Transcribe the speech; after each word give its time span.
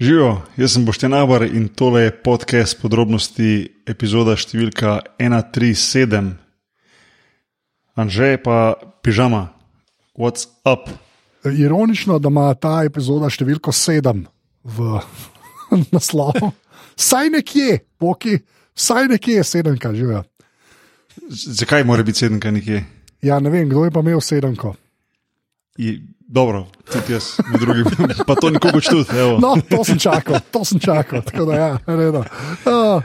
Živijo, 0.00 0.42
jaz 0.56 0.72
sem 0.72 0.84
Boštjan 0.86 1.14
Abar 1.14 1.42
in 1.42 1.64
tole 1.68 2.04
je 2.04 2.10
podcast 2.22 2.76
podrobnosti, 2.78 3.66
epizoda 3.82 4.36
številka 4.38 4.92
137. 5.18 6.28
Anže 7.98 8.28
pa 8.44 8.58
pižama, 9.02 9.48
what's 10.14 10.46
up? 10.62 10.86
Ironično, 11.42 12.20
da 12.22 12.30
ima 12.30 12.46
ta 12.54 12.84
epizoda 12.86 13.26
številko 13.26 13.74
7 13.74 14.22
v 14.78 15.00
naslovu. 15.96 16.52
Saj 16.94 17.32
nekje, 17.34 17.80
poki, 17.98 18.36
saj 18.78 19.10
nekje 19.10 19.40
je 19.40 19.48
sedemka, 19.50 19.90
živijo. 19.98 20.22
Zakaj 21.26 21.82
mora 21.82 22.06
biti 22.06 22.22
sedemka 22.22 22.54
nekje? 22.54 22.84
Ja, 23.26 23.40
ne 23.42 23.50
vem, 23.50 23.66
kdo 23.66 23.88
je 23.88 23.96
pa 23.98 24.06
imel 24.06 24.22
sedemko. 24.22 24.76
I, 25.82 25.98
dobro, 26.28 26.66
tudi 26.92 27.12
jaz, 27.12 27.38
med 27.48 27.60
drugim, 27.60 27.84
pa 28.26 28.34
to 28.34 28.50
nikogo 28.50 28.80
čuti. 28.80 29.16
No, 29.40 29.56
to 29.68 29.84
sem 29.84 29.98
čakal, 29.98 30.40
to 30.52 30.64
sem 30.64 30.80
čakal. 30.80 31.22
Tako 31.24 31.44
da, 31.48 31.54
ja, 31.56 31.70
redo. 31.86 32.22
Uh, 32.68 33.02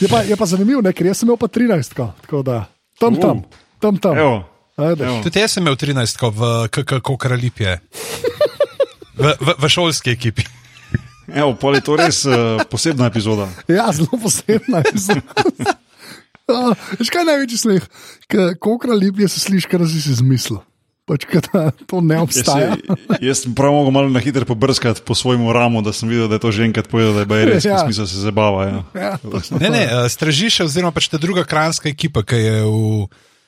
je, 0.00 0.08
pa, 0.08 0.22
je 0.22 0.36
pa 0.38 0.46
zanimivo, 0.46 0.82
ne, 0.82 0.94
ker 0.94 1.10
jaz 1.10 1.22
sem 1.22 1.28
imel 1.28 1.38
pa 1.40 1.50
13, 1.50 1.98
tako 2.22 2.42
da 2.46 2.64
tam, 2.98 3.18
tam, 3.18 3.42
tam. 3.82 3.98
tam. 3.98 4.18
Evo, 4.18 4.36
evo. 4.78 5.18
Tudi 5.26 5.42
jaz 5.42 5.58
sem 5.58 5.66
imel 5.66 5.76
13, 5.76 6.22
v 6.30 6.52
kako 6.70 7.16
kralipje. 7.18 7.80
V, 9.14 9.30
v, 9.40 9.54
v 9.58 9.68
šolski 9.70 10.14
ekipi. 10.14 10.46
Evo, 11.30 11.54
pol 11.58 11.78
je 11.78 11.82
to 11.86 11.96
res 11.98 12.24
uh, 12.26 12.62
posebna 12.70 13.08
epizoda. 13.10 13.48
Ja, 13.70 13.88
zelo 13.94 14.18
posebna 14.20 14.82
je. 14.84 15.22
Uh, 16.50 16.74
Veš 17.00 17.10
kaj 17.10 17.22
je 17.22 17.28
največji 17.30 17.58
smeh? 17.58 17.86
Koliko 18.58 18.94
lep 18.94 19.22
je 19.22 19.28
se 19.30 19.40
sliši, 19.40 19.70
kar 19.70 19.86
si 19.88 20.02
si 20.02 20.12
izmislil. 20.12 20.60
Pač, 21.04 21.26
da 21.52 21.68
to 21.84 22.00
ne 22.00 22.16
obstaja. 22.16 22.76
jaz 23.20 23.42
sem 23.42 23.52
prav 23.52 23.72
mogel 23.72 23.92
malo 23.92 24.08
na 24.08 24.20
hitro 24.20 24.44
pobrskati 24.44 25.02
po 25.02 25.12
svojem 25.12 25.44
ramu, 25.46 25.82
da 25.82 25.92
sem 25.92 26.08
videl, 26.08 26.28
da 26.28 26.34
je 26.34 26.40
to 26.40 26.50
že 26.50 26.64
enkrat 26.64 26.88
povedal, 26.88 27.12
da 27.12 27.20
je 27.20 27.26
baje 27.26 27.44
res, 27.46 27.64
Ja. 27.64 27.84
smisel 27.84 28.06
se 28.06 28.16
zabava. 28.18 28.64
Ja. 28.64 28.80
Ja, 28.94 29.12
Ne, 29.60 29.68
ne, 29.68 29.82
eh, 29.84 30.08
Stražiše, 30.08 30.64
oziroma 30.64 30.90
pač 30.90 31.08
ta 31.08 31.18
druga 31.18 31.44
kranska 31.44 31.88
ekipa, 31.88 32.24
ki 32.24 32.36
je 32.36 32.56
v 32.62 33.04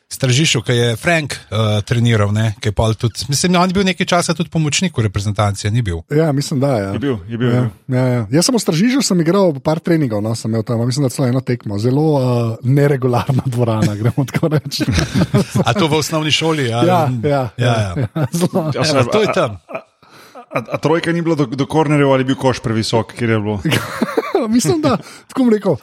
Stražišu, 0.07 0.61
ki 0.62 0.73
je 0.73 0.97
Frank 0.97 1.35
uh, 1.35 1.83
treniral, 1.83 2.31
ne, 2.31 2.53
ki 2.62 2.71
je 2.71 2.75
pol 2.79 2.95
tudi, 2.95 3.27
mislim, 3.29 3.57
on 3.59 3.73
je 3.73 3.75
bil 3.75 3.85
nekaj 3.89 4.07
časa 4.07 4.37
tudi 4.39 4.53
pomočnik 4.55 4.95
v 4.95 5.03
reprezentanci, 5.09 5.67
ni 5.75 5.83
bil. 5.83 6.05
Ja, 6.15 6.31
mislim, 6.33 6.61
da 6.62 6.71
ja. 6.79 6.93
Je 6.95 7.01
bil, 7.03 7.17
je 7.27 7.39
bil. 7.39 7.51
Ja, 7.51 7.57
je 7.57 7.62
bil. 7.67 7.97
ja, 7.99 8.05
ja. 8.07 8.21
Jaz 8.39 8.47
sem 8.47 8.55
v 8.55 8.61
Stražižu 8.62 9.03
sem 9.03 9.21
igral 9.25 9.59
par 9.59 9.83
treningov, 9.83 10.23
no, 10.23 10.37
sem 10.39 10.55
imel 10.55 10.62
tam, 10.62 10.84
mislim, 10.87 11.09
da 11.09 11.11
celo 11.11 11.27
eno 11.27 11.43
tekmo. 11.43 11.81
Zelo 11.83 12.07
uh, 12.15 12.23
neregularna 12.62 13.43
dvorana, 13.51 13.97
gremo 14.01 14.23
tako 14.31 14.55
reči. 14.55 14.87
A 15.67 15.75
to 15.75 15.91
v 15.91 15.99
osnovni 15.99 16.31
šoli? 16.31 16.71
Ali, 16.71 16.87
ja, 16.87 17.03
ja, 17.11 17.27
ja, 17.27 17.43
ja, 17.59 17.75
ja. 17.75 18.07
ja. 18.07 18.27
Zelo, 18.31 18.71
Ja, 18.75 18.87
Evo, 18.87 19.11
to 19.11 19.27
je 19.27 19.34
tam. 19.34 19.59
A, 20.55 20.62
a 20.71 20.77
trojka 20.79 21.12
ni 21.12 21.23
bila 21.23 21.34
do, 21.34 21.51
do 21.51 21.67
kornerjev 21.67 22.15
ali 22.15 22.23
je 22.23 22.31
bil 22.31 22.39
koš 22.39 22.62
previsok, 22.62 23.12
kjer 23.12 23.31
je 23.31 23.39
bilo? 23.43 23.59
mislim, 24.55 24.81
da 24.81 24.97
tako 25.29 25.51
rekel. 25.51 25.77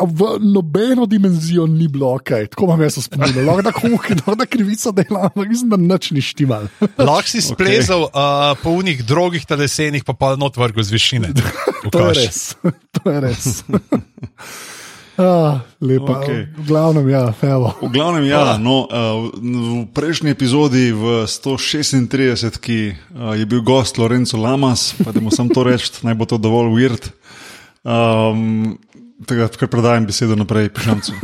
V 0.00 0.38
nobeno 0.40 1.06
dimenzijo 1.06 1.66
ni 1.66 1.88
bilo 1.88 2.14
ok, 2.14 2.30
tako 2.50 2.64
imam 2.64 2.82
jaz 2.82 2.98
spomin. 3.04 3.46
Lahko 3.46 3.62
da 3.62 3.72
komu, 3.72 3.98
lahko 4.18 4.34
da 4.34 4.46
krivica 4.46 4.90
dela, 4.90 5.28
ampak 5.30 5.48
mislim, 5.48 5.70
da 5.70 5.76
nič 5.76 6.10
ni 6.10 6.22
štimal. 6.22 6.68
Lahko 6.98 7.28
si 7.28 7.42
splezal 7.42 8.06
okay. 8.06 8.52
uh, 8.52 8.58
po 8.62 8.70
unih 8.70 9.04
drogih 9.04 9.46
telesenih, 9.46 10.04
pa 10.04 10.12
pa 10.12 10.36
not 10.36 10.56
vrgel 10.56 10.82
z 10.82 10.92
višine. 10.92 11.32
To 11.90 11.98
je 11.98 12.12
res. 12.12 12.54
To 12.92 13.10
je 13.10 13.20
res. 13.24 13.64
Ah, 15.20 15.60
lepa. 15.80 16.20
Okej. 16.20 16.48
V 16.56 16.64
glavnem, 16.64 17.08
ja, 17.08 17.28
evo. 17.42 17.72
V 17.80 17.92
glavnem, 17.92 18.24
ja, 18.24 18.56
no, 18.56 18.88
uh, 18.88 19.28
v 19.36 19.84
prejšnji 19.92 20.32
epizodi, 20.32 20.92
v 20.96 21.28
136, 21.28 22.56
ki 22.56 22.78
uh, 22.96 23.36
je 23.36 23.44
bil 23.44 23.60
gost 23.60 24.00
Lorenzo 24.00 24.40
Lamas, 24.40 24.96
pa 24.96 25.12
da 25.12 25.20
mu 25.20 25.28
sam 25.28 25.52
to 25.52 25.60
reči, 25.60 26.04
naj 26.04 26.16
bo 26.16 26.24
to 26.24 26.40
dovolj 26.40 26.72
weird. 26.72 27.04
Um, 27.80 28.76
Tega, 29.26 29.48
kar 29.48 29.68
predajam 29.68 30.06
besedo 30.06 30.36
naprej, 30.36 30.70
pišamcu. 30.72 31.12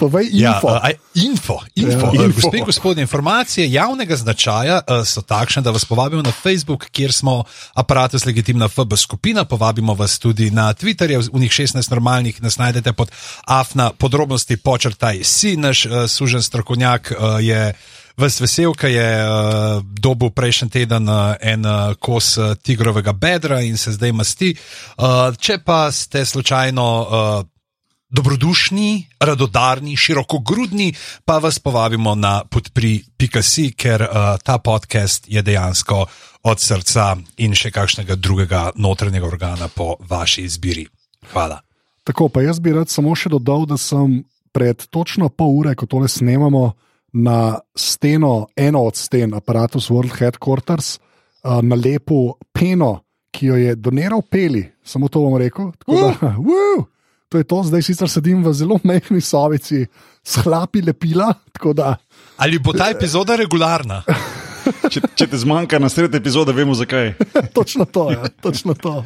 Povej 0.00 0.30
Ja, 0.32 0.56
info. 0.56 0.68
uh, 0.72 0.80
aj, 0.80 0.94
info, 1.14 1.56
info. 1.76 2.08
Ja. 2.08 2.22
Ja, 2.22 2.24
Info. 2.24 2.40
Gospe 2.40 2.56
in 2.56 2.64
gospodje, 2.64 3.02
informacije 3.02 3.66
javnega 3.68 4.16
značaja 4.16 4.80
uh, 4.80 5.04
so 5.04 5.20
takšne, 5.20 5.60
da 5.62 5.70
vas 5.70 5.84
povabimo 5.84 6.22
na 6.22 6.32
Facebook, 6.32 6.88
kjer 6.88 7.12
smo 7.12 7.44
aparatus 7.74 8.24
legitimna 8.24 8.68
FB 8.68 8.96
skupina. 8.96 9.44
Povabimo 9.44 9.92
vas 9.94 10.16
tudi 10.18 10.48
na 10.50 10.72
Twitterje, 10.72 11.28
v 11.28 11.38
njih 11.38 11.52
16 11.52 11.90
normalnih, 11.90 12.40
nas 12.42 12.56
najdete 12.56 12.92
pod 12.92 13.12
afna 13.44 13.90
podrobnosti 13.92 14.56
počrtaj. 14.56 15.20
Si 15.22 15.56
naš 15.56 15.84
uh, 15.86 16.08
sužen 16.08 16.42
strokovnjak 16.42 17.12
je. 17.40 17.74
Ves 18.20 18.36
vesel, 18.42 18.74
ki 18.76 18.90
je 18.92 19.10
uh, 19.24 19.80
dobil 19.80 20.28
prejšnji 20.36 20.68
teden 20.68 21.08
uh, 21.08 21.38
en 21.40 21.64
uh, 21.64 21.94
kos 21.96 22.34
uh, 22.36 22.52
tigrovega 22.52 23.14
bedra 23.16 23.62
in 23.64 23.78
se 23.80 23.94
zdaj 23.96 24.12
masti. 24.12 24.50
Uh, 24.52 25.32
če 25.40 25.62
pa 25.64 25.88
ste 25.88 26.24
slučajno 26.28 26.84
uh, 26.84 27.48
dobrodušni, 28.10 29.06
radodarni, 29.20 29.96
širokogrudni, 29.96 30.92
pa 31.24 31.38
vas 31.38 31.58
povabimo 31.58 32.12
na 32.14 32.42
podpri.si, 32.44 33.70
ker 33.72 34.04
uh, 34.04 34.36
ta 34.44 34.58
podcast 34.58 35.24
je 35.28 35.42
dejansko 35.42 36.04
od 36.42 36.60
srca 36.60 37.14
in 37.40 37.56
še 37.56 37.72
kakšnega 37.72 38.18
drugega 38.20 38.70
notranjega 38.76 39.26
organa 39.26 39.70
po 39.72 39.94
vaši 40.04 40.44
izbiri. 40.44 40.84
Hvala. 41.32 41.62
Tako, 42.04 42.28
pa 42.28 42.44
jaz 42.44 42.60
bi 42.60 42.76
rad 42.76 42.92
samo 42.92 43.16
še 43.16 43.32
dodal, 43.32 43.64
da 43.64 43.80
sem 43.80 44.20
pred 44.52 44.84
točno 44.90 45.32
pol 45.32 45.56
ure, 45.62 45.72
ko 45.78 45.86
tole 45.88 46.08
snemamo, 46.08 46.72
na 47.12 47.58
steno, 47.76 48.46
eno 48.56 48.82
od 48.86 48.96
sten, 48.96 49.34
aparatus 49.34 49.90
World 49.90 50.14
Headquarters, 50.18 50.98
uh, 50.98 51.60
nalepil 51.62 52.34
peno, 52.52 53.00
ki 53.30 53.46
jo 53.46 53.56
je 53.56 53.74
doniral 53.74 54.22
Peli, 54.22 54.64
samo 54.82 55.08
to 55.08 55.20
bom 55.20 55.36
rekel. 55.38 55.72
Tako 55.78 56.00
Da, 56.00 56.34
uh, 56.38 56.84
to 57.30 57.38
je 57.38 57.44
to, 57.44 57.62
zdaj 57.62 57.82
sicer 57.82 58.10
sedim 58.10 58.44
v 58.44 58.52
zelo 58.54 58.80
mehki 58.82 59.20
sobici, 59.20 59.86
s 60.24 60.42
hlapi 60.44 60.82
lepila. 60.82 61.32
tako 61.52 61.72
Da, 61.72 61.96
Ali 62.36 62.58
bo 62.58 62.72
ta 62.72 62.90
epizoda 62.90 63.36
regularna? 63.36 64.02
Če, 64.90 65.00
če 65.16 65.26
te 65.30 65.38
zmanjka 65.40 65.78
na 65.80 65.88
sredi 65.88 66.18
epizode, 66.20 66.52
vemo 66.56 66.74
zakaj. 66.76 67.14
točno 67.56 67.84
to, 67.84 68.10
ja, 68.12 68.28
točno 68.42 68.74
to. 68.74 69.02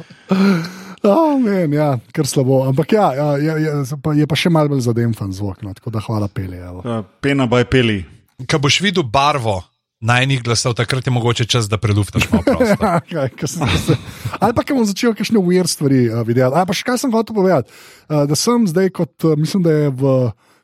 Oh, 1.05 1.37
men, 1.39 1.73
ja, 1.73 1.93
kar 2.13 2.27
slabo. 2.27 2.63
Ampak 2.69 2.91
ja, 2.91 3.13
ja, 3.13 3.27
ja, 3.37 3.55
ja 3.57 3.73
pa- 4.01 4.15
je 4.17 4.27
pa 4.27 4.35
še 4.35 4.49
malce 4.49 4.73
bolj 4.73 4.83
zademfan 4.87 5.31
zvok, 5.35 5.61
no, 5.63 5.73
tako 5.73 5.93
da 5.93 6.01
hvala 6.01 6.27
Peli. 6.27 6.57
evo. 6.57 6.81
Uh, 6.81 7.05
Pena 7.21 7.47
by 7.47 7.65
peli. 7.69 8.03
Ko 8.49 8.59
boš 8.59 8.81
videl 8.81 9.03
barvo 9.03 9.61
najnih 10.05 10.43
glasov, 10.43 10.75
takrat 10.75 11.07
je 11.07 11.11
mogoče 11.13 11.45
čas, 11.45 11.69
da 11.69 11.77
preduftaš 11.77 12.27
malo. 12.31 12.43
Ja, 12.81 12.99
kaj, 12.99 13.29
kaj 13.37 13.47
sem, 13.47 13.61
kaj 13.63 13.79
sem, 13.85 14.01
ali 14.39 14.53
pa, 14.53 14.63
ker 14.63 14.75
bom 14.75 14.85
začel 14.85 15.15
kakšne 15.15 15.39
weird 15.39 15.71
stvari 15.71 16.09
uh, 16.09 16.21
videti. 16.27 16.45
Ali 16.49 16.65
pa 16.67 16.73
še 16.75 16.83
kaj 16.85 16.99
sem 17.05 17.13
hotel 17.13 17.35
povedati. 17.37 17.71
Uh, 18.09 18.25
da 18.29 18.35
sem 18.35 18.67
zdaj, 18.67 18.91
kot 18.95 19.13
uh, 19.25 19.37
mislim, 19.39 19.63
da 19.65 19.71
je 19.71 19.93
v 19.95 20.17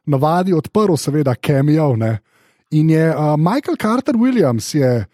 navadi 0.10 0.54
odprl, 0.54 0.98
seveda. 1.00 1.36
Ne? 1.98 2.12
In 2.72 2.90
je 2.90 3.06
uh, 3.14 3.38
Michael 3.38 3.78
Carter 3.78 4.16
Williams 4.16 4.74
je 4.76 5.06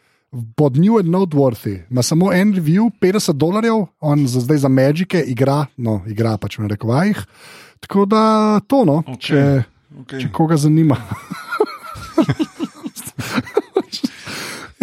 pod 0.56 0.78
New 0.78 1.00
and 1.00 1.10
Noteworthy, 1.10 1.80
ima 1.90 2.04
samo 2.04 2.34
en 2.34 2.54
review, 2.54 2.92
50 3.02 3.34
dolarjev, 3.34 3.86
on 4.00 4.28
za, 4.28 4.40
zdaj 4.40 4.58
za 4.58 4.70
Magike 4.70 5.22
igra, 5.28 5.66
no, 5.78 6.02
igra 6.08 6.38
pač 6.38 6.60
v 6.60 6.68
rekovajih. 6.68 7.26
Tako 7.80 8.06
da 8.06 8.22
to, 8.68 8.86
no, 8.86 9.02
okay. 9.08 9.20
če, 9.20 9.64
Okay. 9.98 10.22
če 10.22 10.28
koga 10.30 10.58
zanima. 10.62 10.94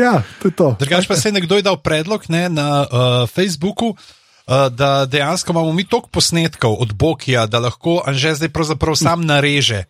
ja, 0.05 0.23
to 0.43 0.51
je 0.51 0.55
to. 0.59 0.69
Drugač 0.81 1.07
pa 1.07 1.15
se 1.15 1.29
je 1.31 1.37
nekdo 1.37 1.55
je 1.55 1.63
dal 1.63 1.79
predlog 1.79 2.27
ne, 2.27 2.49
na 2.51 2.67
uh, 2.83 3.29
Facebooku, 3.31 3.95
uh, 3.95 4.24
da 4.71 5.07
dejansko 5.07 5.53
imamo 5.53 5.73
mi 5.73 5.85
toliko 5.85 6.09
posnetkov 6.09 6.77
od 6.79 6.93
Bokija, 6.93 7.47
da 7.47 7.59
lahko 7.59 8.03
Anže 8.07 8.35
zdaj 8.35 8.49
pravzaprav 8.49 8.97
sam 8.97 9.27
nareže 9.27 9.85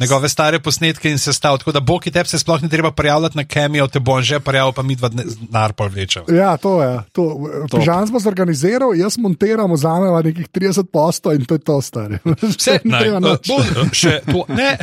njegove 0.00 0.28
stare 0.28 0.58
posnetke 0.58 1.10
in 1.10 1.18
se 1.18 1.32
stav. 1.32 1.58
Tako 1.58 1.72
da 1.72 1.80
Boki 1.80 2.10
tebi 2.10 2.28
se 2.28 2.38
sploh 2.38 2.62
ne 2.62 2.68
treba 2.68 2.90
prijavljati 2.90 3.36
na 3.36 3.44
Kemijo, 3.44 3.86
te 3.86 4.00
bo 4.00 4.16
Anže 4.16 4.40
prijavil, 4.40 4.72
pa 4.72 4.82
mi 4.82 4.96
dva 4.96 5.10
narpol 5.50 5.88
vlečev. 5.88 6.22
Ja, 6.28 6.56
to 6.56 6.82
je. 6.82 6.98
To. 7.12 7.46
Pižam 7.78 8.06
smo 8.06 8.20
zorganiziral, 8.20 8.94
jaz 8.94 9.18
montiram, 9.18 9.72
vzamem 9.72 10.24
nekih 10.24 10.48
30 10.48 10.82
postov 10.92 11.34
in 11.34 11.44
to 11.44 11.54
je 11.54 11.58
to, 11.58 11.82
stari. 11.82 12.18
Vse, 12.42 12.80
ne, 12.84 12.90
naj, 12.90 13.00
treba 13.00 13.16
uh, 13.16 13.22
nič. 13.22 13.48
bo, 13.48 13.56
uh, 13.56 13.92
še 13.92 14.20
to, 14.26 14.44
ne. 14.48 14.78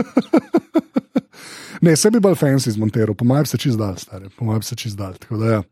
ne, 1.84 1.96
se 1.96 2.10
bi 2.10 2.20
bolj 2.20 2.34
fancy 2.34 2.70
zmontiral, 2.70 3.14
po 3.14 3.24
mojem 3.24 3.46
se 3.46 3.58
čist 3.58 3.78
dal, 3.78 3.96
stari, 3.96 4.28
po 4.38 4.44
mojem 4.44 4.62
se 4.62 4.76
čist 4.76 4.96
dal. 4.96 5.14
tako 5.14 5.36
da 5.36 5.52
Ja. 5.52 5.62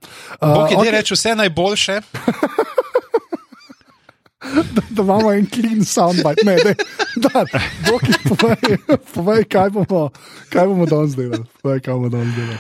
Uh, 0.41 0.55
Boki 0.55 0.75
ti 0.75 0.81
okej, 0.81 0.91
reče 0.91 1.15
vse 1.15 1.35
najboljše. 1.35 2.01
da 4.91 5.03
imamo 5.03 5.33
en 5.33 5.47
clean 5.47 5.85
soundbite. 5.85 6.45
Ne, 6.45 6.57
ne, 6.65 6.75
da, 7.17 7.45
Boki, 7.91 8.13
povej, 8.29 8.79
povej, 9.15 9.45
kaj 9.45 9.71
bomo, 9.71 10.11
kaj 10.53 10.67
bomo 10.67 10.87
danes 10.87 11.17
delali. 11.17 11.45
Povej, 11.63 11.81
kaj 11.81 11.95
bomo 11.95 12.09
danes 12.09 12.35
delali. 12.37 12.59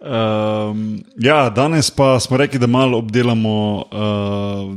Um, 0.00 1.04
ja, 1.16 1.50
danes 1.50 1.90
pa 1.90 2.20
smo 2.20 2.36
rekli, 2.36 2.58
da 2.58 2.66
malo 2.66 2.98
obdelamo 2.98 3.84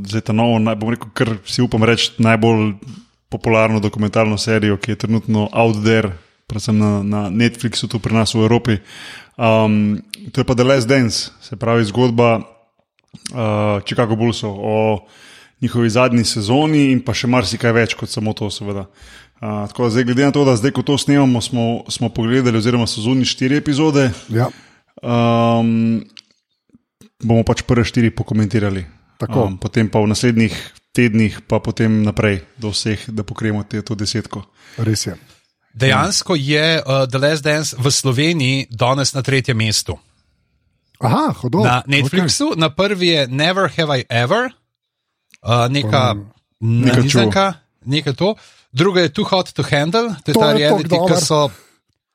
uh, 0.04 0.20
ta 0.20 0.32
novo, 0.32 0.58
naj, 0.58 0.76
bom 0.76 0.90
rekel, 0.90 1.08
kar 1.14 1.36
si 1.46 1.62
upam 1.62 1.84
reči, 1.84 2.12
najbolj 2.18 2.74
popularno 3.34 3.82
dokumentarno 3.82 4.38
serijo, 4.38 4.78
ki 4.78 4.94
je 4.94 5.00
trenutno 5.06 5.48
out 5.50 5.82
there, 5.82 6.12
predvsem 6.46 6.78
na, 6.78 7.02
na 7.02 7.26
Netflixu, 7.30 7.90
tu 7.90 7.98
pri 7.98 8.14
nas 8.14 8.34
v 8.34 8.46
Evropi. 8.46 8.78
Um, 9.34 9.98
to 10.30 10.40
je 10.40 10.46
pa 10.46 10.54
The 10.54 10.64
Last 10.64 10.86
Dance, 10.86 11.34
se 11.42 11.58
pravi 11.58 11.84
zgodba 11.90 12.38
uh, 12.38 13.82
Chicago 13.82 14.14
Bullsov, 14.16 14.54
o 14.54 14.76
njihovi 15.62 15.90
zadnji 15.90 16.24
sezoni 16.24 16.92
in 16.92 17.02
pa 17.02 17.14
še 17.16 17.26
marsikaj 17.26 17.74
več 17.74 17.98
kot 17.98 18.12
samo 18.12 18.36
to, 18.38 18.52
seveda. 18.54 18.86
Uh, 19.42 19.66
tako 19.66 19.88
da 19.88 19.96
zdaj, 19.96 20.06
glede 20.06 20.28
na 20.28 20.34
to, 20.36 20.44
da 20.46 20.54
zdaj, 20.60 20.70
ko 20.76 20.86
to 20.86 20.98
snemamo, 20.98 21.42
smo, 21.42 21.66
smo 21.90 22.12
pogledali, 22.14 22.60
oziroma 22.60 22.86
so 22.86 23.02
zunaj 23.02 23.26
štiri 23.34 23.58
epizode, 23.58 24.12
Ja, 24.30 24.46
um, 25.02 26.04
bomo 27.24 27.42
pač 27.42 27.64
prve 27.66 27.82
štiri 27.88 28.14
pokomentirali. 28.14 28.86
Tako. 29.18 29.48
Um, 29.48 29.58
potem 29.58 29.90
pa 29.90 30.02
v 30.02 30.10
naslednjih 30.10 30.54
tednih, 30.94 31.42
pa 31.50 31.58
potem 31.58 32.02
naprej 32.06 32.44
do 32.56 32.70
vseh, 32.70 33.10
da 33.10 33.26
pokrijemo 33.26 33.66
te, 33.66 33.82
to 33.82 33.98
desetko. 33.98 34.44
res 34.78 35.06
je. 35.06 35.18
Dejansko 35.74 36.38
je 36.38 36.78
uh, 36.78 37.04
The 37.10 37.18
Last 37.18 37.42
Dance 37.42 37.74
v 37.74 37.90
Sloveniji 37.90 38.66
danes 38.70 39.10
na 39.14 39.22
tretjem 39.26 39.58
mestu. 39.58 39.98
Aha, 41.02 41.34
hodo. 41.42 41.66
Na 41.66 41.82
Netflixu, 41.90 42.54
okay. 42.54 42.60
na 42.62 42.70
prvi 42.70 43.08
je 43.08 43.26
Never 43.26 43.66
Have 43.74 43.90
I 43.98 44.06
Ever, 44.06 44.54
uh, 45.42 45.66
neka 45.66 46.14
Nekaj 46.64 47.02
nizanka, 47.02 47.46
nekaj 47.84 48.14
to. 48.14 48.34
Druga 48.72 49.00
je 49.00 49.08
Too 49.12 49.24
Hot 49.24 49.52
to 49.52 49.62
Handle, 49.62 50.14
to 50.24 50.30
je 50.30 50.34
To 50.34 50.40
ta 50.40 50.52
reality, 50.52 50.96
ki 50.96 51.16
so. 51.20 51.50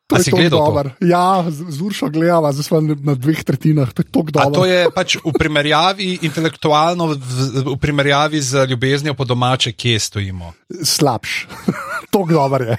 To 0.10 0.16
A 0.16 0.20
je 0.20 0.26
tako 0.26 0.42
to? 0.42 0.50
dober. 0.50 0.90
Ja, 1.00 1.46
z, 1.46 1.78
Uršo 1.80 2.10
gledava, 2.10 2.50
zdaj 2.50 2.64
smo 2.64 2.82
na, 2.82 3.14
dveh 3.14 3.44
tretjinah, 3.44 3.92
to 3.92 4.02
je 4.02 4.10
dobro. 4.10 4.50
to 4.52 4.66
je 4.66 4.90
pač 4.90 5.18
v 5.18 5.32
primerjavi 5.32 6.20
intelektualno, 6.24 7.08
v, 7.08 7.18
v 7.64 7.78
primerjavi 7.78 8.42
z 8.42 8.66
ljubeznijo 8.66 9.14
po 9.14 9.22
domače, 9.24 9.72
kje 9.72 10.00
stojimo. 10.02 10.54
slabš. 10.76 11.46
Tako 12.12 12.26
dober 12.28 12.62
je. 12.64 12.78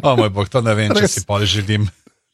O 0.00 0.16
moj 0.16 0.30
bog, 0.30 0.48
to 0.48 0.60
ne 0.60 0.72
vem, 0.72 0.88
če 0.90 1.04
Res. 1.04 1.12
si 1.12 1.22
pol 1.22 1.44
želim. 1.44 1.84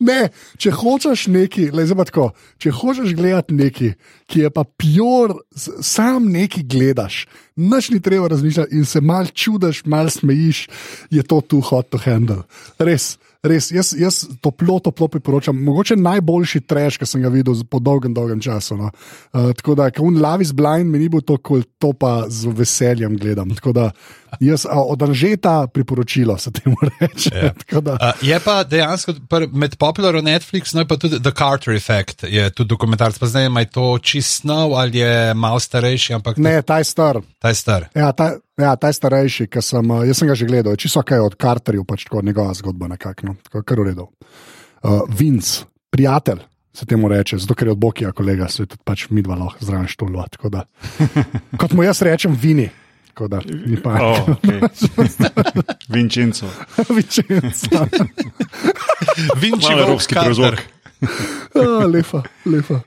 Ne, 0.00 0.30
če 0.56 0.70
hočeš 0.72 1.26
neki, 1.26 1.66
le 1.70 1.82
zdaj 1.84 2.08
tako, 2.08 2.30
če 2.56 2.70
hočeš 2.72 3.10
gledati 3.12 3.52
neki, 3.52 3.90
ki 4.24 4.40
je 4.40 4.48
pa 4.48 4.62
pjor, 4.64 5.34
s- 5.52 5.74
sam 5.82 6.24
neki 6.24 6.62
gledaš, 6.64 7.26
noč 7.58 7.90
ni 7.90 8.00
treba 8.00 8.30
razmišljati 8.30 8.72
in 8.72 8.86
se 8.86 9.02
mal 9.02 9.26
čudiš, 9.26 9.82
mal 9.84 10.08
smejiš, 10.08 10.68
je 11.10 11.20
to 11.20 11.42
tu 11.42 11.60
hot 11.60 11.90
to 11.90 11.98
handle. 11.98 12.46
Res. 12.78 13.18
Res, 13.40 13.70
jaz, 13.72 13.94
jaz 13.96 14.18
toplo, 14.44 14.76
toplo 14.84 15.06
priporočam. 15.08 15.56
Mogoče 15.64 15.96
najboljši 15.96 16.60
treš, 16.68 16.98
ki 17.00 17.06
sem 17.08 17.22
ga 17.24 17.30
videl 17.32 17.56
po 17.72 17.78
dolgem, 17.80 18.12
dolgem 18.12 18.40
času. 18.44 18.76
No. 18.76 18.90
Uh, 19.32 19.54
tako 19.56 19.78
da, 19.78 19.86
ko 19.96 20.10
Love 20.12 20.44
is 20.44 20.52
blind, 20.52 20.90
mi 20.92 21.00
ni 21.00 21.08
bilo 21.08 21.24
to, 21.24 21.38
kul, 21.40 21.62
to 21.80 21.94
pa 21.96 22.26
z 22.28 22.52
veseljem 22.52 23.16
gledam. 23.16 23.54
Tako 23.56 23.72
da, 23.72 23.86
jaz 24.44 24.66
a, 24.68 24.82
od 24.82 25.02
Anžeta 25.02 25.54
priporočilo 25.72 26.36
se 26.38 26.52
temu 26.52 26.76
reče. 27.00 27.32
Ja. 27.34 27.54
Tako 27.64 27.80
da, 27.80 27.96
Uh, 28.00 28.28
je 28.28 28.36
pa 28.44 28.64
dejansko 28.64 29.14
med 29.52 29.76
popularno 29.76 30.20
Netflix, 30.20 30.74
no 30.74 30.84
je 30.84 30.88
pa 30.88 30.96
tudi 30.96 31.20
The 31.20 31.32
Carter 31.36 31.74
Effect, 31.74 32.24
je 32.28 32.50
tudi 32.50 32.68
dokumentarc. 32.68 33.18
Pa 33.18 33.26
zdaj 33.26 33.46
ima 33.46 33.64
to 33.64 33.98
čist 33.98 34.44
nov 34.44 34.76
ali 34.76 34.98
je 34.98 35.34
malo 35.34 35.60
starejši, 35.60 36.14
ampak 36.14 36.36
ne, 36.36 36.62
ta 36.62 36.78
je 36.78 36.84
star. 36.84 37.20
ta 37.38 37.48
je 37.48 37.54
star. 37.54 37.88
Ja, 37.94 38.12
ta, 38.12 38.34
ja, 38.60 38.76
ta 38.76 38.90
je 38.90 38.98
starejši, 38.98 39.48
ki 39.50 39.62
sem, 39.62 39.90
eh, 39.90 40.06
jaz 40.10 40.20
sem 40.20 40.28
ga 40.28 40.34
že 40.34 40.46
gledal, 40.46 40.76
čisto 40.76 41.02
kaj 41.02 41.24
od 41.24 41.34
Carterjev, 41.40 41.84
pač 41.88 42.04
tako 42.04 42.22
njegova 42.22 42.54
zgodba 42.54 42.88
nekako, 42.88 43.26
no, 43.26 43.34
tako 43.42 43.62
kar 43.62 43.80
uredil. 43.80 44.08
Uh, 44.82 45.02
Vince, 45.08 45.66
prijatelj. 45.90 46.46
Se 46.72 46.86
temu 46.86 47.08
reče, 47.10 47.38
zato 47.38 47.54
ker 47.54 47.66
je 47.66 47.72
od 47.72 47.78
Bokija 47.78 48.12
kolega, 48.14 48.46
se 48.48 48.62
tudi 48.62 48.78
pač 48.86 49.08
mi 49.10 49.22
dva 49.26 49.34
lahko 49.34 49.64
zraven 49.64 49.88
da. 50.50 50.64
Kot 51.60 51.72
mu 51.72 51.82
jaz 51.82 52.02
rečem, 52.02 52.36
vini. 52.42 52.70
Da, 53.28 53.40
ni 53.66 53.76
pa. 53.76 53.90
Oh, 54.00 54.28
okay. 54.28 54.62
Vincenzo. 55.92 56.46
Vinči 56.88 57.22
malo 59.70 59.82
evropski 59.82 60.14
prezvok. 60.14 60.54
Ah, 61.54 61.84
lepa, 61.84 62.22
lepa. 62.46 62.80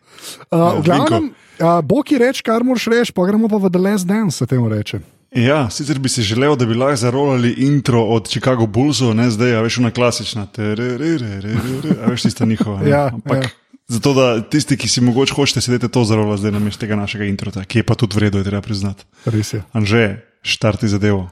Uh, 0.49 0.79
v 0.79 0.83
glavnem, 0.85 1.33
uh, 1.59 1.81
Boki 1.85 2.17
reče, 2.17 2.41
kar 2.45 2.63
moraš 2.63 2.87
reči, 2.87 3.13
pa 3.13 3.27
gremo 3.27 3.51
pa 3.51 3.59
v 3.61 3.69
The 3.69 3.81
Last 3.81 4.07
Dance, 4.07 4.37
se 4.37 4.45
temu 4.49 4.69
reče. 4.69 5.03
Ja, 5.35 5.69
sicer 5.69 5.99
bi 5.99 6.09
si 6.09 6.21
želel, 6.21 6.55
da 6.55 6.65
bi 6.65 6.75
lahko 6.77 6.95
zarolali 6.95 7.53
intro 7.57 8.03
od 8.03 8.29
Chicago 8.29 8.65
Bullsov, 8.65 9.15
ne 9.15 9.31
zdaj, 9.31 9.55
a 9.55 9.61
veš, 9.61 9.77
ona 9.81 9.91
klasična, 9.91 10.45
terererererere, 10.45 11.55
a 12.05 12.09
veš, 12.11 12.21
tista 12.21 12.45
njihova. 12.45 12.81
ne. 12.81 12.89
Ja, 12.89 13.09
Ampak 13.13 13.43
ja. 13.43 13.49
zato, 13.87 14.13
da 14.13 14.41
tisti, 14.41 14.77
ki 14.77 14.87
si 14.89 15.01
mogoče 15.01 15.33
hočete 15.33 15.61
sedeti 15.61 15.89
to 15.89 16.03
zarolati 16.05 16.39
zdaj 16.39 16.51
namesto 16.51 16.79
tega 16.85 16.95
našega 16.95 17.25
introta, 17.25 17.65
ki 17.65 17.79
je 17.79 17.83
pa 17.83 17.95
tudi 17.95 18.15
vredno, 18.15 18.39
je 18.39 18.43
treba 18.45 18.61
priznati. 18.61 19.03
Res 19.25 19.53
je. 19.53 19.63
Anže, 19.73 20.17
štarti 20.41 20.87
zadevo. 20.87 21.29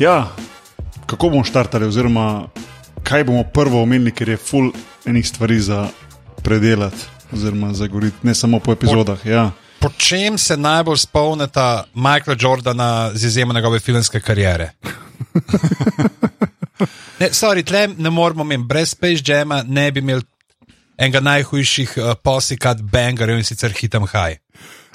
Ja, 0.00 0.32
kako 1.06 1.28
bomo 1.28 1.44
štartali, 1.44 1.84
oziroma 1.84 2.48
kaj 3.02 3.24
bomo 3.24 3.42
prvo 3.44 3.82
omenili, 3.82 4.12
ker 4.16 4.28
je 4.28 4.36
full 4.36 4.70
enih 5.04 5.26
stvari 5.28 5.58
za 5.60 5.88
predelati, 6.42 6.96
oziroma 7.32 7.74
za 7.74 7.86
govoriti, 7.86 8.16
ne 8.22 8.34
samo 8.34 8.60
po 8.60 8.72
epizodah. 8.72 9.26
Ja. 9.26 9.50
Po 9.78 9.88
čem 9.88 10.38
se 10.38 10.56
najbolj 10.56 10.96
spomnita 10.96 11.84
Michaela 11.94 12.36
Jordana 12.40 13.10
z 13.14 13.26
izjemo 13.26 13.52
njegove 13.52 13.80
filmske 13.80 14.20
kariere? 14.20 14.70
Ne, 17.20 17.28
sorry, 17.36 17.62
tle 17.66 17.88
ne 17.98 18.10
moramo 18.10 18.44
imeti, 18.44 18.68
brez 18.68 18.90
Space 18.90 19.22
Jama 19.26 19.62
ne 19.66 19.90
bi 19.92 20.00
imeli 20.00 20.22
enega 20.96 21.20
najhujših 21.20 21.92
uh, 21.96 22.14
posikat 22.22 22.80
bangerjev 22.80 23.38
in 23.38 23.44
sicer 23.44 23.74
hitem 23.76 24.06
high. 24.08 24.40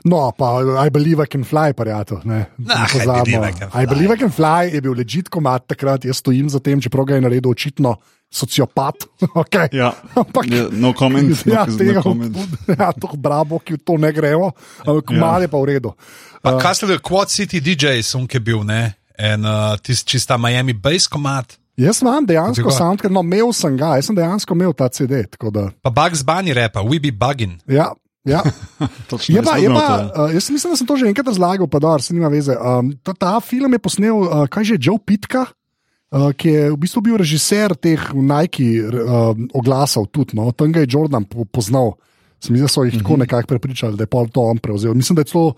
No, 0.05 0.29
pa 0.37 0.61
I 0.85 0.89
believe 0.93 1.17
I 1.17 1.25
can 1.25 1.43
fly, 1.43 1.73
prijatelj. 1.73 2.21
Ne, 2.29 2.45
Nah, 2.61 2.85
pozabimo. 2.85 3.23
believe 3.25 3.49
I 3.49 3.53
can 3.53 3.69
fly. 3.71 3.81
I 3.81 3.85
believe 3.85 4.11
I 4.13 4.17
can 4.17 4.29
fly 4.31 4.69
je 4.69 4.81
bil 4.81 4.93
ležit 4.93 5.29
komat 5.29 5.65
takrat, 5.67 6.05
jaz 6.05 6.17
stojim 6.21 6.49
za 6.49 6.59
tem, 6.59 6.77
čeprav 6.81 7.05
ga 7.05 7.15
je 7.15 7.21
naredil 7.21 7.49
očitno 7.51 7.95
sociopat. 8.29 8.95
okay. 9.41 9.67
Ja. 9.73 9.93
Ampak, 10.15 10.45
Ja, 10.45 10.67
no 10.71 10.93
comment, 10.93 11.29
no- 11.45 11.53
ja, 11.53 11.65
no 11.65 11.77
tega, 11.77 12.01
comment. 12.01 12.37
ja, 12.69 12.91
to 12.93 13.07
bravo, 13.17 13.59
ki 13.59 13.77
to 13.77 13.97
ne 13.97 14.11
gremo, 14.11 14.51
ampak 14.85 15.09
Ja. 15.11 15.19
malo 15.19 15.41
je 15.41 15.47
pa 15.47 15.57
v 15.57 15.65
redu. 15.65 15.93
Pa 16.41 16.57
kaj 16.61 16.75
ste 16.75 16.85
bili, 16.85 16.99
Quad 17.01 17.29
City 17.29 17.57
DJ, 17.59 18.01
sunk 18.03 18.33
je 18.33 18.39
bil, 18.39 18.61
ne? 18.63 18.93
En 19.17 19.41
uh, 19.41 19.73
tisti 19.81 20.05
čista 20.13 20.37
Miami 20.37 20.73
Bass 20.73 21.07
komat, 21.07 21.57
Jaz 21.75 21.99
imam 21.99 22.23
dejansko 22.23 22.71
soundtrack, 22.71 23.11
no, 23.11 23.19
imel 23.19 23.49
sem 23.51 23.75
ga, 23.75 23.97
jaz 23.99 24.05
sem 24.07 24.15
dejansko 24.15 24.55
imel 24.55 24.71
ta 24.71 24.87
CD. 24.87 25.25
Da, 25.51 25.71
pa 25.83 25.89
Bugs 25.91 26.21
Bunny 26.23 26.53
repa, 26.55 26.79
We 26.79 26.99
Be 27.03 27.11
Buggin. 27.11 27.57
ja, 27.67 27.89
ja. 28.25 28.41
Je 29.29 29.41
pa, 29.41 29.55
jaz 29.55 29.63
je 29.63 29.69
sem 29.69 29.75
pa, 29.75 29.87
uh, 30.11 30.33
jaz 30.33 30.49
mislim, 30.49 30.73
da 30.73 30.77
sem 30.77 30.87
to 30.87 30.97
že 30.97 31.07
enkrat 31.07 31.27
razlagal, 31.29 31.67
pa 31.71 31.79
da 31.79 31.95
se 32.01 32.13
nima 32.13 32.27
veze. 32.33 32.55
Um, 32.57 32.91
ta, 33.03 33.13
ta 33.13 33.39
film 33.39 33.73
je 33.73 33.79
posnel, 33.79 34.17
uh, 34.17 34.47
kaj 34.51 34.73
že, 34.73 34.79
Joe 34.81 34.99
Pitka, 34.99 35.45
uh, 35.45 36.31
ki 36.33 36.49
je 36.49 36.63
v 36.73 36.79
bistvu 36.81 37.05
bil 37.05 37.19
režiser 37.21 37.75
teh 37.77 38.01
Nike 38.13 38.81
uh, 38.81 39.37
oglasov, 39.53 40.09
tudi 40.11 40.37
no, 40.37 40.49
tam 40.51 40.73
ga 40.75 40.83
je 40.83 40.91
Jordan 40.91 41.23
po, 41.29 41.45
poznal. 41.45 41.95
Se 42.41 42.51
mi 42.51 42.59
zdi, 42.59 42.67
da 42.67 42.71
so 42.71 42.83
jih 42.83 42.97
tako 42.99 43.17
nekako 43.17 43.47
prepričali, 43.55 43.97
da 43.97 44.03
je 44.03 44.11
pol 44.11 44.27
to 44.29 44.43
on 44.43 44.57
prevzel. 44.61 44.93
Mislim, 44.93 45.15
da 45.15 45.23
je 45.23 45.31
to 45.31 45.53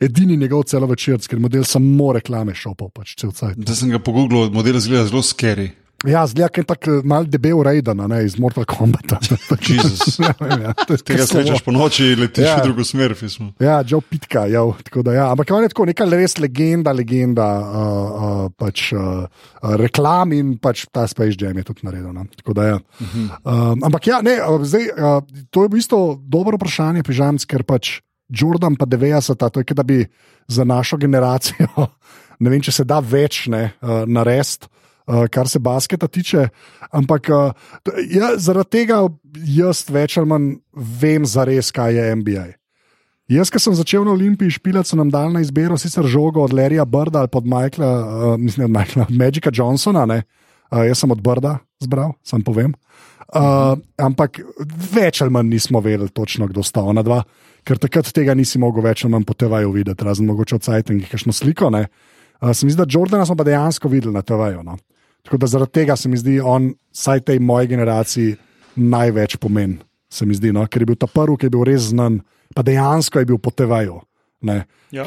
edini 0.00 0.36
njegov 0.36 0.64
celo 0.70 0.86
večer, 0.86 1.20
ker 1.28 1.38
model 1.40 1.64
samo 1.64 2.12
reklame 2.16 2.54
šopal, 2.54 2.90
pač 2.94 3.14
cel 3.20 3.32
cajt. 3.36 3.58
Da 3.58 3.76
sem 3.76 3.92
ga 3.92 4.00
pogooglil, 4.02 4.50
model 4.54 4.80
zgleda 4.80 5.06
zelo 5.10 5.22
scary. 5.22 5.70
Ja, 6.04 6.26
ker 6.52 6.60
je 6.60 6.68
tako 6.68 6.98
mal 7.08 7.24
debel 7.24 7.62
Raiden, 7.64 8.02
ne 8.10 8.18
iz 8.26 8.34
Mortal 8.38 8.66
Kombata. 8.68 9.16
Jezus. 9.68 10.18
ja, 10.20 10.34
ja, 10.60 10.74
to 10.76 10.92
je 10.92 11.00
Tega 11.00 11.24
srečaš 11.26 11.62
po 11.64 11.72
noči 11.72 12.10
in 12.12 12.20
letiš 12.20 12.44
Ja. 12.44 12.58
v 12.60 12.68
drugo 12.68 12.84
smer. 12.84 13.14
Pismo. 13.16 13.54
Ja, 13.60 13.80
Joe 13.80 14.04
Pitka, 14.04 14.44
ja, 14.46 14.60
tako 14.84 15.02
da, 15.02 15.14
ja. 15.16 15.30
ampak 15.32 15.50
on 15.56 15.64
je 15.64 15.72
tako 15.72 15.86
neka 15.88 16.04
res 16.12 16.36
legenda, 16.38 16.92
legenda 16.92 17.46
uh, 17.64 17.72
uh, 17.72 18.44
pač, 18.52 18.92
uh, 18.92 19.24
reklam 19.80 20.36
in 20.36 20.58
pač 20.60 20.84
ta 20.92 21.06
Space 21.08 21.40
Jam 21.40 21.56
je 21.56 21.64
tudi 21.64 21.88
naredil. 21.88 22.12
No. 22.12 22.26
Tako 22.36 22.52
Da, 22.56 22.64
ja. 22.64 22.76
uh 22.76 23.06
-huh. 23.14 23.28
um, 23.72 23.84
ampak 23.84 24.06
ja, 24.06 24.20
ne, 24.22 24.36
zdaj, 24.62 24.84
uh, 24.96 25.22
to 25.50 25.62
je 25.62 25.68
v 25.68 25.72
bistvu 25.72 26.20
dobro 26.22 26.56
vprašanje, 26.56 27.02
pižam, 27.02 27.36
ker 27.38 27.64
pač 27.64 28.00
Jordan 28.28 28.76
pa 28.76 28.86
90, 28.86 29.50
to 29.50 29.60
je, 29.60 29.74
da 29.74 29.82
bi 29.82 30.06
za 30.48 30.64
našo 30.64 30.96
generacijo, 30.96 31.68
ne 32.42 32.50
vem, 32.50 32.60
če 32.60 32.72
se 32.72 32.84
da 32.84 33.00
več 33.00 33.46
ne, 33.48 33.72
uh, 33.82 34.04
narediti. 34.06 34.68
Uh, 35.06 35.28
kar 35.30 35.46
se 35.46 35.60
basketa 35.62 36.08
tiče, 36.10 36.48
ampak 36.90 37.28
t- 37.86 38.06
ja, 38.10 38.32
zaradi 38.42 38.80
tega 38.80 39.04
jaz 39.38 39.84
več 39.86 40.16
ali 40.18 40.26
manj 40.26 40.48
vem 40.74 41.22
za 41.22 41.44
res, 41.46 41.70
kaj 41.70 41.94
je 41.94 42.14
NBA. 42.18 42.46
Jaz, 43.26 43.50
ki 43.50 43.58
sem 43.58 43.74
začel 43.74 44.04
na 44.06 44.12
Olimpiji 44.14 44.54
špilati, 44.54 44.86
so 44.86 44.96
nam 44.98 45.10
dali 45.10 45.34
na 45.34 45.42
izbiro 45.42 45.74
sicer 45.78 46.06
žogo 46.06 46.44
od 46.46 46.52
Larryja 46.54 46.84
Brda 46.86 47.24
ali 47.24 47.30
od 47.32 47.46
Michaela, 47.46 47.90
uh, 48.02 48.34
mislim, 48.38 48.68
od 48.68 48.74
Michaela, 48.74 49.06
Magika 49.10 49.50
Johnsona, 49.54 50.04
ne? 50.06 50.22
Uh, 50.70 50.84
jaz 50.86 51.02
sem 51.02 51.10
od 51.10 51.22
Brda 51.22 51.56
zbral, 51.82 52.12
sam 52.22 52.42
povem. 52.46 52.74
Uh, 53.26 53.74
ampak 53.98 54.38
več 54.94 55.22
ali 55.22 55.34
manj 55.34 55.50
nismo 55.50 55.82
vedeli 55.82 56.08
točno, 56.14 56.46
kdo 56.46 56.62
sta 56.62 56.82
ona 56.86 57.02
dva, 57.02 57.24
ker 57.66 57.78
takrat 57.82 58.12
tega 58.14 58.34
nisi 58.38 58.58
mogel 58.62 58.86
več 58.86 59.02
ali 59.02 59.16
manj 59.16 59.26
po 59.26 59.34
TV-ju 59.34 59.74
videti, 59.74 60.06
razen 60.06 60.30
mogoče 60.30 60.60
od 60.60 60.66
Cajtinga, 60.66 61.10
kakšno 61.10 61.34
sliko. 61.34 61.70
Ne? 61.74 61.88
Uh, 62.38 62.54
se 62.54 62.66
mi 62.66 62.70
zdi, 62.70 62.78
da 62.78 62.86
Jordana 62.86 63.26
smo 63.26 63.34
pa 63.34 63.46
dejansko 63.46 63.90
videli 63.90 64.14
na 64.14 64.22
TV-ju. 64.22 64.62
No? 64.62 64.78
Tako 65.26 65.40
da 65.42 65.50
zaradi 65.50 65.72
tega 65.80 65.96
se 65.98 66.08
mi 66.08 66.16
zdi, 66.20 66.38
on, 66.40 66.70
vsaj 66.94 67.24
tej 67.26 67.40
moji 67.42 67.66
generaciji, 67.74 68.36
največ 68.76 69.36
pomen. 69.42 69.78
Se 70.08 70.26
mi 70.26 70.34
zdi, 70.38 70.52
no? 70.54 70.62
ker 70.70 70.84
je 70.84 70.86
bil 70.92 70.98
ta 70.98 71.08
prvi, 71.10 71.36
ki 71.40 71.48
je 71.48 71.54
bil 71.56 71.64
res 71.66 71.90
znan, 71.90 72.20
pa 72.54 72.62
dejansko 72.62 73.18
je 73.18 73.28
bil 73.32 73.40
po 73.42 73.50
TV-ju. 73.50 73.98
Ja. 74.46 74.62
Ja, 74.94 75.04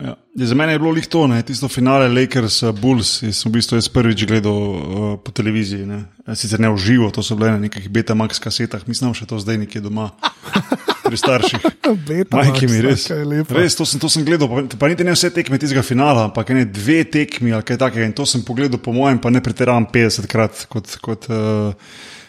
ja. 0.00 0.14
Ja, 0.36 0.46
Za 0.46 0.54
mene 0.54 0.72
je 0.72 0.78
bilo 0.78 0.90
lih 0.96 1.06
to, 1.06 1.26
ne, 1.26 1.42
tisto 1.42 1.68
finale 1.68 2.08
Lakers, 2.08 2.62
uh, 2.62 2.72
Bulls, 2.72 3.18
ki 3.20 3.32
sem 3.32 3.50
v 3.50 3.58
bistvu 3.58 3.76
jaz 3.76 3.88
prvič 3.92 4.24
gledal 4.28 4.56
uh, 4.56 5.08
po 5.20 5.32
televiziji. 5.32 5.84
Ne. 5.88 5.98
Sicer 6.32 6.60
ne 6.60 6.70
v 6.72 6.80
živo, 6.80 7.10
to 7.12 7.24
so 7.24 7.36
bile 7.36 7.52
na 7.56 7.60
nekih 7.60 7.88
Betamax 7.92 8.40
kasetah, 8.40 8.84
mislim, 8.88 9.12
še 9.16 9.28
to 9.28 9.40
zdaj 9.40 9.60
nekje 9.64 9.84
doma, 9.84 10.10
pri 11.06 11.20
starših. 11.20 11.66
Majki 12.36 12.68
mi 12.70 12.82
res. 12.84 13.06
Res, 13.54 13.78
to 13.78 13.86
sem, 13.88 14.02
to 14.02 14.10
sem 14.12 14.26
gledal, 14.26 14.50
pa, 14.50 14.64
pa 14.76 14.90
niti 14.92 15.06
ne 15.06 15.14
vse 15.16 15.30
tekme 15.34 15.60
tistega 15.62 15.84
finala, 15.86 16.28
ampak 16.30 16.52
ene 16.54 16.66
dve 16.68 17.02
tekmi 17.08 17.54
ali 17.56 17.66
kaj 17.66 17.80
takega. 17.82 18.06
In 18.08 18.14
to 18.16 18.26
sem 18.28 18.44
pogledal, 18.46 18.82
po 18.82 18.94
mojem, 18.96 19.20
pa 19.22 19.32
ne 19.32 19.42
pretiravam 19.44 19.88
50 19.92 20.30
krat 20.30 20.66
kot, 20.72 20.98
kot 21.04 21.28
uh, 21.32 21.72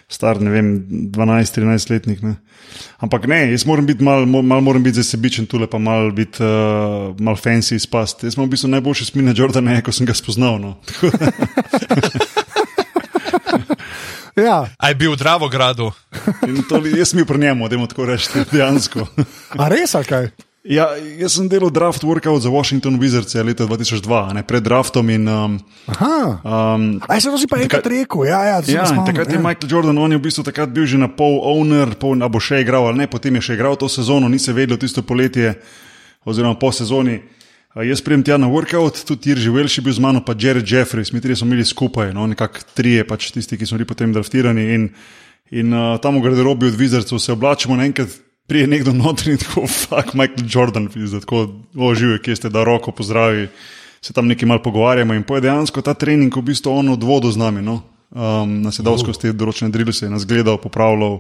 star, 0.08 0.42
ne 0.44 0.54
vem, 0.54 0.74
12-13 1.16 1.92
letnik. 1.92 2.24
Ne. 2.26 2.38
Ampak 3.04 3.28
ne, 3.30 3.44
jaz 3.52 3.66
moram 3.70 3.86
biti 3.86 4.04
mal, 4.04 4.26
mal 4.26 4.62
moram 4.66 4.84
biti 4.84 5.00
zdaj 5.00 5.12
sebičen 5.12 5.46
tule, 5.50 5.68
pa 5.70 5.80
mal 5.82 6.12
biti 6.16 6.44
uh, 6.44 7.14
mal 7.24 7.38
fancy 7.40 7.78
izpast. 7.78 8.26
Jaz 8.26 8.38
sem 8.38 8.44
v 8.44 8.50
bistvu 8.54 8.72
najboljši 8.74 9.12
spin 9.12 9.28
na 9.30 9.36
Jordana, 9.38 9.80
ko 9.86 9.96
sem 9.96 10.10
ga 10.10 10.18
spoznal. 10.18 10.60
No. 10.62 10.78
Ja, 14.38 14.70
A 14.78 14.90
je 14.90 14.96
bil 14.96 15.12
v 15.12 15.18
Dravogradu? 15.18 15.92
In 16.46 16.62
to, 16.70 16.78
jaz 16.86 17.14
bil 17.14 17.26
pri 17.26 17.40
njemu, 17.40 17.70
da 17.70 17.78
mu 17.78 17.88
tako 17.90 18.06
rečem, 18.06 18.46
dejansko. 18.52 19.08
a 19.58 19.66
res 19.66 19.96
ali 19.98 20.06
kaj? 20.06 20.30
Ja, 20.68 20.92
jaz 21.00 21.40
sem 21.40 21.48
delal 21.48 21.72
draft 21.72 22.04
workout 22.04 22.44
za 22.44 22.52
Washington 22.52 23.00
Wizards 23.00 23.32
ja, 23.34 23.42
leta 23.44 23.64
2002, 23.64 24.04
a 24.30 24.34
ne 24.36 24.44
pred 24.44 24.60
draftom. 24.64 25.10
In, 25.10 25.24
um, 25.26 25.56
Aha. 25.88 26.44
um, 26.44 27.00
A 27.08 27.20
se 27.24 27.32
to 27.32 27.40
si 27.40 27.48
pa 27.48 27.58
enkrat 27.64 27.88
rekel, 27.88 28.28
ja, 28.28 28.44
ja, 28.44 28.58
Ja, 28.68 28.86
spomnim, 28.86 29.08
takrat 29.08 29.32
je 29.32 29.40
ja. 29.40 29.42
Michael 29.42 29.72
Jordan, 29.72 29.98
on 29.98 30.12
je 30.12 30.20
v 30.20 30.26
bistvu 30.28 30.44
takrat 30.44 30.70
bil 30.70 30.84
že 30.86 31.00
na 31.00 31.08
pol 31.08 31.40
owner, 31.40 31.96
pol 31.96 32.20
a 32.20 32.28
bo 32.28 32.38
še 32.44 32.62
igral 32.62 32.84
ali 32.92 33.00
ne, 33.00 33.08
potem 33.08 33.32
je 33.40 33.48
še 33.48 33.56
igral 33.56 33.80
to 33.80 33.88
sezono, 33.88 34.28
ni 34.28 34.38
se 34.44 34.52
vedel 34.52 34.76
tisto 34.78 35.02
poletje, 35.02 35.56
oziroma 36.28 36.60
po 36.60 36.70
sezoni. 36.76 37.24
Jaz 37.76 38.02
prijem 38.02 38.24
tja 38.24 38.38
na 38.38 38.48
workout, 38.48 39.04
tudi 39.06 39.36
Irži 39.36 39.52
Welš 39.52 39.78
je 39.78 39.84
bil 39.86 39.94
z 39.94 40.02
mano, 40.02 40.22
pa 40.26 40.34
Jared 40.40 40.72
Jeffries, 40.72 41.12
mi 41.12 41.22
trije 41.22 41.36
smo 41.36 41.50
bili 41.50 41.66
skupaj, 41.66 42.14
no, 42.14 42.28
nekako 42.28 42.64
trije, 42.74 43.04
pač 43.08 43.32
tisti, 43.32 43.58
ki 43.58 43.66
smo 43.66 43.78
bili 43.78 43.88
potem 43.88 44.14
draftirani. 44.14 44.64
In, 44.74 44.88
in 45.52 45.74
uh, 45.74 46.00
tam 46.02 46.18
v 46.18 46.24
garderobi 46.26 46.72
od 46.72 46.80
Vizarcev 46.80 47.20
se 47.20 47.36
oblačimo, 47.36 47.76
naenkrat 47.76 48.10
prije 48.48 48.68
nekdo 48.68 48.94
noter 48.96 49.30
in 49.36 49.38
tako, 49.38 49.68
fuck, 49.68 50.14
Michael 50.14 50.48
Jordan, 50.50 50.88
pizda, 50.88 51.20
tako, 51.20 51.44
o, 51.76 51.94
živi, 51.96 52.22
kje 52.24 52.36
ste, 52.36 52.50
da 52.50 52.64
roko 52.64 52.92
pozdravi, 52.92 53.50
se 54.02 54.14
tam 54.14 54.28
nekaj 54.28 54.48
malo 54.48 54.64
pogovarjamo. 54.64 55.14
In 55.14 55.28
po 55.28 55.36
je 55.36 55.44
dejansko 55.46 55.82
ta 55.82 55.94
trening 55.94 56.34
v 56.36 56.42
bistvu 56.42 56.72
on 56.72 56.90
od 56.96 57.04
vodo 57.04 57.32
z 57.32 57.38
nami. 57.38 57.62
No? 57.62 57.82
Um, 58.10 58.62
nas 58.64 58.80
je 58.80 58.84
dal 58.88 58.96
skozi 58.98 59.20
te 59.20 59.34
določene 59.36 59.68
drilse, 59.72 60.08
nas 60.10 60.26
gledal, 60.26 60.58
popravljal, 60.64 61.20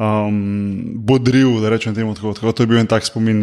um, 0.00 0.82
bodril, 0.94 1.60
da 1.60 1.68
rečem 1.68 1.94
temu 1.94 2.14
tako. 2.14 2.32
tako. 2.32 2.52
To 2.52 2.62
je 2.62 2.66
bil 2.66 2.80
en 2.80 2.88
tak 2.88 3.04
spomin, 3.04 3.42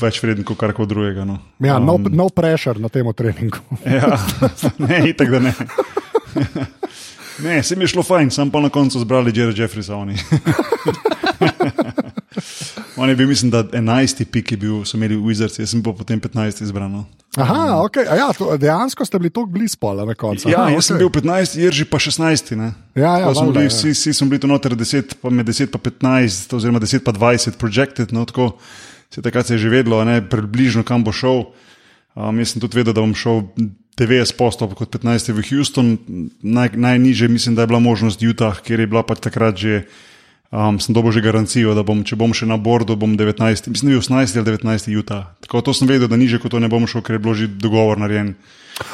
več 0.00 0.20
vreden 0.22 0.44
kot 0.44 0.60
karkoli 0.60 0.88
drugega. 0.88 1.24
No. 1.24 1.38
Ja, 1.64 1.78
no, 1.80 1.96
no 1.96 2.28
pressure 2.28 2.80
na 2.80 2.92
tem 2.92 3.08
treningu. 3.16 3.62
Ja, 3.96 4.18
ne, 4.82 5.08
itak 5.08 5.30
da 5.30 5.40
ne. 5.48 5.54
Ne, 7.36 7.62
se 7.62 7.76
mi 7.76 7.84
je 7.84 7.90
šlo 7.92 8.00
fajn, 8.00 8.30
sem 8.32 8.48
pa 8.48 8.62
na 8.64 8.70
koncu 8.72 8.96
zbrali 8.96 9.28
Jerry 9.28 9.52
Jeffreysa. 9.52 9.92
On 12.96 13.08
je 13.08 13.16
bil, 13.16 13.28
mislim, 13.28 13.50
da 13.50 13.64
11. 13.64 14.24
pik 14.24 14.52
je 14.52 14.56
bil, 14.56 14.84
so 14.84 14.96
imeli 14.96 15.16
Wizards, 15.16 15.60
jaz 15.60 15.70
sem 15.70 15.82
pa 15.82 15.92
potem 15.96 16.20
15. 16.20 16.62
izbran. 16.62 16.92
No. 16.92 17.04
Aha, 17.36 17.82
okay. 17.84 18.08
A 18.08 18.16
ja, 18.16 18.28
to, 18.32 18.56
dejansko 18.56 19.04
ste 19.04 19.18
bili 19.18 19.30
tako 19.30 19.46
blizu 19.52 19.76
spola 19.76 20.04
na 20.08 20.14
koncu. 20.14 20.48
Ja, 20.48 20.62
Aha, 20.64 20.76
jaz 20.76 20.88
sem 20.88 20.98
bil 20.98 21.10
15, 21.12 21.58
Jerži 21.60 21.84
pa 21.84 22.00
16. 22.00 22.54
Ne. 22.56 22.72
Ja, 22.94 23.18
ja, 23.20 23.34
smo 23.34 23.50
bili, 23.52 23.66
ja. 23.66 23.72
vsi, 23.72 23.92
vsi 23.92 24.14
smo 24.16 24.28
bili 24.32 24.40
tu 24.40 24.48
noter 24.48 24.72
10, 24.72 25.18
pa 25.20 25.30
med 25.30 25.48
10 25.48 25.72
pa 25.72 25.78
15, 25.78 26.56
oziroma 26.56 26.80
10 26.80 27.04
pa 27.04 27.12
20 27.12 27.60
projected, 27.60 28.12
no 28.16 28.24
tako 28.24 28.54
se 29.12 29.22
takrat 29.22 29.46
se 29.46 29.54
je 29.54 29.58
že 29.58 29.68
vedlo, 29.68 30.04
ne, 30.04 30.20
približno 30.24 30.82
kam 30.82 31.04
bo 31.04 31.12
šel. 31.12 31.44
Um, 32.16 32.40
jaz 32.40 32.54
sem 32.54 32.60
tudi 32.64 32.80
vedel, 32.80 32.96
da 32.96 33.04
bom 33.04 33.12
šel 33.14 33.44
90 34.00 34.36
postov 34.36 34.72
kot 34.76 34.88
15 34.92 35.32
v 35.36 35.44
Houston, 35.52 35.96
Naj, 36.40 36.72
najniže 36.76 37.28
mislim, 37.28 37.54
da 37.54 37.64
je 37.64 37.72
bila 37.72 37.80
možnost 37.80 38.22
Utah, 38.22 38.60
kjer 38.64 38.80
je 38.80 38.86
bila 38.86 39.04
pač 39.04 39.20
takrat 39.20 39.56
že. 39.56 39.84
Um, 40.54 40.78
sem 40.78 40.94
dobil 40.94 41.10
že 41.10 41.24
garancijo, 41.26 41.74
da 41.74 41.82
bom, 41.82 42.04
če 42.06 42.14
bom 42.14 42.30
še 42.30 42.46
na 42.46 42.54
bordu, 42.54 42.94
bom 42.94 43.18
19, 43.18 43.66
mislim, 43.66 43.90
da 43.90 43.92
je 43.92 43.98
bil 43.98 44.04
18 44.04 44.38
ali 44.38 44.46
19 44.54 44.94
Utah. 44.94 45.24
Tako 45.42 45.62
to 45.66 45.74
sem 45.74 45.90
vedel, 45.90 46.06
da 46.06 46.14
niže 46.14 46.38
kot 46.38 46.54
to 46.54 46.62
ne 46.62 46.70
bom 46.70 46.86
šel, 46.86 47.02
ker 47.02 47.18
je 47.18 47.22
bilo 47.24 47.34
že 47.34 47.50
dogovor 47.50 47.98
nareden. 47.98 48.36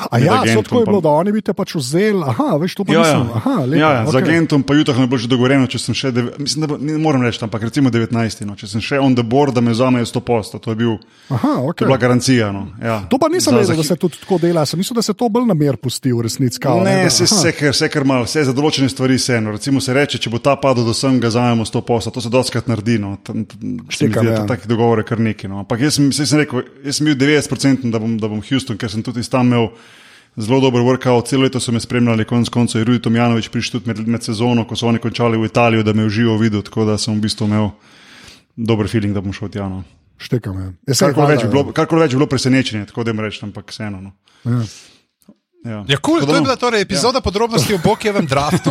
A 0.05 0.19
ja, 0.19 0.43
tako 0.55 0.79
je 0.79 0.87
bilo, 0.87 1.01
da 1.01 1.11
oni 1.11 1.33
bi 1.33 1.41
te 1.41 1.53
pač 1.53 1.75
vzeli. 1.75 2.23
Aha, 2.23 2.55
veš, 2.57 2.75
to 2.75 2.85
pa 2.85 2.93
Ja, 2.93 3.01
ja. 3.01 3.19
nisem. 3.19 3.31
Aha, 3.35 3.55
lepo, 3.63 3.75
ja, 3.77 3.89
ja, 3.93 4.03
z 4.03 4.09
okej. 4.11 4.23
agentom 4.25 4.63
pa 4.63 4.75
Jutah 4.75 4.95
je 4.95 5.07
bilo 5.07 5.19
že 5.19 5.27
dogovorjeno, 5.27 5.67
če 5.67 5.79
sem 5.81 5.91
še, 5.93 6.11
deve, 6.11 6.33
mislim, 6.39 6.61
da 6.61 6.69
bo- 6.69 6.79
ne 6.79 6.95
morem 6.97 7.19
reči, 7.21 7.41
ampak 7.41 7.63
recimo 7.63 7.91
19. 7.91 8.15
No, 8.43 8.55
če 8.55 8.67
sem 8.69 8.81
še 8.81 8.97
on 8.97 9.11
the 9.13 9.25
board, 9.25 9.51
da 9.51 9.61
me 9.61 9.71
vzamejo 9.71 10.05
100 10.05 10.21
posto, 10.23 10.59
to 10.59 10.71
je, 10.71 10.77
bil, 10.77 10.93
Aha, 11.29 11.43
to 11.57 11.67
okay. 11.67 11.83
je 11.83 11.87
bila 11.87 11.99
garancija. 11.99 12.53
No, 12.53 12.69
ja. 12.79 13.01
To 13.05 13.19
pa 13.19 13.27
nisem 13.27 13.51
vedel, 13.53 13.75
da 13.75 13.83
se 13.83 13.97
tudi 13.97 14.17
tako 14.17 14.39
dela. 14.39 14.63
Sem 14.65 14.79
mislil, 14.79 14.95
da 14.95 15.03
se 15.03 15.13
to 15.13 15.29
bolj 15.29 15.45
na 15.45 15.55
mer 15.57 15.75
pusti 15.77 16.11
v 16.11 16.21
resnici. 16.21 16.59
Kao, 16.59 16.79
Ne, 16.81 17.03
da- 17.03 17.11
se, 17.11 17.25
aha. 17.25 17.41
se, 17.41 17.53
kar, 17.53 17.71
vse 17.71 17.89
kar 17.89 18.05
malo, 18.05 18.23
vse 18.23 18.45
za 18.45 18.53
določene 18.53 18.87
stvari 18.87 19.19
se 19.19 19.35
eno. 19.35 19.51
Recimo 19.51 19.81
se 19.81 19.91
reče, 19.93 20.19
če 20.19 20.29
bo 20.29 20.39
ta 20.39 20.55
padel 20.55 20.85
do 20.85 20.93
sem, 20.93 21.19
ga 21.19 21.27
zajamemo 21.29 21.65
100 21.65 21.83
posto, 21.83 22.11
to 22.11 22.21
se 22.21 22.31
doskrat 22.31 22.67
naredi. 22.67 22.99
No. 22.99 23.17
Se 23.19 23.35
Štekam, 23.99 24.27
ja. 24.27 24.47
Takih 24.47 24.67
dogovorov 24.67 25.03
je 25.03 25.09
kar 25.09 25.19
nekaj. 25.21 25.49
No. 25.49 25.59
Ampak 25.61 25.81
jaz 25.81 25.95
sem, 25.95 26.13
sem 26.13 26.39
rekel, 26.39 26.63
jaz 26.83 26.97
sem 26.97 27.05
bil 27.05 27.17
90%, 27.17 27.91
da 27.91 27.99
bom, 27.99 28.15
da 28.17 28.29
bom 28.29 28.39
Houston, 28.43 28.77
ker 28.77 28.87
sem 28.87 29.03
tudi 29.03 29.25
tam 29.25 29.47
imel 29.47 29.72
zelo 30.37 30.61
dober 30.61 30.81
workout, 30.81 31.29
celo 31.29 31.43
leto 31.43 31.61
so 31.61 31.73
me 31.73 31.81
spremljali, 31.81 32.25
konec 32.25 32.49
koncev 32.49 32.81
je 32.81 32.85
Rudi 32.85 33.03
Tomjanovič 33.03 33.49
prišel 33.49 33.81
tudi 33.81 33.89
med, 33.89 34.05
med 34.09 34.23
sezono, 34.23 34.65
ko 34.65 34.77
so 34.77 34.87
oni 34.87 34.99
končali 34.99 35.39
v 35.39 35.45
Italijo, 35.45 35.83
da 35.83 35.93
me 35.93 36.03
je 36.03 36.07
v 36.07 36.11
živo 36.13 36.37
videl, 36.39 36.63
tako 36.63 36.85
da 36.85 36.99
sem 36.99 37.15
v 37.15 37.21
bistvu 37.21 37.47
imel 37.47 37.71
dober 38.57 38.89
feeling, 38.89 39.15
da 39.15 39.21
bom 39.21 39.33
šel 39.33 39.49
tja. 39.49 39.69
No. 39.69 39.83
Štekam. 40.17 40.57
Ja. 40.57 40.71
Ja, 40.87 40.95
saj 40.95 41.13
Karkoli 41.13 41.35
več, 41.35 41.43
je 41.43 41.51
bilo- 41.51 41.73
karkoli 41.73 42.01
več 42.01 42.13
je 42.13 42.17
bilo 42.17 42.27
presenečenje, 42.27 42.87
tako 42.87 43.05
da 43.05 43.11
jim 43.11 43.21
rečem, 43.21 43.49
ampak 43.49 43.71
vseeno. 43.71 44.01
No. 44.01 44.13
Ja. 44.45 44.63
Ja, 45.63 45.85
Ja, 45.87 45.97
cool, 46.03 46.19
to 46.19 46.35
je 46.35 46.43
bila 46.43 46.57
torej 46.57 46.83
epizoda 46.83 47.19
ja. 47.19 47.23
podrobnosti 47.23 47.75
o 47.75 47.79
Bokjevem 47.79 48.27
draftu. 48.27 48.71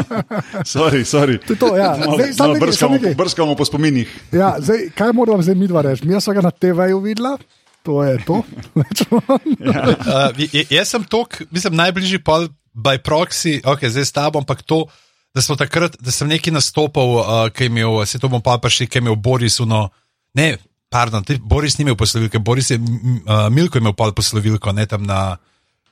Sorry, 0.64 1.04
sorry. 1.04 1.36
To 1.38 1.52
je 1.52 1.58
to, 1.58 1.76
ja. 1.76 1.94
Zdaj, 1.94 2.08
nekaj, 2.08 2.32
samo 2.32 2.54
brskamo, 2.54 2.96
brskamo 3.16 3.52
po 3.54 3.64
spominih. 3.64 4.08
Ja, 4.32 4.56
zdaj, 4.56 4.88
kaj 4.96 5.12
moramo 5.12 5.42
zdaj 5.42 5.54
mi 5.54 5.68
dva 5.68 5.82
reči? 5.82 6.06
Mi 6.08 6.16
smo 6.16 6.32
ga 6.32 6.40
na 6.40 6.50
TV-ju 6.50 6.96
videla, 7.00 7.36
to 7.84 8.00
je 8.02 8.16
to. 8.24 8.40
Uh, 9.14 10.32
j- 10.34 10.66
jaz 10.70 10.88
sem 10.88 11.04
tok, 11.04 11.42
mislim, 11.50 11.76
najbližji 11.76 12.18
pol 12.20 12.48
by 12.74 12.98
proxy, 12.98 13.58
ok, 13.60 13.86
zdaj 13.86 14.04
s 14.04 14.12
tabo, 14.12 14.40
ampak 14.40 14.62
to, 14.62 14.84
da 15.30 15.40
smo 15.40 15.54
takrat, 15.54 15.94
da 15.98 16.10
sem 16.10 16.26
neki 16.26 16.50
nastopal, 16.50 17.08
uh, 17.14 17.24
ki 17.48 17.64
je 17.64 17.70
imel, 17.70 18.00
se 18.04 18.18
to 18.18 18.28
bom 18.28 18.42
pa 18.42 18.56
prišel, 18.58 18.86
ki 18.86 18.98
je 18.98 19.04
imel 19.04 19.16
Boris, 19.16 19.60
uno, 19.60 19.88
ne, 20.32 20.56
pardon, 20.88 21.22
ti, 21.22 21.38
Boris 21.38 21.78
ni 21.78 21.86
imel 21.86 21.96
poslovilke, 21.96 22.38
Boris 22.38 22.70
je, 22.70 22.78
uh, 22.78 23.46
Milko 23.48 23.78
je 23.78 23.82
imel 23.82 23.94
pol 23.94 24.12
poslovilko, 24.12 24.72
ne 24.72 24.86
tam 24.86 25.04
na, 25.04 25.36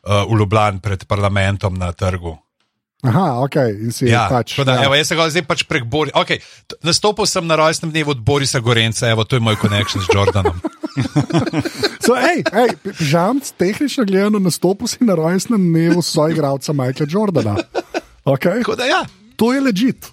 uh, 0.03 0.23
v 0.25 0.41
Ljubljani 0.41 0.83
pred 0.83 1.05
parlamentom 1.07 1.75
na 1.75 1.93
trgu. 1.93 2.35
Aha, 3.03 3.43
ok, 3.43 3.57
in 3.83 3.91
si 3.91 4.07
Ja, 4.07 4.29
pač. 4.31 4.55
da, 4.63 4.77
ja. 4.79 4.85
evo, 4.87 4.95
jaz 4.95 5.09
sem 5.11 5.19
ga 5.19 5.27
zdaj 5.27 5.43
pač 5.43 5.65
prek 5.67 5.89
Borisa. 5.91 6.15
Okay, 6.21 6.39
nastopil 6.87 7.27
sem 7.27 7.43
na 7.43 7.59
rojstnem 7.59 7.91
dnevu 7.91 8.15
od 8.15 8.21
Borisa 8.23 8.61
Gorenca, 8.63 9.11
evo, 9.11 9.25
to 9.27 9.35
je 9.35 9.43
moj 9.43 9.59
konekšen 9.59 10.03
s 10.03 10.11
Jordanom. 10.15 10.55
So, 12.05 12.17
ej, 12.19 12.43
ej, 12.53 12.71
žamc, 12.99 13.47
tehnično 13.57 14.05
gledano, 14.05 14.41
nastopil 14.43 14.91
si 14.91 15.05
na 15.07 15.15
rojstnem 15.15 15.61
dnevu 15.61 16.03
soigralca 16.03 16.73
Michaela 16.73 17.11
Jordana. 17.11 17.57
Okay? 18.25 18.63
Tako 18.63 18.77
da, 18.77 18.85
ja. 18.85 19.03
To 19.37 19.53
je 19.53 19.61
ležit. 19.61 20.07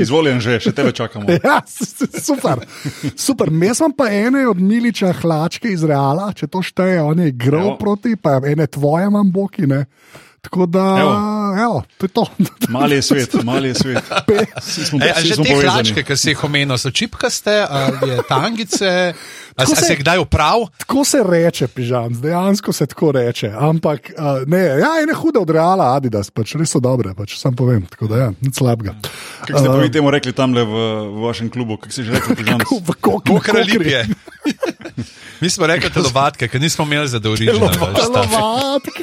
izvoljen 0.00 0.40
že, 0.40 0.58
še 0.60 0.72
tebe 0.74 0.92
čakamo. 0.92 1.28
Ja, 1.44 1.60
super. 1.66 2.64
super. 3.14 3.50
Jaz 3.62 3.78
sem 3.78 3.92
pa 3.94 4.08
ene 4.10 4.46
od 4.48 4.58
Miliča 4.60 5.12
hlačke 5.20 5.70
iz 5.70 5.84
Reala, 5.86 6.32
če 6.34 6.48
to 6.50 6.62
šteje, 6.64 7.02
on 7.02 7.20
je 7.22 7.30
Evo. 7.30 7.76
proti, 7.78 8.16
pa 8.16 8.40
ene 8.42 8.66
tvoje 8.66 9.06
imam 9.06 9.30
boki. 9.32 9.68
Ne? 9.70 9.84
Tako 10.46 10.66
da, 10.68 10.84
Evo. 10.96 11.12
evo, 11.58 11.76
to 11.98 12.06
je 12.06 12.10
to. 12.10 12.22
Mali 12.68 12.94
je 12.94 13.02
svet, 13.02 13.34
mali 13.42 13.68
je 13.68 13.74
svet. 13.76 14.04
Smo, 14.60 14.98
E, 14.98 15.10
že 15.18 15.34
te 15.34 15.42
povezani. 15.42 15.66
hlačke, 15.68 16.02
ki 16.02 16.14
si 16.14 16.30
jih 16.30 16.38
omenil, 16.40 16.78
so 16.78 16.88
čipkaste, 16.88 17.50
ali 17.60 17.98
je 18.08 18.18
tangice, 18.24 18.90
a, 19.10 19.14
Tako 19.56 19.72
a 19.72 19.76
se- 19.76 19.84
se 19.84 19.96
kdaj 19.96 20.18
uprav? 20.18 20.68
Tako 20.78 21.02
se 21.04 21.18
reče, 21.20 21.66
pižam, 21.66 22.14
dejansko 22.14 22.72
se 22.72 22.86
tako 22.86 23.10
reče. 23.12 23.50
Ampak, 23.50 24.12
uh, 24.12 24.46
ne, 24.46 24.78
ja, 24.78 25.02
ene 25.02 25.14
hude 25.14 25.38
od 25.38 25.50
Reala, 25.50 25.96
Adidas, 25.96 26.30
pač 26.30 26.54
res 26.54 26.70
so 26.70 26.78
dobre, 26.78 27.10
pač 27.12 27.34
sam 27.36 27.50
povem. 27.52 27.82
Tako 27.84 28.06
da, 28.06 28.16
ja, 28.16 28.28
nič 28.38 28.54
slabega. 28.54 28.94
Kako 29.42 29.58
ste 29.58 29.68
pa 29.68 29.76
vi 29.76 29.90
temu 29.90 30.10
rekli 30.10 30.30
tam 30.32 30.52
v, 30.52 30.62
v 30.62 31.20
vašem 31.20 31.48
klubu, 31.48 31.76
kako 31.76 31.90
ste 31.90 32.02
že 32.04 32.12
rekli, 32.12 32.36
pižam? 32.36 32.60
V 32.86 32.94
kokri, 33.00 33.32
Kokra 33.32 33.60
lipje. 33.60 34.06
Mi 35.40 35.50
smo 35.50 35.66
rekli 35.66 35.90
telovadke, 35.90 36.46
ker 36.46 36.60
nismo 36.60 36.84
imeli 36.84 37.08
za 37.08 37.18
original. 37.20 37.68
Telovadke. 37.68 39.02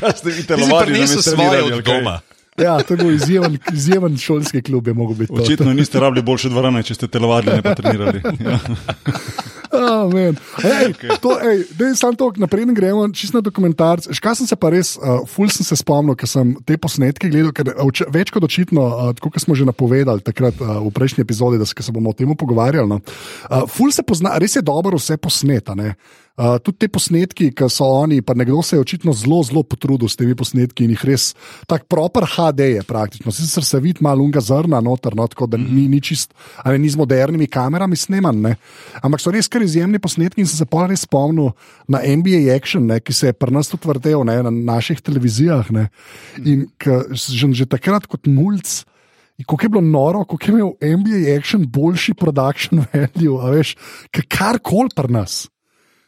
Kaj 0.00 0.12
ste 0.16 0.30
vi 0.30 0.46
telovadili? 0.46 0.94
prinesel 0.94 1.22
svoje 1.22 1.62
od 1.64 1.84
doma. 1.84 2.20
Ja, 2.56 2.80
to 2.82 2.94
je 2.94 3.04
bil 3.04 3.12
izjemen, 3.14 3.58
izjemen 3.72 4.16
šolski 4.16 4.62
klub, 4.62 4.86
je 4.88 4.94
mogel 4.94 5.16
biti. 5.16 5.34
to. 5.34 5.42
Očitno 5.42 5.72
niste 5.72 6.00
rabili 6.00 6.22
boljše 6.22 6.48
dvorane, 6.48 6.82
če 6.82 6.94
ste 6.94 7.08
telovadili, 7.08 7.56
ne 7.56 7.62
pa 7.62 7.74
trenirali. 7.74 8.22
Ja. 8.40 8.58
Oh, 9.76 10.08
man. 10.08 10.36
ej, 10.64 10.94
to, 11.20 11.36
ej, 11.42 11.66
dej, 11.76 11.92
sam 11.98 12.14
to, 12.16 12.30
naprej 12.38 12.64
gremo, 12.72 13.02
čisto 13.12 13.36
na 13.36 13.44
dokumentarce. 13.44 14.14
Škaj 14.14 14.38
sem 14.40 14.46
se 14.48 14.56
pa 14.56 14.70
res, 14.72 14.94
uh, 14.96 15.26
ful 15.28 15.50
sem 15.52 15.66
se 15.66 15.76
spomnil, 15.76 16.16
ker 16.16 16.30
sem 16.30 16.54
te 16.64 16.78
posnetke 16.80 17.28
gledal, 17.28 17.52
ker 17.52 17.74
uh, 17.74 17.82
oč- 17.84 18.06
več 18.08 18.30
kot 18.32 18.46
očitno, 18.46 19.10
uh, 19.10 19.12
kot 19.20 19.36
smo 19.42 19.58
že 19.58 19.66
napovedali 19.68 20.24
takrat 20.24 20.56
uh, 20.62 20.78
v 20.86 20.94
prejšnji 20.94 21.26
epizodi, 21.26 21.60
da 21.60 21.66
se 21.66 21.92
bomo 21.92 22.14
o 22.14 22.16
tem 22.16 22.30
pogovarjali. 22.32 22.88
No. 22.88 23.02
Uh, 23.50 23.66
ful 23.68 23.92
se 23.92 24.06
pozna, 24.06 24.38
res 24.40 24.56
je 24.56 24.64
dobro 24.64 24.96
vse 24.96 25.18
posneta. 25.20 25.74
ne. 25.76 25.92
Uh, 26.36 26.58
tudi 26.60 26.84
te 26.84 26.88
posnetki, 26.92 27.46
ki 27.56 27.66
so 27.72 27.86
oni, 28.02 28.18
pa 28.20 28.34
nekdo 28.36 28.58
se 28.60 28.76
je 28.76 28.82
očitno 28.82 29.14
zelo, 29.16 29.38
zelo 29.48 29.62
potrudil 29.64 30.10
s 30.12 30.18
temi 30.20 30.34
posnetki 30.36 30.84
in 30.84 30.90
jih 30.92 31.04
res 31.08 31.30
tako 31.64 31.88
proper 31.88 32.26
HD 32.28 32.66
je 32.74 32.82
praktično. 32.84 33.32
Sicer 33.32 33.64
se 33.64 33.80
vidi 33.80 34.04
malo 34.04 34.20
unga 34.20 34.42
zrna 34.44 34.82
noter, 34.84 35.16
no, 35.16 35.24
tako 35.32 35.48
da 35.48 35.56
ni, 35.56 35.86
ni 35.88 36.02
čist, 36.04 36.34
ali 36.60 36.82
ni 36.82 36.92
z 36.92 37.00
modernimi 37.00 37.48
kamerami 37.48 37.96
sneman, 37.96 38.44
ne. 38.44 38.52
ampak 39.00 39.24
so 39.24 39.32
res 39.32 39.48
kar 39.48 39.64
izjemni 39.64 39.96
posnetki 39.96 40.44
in 40.44 40.50
sem 40.50 40.60
se 40.60 40.68
pa 40.68 40.84
res 40.84 41.06
spomnil 41.08 41.54
na 41.88 42.04
NBA 42.04 42.52
Action, 42.52 42.84
ne, 42.84 43.00
ki 43.00 43.16
se 43.16 43.32
je 43.32 43.38
pri 43.40 43.56
nas 43.56 43.72
tudi 43.72 43.88
vrtel 43.88 44.28
ne, 44.28 44.36
na 44.44 44.52
naših 44.52 45.00
televizijah. 45.00 45.72
Ne, 45.72 45.88
in 46.44 46.68
ke 46.76 47.00
že, 47.16 47.48
že 47.56 47.64
takrat 47.64 48.04
kot 48.04 48.28
mulj. 48.28 48.84
Kako 49.40 49.64
je 49.64 49.68
bilo 49.68 49.84
noro, 49.84 50.24
kako 50.28 50.44
je 50.44 50.52
imel 50.52 50.70
NBA 51.00 51.32
Action 51.36 51.64
boljši 51.64 52.14
production 52.16 52.84
value, 52.92 53.36
veš, 53.56 53.76
ke 54.12 54.28
karkoli 54.28 54.92
pri 54.96 55.12
nas. 55.12 55.46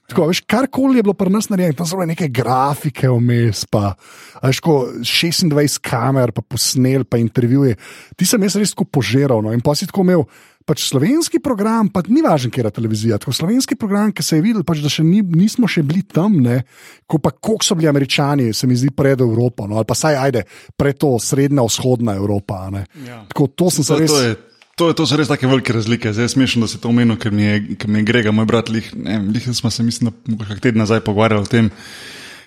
Tako, 0.08 0.30
veš, 0.30 0.40
karkoli 0.48 0.98
je 0.98 1.04
bilo 1.04 1.12
pri 1.12 1.28
nas 1.28 1.50
narejeno, 1.52 1.76
tam 1.76 1.86
so 1.86 1.98
bile 1.98 2.14
neke 2.14 2.30
grafike 2.32 3.10
vmes, 3.12 3.66
pa 3.68 3.92
a 4.40 4.48
veš, 4.48 4.60
ko 4.64 4.76
26 5.04 5.82
kamer, 5.84 6.32
pa 6.32 6.40
posnel, 6.40 7.04
pa 7.04 7.20
intervjuje. 7.20 7.76
Ti 8.16 8.28
sem 8.28 8.46
jaz 8.46 8.56
res 8.56 8.72
tako 8.72 8.88
požiral. 8.88 9.44
No? 9.44 9.52
In 9.52 9.60
pa 9.60 9.76
si 9.76 9.88
tako 9.90 10.06
imel 10.06 10.24
pač 10.68 10.84
slovenski 10.84 11.40
program, 11.40 11.88
pa 11.88 12.02
ni 12.08 12.20
važno, 12.24 12.50
kje 12.52 12.64
je 12.66 12.72
televizija. 12.76 13.18
Tako 13.20 13.32
slovenski 13.32 13.76
program, 13.76 14.12
ki 14.12 14.24
se 14.24 14.36
je 14.36 14.44
videl, 14.44 14.64
pač, 14.68 14.82
da 14.84 14.90
še 14.92 15.04
ni, 15.04 15.22
nismo 15.24 15.68
še 15.68 15.84
bili 15.84 16.02
tam, 16.04 16.40
ne? 16.44 16.60
ko 17.08 17.20
pa 17.24 17.32
koliko 17.32 17.64
so 17.64 17.76
bili 17.76 17.88
američani, 17.88 18.50
se 18.52 18.68
mi 18.68 18.76
zdi 18.76 18.90
pred 18.92 19.20
Evropo, 19.24 19.64
no? 19.68 19.80
ali 19.80 19.88
pa 19.88 19.96
saj 19.96 20.18
ajde, 20.26 20.44
pred 20.76 20.96
to 21.00 21.14
srednja 21.20 21.64
vzhodna 21.64 22.18
Evropa. 22.20 22.68
ne. 22.72 22.84
Ja. 23.06 23.22
Tako 23.32 23.48
to 23.48 23.70
sem 23.72 23.84
se 23.84 23.92
To, 23.94 24.00
res. 24.00 24.12
to, 24.12 24.20
je, 24.24 24.36
to, 24.78 24.92
to 24.94 25.06
so 25.06 25.18
res 25.18 25.28
take 25.30 25.48
velike 25.50 25.74
razlike. 25.74 26.12
Zdaj 26.14 26.28
je 26.28 26.34
smešno, 26.36 26.66
da 26.66 26.70
si 26.70 26.78
to 26.80 26.92
omenil, 26.92 27.18
ker 27.18 27.34
mi 27.34 27.44
je, 27.44 27.76
ker 27.80 27.90
mi 27.90 28.00
je 28.00 28.08
Grega, 28.08 28.32
moj 28.34 28.46
brat, 28.48 28.70
lih, 28.72 28.86
ne, 28.94 29.18
lih 29.34 29.48
smo 29.52 29.70
se, 29.74 29.82
mislim, 29.82 30.12
da 30.26 30.46
kak 30.46 30.62
teden 30.62 30.78
nazaj 30.84 31.02
pogovarjali 31.06 31.42
o 31.42 31.50
tem. 31.50 31.70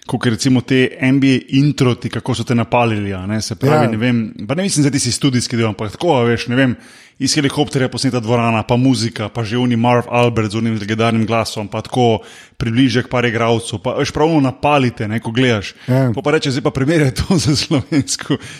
Kako 0.07 0.29
recimo 0.29 0.61
te 0.61 0.97
NBA 1.01 1.37
introti, 1.49 2.09
kako 2.09 2.35
so 2.35 2.43
te 2.43 2.55
napalili. 2.55 3.13
Ne, 3.27 3.41
se 3.41 3.55
pravi, 3.55 3.85
Ja. 3.85 3.91
ne 3.91 3.97
vem, 3.97 4.33
pa 4.47 4.55
ne 4.55 4.63
mislim, 4.63 4.83
da 4.83 4.91
ti 4.91 4.99
si 4.99 5.11
studijski 5.11 5.57
del, 5.57 5.67
ampak 5.67 5.91
tako, 5.91 6.23
veš, 6.25 6.47
ne 6.47 6.55
vem, 6.55 6.75
iz 7.19 7.35
helikopterja 7.37 7.85
posneta 7.89 8.19
dvorana, 8.19 8.63
pa 8.63 8.75
muzika, 8.81 9.29
pa 9.29 9.43
že 9.43 9.57
oni 9.57 9.75
Marv 9.77 10.09
Albert 10.09 10.51
z 10.51 10.57
unim 10.57 10.79
legendarnim 10.79 11.25
glasom, 11.25 11.67
pa 11.67 11.81
tako 11.85 12.19
približek 12.57 13.07
par 13.13 13.25
igralcev, 13.25 13.77
pa 13.79 13.93
veš 13.93 14.11
pravno 14.11 14.41
napalite, 14.41 15.07
ne, 15.07 15.19
ko 15.21 15.31
gledaš. 15.31 15.75
Ja. 15.87 16.09
Po 16.15 16.21
pa 16.25 16.31
reče, 16.31 16.51
zdaj 16.51 16.63
pa 16.65 16.71
primerjaj 16.73 17.11
to 17.21 17.37
z 17.43 17.69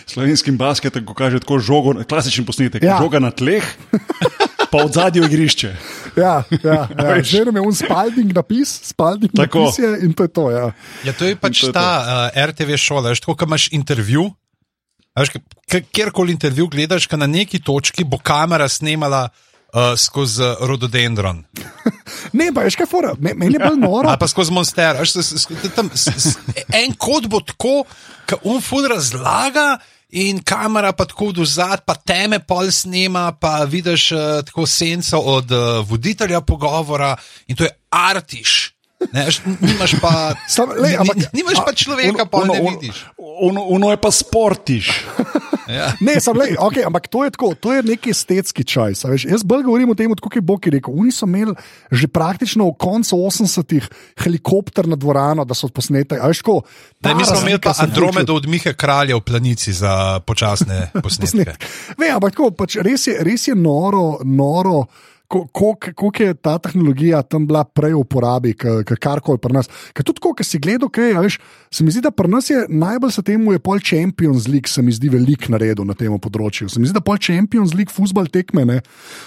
slovenskim 0.06 0.56
basketom, 0.56 1.04
ko 1.04 1.14
kaže 1.14 1.40
tako 1.42 1.58
žogo, 1.58 1.98
klasičen 2.06 2.46
posnetek, 2.46 2.82
ja. 2.86 2.98
žoga 3.02 3.18
na 3.18 3.30
tleh, 3.34 3.66
pa 4.72 4.80
od 4.80 4.92
zadnje 4.92 5.20
igrišče. 5.22 5.70
Ja, 6.16 6.42
ja, 6.62 6.88
ja. 6.98 7.22
Že 7.22 7.44
nam 7.44 7.56
je 7.56 7.62
un 7.62 7.74
spalding 7.74 8.32
napis, 8.32 8.72
spalding 8.84 9.32
Tako. 9.32 9.66
napis 9.68 9.78
je 9.78 9.90
in 10.02 10.12
to 10.12 10.24
je 10.24 10.30
to. 10.30 10.44
Ja. 10.50 10.66
Ja, 11.04 11.12
to 11.12 11.24
je 11.24 11.36
pač 11.36 11.60
to 11.60 11.68
je 11.68 11.72
ta 11.72 11.88
uh, 12.00 12.44
RTV 12.48 12.76
šola, 12.76 13.12
veš, 13.12 13.20
tako, 13.20 13.36
ko 13.36 13.44
imaš 13.44 13.68
intervju. 13.70 14.30
Veš, 15.12 15.36
kjerkoli 15.92 16.32
intervju 16.32 16.66
gledaš, 16.68 17.04
ka 17.04 17.16
na 17.16 17.26
neki 17.26 17.60
točki 17.60 18.00
bo 18.02 18.16
kamera 18.18 18.64
snemala 18.64 19.28
uh, 19.28 19.92
skozi 19.94 20.56
rododendron. 20.60 21.44
Ne, 22.32 22.48
pa 22.54 22.62
veš 22.64 22.76
kaj 22.76 22.86
fora, 22.88 23.10
Me- 23.20 23.34
meni 23.36 23.54
je 23.54 23.60
bolj 23.60 23.76
noro. 23.84 24.08
Ali 24.08 24.16
pa 24.16 24.28
skozi 24.28 24.52
monster. 24.52 24.96
Veš, 24.96 25.12
s- 25.12 25.32
s- 25.32 25.44
s- 25.44 25.72
tam, 25.76 25.90
s, 25.92 26.08
s, 26.08 26.32
en 26.72 26.94
kot 26.96 27.26
bo 27.28 27.40
tako, 27.40 27.82
kot 28.24 28.40
unfud 28.48 28.88
razlaga. 28.88 29.78
In 30.12 30.42
kamera 30.44 30.92
pa 30.92 31.04
tako 31.08 31.30
do 31.32 31.44
zad, 31.44 31.84
pa 31.86 31.94
teme 31.94 32.38
pol 32.38 32.70
snema, 32.70 33.32
pa 33.32 33.64
vidiš 33.64 34.12
uh, 34.12 34.18
tako 34.44 34.66
senco 34.66 35.18
od 35.18 35.52
uh, 35.52 35.88
voditelja 35.88 36.40
pogovora, 36.40 37.16
in 37.46 37.56
to 37.56 37.64
je 37.64 37.70
artiš. 37.90 38.74
Ne, 39.10 39.26
nimaš 39.60 39.92
pa, 39.98 40.32
Sam- 40.46 40.72
lej, 40.72 40.94
ampak- 40.96 41.16
ni- 41.16 41.30
nimaš 41.34 41.58
pa 41.58 41.72
človeka, 41.72 42.24
pa 42.24 42.44
ne 42.44 42.58
vidiš. 42.60 43.06
Ono, 43.18 43.60
ono 43.64 43.90
je 43.90 43.98
pa 43.98 44.10
sportiš. 44.10 44.86
Ja. 45.64 45.94
Ne, 46.00 46.18
sam, 46.18 46.34
lej, 46.36 46.58
okay, 46.58 46.82
ampak 46.82 47.06
to 47.06 47.22
je 47.22 47.30
tako, 47.30 47.54
to 47.54 47.70
je 47.70 47.82
neki 47.84 48.10
estetski 48.10 48.60
čaj. 48.62 48.98
Veš, 49.00 49.24
jaz 49.24 49.40
bolj 49.40 49.62
govorim 49.62 49.88
o 49.88 49.94
tem, 49.94 50.10
kot 50.10 50.34
je 50.34 50.42
Boki 50.42 50.68
rekel. 50.68 50.90
Oni 50.92 51.08
so 51.08 51.24
imeli 51.24 51.54
že 51.88 52.08
praktično 52.08 52.66
v 52.66 52.74
koncu 52.74 53.16
80-ih 53.16 53.86
helikopter 54.18 54.84
na 54.84 54.96
dvorano, 54.96 55.44
da 55.44 55.54
so 55.54 55.68
posnete. 55.68 56.18
a 56.18 56.26
Veš, 56.26 56.42
ko, 56.42 56.60
Ne, 57.00 57.14
mi 57.14 57.24
smo 57.24 57.40
imeli 57.40 57.58
pa 57.58 57.72
Andromedo 57.78 58.34
od 58.34 58.44
Mihe 58.44 58.74
Kralja 58.74 59.14
v 59.14 59.22
planici 59.22 59.72
za 59.72 60.20
počasne 60.20 60.90
posnetke. 61.02 61.54
Ne, 61.96 62.10
ampak 62.10 62.34
tako, 62.34 62.50
pač 62.52 62.76
res, 62.76 63.06
je, 63.06 63.16
res 63.20 63.48
je 63.48 63.54
noro, 63.54 64.18
noro. 64.20 64.90
Kako 65.32 66.12
je 66.18 66.34
ta 66.34 66.58
tehnologija 66.58 67.22
tam 67.22 67.46
bila 67.48 67.64
prej 67.64 67.94
v 67.94 68.02
uporabi, 68.02 68.52
karkoli 68.84 69.40
pri 69.40 69.56
nas. 69.56 69.70
Ker 69.96 70.04
tudi, 70.04 70.20
ko 70.20 70.34
si 70.44 70.60
gledal, 70.60 70.90
kaj, 70.92 71.16
veš, 71.24 71.38
se 71.72 71.84
mi 71.84 71.94
zdi, 71.94 72.02
da 72.04 72.12
pri 72.12 72.28
nas 72.28 72.50
je 72.50 72.66
najbolj 72.68 73.14
se 73.16 73.24
temu 73.24 73.52
je 73.56 73.62
pol 73.64 73.80
Champions 73.80 74.48
League, 74.48 74.68
se 74.68 74.82
mi 74.82 74.92
zdi 74.92 75.08
velik 75.08 75.48
naredil 75.48 75.88
na 75.88 75.96
tem 75.96 76.12
področju. 76.12 76.68
Se 76.68 76.80
mi 76.80 76.90
zdi, 76.90 76.98
da 76.98 77.04
pol 77.04 77.16
Champions 77.16 77.72
League, 77.72 77.94
futbal 77.94 78.28
tekme, 78.28 78.66
ne, 78.68 78.80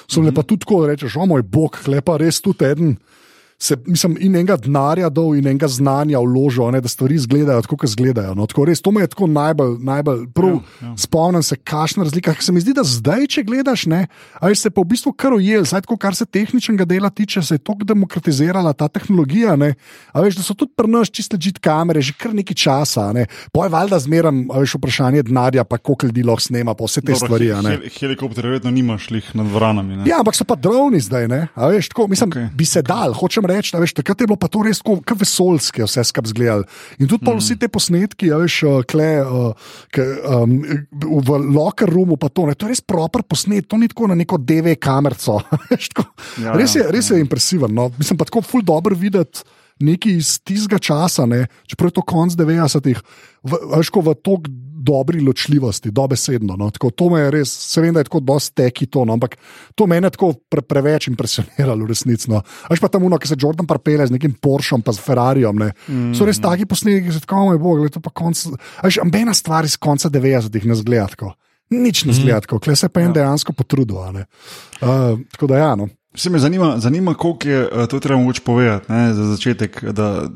so 0.05 0.21
bile 0.21 0.35
pa 0.35 0.45
tudi 0.45 0.65
tako, 0.65 0.85
rečeš, 0.91 1.17
o 1.17 1.25
moj 1.29 1.41
bog, 1.41 1.81
lepa 1.89 2.19
res 2.21 2.41
tudi 2.45 2.69
eden. 2.69 2.97
Se, 3.57 3.77
mislim, 3.87 4.17
in 4.19 4.33
enega 4.35 4.57
denarja 4.59 5.07
dol, 5.09 5.37
in 5.39 5.45
enega 5.47 5.67
znanja 5.71 6.19
vložil, 6.19 6.67
ne, 6.75 6.81
da 6.83 6.89
stvari 6.91 7.15
izgledajo 7.15 7.61
tako, 7.63 7.77
kot 7.79 7.87
izgledajo. 7.87 8.33
No, 8.35 8.43
tako 8.51 8.65
res, 8.67 8.81
to 8.83 8.91
me 8.91 9.05
je 9.05 9.07
tako 9.13 9.29
najbolj, 9.31 9.77
najbolj 9.79 10.25
prav, 10.35 10.57
ja, 10.59 10.87
ja. 10.89 10.91
spomnim 10.99 11.43
se, 11.43 11.55
kakšna 11.55 12.03
razlika. 12.03 12.33
Ker 12.35 12.43
Se 12.43 12.51
mi 12.51 12.59
zdi, 12.59 12.73
da 12.75 12.83
zdaj, 12.83 13.23
če 13.31 13.43
gledaš, 13.47 13.85
ne, 13.87 14.01
a 14.41 14.51
veš, 14.51 14.65
se 14.65 14.73
pa 14.75 14.83
v 14.83 14.89
bistvu 14.91 15.13
kar 15.15 15.33
ujel, 15.37 15.63
zdaj, 15.63 15.85
tako, 15.87 15.97
kar 16.03 16.17
se 16.19 16.27
tehničnega 16.27 16.85
dela 16.85 17.09
tiče, 17.09 17.41
se 17.41 17.55
je 17.55 17.63
tako 17.63 17.87
demokratizirala 17.87 18.73
ta 18.75 18.89
tehnologija. 18.91 19.55
Ne, 19.55 19.71
a 20.11 20.25
veš, 20.25 20.41
da 20.41 20.43
so 20.43 20.53
tudi 20.53 20.75
pri 20.75 20.91
nas 20.91 21.09
čiste 21.09 21.39
žit 21.39 21.61
kamere, 21.63 22.03
že 22.03 22.11
kar 22.19 22.35
nekaj 22.35 22.59
časa. 22.59 23.07
Ne. 23.15 23.25
Poje 23.55 23.71
valjda 23.71 24.01
zmeram, 24.03 24.43
a 24.51 24.65
veš, 24.65 24.75
vprašanje 24.81 25.23
denarja, 25.31 25.63
pa 25.63 25.79
koliko 25.79 26.11
ljudi 26.11 26.27
lahko 26.27 26.43
snema, 26.43 26.75
pa 26.75 26.91
vse 26.91 26.99
te 26.99 27.15
Dobro, 27.15 27.31
stvari. 27.31 27.51
a 27.55 27.63
ne. 27.63 27.77
hel, 27.77 27.87
helikopter 28.01 28.51
verjetno 28.51 28.75
nimaš 28.75 29.09
lih 29.15 29.31
nad 29.31 29.47
dvoranami. 29.47 30.03
ne. 30.03 30.09
Ja, 30.11 30.19
ampak 30.19 30.35
so 30.35 30.43
pa 30.43 30.59
droni 30.59 30.99
zdaj, 30.99 31.31
ne? 31.31 31.41
A 31.55 31.71
veš, 31.71 31.89
tako, 31.95 32.09
mislim, 32.11 32.35
okay. 32.35 32.51
Bi 32.51 32.67
se 32.67 32.83
dal, 32.83 33.15
hočem 33.15 33.44
reči, 33.49 33.73
da 33.75 33.81
veš, 33.83 33.95
takrat 33.97 34.21
je 34.21 34.29
bilo 34.29 34.39
pa 34.39 34.49
to 34.51 34.63
res 34.65 34.81
tako, 34.81 34.97
kot 35.05 35.21
vesoljske, 35.21 35.85
vse 35.87 36.03
skupaj 36.07 36.31
zgledali. 36.33 36.67
In 36.99 37.09
tudi 37.09 37.27
mm. 37.27 37.41
vsi 37.41 37.57
te 37.61 37.69
posnetki, 37.71 38.31
a 38.33 38.39
veš, 38.43 38.57
uh, 38.65 38.77
kle, 38.87 39.09
uh, 39.23 39.71
ke, 39.93 40.05
um, 40.29 40.57
v 40.91 41.39
locker 41.55 41.91
roomu, 41.91 42.19
pa 42.21 42.29
to, 42.29 42.47
ne, 42.49 42.55
to 42.57 42.69
je 42.69 42.75
res 42.75 42.83
proper 42.85 43.25
posnet, 43.27 43.67
to 43.69 43.79
ni 43.81 43.89
tako 43.91 44.11
na 44.11 44.17
neko 44.19 44.39
DV 44.41 44.77
kamerco. 44.81 45.39
veš, 45.71 45.91
tako, 45.93 46.09
Ja, 46.41 46.55
res, 46.57 46.75
je, 46.75 46.83
ja, 46.83 46.91
res 46.93 47.11
je 47.11 47.19
impresiven. 47.21 47.71
No. 47.75 47.89
Mislim 47.99 48.17
pa 48.19 48.27
tako 48.27 48.43
ful 48.45 48.65
dobro 48.65 48.95
videti. 48.97 49.45
Nekaj 49.83 50.13
iz 50.15 50.29
tistega 50.39 50.79
časa, 50.79 51.25
ne, 51.27 51.49
čeprav 51.67 51.91
je 51.91 51.97
to 51.97 52.03
konc 52.07 52.35
90-ih, 52.39 53.01
v, 53.43 53.57
veš, 53.73 53.89
ko 53.91 54.05
v 54.05 54.13
tako 54.15 54.51
dobri 54.85 55.21
ločljivosti, 55.25 55.91
dobesedno. 55.91 56.55
No, 56.59 56.69
tako, 56.73 56.91
to 56.93 57.09
me 57.13 57.23
je 57.23 57.31
res, 57.39 57.51
se 57.73 57.81
vem, 57.81 57.93
da 57.95 58.03
je 58.03 58.09
tako 58.09 58.21
dosti 58.25 58.55
teki 58.61 58.87
to, 58.93 59.05
no, 59.07 59.17
ampak 59.17 59.37
to 59.75 59.87
me 59.89 59.97
je 59.97 60.11
tako 60.17 60.31
pre, 60.51 60.61
preveč 60.61 61.09
impresioniralo, 61.11 61.87
resnico. 61.89 62.31
No. 62.31 62.43
Veš 62.69 62.83
pa 62.83 62.91
tam 62.93 63.07
uno, 63.07 63.19
ki 63.21 63.31
se 63.31 63.39
Jordan 63.41 63.67
parpele 63.69 64.07
z 64.07 64.13
nekim 64.13 64.35
Porschom, 64.41 64.85
pa 64.85 64.93
z 64.95 65.03
Ferrariom, 65.05 65.63
ne, 65.65 65.71
mm. 65.87 66.13
so 66.17 66.27
res 66.27 66.41
taki 66.43 66.67
posnetki, 66.69 67.07
ki 67.09 67.17
se 67.17 67.25
tako, 67.25 67.47
moj 67.49 67.61
bog, 67.61 67.81
gled, 67.81 67.95
to 67.95 68.03
pa 68.03 68.13
konc. 68.13 68.45
Veš, 68.85 69.01
ambena 69.03 69.33
stvar 69.37 69.67
iz 69.67 69.79
konca 69.81 70.11
90-ih 70.13 70.69
ne 70.69 70.79
zgleda 70.79 71.09
tako. 71.15 71.33
Nič 71.73 72.03
ne 72.05 72.13
zgleda 72.13 72.43
tako, 72.45 72.61
kle 72.61 72.75
se 72.77 72.91
pa 72.93 73.01
en 73.01 73.09
ja. 73.09 73.21
dejansko 73.21 73.55
potrudil. 73.57 73.97
a 73.97 74.11
ne. 74.13 74.27
Uh, 74.81 75.17
tako 75.33 75.49
da 75.49 75.61
ja, 75.63 75.75
no. 75.79 75.89
Vse 76.15 76.29
me 76.29 76.39
zanima, 76.39 76.77
zanima 76.79 77.13
koliko 77.13 77.47
je, 77.47 77.61
eh, 77.71 77.87
to 77.87 77.99
treba 77.99 78.19
mogoče 78.19 78.41
povedati 78.41 78.91
ne, 78.91 79.13
za 79.13 79.23
začetek. 79.23 79.83
Da, 79.83 80.29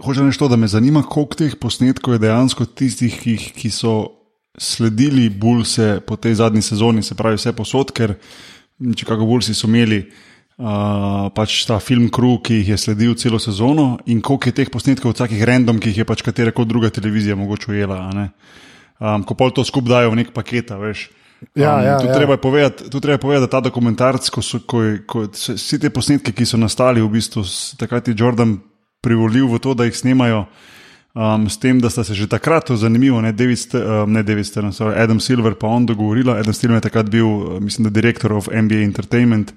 hočem 0.00 0.26
reči 0.26 0.38
to, 0.38 0.48
da 0.48 0.56
me 0.56 0.68
zanima, 0.68 1.02
koliko 1.02 1.34
teh 1.34 1.56
posnetkov 1.60 2.14
je 2.14 2.18
dejansko 2.24 2.64
tistih, 2.64 3.20
ki, 3.20 3.36
ki 3.36 3.70
so 3.70 4.20
sledili 4.58 5.28
Bulse 5.28 6.00
po 6.06 6.16
tej 6.16 6.34
zadnji 6.34 6.62
sezoni, 6.62 7.02
se 7.02 7.14
pravi 7.14 7.36
vse 7.36 7.52
posod, 7.52 7.92
ker 7.92 8.14
Chicago 8.96 9.26
Bulsi 9.26 9.54
so 9.54 9.68
imeli 9.68 10.00
uh, 10.58 11.28
pač 11.36 11.64
ta 11.68 11.78
film 11.80 12.08
Crew, 12.08 12.40
ki 12.42 12.62
jih 12.62 12.72
je 12.74 12.78
sledil 12.80 13.14
celo 13.14 13.38
sezono 13.38 13.98
in 14.06 14.20
koliko 14.20 14.48
je 14.48 14.56
teh 14.56 14.72
posnetkov, 14.72 15.12
vsakih 15.12 15.44
random, 15.44 15.80
ki 15.80 15.92
jih 15.92 16.02
je 16.02 16.08
pač 16.08 16.24
katera 16.24 16.52
kot 16.52 16.68
druga 16.68 16.90
televizija 16.90 17.36
mogoče 17.36 17.70
ujela. 17.70 18.08
Um, 19.00 19.24
ko 19.24 19.36
pol 19.36 19.52
to 19.52 19.64
skupaj 19.64 19.92
dajo 19.92 20.12
v 20.12 20.24
nek 20.24 20.32
paket, 20.32 20.72
veš. 20.80 21.10
Ja, 21.54 21.80
ja, 21.82 21.98
tu 21.98 22.06
ja. 22.06 22.14
treba 22.14 22.36
je 22.36 22.40
povedati, 22.40 22.90
tu 22.90 23.00
treba 23.00 23.14
je 23.16 23.24
povedati, 23.24 23.48
da 23.48 23.50
ta 23.50 23.60
dokumentarc, 23.60 24.28
ko 24.28 24.42
so, 24.42 24.60
ko, 24.66 24.82
je- 24.82 24.98
ko, 25.06 25.24
vsi 25.32 25.78
te 25.80 25.90
posnetki, 25.90 26.32
ki 26.32 26.44
so 26.46 26.60
nastali, 26.60 27.00
v 27.00 27.08
bistvu 27.08 27.44
takrat 27.80 28.08
je 28.08 28.14
Jordan 28.18 28.58
privolil 29.00 29.48
v 29.48 29.58
to, 29.58 29.74
da 29.74 29.88
jih 29.88 29.96
snemajo. 29.96 30.44
Um, 31.10 31.48
s 31.50 31.58
tem, 31.58 31.80
da 31.80 31.90
sta 31.90 32.04
se 32.04 32.14
že 32.14 32.28
takrat, 32.30 32.70
zanimivo, 32.70 33.18
ne 33.20 33.32
David, 33.32 33.74
uh, 33.74 34.06
ne 34.06 34.22
David 34.22 34.46
Stern, 34.46 34.70
sorry, 34.70 34.94
Adam 34.94 35.18
Silver 35.20 35.56
pa 35.58 35.66
on 35.66 35.86
dogovorila. 35.86 36.38
Adam 36.38 36.54
Silver 36.54 36.78
je 36.78 36.86
takrat 36.86 37.10
bil, 37.10 37.26
uh, 37.26 37.58
mislim, 37.58 37.88
da 37.88 37.90
direktor 37.90 38.32
of 38.32 38.46
NBA 38.46 38.84
Entertainment. 38.86 39.50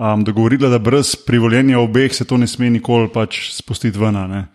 Um, 0.00 0.24
dogovorila, 0.24 0.70
da 0.72 0.78
brez 0.78 1.16
privoljenja 1.26 1.78
obeh 1.78 2.14
se 2.14 2.24
to 2.24 2.38
ne 2.40 2.46
sme 2.46 2.70
nikoli 2.70 3.10
pač 3.12 3.52
spustiti 3.52 3.98
ven. 3.98 4.16
Ne. 4.30 4.46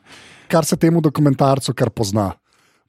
Kar 0.50 0.66
se 0.66 0.78
temu 0.78 1.02
dokumentarcu 1.02 1.74
kar 1.78 1.90
pozna. 1.94 2.32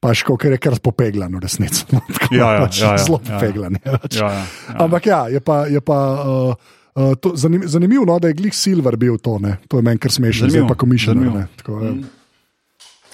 Pač, 0.01 0.23
ker 0.29 0.53
je 0.53 0.61
kar 0.61 0.77
popeglan, 0.83 1.33
v 1.33 1.43
resnici. 1.43 1.87
Ja, 2.27 2.59
ja, 2.59 2.63
pač, 2.67 2.81
ja, 2.83 2.97
ja, 2.97 3.03
zelo 3.05 3.21
ja, 3.23 3.39
ja. 3.39 3.71
je 3.71 3.99
pač. 4.03 4.17
Ja, 4.19 4.29
ja, 4.35 4.41
ja. 4.43 4.75
Ampak 4.83 5.07
ja, 5.07 5.21
je 5.31 5.41
pa. 5.41 5.67
Je 5.71 5.81
pa 5.85 6.01
uh, 6.23 6.75
Uh, 6.97 7.13
to, 7.21 7.35
zanim, 7.37 7.61
zanimivo, 7.69 8.07
no, 8.09 8.15
da 8.17 8.31
je 8.31 8.39
glih 8.39 8.55
Silver 8.57 8.97
bil 8.97 9.19
to, 9.21 9.35
ne? 9.37 9.59
to 9.69 9.77
je 9.77 9.85
meni 9.85 10.01
kar 10.01 10.09
smešno, 10.09 10.49
zdaj 10.49 10.63
pa 10.65 10.79
komišljeno. 10.81 11.45
zanimivo. 11.61 12.09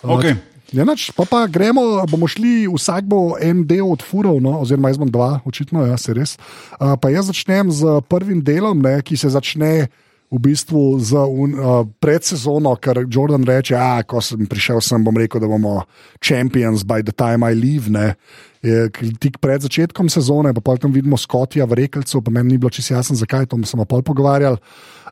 Okay. 0.06 0.36
Ja, 0.70 0.86
nač, 0.86 1.08
pa, 1.10 1.26
pa 1.26 1.40
gremo, 1.50 1.82
bomo 2.06 2.28
šli, 2.30 2.70
vsak 2.70 3.08
bo 3.10 3.34
en 3.42 3.64
del 3.66 3.82
odfurov, 3.90 4.38
no, 4.38 4.54
oziroma 4.62 4.92
jaz 4.92 5.02
bom 5.02 5.10
dva, 5.10 5.40
očitno, 5.50 5.82
ja, 5.82 5.98
se 5.98 6.14
res. 6.14 6.36
Uh, 6.78 6.94
pa 6.94 7.10
jaz 7.10 7.26
začnem 7.28 7.74
z 7.74 7.98
prvim 8.06 8.38
delom, 8.46 8.78
ne, 8.86 9.00
ki 9.02 9.18
se 9.18 9.34
začne 9.34 9.90
v 10.32 10.40
bistvu 10.40 10.96
z 10.96 11.12
un, 11.28 11.52
uh, 11.52 11.84
predsezono, 12.00 12.72
ker 12.80 13.04
Jordan 13.04 13.44
reče: 13.44 13.76
A, 13.76 14.00
ko 14.08 14.22
sem 14.24 14.48
prišel, 14.48 14.80
sem 14.80 15.04
bom 15.04 15.16
rekel, 15.16 15.42
da 15.44 15.50
bomo 15.50 15.84
champions 16.24 16.86
by 16.88 17.04
the 17.04 17.12
time 17.12 17.44
I 17.44 17.52
leave. 17.52 17.92
Ne. 17.92 18.16
Je 18.64 18.88
tik 19.20 19.42
pred 19.42 19.60
začetkom 19.60 20.08
sezone, 20.08 20.54
pa 20.54 20.78
tam 20.78 20.94
vidimo 20.94 21.18
Skotija 21.18 21.66
v 21.66 21.82
Rekelcu, 21.82 22.22
pa 22.22 22.30
meni 22.30 22.54
ni 22.54 22.58
bilo 22.62 22.70
čisto 22.70 22.94
jasno, 22.94 23.18
zakaj 23.18 23.50
to 23.50 23.58
smo 23.66 23.84
pol 23.84 24.00
pogovarjali. 24.06 24.56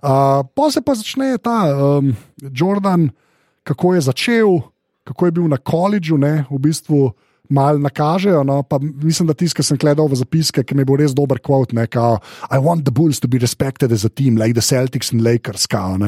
Uh, 0.01 0.47
pa 0.47 0.71
se 0.71 0.81
pa 0.81 0.95
začne 0.97 1.37
ta 1.43 1.69
um, 1.69 2.15
Jordan, 2.41 3.11
kako 3.67 3.99
je 3.99 4.07
začel, 4.07 4.63
kako 5.05 5.27
je 5.27 5.33
bil 5.37 5.51
na 5.51 5.59
koledžu, 5.59 6.17
v 6.17 6.59
bistvu 6.63 7.13
malo 7.51 7.79
nakažejo. 7.83 8.43
No, 8.47 8.63
pa 8.63 8.79
mislim, 8.81 9.29
da 9.31 9.35
tiskal 9.35 9.67
sem 9.67 9.79
gledal 9.81 10.09
v 10.11 10.19
zapiske, 10.21 10.65
ki 10.65 10.77
mi 10.79 10.87
bo 10.89 10.97
res 11.01 11.15
dober 11.17 11.41
kvot. 11.43 11.75
I 11.75 12.59
want 12.59 12.85
the 12.85 12.95
Bulls 12.95 13.21
to 13.21 13.29
be 13.29 13.39
respected 13.39 13.93
as 13.93 14.05
a 14.05 14.09
team, 14.09 14.37
like 14.37 14.55
the 14.55 14.65
Celtics 14.65 15.13
and 15.13 15.23
Lakers. 15.23 15.67
Kao. 15.67 15.99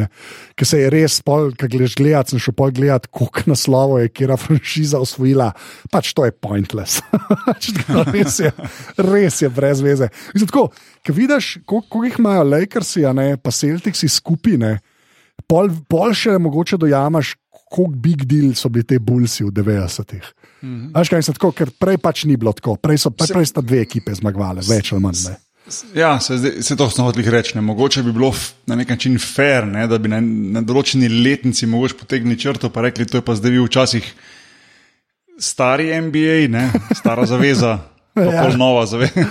Ker 0.57 0.67
se 0.67 0.81
je 0.81 0.91
res, 0.91 1.21
pol, 1.23 1.53
kaj 1.59 1.69
gledaš 1.69 1.97
gledati, 1.99 2.35
sem 2.35 2.43
šel 2.43 2.57
pol 2.57 2.73
gledati, 2.75 3.11
koliko 3.11 3.53
naslovov 3.53 4.01
je 4.03 4.13
kera 4.15 4.39
franšiza 4.45 5.03
osvojila. 5.03 5.53
Pač 5.93 6.15
to 6.15 6.27
je 6.27 6.33
pointless. 6.33 7.03
Res, 8.13 8.39
je, 8.41 8.51
res 8.97 9.39
je 9.43 9.49
brez 9.53 9.81
veze. 9.85 10.09
Mislim, 10.35 10.49
tako, 10.49 10.71
Ko 11.07 11.13
vidiš, 11.13 11.59
koliko 11.67 12.05
jih 12.05 12.15
imajo 12.19 12.43
Lakersi, 12.45 13.01
ne, 13.01 13.37
pa 13.37 13.51
Celticsi 13.51 14.09
skupine, 14.09 14.77
pol, 15.51 15.71
pol 15.91 16.15
še 16.15 16.37
mogoče 16.39 16.79
dojamaš, 16.79 17.35
kako 17.73 17.89
big 17.89 18.25
deal 18.29 18.53
so 18.55 18.69
bili 18.69 18.85
te 18.85 18.99
bulsi 18.99 19.45
v 19.45 19.51
90-ih. 19.51 20.33
Mm 20.63 20.69
-hmm. 20.69 20.99
Veš 20.99 21.09
kaj 21.09 21.23
se 21.23 21.33
tako, 21.33 21.53
ker 21.53 21.71
prej 21.71 21.99
pač 21.99 22.25
ni 22.25 22.37
bilo 22.37 22.53
tako, 22.53 22.77
prej, 22.77 22.99
so, 22.99 23.11
prej, 23.11 23.33
prej 23.33 23.47
sta 23.47 23.61
dve 23.61 23.81
ekipe 23.81 24.15
zmagovali, 24.15 24.61
več 24.69 24.93
ali 24.93 25.03
manj. 25.03 25.25
Ne. 25.29 25.37
Ja, 25.95 26.21
se, 26.21 26.39
zdaj, 26.39 26.63
se 26.63 26.77
to 26.77 26.91
smo 26.91 27.05
hoteli 27.05 27.31
reči. 27.31 27.55
Ne. 27.55 27.63
Mogoče 27.63 28.03
bi 28.03 28.13
bilo 28.13 28.35
na 28.67 28.75
nek 28.75 28.89
način 28.89 29.19
fair, 29.19 29.67
ne, 29.67 29.87
da 29.87 29.99
bi 29.99 30.09
na, 30.09 30.21
na 30.21 30.61
določeni 30.61 31.09
letnici 31.09 31.67
mogoče 31.67 31.95
potegnili 31.95 32.39
črto 32.39 32.67
in 32.67 32.83
rekli, 32.83 33.07
to 33.07 33.17
je 33.17 33.23
pa 33.23 33.35
zdaj 33.35 33.51
bil 33.51 33.65
včasih 33.65 34.13
stari 35.39 36.01
NBA, 36.01 36.49
ne, 36.49 36.71
stara 36.95 37.27
zaveza. 37.27 37.79
Pa 38.15 38.23
Ja. 38.23 38.43
pol 38.43 38.57
nova 38.57 38.87
zaveza. 38.87 39.25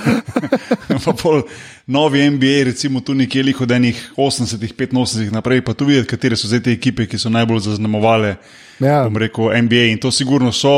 pa 1.05 1.13
pol 1.13 1.43
novi 1.87 2.29
NBA, 2.29 2.63
recimo 2.65 2.99
tu 2.99 3.13
nekje 3.13 3.43
lik 3.43 3.61
od 3.61 3.71
enih 3.71 4.11
80-ih, 4.17 4.73
85-ih 4.73 5.29
naprej, 5.31 5.61
pa 5.61 5.73
tu 5.73 5.85
videti, 5.85 6.07
katere 6.07 6.35
so 6.35 6.47
zdaj 6.47 6.59
te 6.61 6.71
ekipe, 6.71 7.05
ki 7.05 7.17
so 7.17 7.29
najbolj 7.29 7.59
zaznamovale, 7.61 8.35
Ja. 8.79 9.03
bom 9.03 9.17
rekel, 9.17 9.53
NBA. 9.59 9.91
In 9.91 9.99
to 9.99 10.09
sigurno 10.11 10.49
so 10.51 10.73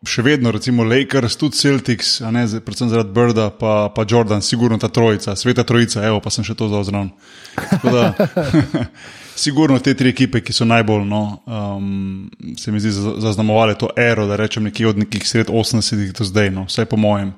še 0.00 0.22
vedno, 0.22 0.48
recimo 0.50 0.80
Lakers, 0.80 1.34
tudi 1.36 1.56
Celtics, 1.56 2.20
ne, 2.22 2.46
predvsem 2.60 2.88
zaradi 2.88 3.10
Brda, 3.10 3.50
pa, 3.50 3.90
pa 3.90 4.04
Jordan, 4.04 4.40
sigurno 4.40 4.78
ta 4.78 4.88
trojica, 4.88 5.34
sveta 5.36 5.60
trojica, 5.62 6.00
evo, 6.02 6.20
pa 6.20 6.30
sem 6.30 6.40
še 6.40 6.54
to 6.54 6.68
zaoznal. 6.68 7.10
Sigurno 9.34 9.78
te 9.78 9.94
tri 9.94 10.08
ekipe, 10.08 10.40
ki 10.40 10.52
so 10.52 10.64
najbolj, 10.64 11.04
no, 11.04 11.20
um, 11.46 12.30
se 12.56 12.72
mi 12.72 12.80
zdi, 12.80 12.90
za- 12.90 13.14
zaznamovale 13.18 13.74
to 13.74 13.88
ero, 13.96 14.26
da 14.26 14.36
rečem 14.36 14.64
nekje 14.64 14.88
od 14.88 14.98
nekih 14.98 15.24
sred 15.24 15.48
80-ih 15.48 16.12
do 16.12 16.24
zdaj, 16.24 16.50
no, 16.50 16.64
vsaj 16.64 16.84
po 16.84 16.96
mojem. 16.96 17.32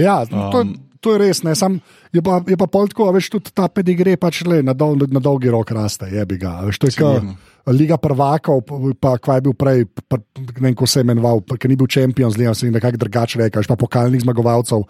Ja, 0.00 0.24
to, 0.26 0.64
Um. 0.64 0.74
to 1.00 1.14
je 1.14 1.18
res. 1.22 1.42
Ne, 1.44 1.54
sam, 1.56 1.78
je, 2.12 2.20
pa, 2.24 2.40
je 2.44 2.56
pa 2.56 2.66
pol 2.66 2.88
tako, 2.90 3.08
a 3.08 3.14
veš, 3.14 3.30
tudi 3.36 3.52
ta 3.54 3.68
pedigre 3.68 4.16
pač 4.20 4.42
le, 4.48 4.60
na, 4.66 4.72
dol, 4.76 4.98
na 5.08 5.20
dolgi 5.20 5.52
rok 5.52 5.70
raste, 5.76 6.08
je 6.10 6.24
bi 6.26 6.36
ga. 6.40 6.60
Veš, 6.68 6.80
to 6.80 6.90
je 6.90 6.96
kot. 6.98 7.30
Liga 7.70 8.00
prvakov, 8.00 8.64
pa- 8.98 9.18
kaj 9.20 9.36
je 9.36 9.44
bil 9.44 9.54
prej, 9.54 9.84
pa, 10.08 10.16
ne 10.16 10.64
vem, 10.64 10.74
ko 10.74 10.88
se 10.88 11.00
je 11.00 11.04
imenoval, 11.04 11.44
ker 11.44 11.68
ni 11.68 11.76
bil 11.76 11.86
Champions 11.86 12.38
League, 12.40 12.56
se 12.56 12.66
jim 12.66 12.72
nekako 12.74 12.96
drugače 12.96 13.38
reče, 13.38 13.62
pa 13.68 13.76
pokalnih 13.76 14.24
zmagovalcev 14.24 14.80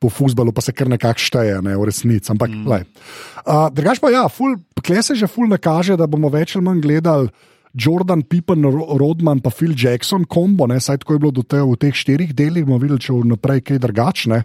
po 0.00 0.08
futbalu, 0.10 0.50
pa 0.50 0.64
se 0.64 0.72
kar 0.72 0.88
nekako 0.88 1.20
šteje, 1.20 1.60
ne, 1.62 1.76
v 1.76 1.84
resnici. 1.84 2.32
Ampak, 2.32 2.48
mm. 2.50 2.64
uh, 3.44 3.68
drugač 3.70 4.00
pa 4.00 4.10
ja, 4.10 4.24
ful, 4.32 4.56
kle 4.82 5.04
se 5.04 5.14
že 5.14 5.28
ful 5.28 5.46
nakaže, 5.52 6.00
da 6.00 6.08
bomo 6.10 6.32
več 6.32 6.56
ali 6.56 6.64
manj 6.64 6.80
gledali. 6.82 7.28
Jordan, 7.74 8.22
Pippen, 8.22 8.62
Ro- 8.64 8.96
Rodman 8.98 9.40
pa 9.42 9.50
Phil 9.50 9.74
Jackson, 9.76 10.24
kombo, 10.30 10.66
ne, 10.70 10.78
saj 10.80 11.02
tako 11.02 11.16
je 11.16 11.22
bilo 11.26 11.34
do 11.34 11.42
te, 11.42 11.58
v 11.58 11.74
teh 11.76 11.94
štirih 11.94 12.30
delih, 12.34 12.64
bomo 12.64 12.78
videli, 12.78 13.02
če 13.02 13.12
bo 13.12 13.24
naprej 13.34 13.64
kaj 13.66 13.82
drugačne. 13.82 14.42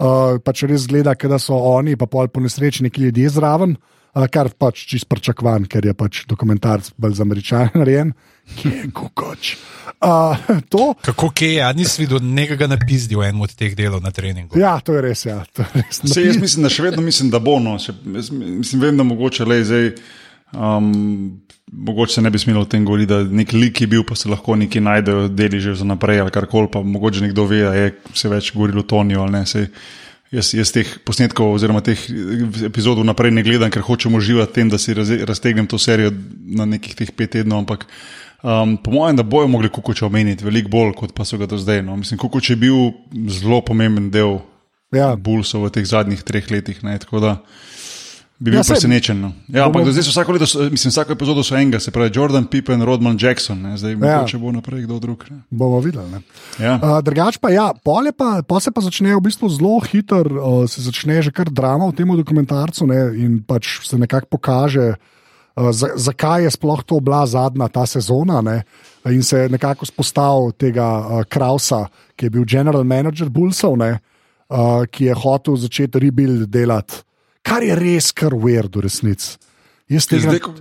Uh, 0.00 0.38
pač 0.40 0.62
res 0.64 0.86
gleda, 0.88 1.12
da 1.12 1.36
so 1.36 1.58
oni, 1.74 1.92
pa 2.00 2.06
pol 2.08 2.30
po 2.32 2.40
nesreči 2.40 2.86
neki 2.86 3.02
ljudje 3.10 3.34
zraven, 3.34 3.74
uh, 3.76 4.24
kar 4.32 4.48
pač 4.56 4.86
čist 4.88 5.04
pričakovan, 5.10 5.66
ker 5.68 5.84
je 5.84 5.92
pač 5.92 6.22
dokumentarc 6.30 6.94
bolj 6.96 7.18
za 7.18 7.26
američane 7.26 7.74
narejen, 7.74 8.14
ki 8.56 8.70
je 8.72 8.86
kukoč. 8.96 9.50
Uh, 10.00 10.40
to, 10.72 10.94
Kako 11.04 11.28
je, 11.36 11.60
a 11.60 11.68
nisi 11.76 12.06
videl 12.06 12.22
nekega 12.24 12.70
napisdi 12.70 13.18
v 13.18 13.26
enem 13.28 13.44
od 13.44 13.52
teh 13.52 13.74
delov 13.76 14.00
na 14.00 14.08
treningu? 14.14 14.56
ja, 14.56 14.78
to 14.80 14.96
je 14.96 15.02
res. 15.04 15.26
Ja, 15.28 15.42
to 15.52 15.66
je 15.66 15.82
res. 15.82 16.00
Se, 16.14 16.24
jaz 16.24 16.40
mislim, 16.40 16.64
da 16.64 16.72
še 16.72 16.86
vedno 16.86 17.04
mislim, 17.04 17.28
da 17.28 17.42
bo. 17.42 17.58
No. 17.60 17.76
Še, 17.76 17.92
jaz 18.16 18.30
mislim, 18.32 18.80
vem, 18.80 18.96
da 18.96 19.04
mogoče 19.04 19.44
le 19.44 19.60
zdaj. 19.68 19.92
Um, 20.52 21.40
mogoče 21.72 22.14
se 22.14 22.22
ne 22.22 22.30
bi 22.30 22.38
smelo 22.38 22.60
o 22.60 22.64
tem 22.64 22.84
govoriti, 22.84 23.08
da 23.12 23.22
nek 23.22 23.52
lik 23.52 23.80
je 23.80 23.86
bil, 23.86 24.04
pa 24.06 24.16
se 24.18 24.28
lahko 24.28 24.56
neki 24.56 24.80
najdejo, 24.80 25.28
deli 25.28 25.60
že 25.60 25.74
za 25.78 25.84
naprej 25.84 26.20
ali 26.20 26.30
karkoli. 26.30 26.68
Pa 26.72 26.82
mogoče 26.82 27.20
nekdo 27.20 27.46
ve, 27.46 27.62
da 27.62 27.74
je 27.74 27.92
se 28.14 28.28
več 28.28 28.52
govorilo 28.54 28.80
o 28.80 28.88
Toniju 28.88 29.22
ali 29.22 29.32
ne. 29.38 29.44
Sej, 29.46 29.68
jaz, 30.34 30.52
jaz 30.54 30.72
teh 30.74 30.90
posnetkov 31.06 31.54
oziroma 31.54 31.82
teh 31.86 31.98
epizod 32.66 32.98
naprej 33.06 33.34
ne 33.34 33.46
gledam, 33.46 33.70
ker 33.70 33.86
hočem 33.86 34.14
uživati 34.14 34.50
v 34.50 34.54
tem, 34.54 34.72
da 34.72 34.78
si 34.78 34.94
raztegnem 34.94 35.70
to 35.70 35.78
serijo 35.78 36.12
na 36.58 36.66
nekih 36.66 36.98
teh 36.98 37.14
pet 37.14 37.36
tednov. 37.38 37.62
Ampak 37.62 37.86
um, 38.42 38.76
po 38.76 38.90
mojem, 38.90 39.22
da 39.22 39.22
bojo 39.22 39.48
mogli 39.48 39.70
Kukoča 39.70 40.06
omeniti 40.06 40.44
veliko 40.44 40.70
bolj, 40.70 40.94
kot 40.98 41.14
pa 41.14 41.24
so 41.24 41.38
ga 41.38 41.46
do 41.46 41.58
zdaj. 41.58 41.84
No. 41.86 41.96
Mislim, 41.96 42.18
Kukoč 42.18 42.50
je 42.50 42.58
bil 42.58 42.90
zelo 43.30 43.62
pomemben 43.62 44.10
del 44.10 44.40
Ja. 44.90 45.14
Bulsov 45.14 45.68
v 45.68 45.70
teh 45.70 45.86
zadnjih 45.86 46.22
treh 46.26 46.50
letih. 46.50 46.82
Ne, 46.82 46.98
tako 46.98 47.22
da 47.22 47.32
bi 48.40 48.50
bil 48.50 48.56
Ja, 48.56 48.64
presenečen. 48.64 49.20
No. 49.20 49.32
Ja, 49.48 49.66
ampak 49.66 49.84
bomo- 49.84 49.92
zdaj 49.92 50.02
so 50.02 50.10
vsako 50.10 50.32
leto, 50.32 50.46
mislim, 50.70 50.90
vsako 50.90 51.12
epizodo 51.12 51.42
so 51.44 51.54
enega, 51.54 51.76
se 51.78 51.90
pravi 51.90 52.10
Jordan, 52.10 52.46
Pippen, 52.46 52.80
Rodman, 52.82 53.18
Jackson. 53.20 53.60
Ne, 53.62 53.76
zdaj 53.76 53.92
Ja. 53.92 53.96
mogoče 54.16 54.38
bo 54.38 54.52
naprej 54.52 54.82
kdo 54.88 54.98
drug. 54.98 55.24
Ne. 55.30 55.40
Bomo 55.50 55.80
videli. 55.80 56.08
Ne. 56.10 56.20
Ja. 56.58 56.74
Uh, 56.76 56.98
drugač 57.04 57.36
pa, 57.36 57.50
ja, 57.50 57.70
pol, 57.84 58.06
je 58.06 58.12
pa, 58.12 58.40
pol 58.42 58.60
se 58.60 58.70
pa 58.70 58.80
začne 58.80 59.12
v 59.12 59.20
bistvu 59.20 59.48
zelo 59.48 59.76
hiter, 59.80 60.24
uh, 60.32 60.64
se 60.64 60.80
začne 60.80 61.20
že 61.22 61.30
kar 61.30 61.52
drama 61.52 61.92
v 61.92 61.96
tem 62.00 62.08
dokumentarcu 62.08 62.86
ne, 62.88 63.12
in 63.20 63.42
pač 63.44 63.84
se 63.84 63.98
nekako 64.00 64.26
pokaže, 64.40 64.96
uh, 64.96 65.68
za, 65.70 65.92
zakaj 66.00 66.48
je 66.48 66.50
sploh 66.56 66.80
to 66.82 67.00
bila 67.00 67.26
zadnja 67.28 67.68
ta 67.68 67.84
sezona. 67.86 68.40
Ne, 68.40 68.64
in 69.04 69.22
se 69.22 69.38
je 69.38 69.48
nekako 69.48 69.84
spostavil 69.84 70.52
tega 70.56 70.88
uh, 70.98 71.24
Krausa, 71.28 71.88
ki 72.16 72.26
je 72.26 72.30
bil 72.30 72.44
general 72.48 72.84
manager 72.84 73.28
Bulsov, 73.28 73.76
ne, 73.76 74.00
uh, 74.48 74.84
ki 74.88 75.04
je 75.04 75.14
hotel 75.14 75.56
začeti 75.56 75.98
rebuild 76.00 76.48
delati, 76.48 77.04
kar 77.42 77.62
je 77.62 77.74
res 77.76 78.12
kar 78.12 78.32
weird 78.34 78.76
v 78.76 78.86
resnici. 78.86 79.36
Tega- 79.90 80.30
Zdaj, 80.30 80.38
ko, 80.38 80.52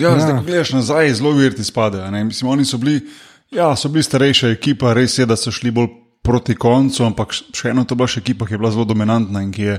ja, 0.00 0.10
ja. 0.10 0.18
zdaj, 0.18 0.34
ko 0.38 0.44
gledaš 0.46 0.72
nazaj, 0.72 1.12
zelo 1.14 1.32
virti 1.36 1.64
spadajo. 1.64 2.10
ne. 2.10 2.24
Mislim, 2.24 2.48
oni 2.50 2.64
so 2.64 2.78
bili, 2.78 3.02
ja, 3.50 3.76
so 3.76 3.88
bili 3.88 4.02
starejša 4.02 4.48
ekipa, 4.48 4.94
res 4.96 5.18
je, 5.18 5.26
da 5.26 5.36
so 5.36 5.52
šli 5.52 5.70
bolj 5.70 5.88
proti 6.22 6.54
koncu, 6.56 7.04
ampak 7.04 7.32
še 7.32 7.70
eno 7.70 7.84
to 7.84 7.94
bila 7.94 8.08
še 8.08 8.20
ekipa, 8.20 8.46
ki 8.46 8.56
je 8.56 8.58
bila 8.58 8.70
zelo 8.70 8.84
dominantna 8.84 9.42
in 9.42 9.52
ki 9.52 9.62
je, 9.62 9.76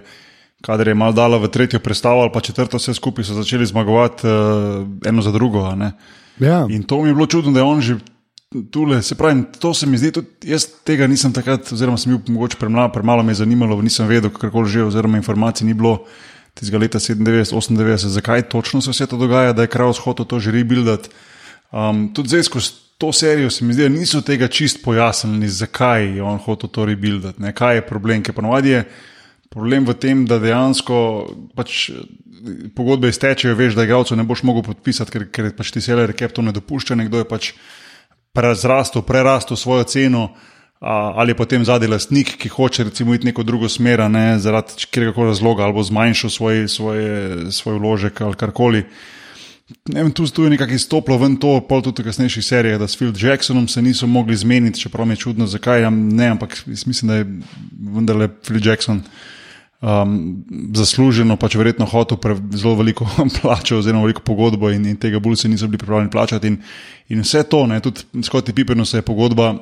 kadar 0.62 0.88
je 0.88 0.94
mal 0.94 1.14
dala 1.14 1.38
v 1.38 1.50
tretjo 1.50 1.80
predstavo 1.80 2.22
ali 2.22 2.32
pa 2.34 2.42
četrto, 2.42 2.78
vse 2.78 2.94
skupaj 2.94 3.26
so 3.26 3.34
začeli 3.34 3.66
zmagovati 3.66 4.28
uh, 4.28 4.86
eno 5.06 5.22
za 5.22 5.32
drugo. 5.32 5.66
Ja. 6.40 6.66
In 6.70 6.84
to 6.84 7.02
mi 7.02 7.10
je 7.10 7.16
bilo 7.16 7.26
čudno, 7.26 7.52
da 7.52 7.60
je 7.60 7.66
on 7.66 7.82
že 7.82 7.98
tule. 8.72 9.02
Se 9.02 9.16
pravi, 9.16 9.44
to 9.60 9.74
se 9.74 9.86
mi 9.86 9.98
zdi, 9.98 10.12
tudi 10.12 10.28
jaz 10.44 10.66
tega 10.84 11.08
nisem 11.08 11.34
takrat, 11.34 11.70
oziroma 11.72 11.98
sem 11.98 12.14
bil 12.14 12.34
mogoče 12.34 12.58
premalo, 12.58 12.90
premalo 12.92 13.24
me 13.24 13.32
je 13.32 13.42
zanimalo, 13.42 13.82
nisem 13.82 14.08
vedel, 14.08 14.30
kako 14.30 14.66
že, 14.66 14.84
oziroma 14.84 15.18
informacij 15.18 15.66
ni 15.68 15.74
bilo 15.74 16.06
tistega 16.60 16.82
leta 16.82 17.00
97, 17.00 17.24
98, 17.56 18.14
zakaj 18.20 18.46
točno 18.52 18.82
se 18.82 18.92
vse 18.92 19.08
to 19.08 19.18
dogaja, 19.18 19.54
da 19.54 19.66
je 19.66 19.72
Kraus 19.72 20.00
hotel 20.04 20.26
to 20.26 20.40
že 20.40 20.52
rebuildati. 20.52 21.10
Um, 21.72 22.10
tudi 22.14 22.30
zdaj 22.30 22.44
skozi 22.44 22.72
to 23.00 23.14
serijo 23.14 23.50
se 23.50 23.66
mi 23.66 23.74
zdi, 23.74 23.84
da 23.84 23.90
niso 23.90 24.22
tega 24.22 24.48
čist 24.48 24.84
pojasnili, 24.84 25.48
zakaj 25.48 26.16
je 26.16 26.24
on 26.24 26.38
hotel 26.38 26.70
to 26.70 26.86
rebuildati, 26.86 27.42
ne, 27.42 27.54
kaj 27.56 27.76
je 27.76 27.86
problem, 27.88 28.24
ker 28.24 28.36
ponovadi 28.36 28.70
je. 28.70 28.84
Problem 29.50 29.86
v 29.88 29.96
tem, 29.98 30.26
da 30.30 30.38
dejansko 30.38 30.98
pač, 31.58 31.90
eh, 31.90 31.96
pogodbe 32.76 33.10
iztečejo, 33.10 33.56
veš, 33.56 33.74
da 33.74 33.88
igralcev 33.88 34.18
ne 34.18 34.24
boš 34.28 34.44
mogel 34.44 34.62
podpisati, 34.68 35.12
ker, 35.12 35.26
ker 35.32 35.48
pač 35.58 35.72
ti 35.72 35.82
seller 35.82 36.14
cap 36.14 36.36
to 36.36 36.44
ne 36.46 36.52
dopušča. 36.54 36.96
Nekdo 37.00 37.24
je 37.24 37.26
pač 37.26 37.54
prezrastel, 38.36 39.02
prerastel 39.02 39.58
svojo 39.58 39.88
ceno. 39.90 40.28
A, 40.36 40.59
ali 40.80 41.32
je 41.32 41.36
potem 41.36 41.66
zadnji 41.66 41.88
lastnik, 41.88 42.38
ki 42.40 42.50
hoče 42.50 42.84
recimo 42.84 43.14
iti 43.14 43.26
neko 43.26 43.44
drugo 43.44 43.70
smer, 43.70 44.06
ne, 44.12 44.40
zaradi 44.40 44.86
katerega 44.86 45.26
razloga, 45.28 45.64
ali 45.64 45.74
bo 45.74 45.84
zmanjšal 45.84 46.30
svoj, 46.30 46.68
svoje, 46.68 47.52
svoj 47.52 47.80
vložek 47.80 48.22
ali 48.22 48.36
karkoli. 48.36 48.84
Ne 49.90 50.04
vem, 50.04 50.12
tu, 50.12 50.26
tu 50.28 50.44
je 50.44 50.50
nekako 50.50 50.74
izstoplo 50.74 51.18
ven 51.18 51.36
to, 51.38 51.60
pol 51.70 51.82
tudi 51.86 52.02
v 52.02 52.10
kasnejših 52.10 52.46
serijah, 52.46 52.80
da 52.80 52.88
s 52.88 52.98
Phil 52.98 53.14
Jacksonom 53.14 53.68
se 53.68 53.82
niso 53.82 54.08
mogli 54.08 54.36
zmeniti, 54.36 54.80
čeprav 54.80 55.06
mi 55.06 55.14
je 55.14 55.26
čudno, 55.26 55.48
zakaj. 55.48 55.82
Ja, 55.82 55.90
ne, 55.90 56.28
ampak 56.28 56.64
mislim, 56.66 57.08
da 57.08 57.16
je 57.16 57.28
vendarle 57.94 58.28
Phil 58.28 58.66
Jackson 58.66 59.04
um, 59.82 60.16
zasluženo, 60.74 61.38
pač 61.38 61.56
verjetno 61.60 61.86
hotel 61.86 62.18
pre, 62.18 62.38
zelo 62.56 62.76
veliko 62.80 63.06
plačo, 63.42 63.78
oziroma 63.78 64.08
veliko 64.08 64.24
pogodbo 64.26 64.72
in, 64.72 64.88
in 64.90 64.98
tega 64.98 65.20
bolj 65.20 65.44
se 65.44 65.52
niso 65.52 65.68
bili 65.68 65.84
pripravljeni 65.84 66.12
plačati. 66.12 66.48
In, 66.48 66.58
in 67.10 67.22
vse 67.22 67.44
to, 67.44 67.68
ne, 67.68 67.80
tudi 67.80 68.08
Scotty 68.26 68.56
Pippenu 68.56 68.86
se 68.86 68.98
je 68.98 69.06
pogodba 69.06 69.54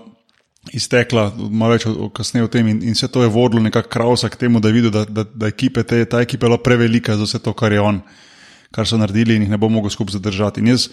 iztekla, 0.73 1.29
malo 1.37 1.75
več 1.75 1.85
kasneje 2.15 2.47
o 2.47 2.51
tem, 2.51 2.67
in, 2.71 2.81
in 2.83 2.95
vse 2.95 3.09
to 3.11 3.23
je 3.23 3.31
vodilo 3.31 3.63
nekako 3.63 3.91
krausa 3.93 4.29
k 4.29 4.39
temu, 4.39 4.59
da 4.59 4.71
je 4.71 4.77
videl, 4.77 4.93
da, 4.93 5.05
da, 5.05 5.23
da 5.27 5.51
ekipe, 5.51 5.83
te, 5.83 6.03
ta 6.05 6.21
ekipa 6.23 6.45
je 6.45 6.49
bila 6.49 6.59
prevelika 6.63 7.17
za 7.17 7.27
vse 7.27 7.41
to, 7.43 7.53
kar 7.57 7.73
je 7.73 7.81
on, 7.81 8.01
kar 8.75 8.87
so 8.87 8.99
naredili, 8.99 9.37
in 9.37 9.47
jih 9.47 9.53
ne 9.53 9.59
bo 9.61 9.69
mogel 9.71 9.93
skupaj 9.93 10.17
zadržati. 10.19 10.63
In 10.63 10.73
jaz 10.73 10.89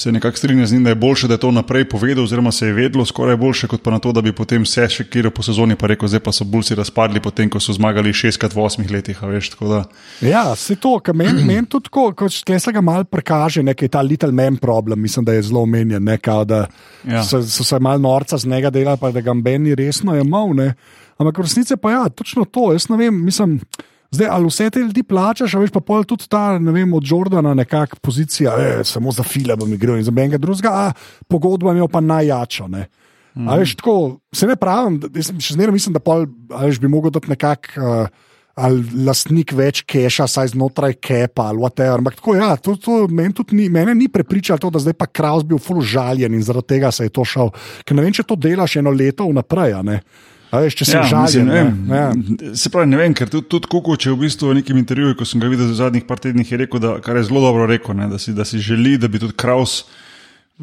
se 0.00 0.12
nekako 0.12 0.36
strinjam 0.36 0.66
z 0.66 0.72
njim, 0.72 0.84
da 0.84 0.90
je 0.90 0.94
bolje, 0.94 1.28
da 1.28 1.34
je 1.34 1.40
to 1.40 1.50
naprej 1.50 1.84
povedal, 1.88 2.24
oziroma 2.24 2.52
se 2.52 2.66
je 2.66 2.72
vedlo, 2.72 3.04
skoraj 3.06 3.36
boljše, 3.36 3.68
kot 3.68 3.82
pa 3.82 3.90
na 3.90 3.98
to, 3.98 4.12
da 4.12 4.22
bi 4.22 4.32
potem 4.32 4.64
vse 4.64 4.88
še 4.88 5.04
kjer 5.10 5.30
po 5.34 5.44
sezoni 5.44 5.76
pa 5.76 5.90
rekel, 5.92 6.08
zdaj 6.08 6.22
pa 6.24 6.32
so 6.32 6.44
bulci 6.44 6.74
razpadli, 6.74 7.20
potem 7.20 7.50
ko 7.50 7.60
so 7.60 7.74
zmagali 7.76 8.12
šestkrat 8.16 8.54
v 8.54 8.64
osmih 8.64 8.90
letih. 8.90 9.20
Veš. 9.22 9.52
Ja, 10.24 10.56
se 10.56 10.76
to, 10.76 10.96
kar 11.04 11.14
meni 11.14 11.44
men 11.50 11.68
tudi 11.70 11.90
tako, 11.90 12.10
kot 12.16 12.32
se 12.32 12.72
ga 12.72 12.80
mal 12.80 13.04
prekaže, 13.04 13.62
nekaj 13.62 13.92
ta 13.92 14.02
little 14.02 14.32
man 14.32 14.56
problem, 14.56 15.00
mislim, 15.02 15.24
da 15.24 15.36
je 15.36 15.46
zelo 15.50 15.62
omenjen, 15.68 16.04
nekaj, 16.04 16.44
da 16.48 16.64
ja. 17.04 17.22
so, 17.22 17.42
so 17.42 17.64
se 17.64 17.78
mal 17.78 18.00
norca 18.00 18.38
z 18.38 18.48
njega 18.48 18.70
delali, 18.70 18.98
pa 19.00 19.12
da 19.12 19.20
ga 19.20 19.34
meni 19.34 19.74
resno 19.74 20.16
je 20.16 20.24
mal, 20.24 20.54
ne. 20.56 20.72
Ampak 21.20 21.38
v 21.38 21.44
resnici 21.44 21.76
pa 21.76 21.92
ja, 21.92 22.08
točno 22.08 22.46
to, 22.48 22.72
jaz 22.72 22.88
ne 22.88 22.96
vem, 22.96 23.24
mislim. 23.24 23.58
Zdaj, 24.10 24.26
ali 24.30 24.46
vse 24.46 24.70
te 24.70 24.80
ljudi 24.82 25.02
plačaš, 25.06 25.54
veš 25.54 25.70
pa 25.70 25.80
pol 25.80 26.02
tudi 26.04 26.26
ta, 26.28 26.58
ne 26.58 26.72
vem, 26.74 26.94
od 26.94 27.04
Jordana 27.06 27.54
nekakšna 27.54 28.00
pozicija, 28.02 28.56
e, 28.58 28.84
samo 28.84 29.12
za 29.14 29.22
file 29.22 29.54
bom 29.56 29.70
igral 29.72 30.00
in 30.00 30.04
za 30.04 30.10
enega 30.10 30.38
drugega, 30.38 30.70
a 30.70 30.92
pogodba 31.28 31.74
je 31.76 31.86
pa 31.88 32.00
najjača. 32.00 32.66
Ne. 32.66 32.88
Mm. 33.34 33.52
Veš, 33.60 33.76
tako, 33.78 34.18
se 34.34 34.48
ne 34.50 34.56
pravim, 34.58 34.98
še 35.14 35.54
zmeraj 35.54 35.76
mislim, 35.76 35.94
da 35.94 36.02
pol, 36.02 36.26
veš, 36.50 36.82
bi 36.82 36.90
mogel 36.90 37.14
dati 37.14 37.30
nekakšen. 37.36 37.86
Uh, 37.86 38.26
Ali 38.60 38.82
lastnik 39.06 39.54
več 39.56 39.84
keša, 39.88 40.26
saj 40.28 40.50
znotraj 40.52 40.96
kepa, 41.00 41.46
ali 41.48 41.62
whatever. 41.62 42.02
Ampak 42.02 42.18
tako, 42.18 42.34
ja, 42.36 42.48
to, 42.60 42.74
to 42.76 42.96
meni 43.08 43.32
tudi 43.32 43.56
ni, 43.56 43.68
mene 43.72 43.94
ni 43.96 44.08
prepričalo, 44.12 44.60
to, 44.60 44.72
da 44.74 44.82
zdaj 44.82 44.96
pa 44.98 45.06
Kraus 45.06 45.46
bil 45.48 45.56
full 45.62 45.80
žaljen 45.80 46.34
in 46.36 46.42
zaradi 46.44 46.74
tega 46.74 46.90
se 46.92 47.06
je 47.06 47.14
to 47.14 47.24
šel. 47.24 47.54
Ker 47.86 47.96
ne 47.96 48.04
vem, 48.04 48.12
če 48.12 48.26
to 48.26 48.36
delaš 48.36 48.76
eno 48.82 48.92
leto 48.92 49.30
vnaprej. 49.30 49.78
Veš, 50.50 50.74
če 50.80 50.86
se 50.88 50.96
ja, 50.96 51.04
žali. 51.06 51.42
Ja. 51.46 52.10
Se 52.58 52.72
pravi, 52.74 52.90
ne 52.90 52.98
vem, 52.98 53.14
ker 53.14 53.30
tudi, 53.30 53.46
tudi 53.52 53.70
Kukoč 53.70 54.08
je 54.08 54.14
v 54.14 54.18
bistvu 54.24 54.50
v 54.50 54.58
nekem 54.58 54.80
intervjuju, 54.80 55.14
ko 55.18 55.26
sem 55.28 55.42
ga 55.42 55.50
videl 55.50 55.70
v 55.70 55.78
zadnjih 55.78 56.06
par 56.08 56.18
tednih, 56.22 56.50
rekel, 56.64 56.82
da, 56.82 56.96
kar 57.04 57.20
je 57.20 57.28
zelo 57.28 57.44
dobro 57.44 57.68
rekel, 57.70 57.94
ne, 57.94 58.10
da, 58.10 58.18
si, 58.18 58.34
da 58.34 58.46
si 58.46 58.58
želi, 58.58 58.96
da 58.98 59.06
bi 59.06 59.22
tudi 59.22 59.36
Kraus, 59.38 59.84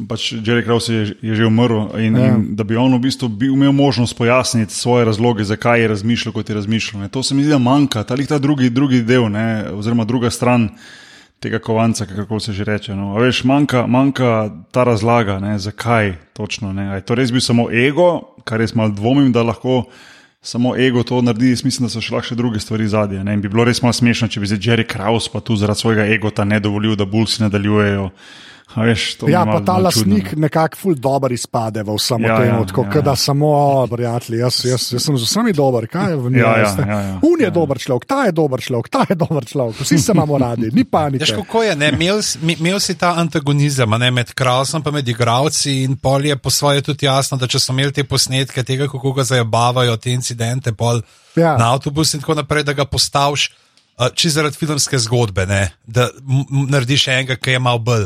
pač 0.09 0.33
Jerry 0.35 0.65
Kraus 0.67 0.91
je, 0.91 1.15
je 1.23 1.39
že 1.39 1.47
umrl 1.47 1.87
in, 2.03 2.19
ja. 2.19 2.35
in 2.35 2.51
da 2.59 2.67
bi 2.67 2.75
on 2.75 2.99
v 2.99 3.01
bistvu 3.07 3.31
bil, 3.31 3.55
imel 3.55 3.71
možnost 3.71 4.17
pojasniti 4.19 4.75
svoje 4.75 5.07
razloge, 5.07 5.47
zakaj 5.47 5.81
je 5.81 5.91
razmišljal, 5.95 6.35
kot 6.35 6.51
je 6.51 6.59
razmišljal. 6.59 7.07
Ne. 7.07 7.09
To 7.09 7.23
se 7.23 7.35
mi 7.35 7.47
zdi, 7.47 7.55
da 7.55 7.63
manjka, 7.63 8.03
ta, 8.03 8.19
ta 8.27 8.43
drugi, 8.43 8.69
drugi 8.69 9.01
del, 9.07 9.31
ne, 9.31 9.71
oziroma 9.71 10.03
druga 10.03 10.29
stran 10.29 10.69
tega 11.39 11.59
kovanca, 11.59 12.05
kako 12.05 12.39
se 12.39 12.53
že 12.53 12.63
reče. 12.63 12.95
No. 12.95 13.13
Veš, 13.15 13.43
manjka, 13.43 13.87
manjka 13.87 14.49
ta 14.71 14.83
razlaga, 14.83 15.39
ne, 15.39 15.59
zakaj 15.59 16.13
točno. 16.33 16.73
Ne. 16.73 16.95
Je 16.95 17.01
to 17.01 17.15
res 17.15 17.31
bil 17.31 17.41
samo 17.41 17.71
ego, 17.71 18.21
kar 18.43 18.61
jaz 18.61 18.75
malo 18.75 18.89
dvomim, 18.89 19.31
da 19.31 19.43
lahko 19.43 19.83
samo 20.41 20.75
ego 20.77 21.03
to 21.03 21.21
naredi. 21.21 21.49
Jaz 21.49 21.63
mislim, 21.63 21.87
da 21.87 21.93
so 21.93 22.01
še 22.01 22.15
lahko 22.15 22.35
druge 22.35 22.59
stvari 22.59 22.87
zadnje. 22.87 23.21
In 23.21 23.41
bi 23.41 23.49
bilo 23.49 23.65
res 23.67 23.81
malo 23.81 23.93
smešno, 23.93 24.27
če 24.27 24.39
bi 24.39 24.49
zdaj 24.49 24.59
Jerry 24.59 24.87
Kraus 24.87 25.29
pa 25.29 25.39
tu 25.39 25.55
zaradi 25.55 25.79
svojega 25.79 26.07
ego 26.07 26.31
ne 26.45 26.59
dovolil, 26.59 26.95
da 26.95 27.05
bulsi 27.05 27.43
nadaljujejo. 27.43 28.09
Veš, 28.75 29.17
ja, 29.27 29.45
pa 29.45 29.61
ta 29.65 29.77
lasnik 29.79 30.33
nekako 30.35 30.77
ful 30.77 30.95
dobro 30.95 31.33
izpade 31.33 31.81
v 31.83 31.95
vsem 31.95 32.25
ja, 32.27 32.35
tem, 32.37 32.49
ja, 32.51 32.65
tako 32.67 32.83
ja, 32.95 33.01
da 33.01 33.13
ja. 33.15 33.15
samo, 33.15 33.51
prijatelji, 33.87 34.39
jaz, 34.39 34.57
jaz, 34.65 34.87
jaz 34.93 35.05
sem 35.05 35.17
z 35.17 35.23
vsemi 35.23 35.53
dober, 35.55 35.87
kaj 35.87 36.11
je 36.11 36.17
v 36.19 36.31
njej. 36.31 36.41
Ja, 36.41 36.57
ja, 36.57 36.73
ja, 36.87 36.99
ja, 37.01 37.13
Un 37.23 37.39
je 37.39 37.47
ja. 37.47 37.53
dober 37.53 37.79
človek, 37.79 38.05
ta 38.05 38.25
je 38.27 38.33
dober 38.35 38.61
človek, 38.61 38.89
ta 38.91 39.05
je 39.09 39.15
dober 39.15 39.45
človek, 39.47 39.79
vsi 39.81 39.97
se 39.97 40.11
imamo 40.11 40.37
radi, 40.37 40.71
ni 40.75 40.83
panike. 40.83 41.23
Veš, 41.23 41.31
kako 41.39 41.63
je, 41.63 41.77
imel, 41.93 42.19
imel 42.57 42.79
si 42.83 42.97
ta 42.99 43.13
antagonizem 43.21 43.95
ne, 43.99 44.11
med 44.11 44.33
Krausom 44.35 44.83
in 44.85 44.93
med 44.99 45.07
igravci 45.07 45.77
in 45.87 45.95
pol 45.95 46.25
je 46.25 46.35
po 46.35 46.51
svoje 46.51 46.81
tudi 46.81 47.07
jasno, 47.07 47.37
da 47.37 47.47
če 47.47 47.63
so 47.63 47.71
imeli 47.73 47.95
te 47.95 48.03
posnetke 48.03 48.63
tega, 48.67 48.89
kako 48.91 49.13
ga 49.13 49.23
zabavajo 49.23 49.95
te 49.97 50.11
incidente 50.11 50.75
pol 50.75 51.01
ja. 51.35 51.55
na 51.57 51.71
avtobus 51.71 52.13
in 52.13 52.21
tako 52.21 52.35
naprej, 52.35 52.67
da 52.67 52.73
ga 52.73 52.85
postaviš. 52.85 53.49
Uh, 53.97 54.11
Če 54.13 54.29
zaradi 54.29 54.53
filmske 54.53 54.99
zgodbe, 55.01 55.47
ne, 55.49 55.71
da 55.89 56.11
narediš 56.69 57.07
enega, 57.15 57.33
ki 57.41 57.55
je 57.55 57.61
malo 57.65 57.79
bolj 57.81 58.03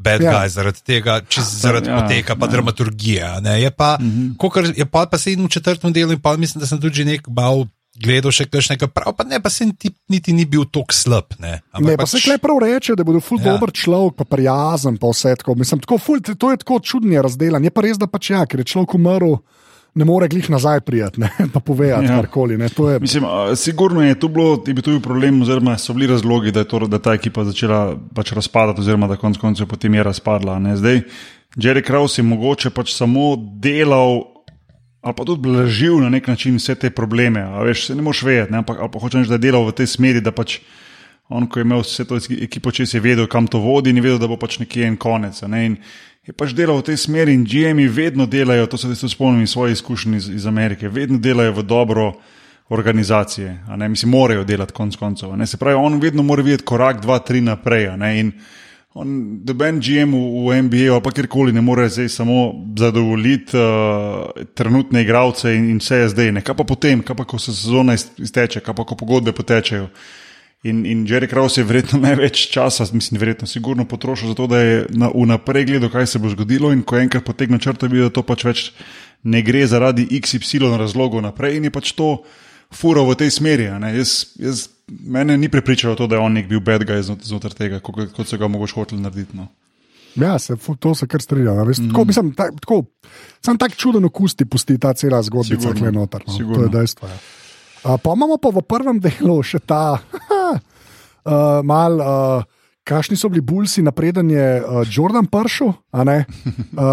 bad 0.00 0.24
ja. 0.24 0.32
guy 0.34 0.52
zaradi 0.52 0.84
tega, 0.86 1.18
če 1.28 1.44
zaradi 1.44 1.90
ja, 1.92 2.00
poteka, 2.00 2.36
pa 2.38 2.48
ja. 2.48 2.54
dramaturgije. 2.56 3.34
Je 3.60 3.70
pa, 3.70 3.96
mm 4.00 4.10
-hmm. 4.10 4.36
kokar, 4.40 4.70
je 4.76 4.86
pa, 4.86 5.06
pa 5.06 5.18
se 5.18 5.32
in 5.32 5.44
v 5.44 5.48
četrtem 5.48 5.92
delu, 5.92 6.12
in 6.12 6.20
pa 6.20 6.36
mislim, 6.36 6.60
da 6.60 6.66
sem 6.66 6.80
tudi 6.80 7.04
nek 7.04 7.28
bal. 7.28 7.66
Gledal 8.00 8.32
še 8.32 8.46
nekaj 8.70 8.88
prav, 8.88 9.12
pa 9.16 9.24
ne, 9.24 9.40
pa 9.42 9.50
se 9.50 9.66
ti 9.78 9.90
niti 10.08 10.32
ni 10.32 10.44
bil 10.46 10.64
tako 10.72 10.94
slab. 10.94 11.34
Ne, 11.38 11.60
ne 11.80 11.96
pa, 11.96 12.02
pa 12.02 12.06
se 12.06 12.20
klej 12.22 12.38
prav 12.38 12.58
reče, 12.62 12.94
da 12.96 13.04
bo 13.04 13.20
ful 13.20 13.38
ja. 13.40 13.52
dober 13.52 13.72
človek, 13.72 14.14
pa 14.16 14.24
prijazen, 14.24 14.96
pa 14.96 15.10
vse 15.10 15.34
tako. 15.36 15.54
Mislim, 15.54 15.80
tako 15.80 15.98
ful, 15.98 16.20
to 16.20 16.50
je 16.50 16.56
tako 16.56 16.78
čudno 16.80 17.22
razdeljen. 17.22 17.64
Je 17.64 17.70
pa 17.70 17.82
res, 17.82 17.98
da 17.98 18.06
pač 18.06 18.30
ja, 18.30 18.46
ker 18.46 18.60
je 18.60 18.64
človek 18.64 18.94
umrl 18.94 19.34
ne 19.94 20.04
more 20.04 20.28
glih 20.28 20.50
nazaj 20.50 20.80
prijeti, 20.80 21.20
pa 21.54 21.60
povedati 21.60 22.04
ja. 22.04 22.16
karkoli. 22.20 22.54
Je... 22.54 22.98
Mislim, 23.00 23.24
sigurno 23.56 24.02
je 24.02 24.18
tu 24.20 24.28
bilo, 24.28 24.62
je 24.66 24.74
bil 24.74 24.82
tu 24.82 25.00
problem, 25.00 25.42
oziroma 25.42 25.78
so 25.78 25.94
bili 25.94 26.06
razlogi, 26.06 26.52
da 26.52 26.60
je 26.60 26.68
to, 26.68 26.78
da 26.86 26.98
ta 26.98 27.14
ekipa 27.14 27.44
začela 27.44 27.96
pač 28.14 28.32
razpadati, 28.32 28.80
oziroma 28.80 29.08
da 29.08 29.16
konec 29.16 29.38
koncev 29.38 29.66
potem 29.66 29.94
je 29.94 30.02
razpadla. 30.02 30.58
Ne? 30.58 30.76
Zdaj, 30.76 31.02
Jerry 31.56 31.82
Kraus 31.82 32.18
je 32.18 32.24
mogoče 32.24 32.70
pač 32.70 32.94
samo 32.94 33.34
delal. 33.36 34.22
Ali 35.00 35.16
pa 35.16 35.24
tudi 35.24 35.40
blažil 35.48 35.96
na 36.02 36.10
nek 36.12 36.26
način 36.28 36.58
vse 36.60 36.74
te 36.76 36.90
probleme, 36.92 37.40
a 37.40 37.62
veš, 37.64 37.86
se 37.86 37.94
ne 37.96 38.02
moš 38.04 38.20
vedeti, 38.22 38.52
ampak 38.54 38.82
pa 38.92 39.00
hočeš, 39.00 39.30
da 39.30 39.38
je 39.38 39.46
delal 39.46 39.64
v 39.64 39.72
tej 39.72 39.86
smeri, 39.88 40.20
da 40.20 40.28
pač 40.28 40.58
on, 41.30 41.46
ko 41.48 41.60
je 41.60 41.64
imel 41.64 41.80
vse 41.80 42.04
to 42.04 42.18
ekipo, 42.36 42.68
če 42.74 42.84
si 42.86 43.00
vedel, 43.00 43.24
kam 43.30 43.46
to 43.48 43.62
vodi, 43.64 43.94
ni 43.96 44.02
vedel, 44.04 44.18
da 44.20 44.28
bo 44.28 44.36
pač 44.36 44.58
nekje 44.60 44.84
en 44.90 44.98
konec. 45.00 45.40
Ne? 45.48 45.62
In, 45.70 45.76
je 46.30 46.36
pač 46.38 46.54
delal 46.54 46.78
v 46.78 46.86
tej 46.86 46.98
smeri 47.02 47.34
in 47.34 47.42
GM-ji 47.42 47.90
vedno 47.90 48.26
delajo, 48.30 48.70
to 48.70 48.78
se 48.78 48.86
tudi 48.86 49.10
spomnim 49.10 49.42
iz 49.42 49.50
svojih 49.50 49.74
izkušenj 49.74 50.16
iz, 50.16 50.28
iz 50.30 50.46
Amerike, 50.46 50.88
vedno 50.88 51.18
delajo 51.18 51.58
v 51.58 51.62
dobro 51.66 52.12
organizacije, 52.70 53.66
ne, 53.76 53.88
mislim, 53.88 54.14
morajo 54.14 54.44
delati 54.46 54.72
konc 54.72 54.96
koncev. 54.96 55.34
Se 55.46 55.58
pravi, 55.58 55.74
on 55.74 55.98
vedno 55.98 56.22
mora 56.22 56.42
videti 56.42 56.64
korak, 56.64 57.00
dva, 57.02 57.18
tri 57.18 57.40
naprej. 57.42 57.90
Doben 59.42 59.80
GM 59.82 60.14
v, 60.14 60.46
v 60.46 60.62
NBA 60.66 60.86
ali 60.94 61.02
pa 61.02 61.10
kjerkoli 61.10 61.52
ne 61.54 61.62
more 61.62 61.88
zdaj 61.88 62.08
samo 62.08 62.54
zadovoljiti 62.78 63.56
uh, 63.58 64.46
trenutne 64.54 65.02
igralce 65.02 65.54
in, 65.54 65.68
in 65.70 65.78
vse 65.78 65.96
je 65.96 66.08
zdaj. 66.14 66.32
Ne. 66.32 66.42
Kaj 66.46 66.56
pa 66.58 66.64
potem, 66.66 67.02
kaj 67.02 67.16
pa 67.16 67.26
ko 67.26 67.38
se 67.38 67.54
sezona 67.54 67.94
izteče, 67.94 68.60
kaj 68.60 68.74
pa 68.74 68.86
ko 68.86 68.98
pogodbe 68.98 69.32
potečejo. 69.32 69.88
In, 70.62 70.84
in 70.84 71.06
Jerry 71.08 71.28
Kraus 71.28 71.56
je 71.56 71.64
verjetno 71.64 71.98
največ 72.02 72.50
časa, 72.52 72.84
mislim, 72.92 73.20
verjetno, 73.20 73.46
sigurno 73.48 73.86
potrošil 73.88 74.28
za 74.28 74.34
to, 74.36 74.46
da 74.46 74.58
je 74.60 74.82
vnaprej 74.92 75.64
gledal, 75.64 75.88
kaj 75.88 76.06
se 76.06 76.20
bo 76.20 76.28
zgodilo. 76.28 76.72
In 76.72 76.82
ko 76.84 76.98
enkrat 77.00 77.24
potegnil 77.24 77.58
črto, 77.58 77.88
je 77.88 77.94
videl, 77.94 78.10
da 78.10 78.18
to 78.18 78.24
pač 78.28 78.44
več 78.44 78.66
ne 79.24 79.40
gre 79.44 79.64
zaradi 79.66 80.04
XY 80.20 80.76
razlogov 80.80 81.24
naprej 81.24 81.56
in 81.56 81.68
je 81.68 81.72
pač 81.72 81.94
to 81.96 82.10
furo 82.72 83.06
v 83.08 83.16
tej 83.16 83.32
smeri. 83.40 83.70
Jaz, 83.72 84.36
jaz, 84.36 84.68
mene 84.88 85.38
ni 85.40 85.48
prepričalo 85.48 85.96
to, 85.96 86.06
da 86.06 86.20
je 86.20 86.28
on 86.28 86.36
nek 86.36 86.48
bil 86.48 86.60
bed 86.60 86.84
guy 86.84 87.00
znotraj 87.02 87.56
tega, 87.56 87.80
kot, 87.80 88.12
kot 88.12 88.28
so 88.28 88.36
ga 88.36 88.48
mogoče 88.48 88.76
hoteli 88.76 89.00
narediti. 89.00 89.40
No. 89.40 89.48
Ja, 90.20 90.38
se, 90.38 90.56
to 90.78 90.94
se 90.94 91.06
kar 91.08 91.22
strinja. 91.22 91.56
Mm. 91.64 92.12
Sam 93.40 93.58
tak 93.58 93.76
čuden 93.80 94.04
okus 94.04 94.34
ti 94.36 94.44
pusti 94.44 94.76
ta 94.78 94.92
cela 94.92 95.22
zgodba, 95.22 95.56
ki 95.56 95.88
je 95.88 95.92
noter. 95.92 96.24
No. 96.26 96.36
To 96.36 96.66
je 96.66 96.72
dejstvo. 96.72 97.08
Ja. 97.08 97.20
Uh, 97.80 97.96
pa 97.96 98.12
imamo 98.12 98.36
pa 98.36 98.52
v 98.52 98.60
prvem 98.60 99.00
delu 99.00 99.40
še 99.40 99.62
ta, 99.64 99.96
uh, 99.96 100.58
mal, 101.70 101.96
uh, 101.96 102.44
kakšni 102.84 103.16
so 103.16 103.30
bili 103.32 103.40
bulsi, 103.40 103.80
napreden 103.80 104.28
je 104.28 104.48
uh, 104.60 104.82
Jordan 104.84 105.24
Pršel, 105.24 105.72
uh, 105.72 106.20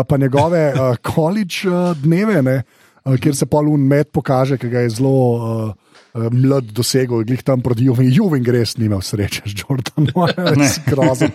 pa 0.08 0.16
njegove 0.18 0.62
uh, 0.72 0.96
college 1.04 1.68
uh, 1.68 1.92
dneve, 2.00 2.40
ne, 2.40 2.62
uh, 3.04 3.18
kjer 3.20 3.36
se 3.36 3.50
pa 3.52 3.60
lun 3.60 3.84
med 3.84 4.14
pokaže, 4.16 4.56
ki 4.62 4.72
ga 4.72 4.88
je 4.88 4.96
zelo. 5.00 5.20
Uh, 5.36 5.76
Mlad 6.18 6.72
dosegel, 6.74 7.20
glih 7.30 7.44
tam 7.46 7.62
proti 7.62 7.86
Juvin, 7.86 8.08
Juvin 8.10 8.42
greš, 8.42 8.72
nima 8.82 8.98
sreče, 9.06 9.44
z 9.46 9.60
Jordanom, 9.62 10.32
res 10.58 10.80
grozen. 10.82 11.30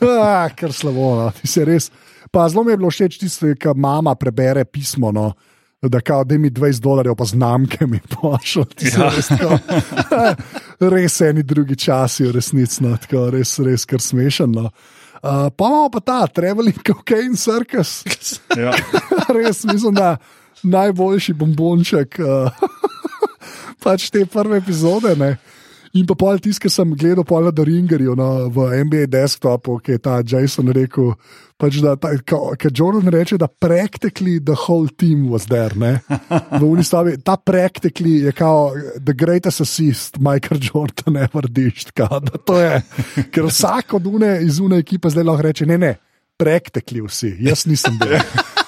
Ah, 0.00 0.48
kar 0.56 0.72
slabo, 0.72 1.10
no. 1.18 1.26
res. 1.68 1.90
Pa 2.32 2.46
zelo 2.48 2.64
mi 2.64 2.72
je 2.72 2.78
bilo 2.80 2.88
všeč 2.88 3.18
tisto, 3.20 3.50
ki 3.52 3.74
mama 3.76 4.14
prebere 4.16 4.64
pismo. 4.64 5.12
No 5.12 5.34
da 5.88 6.00
kao, 6.00 6.24
da 6.24 6.38
mi 6.38 6.50
20 6.50 6.80
dolarjev 6.80 7.14
pa 7.14 7.24
znamke 7.24 7.86
mi 7.86 8.00
pošlji. 8.20 8.64
Ja. 8.98 9.10
Res, 9.16 9.30
res 10.94 11.20
eni 11.20 11.42
drugi 11.42 11.76
časi, 11.76 12.32
resnici, 12.32 12.84
no, 12.84 12.96
res, 13.30 13.58
res 13.58 13.84
kar 13.84 14.00
smešno. 14.00 14.70
Uh, 15.22 15.50
pa 15.56 15.66
imamo 15.66 15.90
pa 15.90 16.00
ta 16.00 16.26
Traveling 16.26 16.78
Cocaine 16.86 17.36
Circus. 17.36 18.02
Ja. 18.56 18.72
Res 19.34 19.64
mislim, 19.64 19.94
da 19.94 20.16
najboljši 20.62 21.32
bombonček 21.32 22.18
uh, 22.20 22.50
pač 23.82 24.10
te 24.10 24.26
prve 24.26 24.58
epizode. 24.58 25.14
Ne? 25.16 25.36
In 25.92 26.06
pa 26.08 26.14
pol 26.16 26.38
tisti, 26.40 26.62
ki 26.64 26.70
sem 26.72 26.92
gledal 26.96 27.24
pol 27.28 27.44
na 27.44 27.52
Ringerju 27.52 28.14
no, 28.16 28.48
v 28.48 28.64
NBA 28.88 29.10
desktopu, 29.12 29.76
ki 29.84 29.98
je 29.98 30.00
ta 30.00 30.22
Jason 30.24 30.70
rekel, 30.72 31.10
pač 31.60 31.82
da 31.84 31.98
ker 32.00 32.72
Jordan 32.72 33.12
reče, 33.12 33.36
da 33.36 33.44
practically 33.44 34.38
the 34.40 34.56
whole 34.56 34.88
team 34.88 35.28
was 35.28 35.44
there. 35.52 35.76
Unistavi, 36.56 37.18
ta 37.20 37.36
practically 37.36 38.24
je 38.24 38.32
kao 38.32 38.72
the 39.04 39.12
greatest 39.12 39.60
assist 39.60 40.16
Michael 40.16 40.64
Jordan 40.64 41.20
ever 41.26 41.44
dished. 41.44 41.92
Ker 41.92 43.50
vsak 43.52 43.92
od 44.00 44.08
une 44.08 44.38
iz 44.46 44.64
une 44.64 44.80
ekipe 44.80 45.12
zdaj 45.12 45.28
lahko 45.28 45.50
reče, 45.50 45.68
ne, 45.68 45.76
ne, 45.76 45.94
practically 46.40 47.04
vsi, 47.04 47.36
jaz 47.44 47.66
nisem 47.68 48.00
bil. 48.00 48.16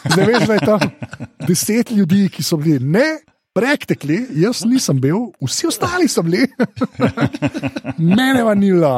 Zdaj 0.04 0.26
veš, 0.28 0.44
da 0.44 0.54
je 0.54 0.66
tam 0.68 0.90
deset 1.48 1.90
ljudi, 1.90 2.28
ki 2.28 2.44
so 2.44 2.60
bili 2.60 2.84
ne. 2.84 3.24
Praktikli, 3.54 4.18
jaz 4.42 4.64
nisem 4.66 4.98
bil, 5.00 5.28
vsi 5.38 5.68
ostali 5.70 6.08
so 6.10 6.24
bili, 6.26 6.42
mene 8.18 8.42
pa 8.42 8.54
ni 8.58 8.72
bilo, 8.72 8.90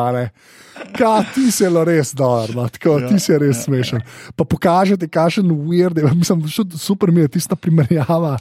kaj 0.96 1.24
ti 1.34 1.50
se 1.52 1.66
je 1.66 1.84
res 1.84 2.14
dobro, 2.16 2.62
no, 2.62 2.68
tako 2.72 2.98
ja, 3.02 3.10
ti 3.10 3.20
si 3.20 3.36
res 3.36 3.58
ja, 3.58 3.62
smešen. 3.66 4.00
Ja. 4.00 4.32
Pa 4.36 4.46
pokažete, 4.48 5.10
kakšen 5.12 5.52
weird, 5.68 6.00
mislim, 6.14 6.46
super 6.78 7.12
mi 7.12 7.26
je 7.26 7.34
tista 7.36 7.56
primerjava 7.56 8.38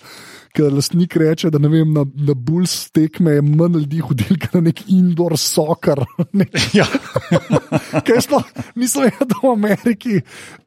ker 0.56 0.74
lastnik 0.74 1.16
reče, 1.20 1.52
da 1.54 1.60
vem, 1.62 1.92
na, 1.94 2.06
na 2.28 2.36
Bulls 2.36 2.90
tekme 2.96 3.38
je 3.38 3.44
manj 3.46 3.80
ljudi 3.82 4.02
hodil, 4.06 4.40
na 4.54 4.64
nek 4.70 4.86
indoor 4.92 5.38
soccer. 5.40 6.04
Ja. 6.76 6.86
Kaj 8.06 8.26
sploh 8.26 8.48
nisem 8.80 9.06
vedel, 9.06 9.28
da 9.30 9.40
v 9.42 9.52
Ameriki, 9.54 10.18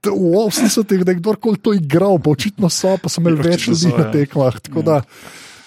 v 0.05 0.31
80-ih, 0.45 1.05
da 1.05 1.13
je 1.13 1.19
kdorkoli 1.21 1.61
to 1.63 1.75
igral, 1.77 2.19
pa 2.23 2.33
očitno 2.33 2.71
so, 2.73 2.95
pa 3.03 3.11
so 3.13 3.23
imeli 3.23 3.43
več 3.45 3.69
ljudi 3.69 3.93
na 3.93 4.07
ja. 4.07 4.09
tekmah. 4.15 4.59
Ja. 4.79 5.03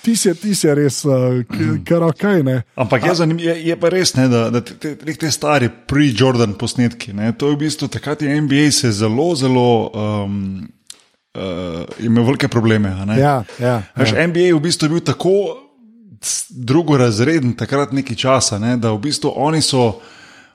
Ti 0.02 0.16
si, 0.18 0.34
ti 0.42 0.56
si 0.58 0.72
res, 0.74 1.04
uh, 1.06 1.44
kar 1.86 2.08
ok. 2.08 2.24
Ne? 2.46 2.58
Ampak 2.82 3.06
je, 3.06 3.16
zanim, 3.22 3.42
je, 3.42 3.54
je 3.70 3.78
pa 3.78 3.92
res, 3.94 4.16
ne, 4.18 4.26
da, 4.32 4.48
da 4.54 4.64
te, 4.66 4.96
te, 4.98 5.14
te 5.14 5.32
stari 5.34 5.70
pre-Jordan 5.70 6.56
posnetki, 6.58 7.14
ne, 7.18 7.30
to 7.38 7.52
je 7.52 7.58
v 7.58 7.62
bistvu 7.68 7.92
takrat 7.94 8.26
je 8.26 8.42
NBA 8.42 8.72
se 8.74 8.94
zelo, 8.98 9.32
zelo. 9.38 9.70
Um, 9.94 10.70
uh, 11.36 12.06
imel 12.06 12.24
velike 12.24 12.48
probleme. 12.48 12.90
Ja, 13.18 13.44
ja, 13.60 13.82
Veš, 13.96 14.14
ja. 14.14 14.28
NBA 14.28 14.40
je 14.52 14.56
v 14.56 14.64
bistvu 14.64 14.90
bil 14.90 15.04
tako 15.06 15.36
drugorazreden 16.50 17.54
takrat 17.58 17.94
nekaj 17.96 18.16
časa, 18.16 18.60
ne, 18.62 18.76
da 18.78 18.94
v 18.94 19.02
bistvu 19.10 19.34
oni 19.36 19.62
so. 19.62 20.02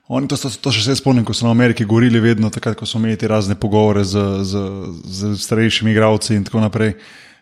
Oni 0.07 0.29
to, 0.31 0.37
to, 0.39 0.47
to 0.63 0.71
še 0.71 0.85
se 0.85 0.95
spomnim, 1.01 1.25
ko 1.27 1.35
so 1.35 1.49
na 1.49 1.51
Ameriki 1.51 1.83
govorili, 1.83 2.21
vedno 2.23 2.47
takrat, 2.55 2.77
ko 2.79 2.87
so 2.87 3.01
imeli 3.01 3.27
razne 3.27 3.57
pogovore 3.59 4.05
z, 4.07 4.21
z, 4.47 4.61
z 5.03 5.33
starejšimi 5.43 5.91
igravci 5.91 6.37
in 6.39 6.45
tako 6.47 6.63
naprej. 6.63 6.93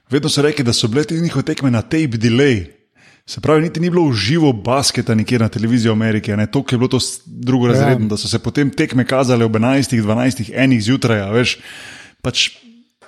Vedno 0.08 0.30
so 0.32 0.40
rekli, 0.40 0.64
da 0.64 0.72
so 0.72 0.88
bile 0.88 1.04
te 1.04 1.18
njihove 1.20 1.44
tekme 1.44 1.68
na 1.68 1.82
tape 1.84 2.16
delay. 2.16 2.62
Se 3.28 3.40
pravi, 3.44 3.66
niti 3.68 3.84
ni 3.84 3.90
bilo 3.92 4.06
v 4.08 4.16
živo 4.16 4.54
basketa 4.56 5.12
nikjer 5.12 5.44
na 5.44 5.50
televiziji 5.52 5.92
Amerike, 5.92 6.36
ne 6.36 6.46
to, 6.48 6.64
je 6.70 6.78
bilo 6.80 6.88
to 6.88 7.02
drugorazredno, 7.26 8.08
ja. 8.08 8.14
da 8.16 8.16
so 8.16 8.32
se 8.32 8.40
potem 8.40 8.72
tekme 8.72 9.04
kazale 9.04 9.44
ob 9.44 9.60
11, 9.60 10.00
12, 10.00 10.48
1 10.56 10.80
zjutraj, 10.88 11.20
veš. 11.36 11.58
Pač 12.24 12.48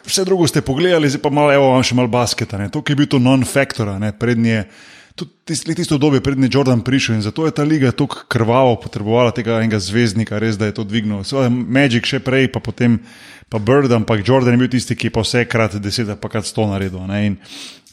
vse 0.07 0.25
drugo 0.25 0.47
ste 0.47 0.63
pogledali, 0.63 1.11
zdaj 1.11 1.23
pa 1.23 1.31
malo, 1.31 1.53
evo, 1.53 1.73
še 1.83 1.97
malo 1.99 2.11
basketa. 2.11 2.59
Ne. 2.61 2.71
To, 2.73 2.83
ki 2.83 2.95
je 2.95 3.01
bil 3.03 3.11
to 3.11 3.23
non-factor, 3.23 3.91
prednje. 4.19 4.67
Tisto 5.17 5.73
tist 5.73 5.93
obdobje, 5.97 6.21
prednji 6.21 6.51
Jordan 6.53 6.83
prišel 6.85 7.17
in 7.17 7.23
zato 7.25 7.47
je 7.47 7.53
ta 7.57 7.65
liga 7.65 7.89
tako 7.89 8.27
krvavo 8.29 8.75
potrebovala 8.77 9.33
tega 9.33 9.63
enega 9.63 9.79
zvezdnika, 9.81 10.37
res 10.37 10.59
da 10.61 10.69
je 10.69 10.75
to 10.77 10.85
dvignil. 10.85 11.23
Seveda 11.25 11.49
Magic 11.49 12.05
še 12.05 12.21
prej, 12.21 12.51
pa 12.53 12.61
potem 12.61 12.99
pa 13.49 13.57
Bird, 13.57 13.89
ampak 13.97 14.21
Jordan 14.29 14.53
je 14.53 14.61
bil 14.61 14.69
tisti, 14.69 14.93
ki 14.93 15.09
je 15.09 15.15
pa 15.15 15.25
vse 15.25 15.47
krat 15.49 15.79
deset, 15.81 16.11
pa 16.21 16.29
krat 16.29 16.45
sto 16.45 16.67
naredil. 16.69 17.01
In, 17.17 17.39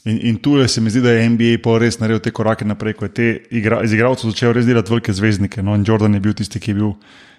in, 0.03 0.17
in 0.33 0.41
tu 0.43 0.57
je 0.59 0.67
se 0.67 0.83
mi 0.83 0.91
zdi, 0.91 0.99
da 1.05 1.15
je 1.15 1.29
NBA 1.29 1.61
pa 1.63 1.77
res 1.79 2.01
naredil 2.01 2.19
te 2.19 2.35
korake 2.35 2.67
naprej, 2.67 2.97
ko 2.99 3.07
je 3.07 3.13
te 3.15 3.29
igra, 3.55 3.79
iz 3.87 3.95
igralcev 3.95 4.33
začel 4.33 4.51
res 4.57 4.67
delati 4.67 4.91
velike 4.91 5.15
zvezdnike. 5.15 5.63
No? 5.63 5.79
In 5.79 5.87
Jordan 5.87 6.19
je 6.19 6.25
bil 6.27 6.35
tisti, 6.35 6.59
ki 6.59 6.75
je 6.75 6.79
bil 6.81 6.91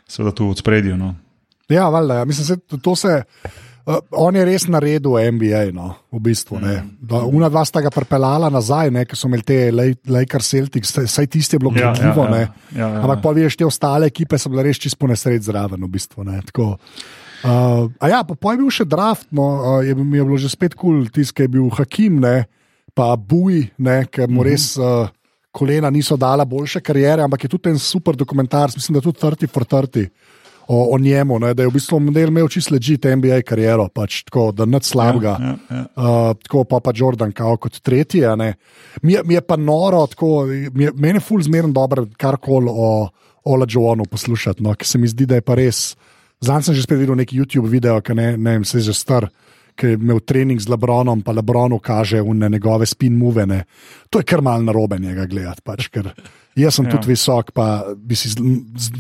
seveda 0.08 0.32
tu 0.32 0.48
v 0.48 0.56
spredju. 0.64 0.96
No? 0.96 1.12
Ja, 1.68 1.90
valjda, 1.92 2.22
ja. 2.22 2.24
mislim, 2.24 2.48
se, 2.48 2.80
to 2.80 2.96
se. 2.96 3.20
Uh, 3.84 3.98
on 4.16 4.32
je 4.32 4.44
res 4.48 4.64
naredil 4.64 5.18
MBA, 5.36 5.66
no, 5.76 5.90
v 6.08 6.18
bistvu. 6.24 6.56
Mm. 6.56 6.94
Una 7.36 7.50
dva 7.52 7.66
sta 7.68 7.82
ga 7.84 7.90
pripeljala 7.92 8.48
nazaj, 8.48 8.88
ker 9.04 9.18
so 9.18 9.28
imeli 9.28 9.44
te 9.44 9.58
Lakers 10.08 10.48
Celtics, 10.54 10.94
vsaj 11.04 11.28
tiste 11.28 11.58
je 11.58 11.60
bilo 11.60 11.72
ja, 11.76 11.90
gledljivo. 11.92 12.24
Ja, 12.24 12.38
ja, 12.38 12.46
ja, 12.72 12.78
ja, 12.80 13.02
Ampak 13.02 13.20
pa 13.26 13.34
veš, 13.36 13.58
te 13.60 13.68
ostale 13.68 14.08
ekipe 14.08 14.40
so 14.40 14.48
bile 14.48 14.64
res 14.64 14.80
čisto 14.80 15.08
nesred 15.10 15.44
zraven. 15.44 15.84
V 15.84 15.90
bistvu, 15.98 16.24
uh, 16.24 16.72
a 18.00 18.08
ja, 18.08 18.22
pa, 18.24 18.32
pa 18.32 18.54
je 18.54 18.62
bil 18.62 18.72
še 18.72 18.88
draft, 18.88 19.28
no, 19.36 19.50
uh, 19.60 19.80
je, 19.84 19.92
mi 20.00 20.16
je 20.16 20.24
bilo 20.24 20.40
že 20.40 20.48
spet 20.48 20.72
kul, 20.72 21.02
cool, 21.02 21.12
tisti, 21.12 21.36
ki 21.36 21.44
je 21.44 21.52
bil 21.58 21.68
Hakim, 21.76 22.22
ne, 22.24 22.48
pa 22.96 23.12
Buj, 23.20 23.68
ker 24.08 24.32
mu 24.32 24.40
mm 24.40 24.46
-hmm. 24.46 24.48
res. 24.48 24.78
Uh, 24.80 25.12
Kolena 25.54 25.86
niso 25.90 26.16
dala 26.18 26.44
boljše 26.44 26.80
karijere, 26.80 27.22
ampak 27.22 27.44
je 27.44 27.48
tudi 27.48 27.70
en 27.70 27.78
super 27.78 28.16
dokumentarc, 28.16 28.74
mislim, 28.74 28.94
da 28.94 29.00
tudi 29.00 29.18
30 29.22 29.46
for 29.46 29.62
30 29.62 30.08
o, 30.68 30.94
o 30.94 30.98
njemu, 30.98 31.38
ne, 31.38 31.54
da 31.54 31.62
je 31.62 31.68
v 31.68 31.72
bistvu 31.72 31.98
imel 31.98 32.48
čisto 32.48 32.74
ležite 32.74 33.16
NBA 33.16 33.42
kariero, 33.46 33.88
pač, 33.88 34.22
tako 34.24 34.50
da 34.52 34.64
ne 34.64 34.80
slabega. 34.82 35.36
Ja, 35.40 35.56
ja, 35.70 35.76
ja. 35.76 35.84
uh, 35.96 36.36
tako 36.42 36.64
pa 36.64 36.80
pa 36.80 36.92
Jordan, 36.94 37.32
kao 37.32 37.56
kot 37.56 37.80
tretji. 37.80 38.22
Mi, 39.02 39.16
mi 39.24 39.34
je 39.34 39.40
pa 39.40 39.56
noro, 39.56 40.06
tako, 40.06 40.46
mi 40.46 40.84
je, 40.84 40.92
meni 40.94 41.16
je 41.16 41.24
ful 41.24 41.42
zmeren 41.42 41.72
dober 41.72 42.06
karkoli 42.16 42.70
o 42.70 43.08
Ola 43.44 43.66
Johnu 43.68 44.04
poslušati, 44.04 44.62
no, 44.62 44.74
ki 44.74 44.88
se 44.88 44.98
mi 44.98 45.08
zdi, 45.08 45.26
da 45.26 45.40
je 45.40 45.44
pa 45.44 45.54
res. 45.54 45.96
Zdaj 46.40 46.62
sem 46.62 46.74
že 46.74 46.82
spet 46.84 46.98
videl 46.98 47.16
neki 47.16 47.36
YouTube 47.36 47.68
video, 47.68 48.00
ki 48.00 48.16
ne, 48.16 48.36
ne 48.36 48.56
vem, 48.58 48.64
se 48.64 48.78
je 48.78 48.88
že 48.88 48.94
star 48.96 49.28
ki 49.74 49.86
je 49.86 49.98
imel 49.98 50.20
trening 50.22 50.60
z 50.60 50.70
Lebronom, 50.70 51.22
pa 51.22 51.32
Lebronu 51.34 51.78
kaže 51.82 52.22
v 52.22 52.34
njegove 52.34 52.86
spin 52.86 53.16
movene. 53.18 53.64
To 54.10 54.22
je 54.22 54.24
kar 54.24 54.42
mal 54.42 54.62
narobe 54.64 54.98
njega 54.98 55.26
gledati. 55.26 55.62
Pač, 55.64 55.88
jaz 56.54 56.74
sem 56.74 56.86
ja. 56.86 56.92
tudi 56.94 57.10
visok, 57.10 57.50
pa 57.50 57.82
bi 57.96 58.14
si 58.16 58.30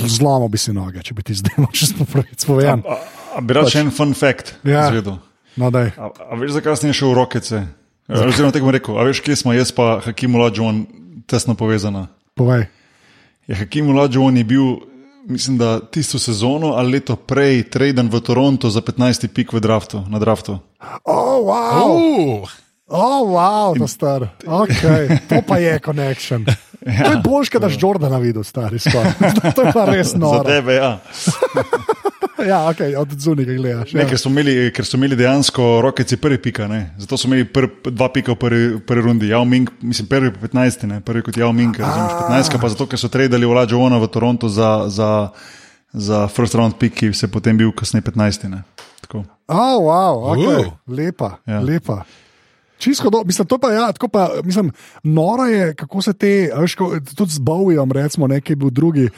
zlomil 0.06 0.48
bi 0.50 0.58
si 0.58 0.74
noge, 0.74 1.02
če 1.02 1.14
bi 1.14 1.22
ti 1.22 1.34
zdaj 1.38 1.62
lahko 1.62 1.78
čez 1.78 1.94
povedal. 2.46 2.82
Bi 3.40 3.54
rad 3.54 3.68
pač, 3.68 3.76
še 3.76 3.84
en 3.86 3.94
fun 3.94 4.14
fact 4.18 4.56
ja. 4.66 4.88
zvedel. 4.90 5.20
No, 5.54 5.70
a, 5.70 6.10
a 6.10 6.34
veš, 6.34 6.56
zakaj 6.58 6.82
si 6.82 6.90
šel 6.90 7.14
v 7.14 7.18
rokice? 7.22 7.62
Oziroma, 8.10 8.52
tako 8.52 8.68
bom 8.68 8.74
rekel, 8.74 8.96
a 8.98 9.04
veš, 9.06 9.22
kje 9.24 9.36
smo 9.38 9.54
jaz 9.54 9.70
pa 9.72 10.02
Hakim 10.04 10.34
Ulađon 10.34 10.84
tesno 11.30 11.54
povezana? 11.54 12.08
Povej. 12.34 12.66
Ja, 13.46 13.56
Hakim 13.62 13.88
Ulađon 13.94 14.36
je 14.36 14.44
bil 14.44 14.66
mislim, 15.26 15.58
da 15.58 15.80
tisto 15.80 16.18
sezono 16.18 16.72
ali 16.72 16.92
leto 16.92 17.16
prej, 17.16 17.62
traden 17.70 18.08
v 18.08 18.20
Toronto 18.20 18.70
za 18.70 18.80
15 18.80 19.28
pik 19.28 19.52
v 19.52 19.60
draftu, 19.60 20.04
na 20.08 20.18
draftu. 20.18 20.58
Oh, 21.04 21.46
wow! 21.46 22.42
Uh. 22.42 22.48
Oh, 22.86 23.28
wow, 23.32 23.78
to, 23.78 23.88
star. 23.88 24.28
Okay. 24.46 25.18
to 25.28 25.42
pa 25.46 25.58
je 25.58 25.78
connection. 25.84 26.46
Ja. 26.84 27.04
To 27.04 27.10
je 27.10 27.20
boljš, 27.24 27.50
da 27.50 27.58
daš 27.58 27.76
Jordana 27.80 28.18
videl, 28.18 28.44
stari. 28.44 28.78
to 29.56 29.62
je 29.62 29.72
pa 29.72 29.84
res 29.88 30.12
noro. 30.14 30.44
Za 30.44 30.44
tebe, 30.44 30.74
ja. 30.74 30.98
ja, 32.50 32.66
okay, 32.66 32.96
od 32.98 33.08
zunaj 33.18 33.44
gledaš. 33.44 33.92
Ne, 33.92 34.02
ja. 34.02 34.08
ker, 34.08 34.18
so 34.18 34.30
imeli, 34.32 34.54
ker 34.74 34.86
so 34.86 34.98
imeli 34.98 35.16
dejansko 35.18 35.80
rokeci 35.84 36.16
prvi 36.20 36.40
pika, 36.42 36.66
ne? 36.70 36.94
zato 36.98 37.18
so 37.20 37.28
imeli 37.28 37.46
pr, 37.46 37.68
dva 37.90 38.08
pika 38.12 38.34
v 38.34 38.38
prvi, 38.40 38.64
prvi 38.86 39.04
rundi. 39.06 39.30
Yao 39.30 39.44
Ming, 39.48 39.70
mislim, 39.80 40.08
prvi 40.10 40.32
po 40.34 40.42
15, 40.46 40.86
ne? 40.90 41.00
prvi 41.04 41.22
kot 41.28 41.38
Yao 41.38 41.52
Ming, 41.52 41.78
razumeš, 41.78 42.16
15, 42.26 42.58
pa 42.60 42.72
zato, 42.74 42.88
ker 42.90 42.98
so 42.98 43.08
tradili 43.08 43.46
Vlađo 43.46 43.78
Ona 43.78 44.02
v 44.02 44.10
Toronto 44.10 44.48
za, 44.48 44.88
za, 44.90 45.30
za 45.92 46.26
first 46.28 46.58
round 46.58 46.78
pik, 46.80 46.98
ki 46.98 47.12
se 47.14 47.30
potem 47.30 47.58
bil 47.58 47.72
kasneje 47.72 48.02
15. 48.10 48.50
Ne? 48.50 48.64
Tako. 49.06 49.24
Oh, 49.46 49.78
wow, 49.86 50.34
okay. 50.34 50.66
uh. 50.66 50.74
lepa, 50.88 51.38
ja. 51.46 51.60
lepa. 51.60 52.02
Čisto, 52.78 53.10
do, 53.10 53.22
mislim, 53.24 53.46
to 53.46 53.58
pa 53.58 53.70
je, 53.70 53.76
ja, 53.78 53.92
tako 53.92 54.08
pa, 54.08 54.30
mislim, 54.44 54.72
noro 55.02 55.44
je, 55.46 55.74
kako 55.74 56.02
se 56.02 56.12
te, 56.12 56.50
veš, 56.56 56.74
tudi 57.14 57.30
z 57.30 57.38
Bowijem, 57.38 57.92
recimo, 57.92 58.26
nekaj 58.26 58.56
bil 58.56 58.70
drugi. 58.70 59.08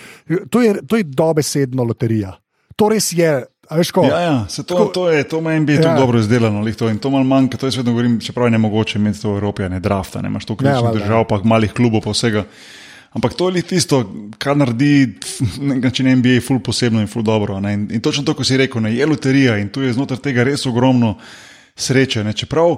To 0.50 0.60
je, 0.62 0.82
to 0.86 1.00
je 1.00 1.04
dobesedno 1.08 1.84
loterija 1.84 2.36
to 2.76 2.88
res 2.88 3.12
je. 3.12 3.44
Ko, 3.66 4.04
ja, 4.06 4.18
ja, 4.22 4.34
to, 4.46 4.62
tako, 4.62 4.84
to, 4.94 5.04
je, 5.10 5.24
to 5.26 5.38
ima 5.42 5.56
MBA 5.60 5.72
ja. 5.72 5.82
tako 5.82 6.00
dobro 6.00 6.18
izdelano. 6.22 6.62
To, 6.70 6.88
in 6.88 6.98
to 7.02 7.10
malo 7.10 7.24
manjka, 7.24 7.58
to 7.58 7.66
jaz 7.66 7.76
vedno 7.76 7.92
govorim, 7.92 8.20
čeprav 8.20 8.46
je 8.46 8.50
ne 8.54 8.58
mogoče 8.62 8.98
imeti 8.98 9.22
to 9.22 9.32
v 9.32 9.40
Evropi, 9.40 9.66
ne 9.68 9.80
drafta, 9.80 10.22
ne 10.22 10.30
imaš 10.30 10.44
to 10.46 10.54
križnih 10.56 10.84
ja, 10.84 10.92
držav, 10.94 11.24
pa 11.26 11.40
malih 11.42 11.72
klubov, 11.74 12.04
pa 12.04 12.14
vsega. 12.14 12.44
Ampak 13.16 13.34
to 13.34 13.48
je 13.50 13.62
tisto, 13.62 14.04
kar 14.38 14.56
naredi 14.56 15.18
način 15.84 16.12
MBA 16.18 16.38
ful 16.46 16.60
posebno 16.62 17.00
in 17.00 17.10
ful 17.10 17.26
dobro. 17.26 17.58
In, 17.58 17.88
in 17.90 18.00
točno 18.00 18.22
to, 18.22 18.34
ko 18.38 18.44
si 18.44 18.56
rekel, 18.56 18.82
ne, 18.82 18.94
je 18.94 19.06
loterija 19.06 19.58
in 19.58 19.68
tu 19.68 19.82
je 19.82 19.92
znotraj 19.92 20.22
tega 20.22 20.44
res 20.44 20.66
ogromno 20.66 21.16
sreče. 21.74 22.24
Ne, 22.24 22.32
čeprav 22.32 22.76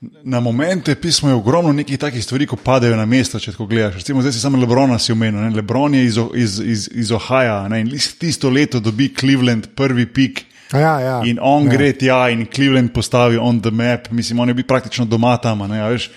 Na 0.00 0.40
momente 0.40 0.94
pismo 0.94 1.28
je 1.28 1.34
ogromno 1.34 1.72
nekih 1.72 1.98
takih 1.98 2.24
stvari, 2.24 2.46
ko 2.46 2.56
padejo 2.56 2.96
na 2.96 3.06
mesto, 3.06 3.40
če 3.40 3.52
tako 3.52 3.66
gledaš. 3.66 3.96
Recimo, 3.98 4.20
zdaj 4.22 4.32
si 4.32 4.40
samo 4.40 4.58
Lebrona 4.58 4.98
si 4.98 5.12
omenil. 5.12 5.40
Ne? 5.40 5.56
Lebron 5.56 5.94
je 5.94 6.04
iz, 6.04 6.18
iz, 6.34 6.60
iz, 6.60 6.88
iz 6.94 7.10
Ohaja 7.12 7.64
ne? 7.68 7.80
in 7.80 7.90
tisto 8.18 8.50
leto 8.50 8.80
dobi 8.80 9.10
Cleveland 9.14 9.66
prvi 9.74 10.06
pik 10.06 10.44
Ja, 10.72 11.00
ja. 11.00 11.22
In 11.24 11.38
on 11.40 11.64
ja. 11.64 11.72
gre 11.72 11.92
tja 11.96 12.28
in 12.28 12.46
Cleveland 12.54 12.92
postavi 12.92 13.38
on 13.40 13.60
the 13.60 13.70
map, 13.70 14.10
mislim, 14.10 14.40
on 14.40 14.48
je 14.48 14.54
bil 14.54 14.66
praktično 14.68 15.04
doma 15.04 15.36
tam. 15.36 15.64
Ne, 15.68 15.80
veš, 15.90 16.10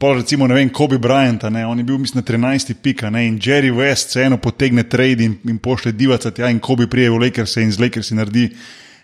Pol 0.00 0.14
recimo, 0.16 0.46
ne 0.48 0.54
vem, 0.54 0.70
Kobe 0.72 0.96
Bryant, 0.98 1.44
ne, 1.52 1.66
on 1.66 1.78
je 1.78 1.84
bil, 1.84 1.98
mislim, 1.98 2.22
na 2.22 2.32
13. 2.32 2.72
pika 2.82 3.10
ne, 3.10 3.26
in 3.28 3.38
Jerry 3.38 3.72
West 3.74 4.14
se 4.14 4.22
eno 4.22 4.38
potegne 4.40 4.82
trade 4.88 5.24
in, 5.24 5.34
in 5.44 5.58
pošle 5.58 5.92
divaca 5.92 6.30
tja 6.30 6.48
in 6.48 6.60
Kobe 6.60 6.86
prije 6.86 7.10
v 7.10 7.18
Lakers 7.18 7.56
in 7.56 7.72
z 7.72 7.80
Lakers 7.80 8.10
naredi 8.16 8.48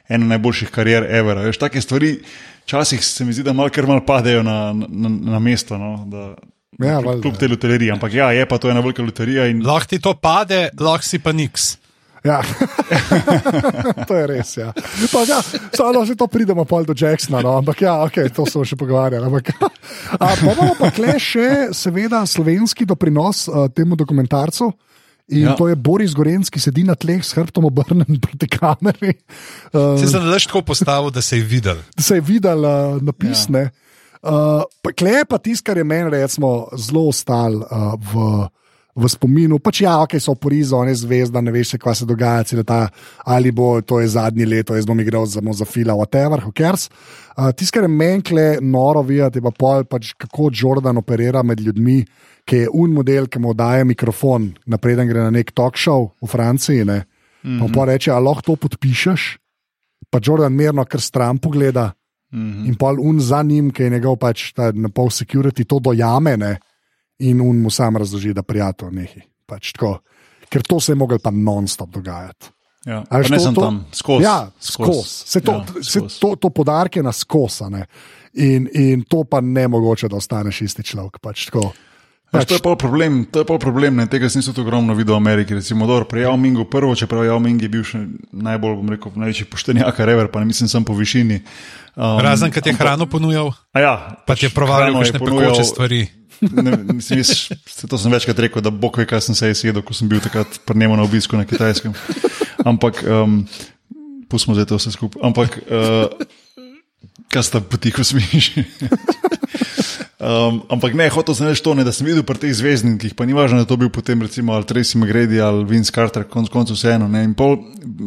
eno 0.08 0.26
najboljših 0.26 0.70
karier 0.70 1.04
ever. 1.10 1.38
a 1.38 1.42
Veš, 1.42 1.58
take 1.58 1.80
stvari, 1.80 2.14
včasih 2.64 3.04
se 3.04 3.24
mi 3.24 3.32
zdi, 3.32 3.44
da 3.46 3.52
malo 3.52 3.70
kar 3.72 3.86
mal 3.86 4.02
padejo 4.06 4.42
na, 4.42 4.72
na, 4.72 5.08
na 5.36 5.38
mesto. 5.38 5.78
No, 5.78 5.96
da, 6.10 6.34
Ja, 6.82 6.98
kljub, 6.98 7.20
kljub 7.22 7.36
te 7.38 7.48
loterije, 7.48 7.92
ampak 7.92 8.14
ja, 8.14 8.32
je 8.34 8.46
pa 8.50 8.58
to 8.58 8.70
ena 8.70 8.80
velika 8.82 9.02
loterija. 9.02 9.46
In, 9.46 9.62
Lahko 9.66 9.86
ti 9.86 10.00
to 10.02 10.14
pade, 10.18 10.68
lahko 10.80 11.06
si 11.06 11.20
pa 11.22 11.32
niks. 11.32 11.76
Ja. 12.24 12.40
to 14.08 14.16
je 14.16 14.26
res. 14.26 14.56
Ja. 14.56 14.72
Pa, 15.12 15.22
ja, 15.28 15.42
samo 15.76 16.04
že 16.08 16.16
to 16.16 16.26
pridemo 16.26 16.64
pol 16.64 16.86
do 16.88 16.96
Jacksona, 16.96 17.42
no, 17.44 17.58
ampak 17.60 17.84
ja, 17.84 17.98
okay, 18.00 18.32
to 18.32 18.46
smo 18.48 18.64
še 18.64 18.78
pogovarjali. 18.80 19.28
Ampak, 19.28 19.52
a, 20.24 20.32
pa 20.32 20.32
imamo 20.40 20.72
pa 20.80 20.88
tle 20.94 21.18
še, 21.20 21.68
seveda, 21.76 22.24
slovenski 22.26 22.88
doprinos 22.88 23.44
uh, 23.52 23.68
temu 23.68 23.96
dokumentarcu. 24.00 24.72
In 25.32 25.46
ja. 25.48 25.54
To 25.56 25.68
je 25.70 25.76
Boris 25.76 26.12
Gorenc, 26.12 26.50
ki 26.52 26.60
sedi 26.60 26.82
na 26.84 26.92
tleh 27.00 27.22
s 27.24 27.32
hrbtom 27.32 27.64
obrnjen 27.70 28.18
proti 28.24 28.48
kameri. 28.50 29.14
Uh, 29.72 29.96
Se 29.96 30.10
sem 30.12 30.26
lež 30.28 30.44
tako 30.50 30.60
postavil, 30.68 31.08
da 31.14 31.22
se 31.24 31.40
je 31.40 31.44
videl. 31.48 31.80
da 31.96 32.02
se 32.08 32.20
je 32.20 32.24
videl 32.24 32.60
uh, 32.60 33.00
napis. 33.00 33.46
Ja. 33.48 33.70
Uh, 34.24 34.64
Klej 34.96 35.22
je 35.22 35.24
pa 35.28 35.38
tisto, 35.40 35.64
kar 35.64 35.80
je 35.80 35.84
meni 35.84 36.12
recimo, 36.12 36.68
zelo 36.76 37.08
ostal 37.08 37.56
uh, 37.60 37.96
v, 37.96 38.26
v 38.96 39.08
spominu. 39.08 39.58
Pač 39.60 39.80
ja, 39.84 39.96
ok, 40.04 40.16
so 40.20 40.36
porizo, 40.36 40.80
ne 40.84 40.92
zvezda, 40.96 41.40
ne 41.44 41.52
veš, 41.52 41.74
kaj 41.80 42.02
se 42.02 42.08
dogaja, 42.08 42.44
ta, 42.64 42.88
ali 43.24 43.52
bo 43.52 43.80
to 43.80 44.00
je 44.00 44.12
zadnje 44.16 44.44
leto, 44.48 44.76
jaz 44.76 44.84
bom 44.88 45.00
igral 45.00 45.24
za, 45.28 45.40
za 45.40 45.64
fila, 45.64 45.96
whatever, 45.96 46.40
who 46.40 46.52
cares. 46.52 46.88
Uh, 47.32 47.48
tisto, 47.56 47.80
kar 47.80 47.88
je 47.88 47.92
meni 47.92 48.24
kle 48.24 48.46
noro 48.60 49.00
videti, 49.04 49.40
je 49.40 49.44
pa 49.48 49.52
pol, 49.56 49.88
pač, 49.88 50.12
kako 50.20 50.52
Jordan 50.52 51.00
operira 51.00 51.42
med 51.44 51.60
ljudmi, 51.60 52.02
ki 52.44 52.56
je 52.56 52.68
un 52.72 52.92
model, 52.92 53.26
ki 53.26 53.38
mu 53.38 53.54
daje 53.54 53.84
mikrofon, 53.84 54.52
napreden 54.66 55.08
gre 55.08 55.20
na 55.24 55.30
nek 55.30 55.52
talk 55.56 55.76
show 55.76 56.10
v 56.22 56.28
Franciji. 56.28 56.84
Ne, 56.84 57.04
mm 57.44 57.60
-hmm. 57.60 57.74
Pa 57.74 57.84
reče, 57.84 58.10
a 58.10 58.18
lahko 58.18 58.42
to 58.42 58.56
podpišeš, 58.56 59.38
pa 60.10 60.18
Jordan 60.22 60.52
mirno, 60.52 60.84
kar 60.84 61.00
stran 61.00 61.38
pogleda. 61.38 61.92
Mhm. 62.32 62.66
In 62.66 62.74
pol 62.74 63.00
un 63.00 63.20
za 63.20 63.42
njim, 63.42 63.70
ki 63.70 63.82
je 63.82 63.90
njegov 63.90 64.16
pač 64.16 64.52
ta 64.52 64.72
na 64.72 64.88
pol 64.88 65.06
security, 65.10 65.64
to 65.64 65.78
dojame 65.78 66.36
ne? 66.36 66.58
in 67.18 67.40
un 67.40 67.60
mu 67.62 67.70
sam 67.70 67.96
razloži, 67.96 68.32
da 68.34 68.42
prijatelj 68.42 68.90
nehi. 68.90 69.20
Pač 69.46 69.72
tako. 69.72 69.98
Ker 70.48 70.62
to 70.62 70.80
se 70.80 70.92
je 70.92 70.96
mogel 70.96 71.18
pa 71.18 71.30
non-stop 71.30 71.90
dogajati. 71.90 72.46
ja, 72.86 73.04
pa 73.10 73.18
ne 73.18 73.28
to- 73.28 73.38
sem 73.38 73.54
to- 73.54 73.60
tam, 73.60 73.86
skozi. 73.92 74.22
Ja, 74.24 74.50
skozi. 74.60 75.08
Se 75.08 75.40
to, 75.40 75.52
Ja, 75.52 75.82
se 75.82 76.00
to, 76.20 76.36
to 76.36 76.50
podarke 76.50 77.02
na 77.02 77.12
skosa. 77.12 77.70
In, 78.34 78.68
in 78.74 79.02
to 79.08 79.24
pa 79.24 79.40
ne 79.40 79.68
mogoče, 79.68 80.08
da 80.08 80.16
ostaneš 80.16 80.60
isti 80.62 80.82
človek. 80.82 81.18
Pač, 81.22 81.46
tako. 81.46 81.72
Pač, 82.34 82.48
to 82.50 82.58
je 82.58 82.62
pol 82.64 82.74
problem, 82.74 83.22
to 83.30 83.44
je 83.44 83.46
pol 83.46 83.60
problem 83.62 84.00
ne, 84.02 84.06
tega 84.10 84.26
sem 84.32 84.42
tudi 84.42 84.64
ogromno 84.64 84.96
videl 84.98 85.14
v 85.14 85.22
Ameriki. 85.22 85.54
Recimo, 85.54 85.86
dobro, 85.86 86.08
pri 86.10 86.26
Yao 86.26 86.34
Mingu 86.34 86.66
prvo, 86.66 86.90
čeprav 86.98 87.22
Yao 87.22 87.38
Ming 87.38 87.62
je 87.62 87.70
bil 87.70 87.86
še 87.86 88.02
najbolj, 88.34 88.74
bom 88.80 88.90
rekel, 88.90 89.14
največji 89.22 89.46
poštenjak, 89.52 90.02
rever, 90.02 90.28
pa 90.34 90.42
ne 90.42 90.50
mislim 90.50 90.70
sem 90.70 90.82
po 90.82 90.96
višini. 90.98 91.40
Um, 91.94 92.18
Razen, 92.18 92.50
kad 92.50 92.66
je 92.66 92.74
hrano 92.74 93.06
ponujal, 93.06 93.54
ja, 93.70 94.18
pa 94.26 94.34
ti 94.34 94.48
je 94.48 94.52
provalil 94.52 94.98
hrano 94.98 95.06
je 95.06 95.14
kakšne 95.14 95.22
pekoče 95.22 95.64
stvari. 95.70 96.02
Ne, 96.44 96.76
mislim, 96.90 97.22
jaz, 97.22 97.54
to 97.88 97.98
sem 98.00 98.12
večkrat 98.12 98.42
rekel, 98.42 98.62
da 98.64 98.74
bog 98.74 98.98
ve, 98.98 99.06
kaj 99.06 99.22
sem 99.30 99.38
se 99.38 99.54
jedel, 99.54 99.80
ko 99.86 99.94
sem 99.94 100.10
bil 100.10 100.18
takrat 100.20 100.58
pri 100.66 100.82
njemu 100.82 100.98
na 100.98 101.06
obisku 101.06 101.38
na 101.38 101.46
kitajskem. 101.46 101.94
Ampak, 102.66 103.00
um, 103.06 103.44
pustimo 104.28 104.58
zdaj 104.58 104.66
to 104.72 104.80
vse 104.82 104.90
skupaj. 104.90 105.22
Ampak, 105.22 105.62
uh, 105.70 106.10
kaj 107.34 107.48
sta 107.50 107.60
potiho 107.60 108.06
smiši? 108.06 108.64
Um, 110.24 110.62
ampak 110.72 110.94
ne, 110.96 111.04
hotel 111.12 111.36
sem 111.36 111.50
reči 111.50 111.60
to, 111.60 111.74
ne, 111.76 111.84
da 111.84 111.92
sem 111.92 112.06
videl 112.08 112.24
pri 112.24 112.38
teh 112.40 112.52
zvezdnikih, 112.56 113.12
pa 113.12 113.26
ni 113.28 113.36
važno, 113.36 113.58
da 113.60 113.68
to 113.68 113.76
bil 113.76 113.90
potem 113.92 114.22
recimo 114.24 114.54
ali 114.56 114.64
Tracy 114.64 114.96
McGrady 114.96 115.36
ali 115.36 115.66
Vince 115.68 115.92
Carter, 115.92 116.24
konc 116.24 116.48
koncev 116.48 116.78
vseeno. 116.78 117.10
ne, 117.12 117.26
pol 117.36 117.58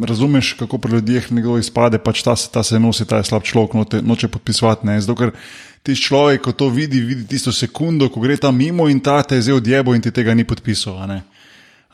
razumeš, 0.02 0.56
kako 0.58 0.80
pri 0.82 0.98
ljudeh 0.98 1.30
nekdo 1.30 1.54
izpade, 1.62 2.02
pač 2.02 2.24
ta, 2.26 2.34
ta 2.34 2.64
se 2.66 2.80
nosi, 2.82 3.06
ta 3.06 3.22
je 3.22 3.28
slab 3.28 3.46
človek, 3.46 3.76
noče, 3.78 4.02
noče 4.02 4.32
podpisovati. 4.34 4.88
Ne, 4.90 4.98
zato, 4.98 5.14
ker 5.14 5.30
ti 5.86 5.94
človek, 5.94 6.42
ko 6.42 6.56
to 6.58 6.72
vidi, 6.74 7.04
vidi 7.06 7.22
tisto 7.28 7.54
sekundo, 7.54 8.10
ko 8.10 8.24
gre 8.24 8.34
tam 8.34 8.58
mimo 8.58 8.88
in 8.90 8.98
ta 8.98 9.22
te 9.22 9.38
je 9.38 9.46
zdaj 9.46 9.60
odjebo 9.62 9.94
in 9.94 10.02
ti 10.02 10.10
tega 10.10 10.34
ni 10.34 10.42
ne. 10.42 11.22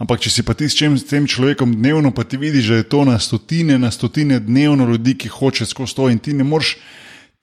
Ampak, 0.00 0.24
če 0.24 0.30
si 0.30 0.42
pa 0.42 0.54
ti 0.56 0.72
s, 0.72 0.74
čem, 0.74 0.96
tem 0.96 1.26
človekom 1.26 1.76
dnevno, 1.76 2.16
pa 2.16 2.24
ti 2.24 2.40
vidiš, 2.40 2.68
da 2.68 2.76
je 2.80 2.88
to 2.88 3.04
na 3.04 3.18
stotine, 3.18 3.78
na 3.78 3.90
stotine 3.90 4.40
dnevno 4.40 4.88
ljudi, 4.88 5.14
ki 5.14 5.28
hoče 5.28 5.66
skozi 5.66 5.94
to 5.94 6.08
in 6.08 6.18
ti 6.18 6.32
ne 6.32 6.44
moreš, 6.44 6.78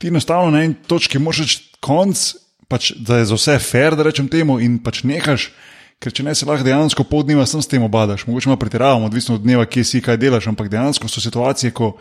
ti 0.02 0.10
enostavno 0.10 0.52
na 0.52 0.64
eni 0.66 0.78
točki 0.88 1.20
moraš 1.22 1.46
reči 1.46 1.60
konc, 1.82 2.22
pač, 2.72 2.94
da 2.98 3.20
je 3.20 3.28
za 3.30 3.38
vse 3.38 3.60
fair, 3.62 3.98
da 3.98 4.08
rečem 4.08 4.30
temu, 4.32 4.58
in 4.64 4.80
pač 4.82 5.04
nehaš, 5.08 5.52
ker 6.02 6.14
če 6.16 6.26
ne 6.26 6.34
se 6.38 6.48
lahko 6.50 6.66
dejansko 6.66 7.06
pol 7.06 7.26
dneva 7.28 7.46
sem 7.50 7.62
s 7.62 7.70
tem 7.70 7.84
obadaš. 7.86 8.26
Mogoče 8.26 8.50
malo 8.50 8.62
pretiravam, 8.62 9.06
odvisno 9.06 9.38
od 9.38 9.46
dneva, 9.46 9.68
kje 9.70 9.86
si, 9.86 10.02
kaj 10.02 10.18
delaš, 10.22 10.50
ampak 10.50 10.72
dejansko 10.72 11.10
so 11.12 11.22
situacije, 11.22 11.74
ko 11.78 11.94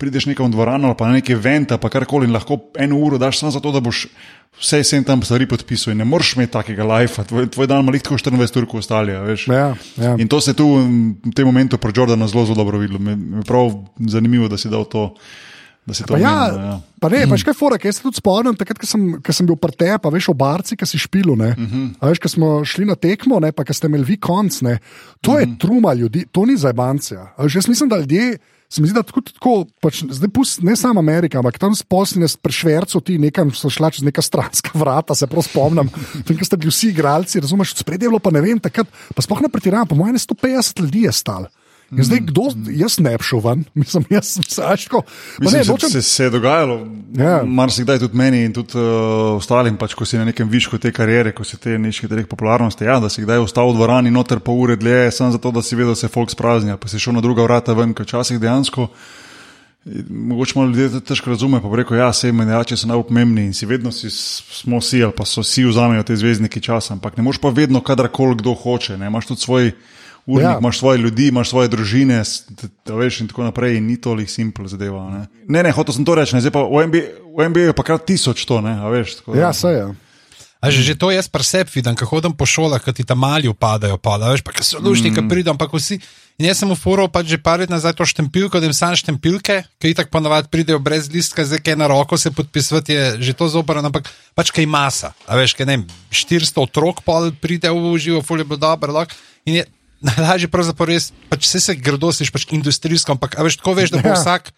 prideš 0.00 0.26
nekam 0.26 0.48
v 0.48 0.56
dvorano 0.56 0.90
ali 0.90 0.98
pa 0.98 1.06
na 1.06 1.20
neki 1.20 1.36
event, 1.36 1.74
pa 1.80 1.90
karkoli 1.92 2.26
in 2.26 2.34
lahko 2.34 2.58
eno 2.80 2.98
uro 2.98 3.18
daš 3.18 3.38
samo 3.42 3.52
zato, 3.54 3.70
da 3.72 3.82
boš 3.84 4.06
vse 4.58 4.82
sem 4.86 5.04
tam 5.04 5.22
stvari 5.22 5.46
podpisal 5.50 5.92
in 5.92 6.02
ne 6.02 6.06
moreš 6.08 6.34
imeti 6.34 6.52
takega 6.52 6.86
lajfa, 6.86 7.24
tvoj, 7.30 7.46
tvoj 7.54 7.68
dan 7.70 7.82
ima 7.84 7.94
lih 7.94 8.02
tako 8.02 8.18
24 8.18 8.58
ur, 8.58 8.66
kot 8.70 8.82
ostali. 8.82 9.12
Ja, 9.12 9.74
ja. 9.98 10.16
In 10.18 10.28
to 10.28 10.40
se 10.40 10.54
tu 10.54 10.66
v 10.66 11.34
tem 11.34 11.46
momentu 11.46 11.78
pri 11.78 11.92
Jordanu 11.96 12.28
zelo, 12.28 12.46
zelo 12.46 12.58
dobro 12.62 12.78
videlo. 12.78 12.98
Me 12.98 13.16
me 13.16 13.42
je 13.42 13.46
prav 13.46 13.72
zanimivo, 13.98 14.48
da 14.48 14.58
si 14.58 14.70
dal 14.70 14.84
to. 14.84 15.12
Da 15.84 15.92
si 15.94 16.04
to 16.04 16.14
Pa 16.14 16.18
ja, 16.18 16.32
omenil, 16.48 16.60
ja. 16.64 16.76
pa 17.00 17.08
ne, 17.12 17.26
pač 17.28 17.42
kaj 17.44 17.56
fora, 17.58 17.76
jaz 17.76 17.98
se 17.98 18.02
tudi 18.06 18.16
spomnim, 18.16 18.56
takrat, 18.56 18.78
ko 18.80 18.88
sem, 18.88 19.02
ko 19.20 19.34
sem 19.36 19.44
bil 19.44 19.58
pri 19.60 19.76
tebi, 19.76 19.98
pa 20.00 20.08
veš, 20.08 20.30
v 20.32 20.36
barci, 20.40 20.78
ki 20.80 20.88
si 20.88 20.98
špil. 20.98 21.34
Uh 21.34 21.36
Mhm. 21.36 21.92
-huh. 22.00 22.08
Veš, 22.08 22.18
ko 22.18 22.28
smo 22.28 22.48
šli 22.64 22.84
na 22.88 22.96
tekmo, 22.96 23.40
ne, 23.40 23.52
pa 23.52 23.64
ko 23.64 23.72
ste 23.72 23.86
imeli 23.86 24.04
vi 24.04 24.16
konc, 24.16 24.62
ne, 24.62 24.78
to 25.20 25.30
uh 25.30 25.36
-huh. 25.36 25.42
Mhm. 25.42 25.52
je 25.52 25.58
truma 25.58 25.92
ljudi, 25.92 26.24
to 26.32 26.46
ni 26.46 26.56
zajbancija. 26.56 27.34
A 27.36 27.42
Veš, 27.42 27.54
jaz 27.54 27.68
mislim, 27.68 27.88
da 27.88 27.96
ljudje. 27.98 28.38
Se 28.68 28.80
mi 28.82 28.88
zdi, 28.88 28.94
da 28.94 29.02
tako, 29.02 29.20
tako 29.20 29.66
pač, 29.80 30.02
zdaj 30.10 30.28
pust, 30.28 30.62
ne 30.62 30.76
samo 30.76 30.98
Amerika, 30.98 31.38
ampak 31.38 31.58
tam 31.58 31.74
sposline 31.74 32.28
s 32.28 32.36
prešverco 32.36 33.00
ti 33.00 33.18
nekam 33.18 33.52
so 33.54 33.70
šla 33.70 33.90
čez 33.90 34.02
neka 34.02 34.22
stranska 34.22 34.70
vrata, 34.82 35.14
se 35.14 35.26
prav 35.26 35.42
spomnim. 35.42 35.88
Tam, 36.26 36.38
ko 36.38 36.44
ste 36.44 36.56
bili 36.56 36.70
vsi 36.70 36.88
igralci, 36.88 37.40
razumeš, 37.40 37.74
spredje 37.74 38.06
je 38.06 38.10
bilo 38.10 38.18
pa 38.18 38.30
ne 38.30 38.40
vem, 38.40 38.58
takrat, 38.58 38.86
pa 39.14 39.22
sploh 39.22 39.40
ne 39.42 39.48
pretiravam, 39.48 39.86
po 39.86 39.94
mojem 39.94 40.16
150 40.16 40.80
ljudi 40.80 41.02
je 41.02 41.12
stalo. 41.12 41.46
In 41.98 42.04
zdaj 42.04 42.20
kdo, 42.28 42.48
jaz 42.74 42.98
ne 42.98 43.16
bi 43.18 43.24
šel 43.24 43.40
ven, 43.44 43.64
mislim, 43.82 44.04
jaz 44.10 44.34
sem 44.36 44.46
se 44.48 44.62
aško. 44.66 45.02
Mislim, 45.40 45.62
Ne, 45.62 45.68
nočem, 45.72 45.90
se, 45.90 46.02
se 46.02 46.24
je 46.24 46.30
dogajalo, 46.30 46.80
Ja. 47.14 47.30
ja. 47.30 47.42
marsikdaj 47.46 47.98
tudi 47.98 48.16
meni 48.18 48.42
in 48.44 48.52
tudi 48.52 48.78
uh, 48.78 49.36
ostalim, 49.36 49.76
pač, 49.78 49.94
ko 49.94 50.04
si 50.04 50.18
na 50.18 50.24
nekem 50.26 50.48
višku 50.50 50.78
te 50.82 50.90
kariere, 50.92 51.30
ko 51.32 51.44
si 51.46 51.56
te 51.62 51.76
neške 51.78 52.08
teh 52.10 52.26
popularnosti, 52.26 52.84
ja, 52.88 52.98
da 53.00 53.08
si 53.08 53.22
kdaj 53.22 53.44
ostal 53.44 53.70
v 53.70 53.76
dvorani 53.78 54.10
noter 54.10 54.42
pol 54.42 54.64
ure 54.64 54.76
dlje, 54.76 55.12
samo 55.14 55.30
zato, 55.34 55.52
da 55.54 55.62
si 55.62 55.78
vedel, 55.78 55.94
da 55.94 56.00
se 56.00 56.10
folk 56.10 56.34
spraznja, 56.34 56.76
pa 56.76 56.90
si 56.90 56.98
šel 56.98 57.14
na 57.14 57.22
druga 57.22 57.46
vrata 57.46 57.76
ven, 57.78 57.94
ker 57.94 58.08
včasih 58.08 58.42
dejansko. 58.42 58.88
Mogoče 60.08 60.56
malo 60.56 60.72
ljudi 60.72 61.00
težko 61.04 61.30
razume, 61.30 61.60
pa 61.62 61.70
rekel, 61.76 61.98
ja, 62.00 62.08
sej 62.16 62.32
menjači 62.32 62.76
so 62.80 62.88
najpomembnejši 62.88 63.46
in 63.46 63.54
si 63.54 63.66
vedno 63.68 63.92
si, 63.92 64.10
smo 64.10 64.80
si, 64.80 65.02
ali 65.04 65.12
pa 65.12 65.26
so 65.28 65.44
vsi 65.44 65.66
vzamejo 65.68 66.02
te 66.08 66.16
zvezdniki 66.16 66.62
časa, 66.64 66.96
ampak 66.96 67.18
ne 67.18 67.22
moreš 67.22 67.42
pa 67.42 67.52
vedno, 67.52 67.82
kadarkoli 67.84 68.40
kdo 68.40 68.56
hoče. 68.56 68.96
Ne? 68.98 69.12
Imaš 69.12 69.28
tudi 69.28 69.44
svoj 69.44 69.74
urnik, 70.26 70.44
Ja. 70.44 70.58
imaš 70.58 70.78
svoje 70.78 70.98
ljudi, 70.98 71.28
imaš 71.28 71.48
svoje 71.48 71.68
družine, 71.68 72.22
veš 72.86 73.20
in 73.20 73.28
tako 73.28 73.44
naprej, 73.44 73.76
in 73.76 73.86
ni 73.86 74.00
toliko 74.00 74.30
simpel 74.30 74.66
zadeva. 74.66 75.10
Ne, 75.10 75.26
ne, 75.48 75.62
ne 75.62 75.72
hotel 75.72 75.94
sem 75.94 76.04
to 76.04 76.14
reči, 76.14 76.34
ne, 76.34 76.40
zdaj 76.40 76.52
pa 76.52 76.64
v 76.64 76.86
NBA, 76.88 77.04
v 77.36 77.48
NBA 77.48 77.68
je 77.70 77.76
pa 77.76 77.82
kar 77.82 77.98
tisoč 77.98 78.44
to, 78.48 78.60
ne, 78.64 78.78
a 78.80 78.88
veš. 78.88 79.20
Tako, 79.20 79.36
Ja, 79.36 79.52
se 79.52 79.68
je. 79.68 79.84
A 80.64 80.72
že, 80.72 80.80
že 80.80 80.96
to 80.96 81.12
jaz 81.12 81.28
pri 81.28 81.44
sebi 81.44 81.68
vidim, 81.76 81.92
ko 81.92 82.08
hodim 82.08 82.32
po 82.32 82.48
šolah, 82.48 82.80
ko 82.80 82.88
ti 82.88 83.04
tam 83.04 83.20
mali 83.20 83.44
upadajo, 83.52 84.00
pa 84.00 84.16
da 84.16 84.32
veš, 84.32 84.40
pa 84.40 84.48
ko 84.48 84.64
so 84.64 84.80
lušni, 84.80 85.12
mm. 85.12 85.16
ko 85.20 85.22
pridem, 85.28 85.52
ampak 85.52 85.68
vsi. 85.76 86.00
In 86.40 86.48
jaz 86.48 86.64
sem 86.64 86.72
v 86.72 86.74
foro 86.74 87.04
pač 87.04 87.28
že 87.28 87.36
par 87.36 87.60
let 87.60 87.68
nazaj 87.68 87.92
to 87.92 88.08
štempilko, 88.08 88.58
da 88.58 88.64
jim 88.64 88.72
sam 88.72 88.96
štempilke, 88.96 89.60
ki 89.76 89.92
jih 89.92 89.96
tako 90.00 90.16
ponavadi 90.16 90.48
pridejo 90.48 90.80
brez 90.80 91.12
listka, 91.12 91.44
zdaj 91.44 91.60
kaj 91.60 91.76
na 91.76 91.86
roko 91.86 92.16
se 92.16 92.32
podpisati, 92.32 92.96
je 92.96 93.04
že 93.20 93.36
to 93.36 93.44
zoprno, 93.52 93.84
ampak 93.84 94.08
pač 94.32 94.48
kaj 94.56 94.64
masa. 94.64 95.12
A 95.28 95.36
veš, 95.36 95.52
kaj 95.52 95.68
ne, 95.68 95.84
vem, 95.84 95.84
400 96.08 96.56
otrok 96.64 97.04
pol 97.04 97.28
pride 97.36 97.68
v 97.68 97.94
živo, 98.00 98.24
fulje 98.24 98.48
bo 98.48 98.56
dobro, 98.56 98.88
lahko. 98.88 99.12
In 99.44 99.60
je 99.60 99.68
najlažje 100.04 100.50
pravzaprav 100.52 100.92
res, 100.92 101.10
pač 101.32 101.48
vse 101.48 101.60
se 101.64 101.74
gradosiš, 101.80 102.30
pač 102.34 102.46
industrijsko, 102.52 103.16
ampak 103.16 103.38
veš, 103.40 103.58
tako 103.62 103.74
veš, 103.78 103.94
da 103.94 104.02
bo 104.04 104.12
Ja. 104.14 104.20
vsak 104.20 104.52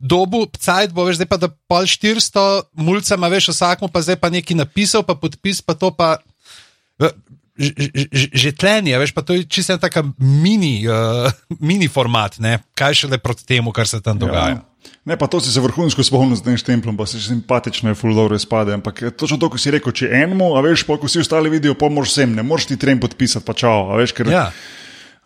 dobu, 0.00 0.46
cajt 0.56 0.94
bo, 0.96 1.04
veš, 1.08 1.20
zdaj 1.20 1.28
pa 1.28 1.36
da 1.40 1.50
pol 1.68 1.88
400 1.88 2.72
mulcema, 2.80 3.28
veš, 3.32 3.52
vsakmu 3.52 3.90
pa 3.92 4.04
zdaj 4.04 4.20
pa 4.20 4.32
nekaj 4.32 4.56
napisal, 4.56 5.04
pa 5.04 5.16
podpis, 5.16 5.60
pa 5.64 5.76
to 5.76 5.92
pa. 5.92 6.18
Že 8.32 8.56
tlenje, 8.56 8.96
veš, 8.96 9.12
pa 9.12 9.20
to 9.20 9.36
je 9.36 9.44
čisto 9.44 9.76
ena 9.76 9.82
taka 9.82 10.00
mini, 10.16 10.80
uh, 10.88 11.28
mini 11.60 11.88
format, 11.92 12.40
ne? 12.40 12.62
kaj 12.72 13.04
šele 13.04 13.20
proti 13.20 13.44
temu, 13.44 13.72
kar 13.72 13.88
se 13.88 14.00
tam 14.00 14.16
dogaja. 14.16 14.56
Ja. 14.56 14.64
Ne, 15.04 15.16
pa 15.20 15.28
to 15.28 15.40
si 15.44 15.52
se 15.52 15.60
vrhunsko 15.60 16.00
spomnil 16.00 16.40
z 16.40 16.44
tem 16.44 16.56
štemplom, 16.56 16.96
pa 16.96 17.04
si 17.04 17.20
simpatično 17.20 17.92
je 17.92 17.98
full 18.00 18.16
dobro 18.16 18.36
izpade. 18.36 18.72
Ampak 18.72 19.02
je 19.02 19.10
točno 19.12 19.36
to, 19.36 19.52
ko 19.52 19.60
si 19.60 19.72
rekel, 19.72 19.92
če 19.92 20.08
enemu, 20.08 20.54
a 20.56 20.64
veš, 20.64 20.86
pa 20.88 20.96
ko 20.96 21.08
vsi 21.08 21.20
ostali 21.20 21.52
vidijo, 21.52 21.76
pa 21.76 21.92
moraš 21.92 22.16
sem, 22.16 22.32
ne 22.32 22.44
moreš 22.44 22.70
ti 22.72 22.80
trem 22.80 23.00
podpisati, 23.00 23.44
pa 23.44 23.52
čau, 23.52 23.92
a 23.92 24.00
veš, 24.00 24.16
ker 24.16 24.32
Ja. 24.32 24.48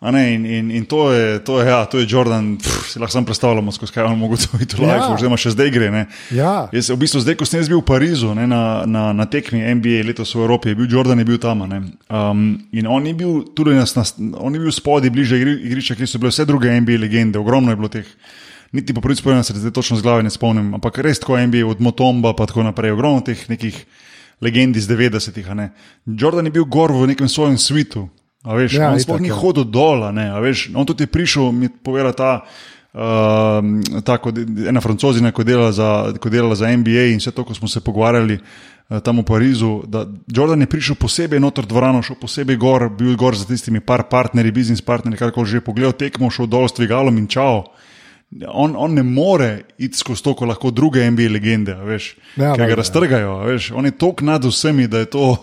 Ne, 0.01 0.33
in, 0.35 0.45
in, 0.45 0.71
in 0.71 0.85
to 0.85 1.11
je, 1.11 1.39
to 1.39 1.61
je, 1.61 1.67
ja, 1.69 1.85
to 1.85 1.97
je 1.97 2.05
Jordan, 2.09 2.57
pff, 2.57 2.91
si 2.91 2.99
lahko 2.99 3.11
sam 3.13 3.25
predstavljamo, 3.25 3.71
skozi 3.71 3.93
kaj 3.95 4.03
on 4.03 4.19
mogoče 4.19 4.47
to 4.75 4.83
Ja. 4.83 4.95
life, 4.95 5.07
oziroma 5.15 5.37
še 5.39 5.49
zdaj 5.55 5.71
gre. 5.71 5.87
Ne. 5.91 6.03
Ja. 6.35 6.67
Jaz, 6.71 6.91
v 6.93 6.97
bistvu, 6.99 7.23
zdaj, 7.23 7.35
ko 7.39 7.45
sem 7.47 7.59
jaz 7.63 7.69
bil 7.71 7.79
v 7.79 7.85
Parizu 7.87 8.35
ne, 8.35 8.45
na, 8.47 8.83
na, 8.85 9.13
na 9.13 9.25
tekmi 9.25 9.63
NBA 9.63 10.03
letos 10.05 10.35
v 10.35 10.43
Evropi, 10.43 10.69
je 10.69 10.75
bil 10.75 10.91
Jordan 10.91 11.19
je 11.19 11.25
bil 11.25 11.39
tam. 11.41 11.63
a 11.63 11.67
ne. 11.67 11.79
Um, 12.11 12.43
in 12.71 12.85
on 12.87 13.07
je 13.07 13.13
bil 13.17 13.47
tudi 13.55 13.73
nas, 13.73 13.95
nas, 13.95 14.13
on 14.19 14.53
je 14.53 14.59
bil 14.61 14.71
spodaj, 14.71 15.09
bliže 15.09 15.39
igri, 15.41 15.55
igrišča, 15.71 15.95
kjer 15.95 16.07
so 16.11 16.19
bile 16.21 16.29
vse 16.29 16.45
druge 16.45 16.69
NBA 16.75 16.99
legende, 17.01 17.39
ogromno 17.39 17.71
je 17.71 17.79
bilo 17.79 17.89
teh. 17.89 18.05
Niti 18.75 18.93
po 18.93 19.01
prvi 19.01 19.15
spomin 19.15 19.43
se 19.47 19.55
zdaj 19.55 19.71
točno 19.71 19.95
z 19.97 20.03
glave 20.03 20.23
ne 20.23 20.29
spomnim, 20.29 20.73
ampak 20.75 20.99
res 20.99 21.23
tako 21.23 21.39
NBA 21.39 21.63
od 21.65 21.79
Motomba 21.81 22.35
pa 22.35 22.45
tako 22.45 22.67
naprej, 22.67 22.91
ogromno 22.91 23.23
teh 23.23 23.39
nekih 23.49 23.73
legend 24.43 24.75
iz 24.75 24.85
90-ih. 24.91 25.49
a 25.49 25.53
ne. 25.55 25.69
Jordan 26.05 26.45
je 26.45 26.51
bil 26.51 26.65
gor 26.67 26.91
v 26.91 27.07
nekem 27.07 27.29
svojem 27.31 27.57
svitu. 27.57 28.09
A 28.45 28.53
veš, 28.53 28.77
Ja, 28.77 28.93
on 28.93 29.01
sploh 29.01 29.17
ni 29.17 29.27
ja. 29.27 29.35
hodil 29.35 29.65
dol, 29.65 30.05
ne, 30.13 30.29
a 30.29 30.37
veš, 30.37 30.69
on 30.71 30.85
tudi 30.85 31.03
je 31.03 31.09
prišel, 31.09 31.49
mi 31.49 31.65
je 31.65 31.73
povedala 31.75 32.13
ta, 32.13 32.31
uh, 32.93 33.59
ta 34.01 34.17
ko, 34.17 34.29
de- 34.29 34.69
ena 34.69 34.81
francozina, 34.81 35.31
ko 35.31 35.41
je 35.41 35.49
delala 35.49 35.71
za, 35.71 35.89
ko 36.15 36.29
delala 36.29 36.53
za 36.53 36.69
NBA 36.69 37.09
in 37.11 37.17
vse 37.17 37.31
to, 37.31 37.41
ko 37.41 37.53
smo 37.53 37.65
se 37.65 37.81
pogovarjali 37.81 38.37
uh, 38.37 38.99
tam 38.99 39.19
v 39.19 39.25
Parizu, 39.25 39.83
da 39.83 40.05
Jordan 40.27 40.61
je 40.61 40.69
prišel 40.69 40.95
posebej 40.95 41.39
noter 41.39 41.65
dvorano, 41.65 42.01
šel 42.01 42.15
posebej 42.15 42.55
gor, 42.55 42.89
bil 42.89 43.15
gor 43.15 43.33
za 43.33 43.45
tistimi 43.45 43.79
par 43.79 44.05
partnerji, 44.05 44.51
biznis 44.53 44.81
partnerji, 44.81 45.17
kar 45.17 45.31
koli 45.31 45.49
že 45.49 45.61
pogledal 45.61 45.93
tekmo, 45.93 46.29
šel 46.29 46.45
dol 46.45 46.69
s 46.69 46.77
dvigalom 46.77 47.17
in 47.17 47.27
čao. 47.27 47.65
On, 48.47 48.73
on 48.77 48.93
ne 48.93 49.03
more 49.03 49.61
iti 49.77 49.97
skozi 49.97 50.23
to, 50.23 50.33
ko 50.35 50.45
lahko 50.45 50.71
druge 50.71 51.11
NBA 51.11 51.29
legende, 51.31 51.71
a 51.71 51.83
veš, 51.87 52.15
Ja, 52.35 52.43
ja, 52.45 52.53
ki 52.53 52.59
ga 52.61 52.67
ja. 52.67 52.75
raztrgajo. 52.75 53.35
Veš, 53.47 53.71
on 53.71 53.85
je 53.85 53.91
tok 53.97 54.21
nad 54.21 54.43
vsemi, 54.45 54.87
da 54.87 54.99
je 54.99 55.05
to 55.05 55.37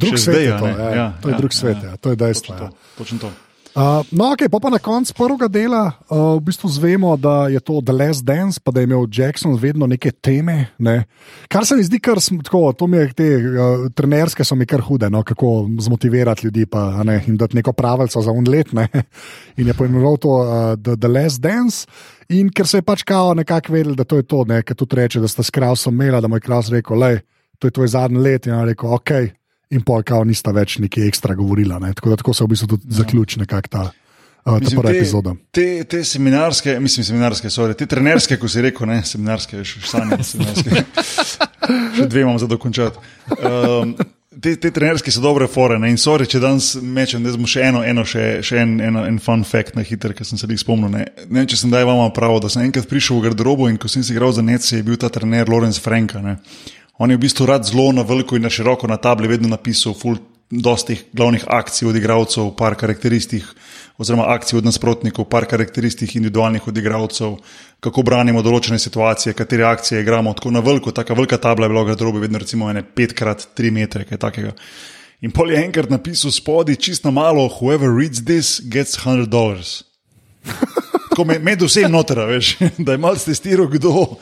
Drug 0.00 0.18
svet 0.18 0.34
zdaj. 0.34 0.44
je 0.44 0.58
to, 0.58 0.66
ne. 0.66 0.96
ja, 0.96 1.12
to 1.22 1.28
je 1.28 1.34
drug 1.38 1.52
svet, 1.54 1.76
ja, 1.84 1.96
to 1.96 2.10
je 2.10 2.16
dejstvo, 2.16 2.54
Točno 2.54 2.64
ja. 2.66 2.70
to, 2.70 2.76
točno 2.98 3.18
to. 3.18 3.30
Uh, 3.74 4.06
no, 4.14 4.30
ok, 4.30 4.46
pa, 4.46 4.60
pa 4.62 4.70
na 4.70 4.78
koncu 4.78 5.10
prvega 5.18 5.48
dela 5.50 5.98
uh, 6.06 6.38
v 6.38 6.46
bistvu 6.46 6.68
zvemo, 6.70 7.16
da 7.18 7.50
je 7.50 7.58
to 7.58 7.80
The 7.82 7.90
Last 7.90 8.22
Dance, 8.22 8.62
pa 8.62 8.70
da 8.70 8.78
je 8.78 8.86
imel 8.86 9.08
Jackson 9.10 9.56
vedno 9.58 9.88
neke 9.90 10.12
teme. 10.14 10.70
Ne? 10.78 11.02
Kar 11.50 11.66
se 11.66 11.74
mi 11.74 11.82
zdi, 11.82 11.98
kar 11.98 12.22
sem, 12.22 12.38
tako, 12.38 12.70
to 12.78 12.86
mi 12.86 13.02
je 13.02 13.08
te 13.18 13.26
uh, 13.34 13.88
trenerske 13.90 14.46
so 14.46 14.54
mi 14.54 14.62
kar 14.62 14.78
hude, 14.78 15.10
no? 15.10 15.24
kako 15.26 15.66
zmotivirati 15.82 16.46
ljudi 16.46 16.68
pa, 16.70 17.02
ne, 17.02 17.18
in 17.26 17.34
dati 17.36 17.58
neko 17.58 17.74
pravico 17.74 18.22
za 18.22 18.30
un 18.30 18.46
let. 18.46 18.70
Ne? 18.72 18.86
In 19.58 19.66
je 19.66 19.74
poimenoval 19.74 20.22
to 20.22 20.38
uh, 20.38 20.78
The, 20.78 20.94
The 20.94 21.10
Last 21.10 21.42
Dance. 21.42 21.90
In 22.28 22.54
ker 22.54 22.70
se 22.70 22.78
je 22.78 22.86
pač 22.86 23.02
kao 23.02 23.34
nekako 23.34 23.72
vedel, 23.74 23.98
da 23.98 24.06
to 24.06 24.22
je 24.22 24.22
to, 24.22 24.44
ne, 24.46 24.62
ker 24.62 24.78
tudi 24.78 25.02
reče, 25.02 25.20
da 25.20 25.28
sta 25.28 25.42
s 25.42 25.50
kraljem 25.50 25.98
imela, 25.98 26.22
da 26.22 26.30
mu 26.30 26.38
je 26.38 26.46
kralj 26.46 26.76
rekel, 26.78 26.98
le, 26.98 27.24
to 27.58 27.66
je 27.66 27.74
tvoj 27.74 27.90
zadnji 27.90 28.22
let. 28.22 28.46
In 28.46 28.54
on 28.54 28.68
je 28.68 28.76
rekel, 28.76 28.94
ok, 28.94 29.10
in 29.70 29.82
pol 29.82 30.02
kao 30.06 30.24
nista 30.24 30.52
več 30.54 30.78
nekaj 30.82 31.06
ekstra 31.08 31.34
govorila. 31.34 31.78
Ne. 31.82 31.92
Tako 31.94 32.14
da 32.14 32.16
tako 32.20 32.34
se 32.34 32.44
v 32.44 32.52
bistvu 32.54 32.68
tudi 32.74 32.94
zaključi 32.94 33.38
nekako 33.42 33.68
ta, 33.68 33.84
uh, 33.90 33.92
ta 34.44 34.58
Mislim, 34.60 34.82
te- 34.82 34.96
epizoda. 34.96 35.34
Te, 35.50 35.68
te 35.84 36.04
seminarske, 36.04 36.78
mislim, 36.80 37.04
seminarske, 37.04 37.50
sorry, 37.50 37.74
te 37.74 37.86
trenerske, 37.86 38.36
ko 38.36 38.48
si 38.48 38.64
rekel, 38.64 38.88
ne, 38.90 39.02
seminarske, 39.04 39.64
še 39.64 39.86
sanje, 39.88 40.20
seminarske. 40.22 40.84
še 41.96 42.10
dve 42.10 42.26
imam 42.26 42.38
za 42.38 42.50
dokončati. 42.50 43.00
Um, 43.40 43.96
te, 44.40 44.54
te 44.60 44.70
trenerske 44.74 45.12
so 45.14 45.22
dobre 45.24 45.48
fore 45.50 45.78
ne, 45.80 45.88
in 45.92 45.98
sorry, 46.00 46.26
če 46.28 46.40
danes 46.42 46.74
mečem, 46.82 47.24
da 47.24 47.32
smo 47.34 47.48
še 47.50 47.64
eno, 47.70 47.82
eno 47.86 48.04
še, 48.08 48.42
še 48.44 48.60
en, 48.62 48.76
eno, 48.84 49.04
en 49.08 49.18
fun 49.22 49.44
fact 49.48 49.78
na 49.78 49.84
hiter, 49.86 50.14
ki 50.16 50.26
sem 50.28 50.40
se 50.40 50.48
jih 50.50 50.60
spomnil. 50.60 50.92
Ne. 50.92 51.06
ne 51.24 51.40
vem, 51.40 51.48
če 51.50 51.62
sem 51.64 51.72
daj 51.72 51.86
vama 51.88 52.10
prav, 52.14 52.36
da 52.44 52.52
sem 52.52 52.66
enkrat 52.66 52.88
prišel 52.90 53.20
v 53.20 53.30
garderobo 53.30 53.70
in 53.70 53.80
ko 53.80 53.90
sem 53.90 54.04
si 54.04 54.14
igral 54.14 54.34
za 54.36 54.44
Nece, 54.44 54.76
je 54.76 54.86
bil 54.86 55.00
ta 55.00 55.10
trener 55.12 55.50
Lorenz 55.50 55.80
Franka. 55.82 56.22
Ne. 56.24 56.38
On 56.98 57.10
je 57.10 57.16
v 57.16 57.20
bistvu 57.20 57.46
rad 57.46 57.64
zelo 57.66 57.92
na 57.92 58.02
veliko 58.02 58.36
in 58.36 58.42
na 58.42 58.50
široko 58.50 58.86
na 58.86 58.96
tabli 58.96 59.28
vedno 59.28 59.48
napisal 59.48 59.94
ful 59.98 60.16
dostih 60.50 61.04
glavnih 61.12 61.44
akcij 61.48 61.88
od 61.88 61.96
igralcev, 61.96 62.52
par 62.56 62.76
karakteristik, 62.78 63.44
oziroma 63.98 64.28
akcij 64.34 64.58
od 64.58 64.64
nasprotnikov, 64.64 65.26
par 65.30 65.46
karakteristik 65.50 66.14
individualnih 66.14 66.68
od 66.68 66.78
igralcev, 66.78 67.36
kako 67.80 68.02
branimo 68.02 68.42
določene 68.42 68.78
situacije, 68.78 69.34
katere 69.34 69.66
akcije 69.66 70.04
igramo. 70.04 70.34
Tako 70.34 70.54
na 70.54 70.62
veliko, 70.62 70.92
taka 70.92 71.14
velika 71.14 71.38
tabla 71.38 71.66
je 71.66 71.74
bila 71.74 71.82
v 71.82 71.92
garderobi, 71.92 72.22
vedno 72.22 72.38
recimo 72.38 72.70
ene 72.70 72.84
5x3 72.84 73.70
metre, 73.74 74.04
kaj 74.04 74.22
takega. 74.28 74.54
In 75.24 75.32
pol 75.32 75.50
je 75.50 75.64
enkrat 75.64 75.90
napisal 75.90 76.30
spodaj, 76.30 76.76
čisto 76.76 77.10
malo, 77.10 77.48
whoever 77.48 77.90
reads 77.90 78.22
this 78.24 78.60
gets 78.60 78.94
100 79.00 79.26
dollars. 79.26 79.82
Tako 81.14 81.28
med, 81.30 81.44
med 81.46 81.60
vsem 81.62 81.92
noter, 81.92 82.18
veš, 82.26 82.56
da 82.86 82.96
je 82.96 82.98
malo 82.98 83.14
testiral, 83.22 83.68
kdo, 83.70 84.16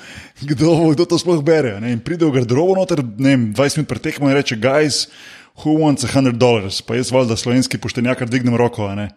kdo, 0.44 0.72
kdo 0.92 1.06
to 1.08 1.16
sploh 1.16 1.38
bere. 1.40 1.78
Ne? 1.80 1.94
In 1.96 2.02
pride 2.04 2.28
v 2.28 2.34
garderobo 2.34 2.74
noter, 2.76 3.00
ne 3.00 3.30
vem, 3.32 3.46
20 3.56 3.80
minut 3.80 3.88
pretekmo 3.88 4.28
in 4.28 4.36
reče, 4.36 4.58
guys, 4.60 5.06
who 5.62 5.78
wants 5.80 6.04
a 6.04 6.10
100 6.12 6.36
dollars? 6.36 6.82
Pa 6.84 6.98
jaz 6.98 7.08
valjda 7.08 7.38
slovenski 7.40 7.80
poštenjakar 7.80 8.28
dvignem 8.28 8.58
roko, 8.60 8.90
a 8.92 8.98
ne. 8.98 9.08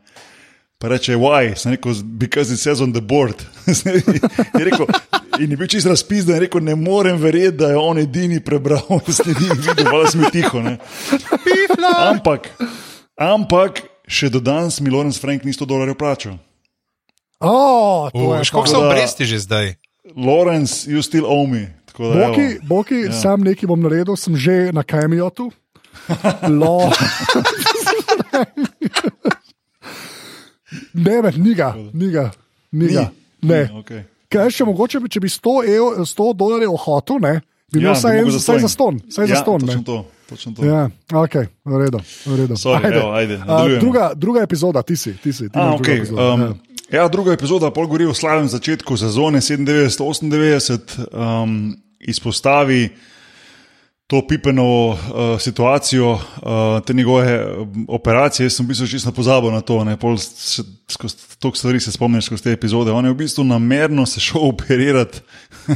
Pa 0.80 0.94
reče, 0.94 1.20
why? 1.20 1.52
Sem 1.60 1.76
rekel, 1.76 2.00
because 2.16 2.54
it 2.54 2.64
says 2.64 2.80
on 2.80 2.96
the 2.96 3.04
board. 3.04 3.44
je 4.60 4.64
rekel, 4.70 4.88
in 5.44 5.52
je 5.52 5.60
bil 5.60 5.68
čist 5.68 5.92
razpis, 5.92 6.24
da 6.24 6.40
je 6.40 6.46
rekel, 6.48 6.64
ne 6.64 6.80
morem 6.80 7.20
verjeti, 7.20 7.58
da 7.58 7.76
je 7.76 7.84
on 7.84 8.00
edini 8.00 8.40
prebral 8.40 9.04
sledi 9.20 9.52
in 9.52 9.64
videl, 9.68 9.92
da 9.92 10.16
sem 10.16 10.24
tiho. 10.32 10.64
Ne? 10.64 10.78
Ampak, 12.08 12.54
ampak, 13.20 13.84
še 14.08 14.32
do 14.32 14.40
danes 14.40 14.80
mi 14.80 14.96
Lorenz 14.96 15.20
Frank 15.20 15.44
ni 15.44 15.52
100 15.52 15.68
dolarjev 15.68 16.00
plačal. 16.00 16.40
Oh, 17.40 18.10
to 18.10 18.18
je 18.18 18.42
Koliko 18.46 18.62
pa- 18.62 18.68
so 18.68 18.80
obresti 18.82 19.26
že 19.26 19.40
zdaj? 19.40 19.76
Lorenz, 20.16 20.86
you 20.86 21.02
still 21.02 21.26
owe 21.26 21.46
me. 21.46 21.74
Da, 21.90 22.04
Boki, 22.28 22.42
evo. 22.42 22.60
boki 22.66 22.96
ja. 23.02 23.12
sam 23.14 23.42
nekaj 23.42 23.66
bom 23.66 23.80
naredil, 23.80 24.16
sem 24.16 24.36
že 24.36 24.72
na 24.72 24.84
Kamijotu. 24.84 25.52
Lo. 26.50 26.92
ne, 30.94 31.22
ne, 31.22 31.32
niga, 31.34 31.76
niga, 31.94 32.32
niga. 32.72 33.10
Ni, 33.42 33.48
Ne. 33.48 33.62
ni, 33.64 33.80
okej. 33.80 34.02
Kaj 34.28 34.50
še 34.50 34.66
mogoče, 34.66 35.00
bi- 35.00 35.10
če 35.10 35.20
bi 35.20 35.30
100, 35.30 35.54
ev, 35.70 35.84
100 36.04 36.34
dolarjev 36.34 36.74
hotel, 36.78 37.20
ne? 37.20 37.34
Bi 37.70 37.80
imel 37.80 37.88
Ja, 37.88 37.94
bi 37.94 37.98
vsaj 37.98 38.16
mogel 38.16 38.28
en- 38.28 38.40
vsaj 38.40 38.60
za 38.60 38.68
ston, 38.68 38.94
vsaj 39.06 39.26
za 39.26 39.34
ja, 39.34 39.42
ston. 39.42 39.60
Točno 39.62 39.76
ne. 39.76 39.84
to. 39.86 39.98
Točno 40.26 40.52
to. 40.52 40.66
Ja, 40.66 40.82
ok, 41.14 41.36
v 41.64 41.78
redu. 41.78 42.00
V 42.26 42.36
redu. 42.36 42.54
Sorry, 42.56 42.90
evo, 42.92 43.12
ajde, 43.14 43.36
A, 43.40 43.80
druga, 43.80 44.12
druga 44.16 44.42
epizoda, 44.42 44.82
ti 44.82 44.96
si. 44.96 45.14
Ti 45.14 45.32
si 45.32 45.46
ti 45.46 45.56
A, 45.56 45.78
okay. 45.78 45.98
epizodo, 45.98 46.18
ja. 46.20 46.34
um, 46.34 46.42
ja, 46.42 46.54
druga 47.12 47.34
epizoda 47.34 47.72
pol 47.72 47.88
govori 47.88 48.06
o 48.06 48.14
slavnem 48.14 48.48
začetku 48.48 48.98
sezone 48.98 49.42
97-98, 49.42 51.06
um, 51.12 51.76
izpostavi 52.00 52.90
to 54.08 54.28
pipeno 54.28 54.88
uh, 54.88 54.98
situacijo, 55.40 56.12
uh, 56.12 56.22
te 56.86 56.94
njegove 56.94 57.58
um, 57.58 57.86
operacije. 57.90 58.46
Jaz 58.46 58.54
sem 58.54 58.66
v 58.66 58.70
bistvu 58.70 58.88
čisto 58.88 59.12
pozabil 59.12 59.50
na 59.52 59.62
to, 59.66 59.84
ne 59.84 59.98
pol 59.98 60.18
skozi 60.18 61.26
toliko 61.40 61.58
stvari 61.58 61.80
se 61.80 61.92
spomniš 61.92 62.26
skozi 62.26 62.44
te 62.44 62.52
epizode. 62.52 62.92
On 62.92 63.06
je 63.06 63.12
v 63.12 63.18
bistvu 63.18 63.44
namerno 63.44 64.06
se 64.06 64.20
šel 64.20 64.42
operirati 64.42 65.20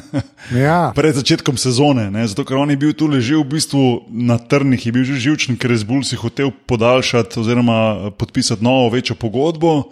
ja. 0.66 0.92
pred 0.96 1.16
začetkom 1.16 1.58
sezone, 1.58 2.12
ne? 2.12 2.28
zato 2.28 2.46
ker 2.46 2.58
on 2.58 2.70
je 2.70 2.78
bil 2.78 2.94
tu 2.94 3.08
ležal 3.08 3.42
v 3.44 3.50
bistvu 3.56 3.82
na 4.10 4.38
trnih, 4.38 4.86
je 4.86 4.92
bil 4.92 5.04
že 5.04 5.18
živčen, 5.18 5.58
ker 5.58 5.72
je 5.72 5.82
z 5.82 5.90
Bulls 5.90 6.14
hotel 6.14 6.52
podaljšati 6.66 7.40
oziroma 7.40 8.12
podpisati 8.18 8.64
novo, 8.64 8.90
večjo 8.90 9.16
pogodbo. 9.16 9.90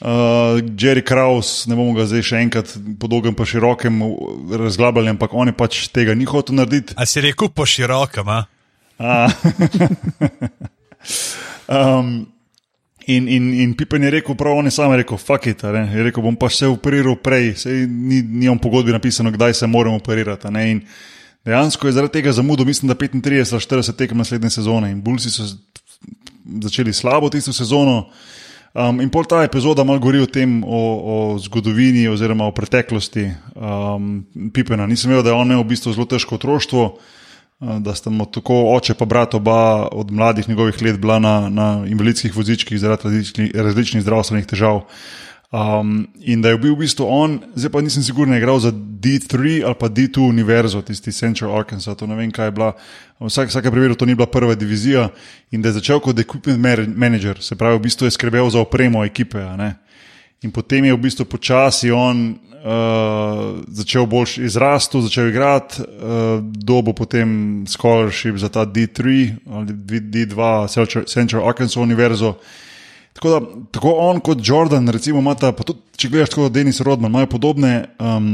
Uh, 0.00 0.62
Jerry 0.80 1.04
Kraus, 1.04 1.66
ne 1.68 1.76
bomo 1.76 1.92
ga 1.92 2.06
zdaj 2.08 2.22
še 2.24 2.38
enkrat 2.40 2.70
po 3.00 3.08
dolgem, 3.10 3.34
pa 3.36 3.44
širokem 3.44 3.98
razglabljali, 4.48 5.12
ampak 5.12 5.34
on 5.36 5.52
je 5.52 5.56
pač 5.56 5.80
tega 5.92 6.14
ni 6.16 6.24
hotel 6.24 6.56
narediti. 6.56 6.96
A 6.96 7.04
si 7.04 7.20
rekel 7.20 7.52
po 7.52 7.68
širokem? 7.68 8.30
a? 8.32 9.28
Um, 11.70 12.26
in, 13.06 13.28
in, 13.28 13.54
in 13.54 13.74
Pippen 13.78 14.02
je 14.02 14.10
rekel, 14.10 14.34
prav 14.34 14.56
on 14.58 14.66
je 14.66 14.72
sam 14.74 14.92
rekel, 14.92 15.16
fuck 15.16 15.46
it, 15.46 15.62
a 15.64 15.70
ne. 15.72 15.84
je 15.94 16.02
rekel, 16.02 16.22
bom 16.22 16.36
pa 16.36 16.48
se 16.50 16.66
operiral 16.66 17.14
prej, 17.22 17.54
sej 17.62 17.86
ni, 17.86 18.18
ni 18.22 18.48
on 18.50 18.58
pogodbi 18.58 18.92
napisano, 18.92 19.30
kdaj 19.30 19.54
se 19.54 19.66
moram 19.70 19.94
operirati. 19.94 20.48
a. 20.50 20.62
In 20.66 20.80
dejansko 21.46 21.86
je 21.86 21.92
zaradi 21.92 22.12
tega 22.18 22.32
zamudil, 22.32 22.66
mislim, 22.66 22.90
da 22.90 22.94
35 22.98 23.54
ali 23.54 23.82
40 23.82 23.96
tekem 23.96 24.18
naslednje 24.18 24.50
sezone 24.50 24.90
in 24.90 25.02
Bulsi 25.02 25.30
so 25.30 25.46
začeli 26.62 26.92
slabo 26.92 27.30
tisto 27.30 27.52
sezono. 27.52 28.10
Um, 28.70 29.00
in 29.02 29.10
pol 29.10 29.26
ta 29.26 29.42
epizoda 29.42 29.82
malo 29.82 29.98
govori 29.98 30.20
o 30.22 30.28
tem, 30.30 30.60
o, 30.62 30.80
o 31.02 31.14
zgodovini 31.42 32.04
oziroma 32.08 32.46
o 32.46 32.54
preteklosti 32.54 33.24
um, 33.58 34.22
Pipena. 34.54 34.86
Nisem 34.86 35.10
vedel, 35.10 35.24
da 35.26 35.32
je 35.32 35.40
on 35.40 35.50
imel 35.50 35.64
v 35.64 35.72
bistvu 35.72 35.94
zelo 35.96 36.06
težko 36.06 36.38
otroštvo, 36.38 36.84
uh, 36.94 37.72
da 37.82 37.96
sta 37.98 38.14
mu 38.14 38.28
tako 38.30 38.60
oče 38.76 38.94
pa 38.94 39.08
brat 39.10 39.34
oba 39.34 39.88
od 39.90 40.14
mladih 40.14 40.48
njegovih 40.48 40.78
let 40.82 41.00
bila 41.02 41.18
na, 41.18 41.48
na 41.50 41.68
invalidskih 41.86 42.30
vozičkih 42.36 42.78
zaradi 42.78 43.10
različnih, 43.10 43.50
različnih 43.54 44.06
zdravstvenih 44.06 44.46
težav. 44.46 44.84
Um, 45.50 46.06
in 46.20 46.42
da 46.42 46.48
je 46.48 46.58
bil 46.62 46.76
v 46.76 46.84
bistvu 46.86 47.08
on, 47.10 47.40
zdaj 47.58 47.72
pa 47.74 47.80
nisem 47.82 48.04
siguren, 48.06 48.36
igral 48.38 48.60
za 48.62 48.70
D3 48.70 49.64
ali 49.66 49.74
pa 49.74 49.88
D2 49.90 50.22
univerzo, 50.22 50.78
tisti 50.82 51.10
Central 51.10 51.50
Arkansas, 51.58 51.96
to 51.98 52.06
ne 52.06 52.14
vem, 52.14 52.30
kaj 52.30 52.46
je 52.46 52.54
bila. 52.54 52.68
Vsak, 53.18 53.50
vsake 53.50 53.70
primeru 53.70 53.98
to 53.98 54.06
ni 54.06 54.14
bila 54.14 54.30
prva 54.30 54.54
divizija 54.54 55.08
in 55.50 55.62
da 55.62 55.68
je 55.68 55.82
začel 55.82 55.98
kot 56.00 56.18
equipment 56.22 56.94
manager, 56.96 57.42
se 57.42 57.58
pravi, 57.58 57.78
v 57.78 57.82
bistvu 57.82 58.06
je 58.06 58.14
skrbel 58.14 58.50
za 58.50 58.62
opremo 58.62 59.02
ekipe. 59.04 59.42
In 60.42 60.54
potem 60.54 60.84
je 60.84 60.94
v 60.94 61.02
bistvu 61.02 61.26
počasi 61.26 61.90
on 61.90 62.38
uh, 62.62 63.58
začel 63.66 64.06
bolj 64.06 64.38
izrasti, 64.46 65.02
začel 65.02 65.34
igrati, 65.34 65.82
uh, 65.82 66.38
dobo 66.46 66.94
potem 66.94 67.64
scholarship 67.66 68.38
za 68.38 68.48
ta 68.48 68.62
D3 68.62 69.34
ali 69.50 69.74
D2 69.98 70.38
Central- 70.70 71.10
Central 71.10 71.48
Arkansas 71.48 71.76
univerzo. 71.76 72.38
Tako, 73.20 73.30
da, 73.30 73.62
tako 73.70 73.90
on 73.98 74.20
kot 74.24 74.38
Jordan, 74.42 74.88
recimo, 74.88 75.18
imata, 75.20 75.52
pa 75.52 75.64
tudi 75.68 75.82
če 76.00 76.08
gledaš 76.08 76.30
tako, 76.32 76.48
Denis 76.48 76.80
Rodman, 76.80 77.12
imajo 77.12 77.28
podobne, 77.28 77.72
um, 78.00 78.30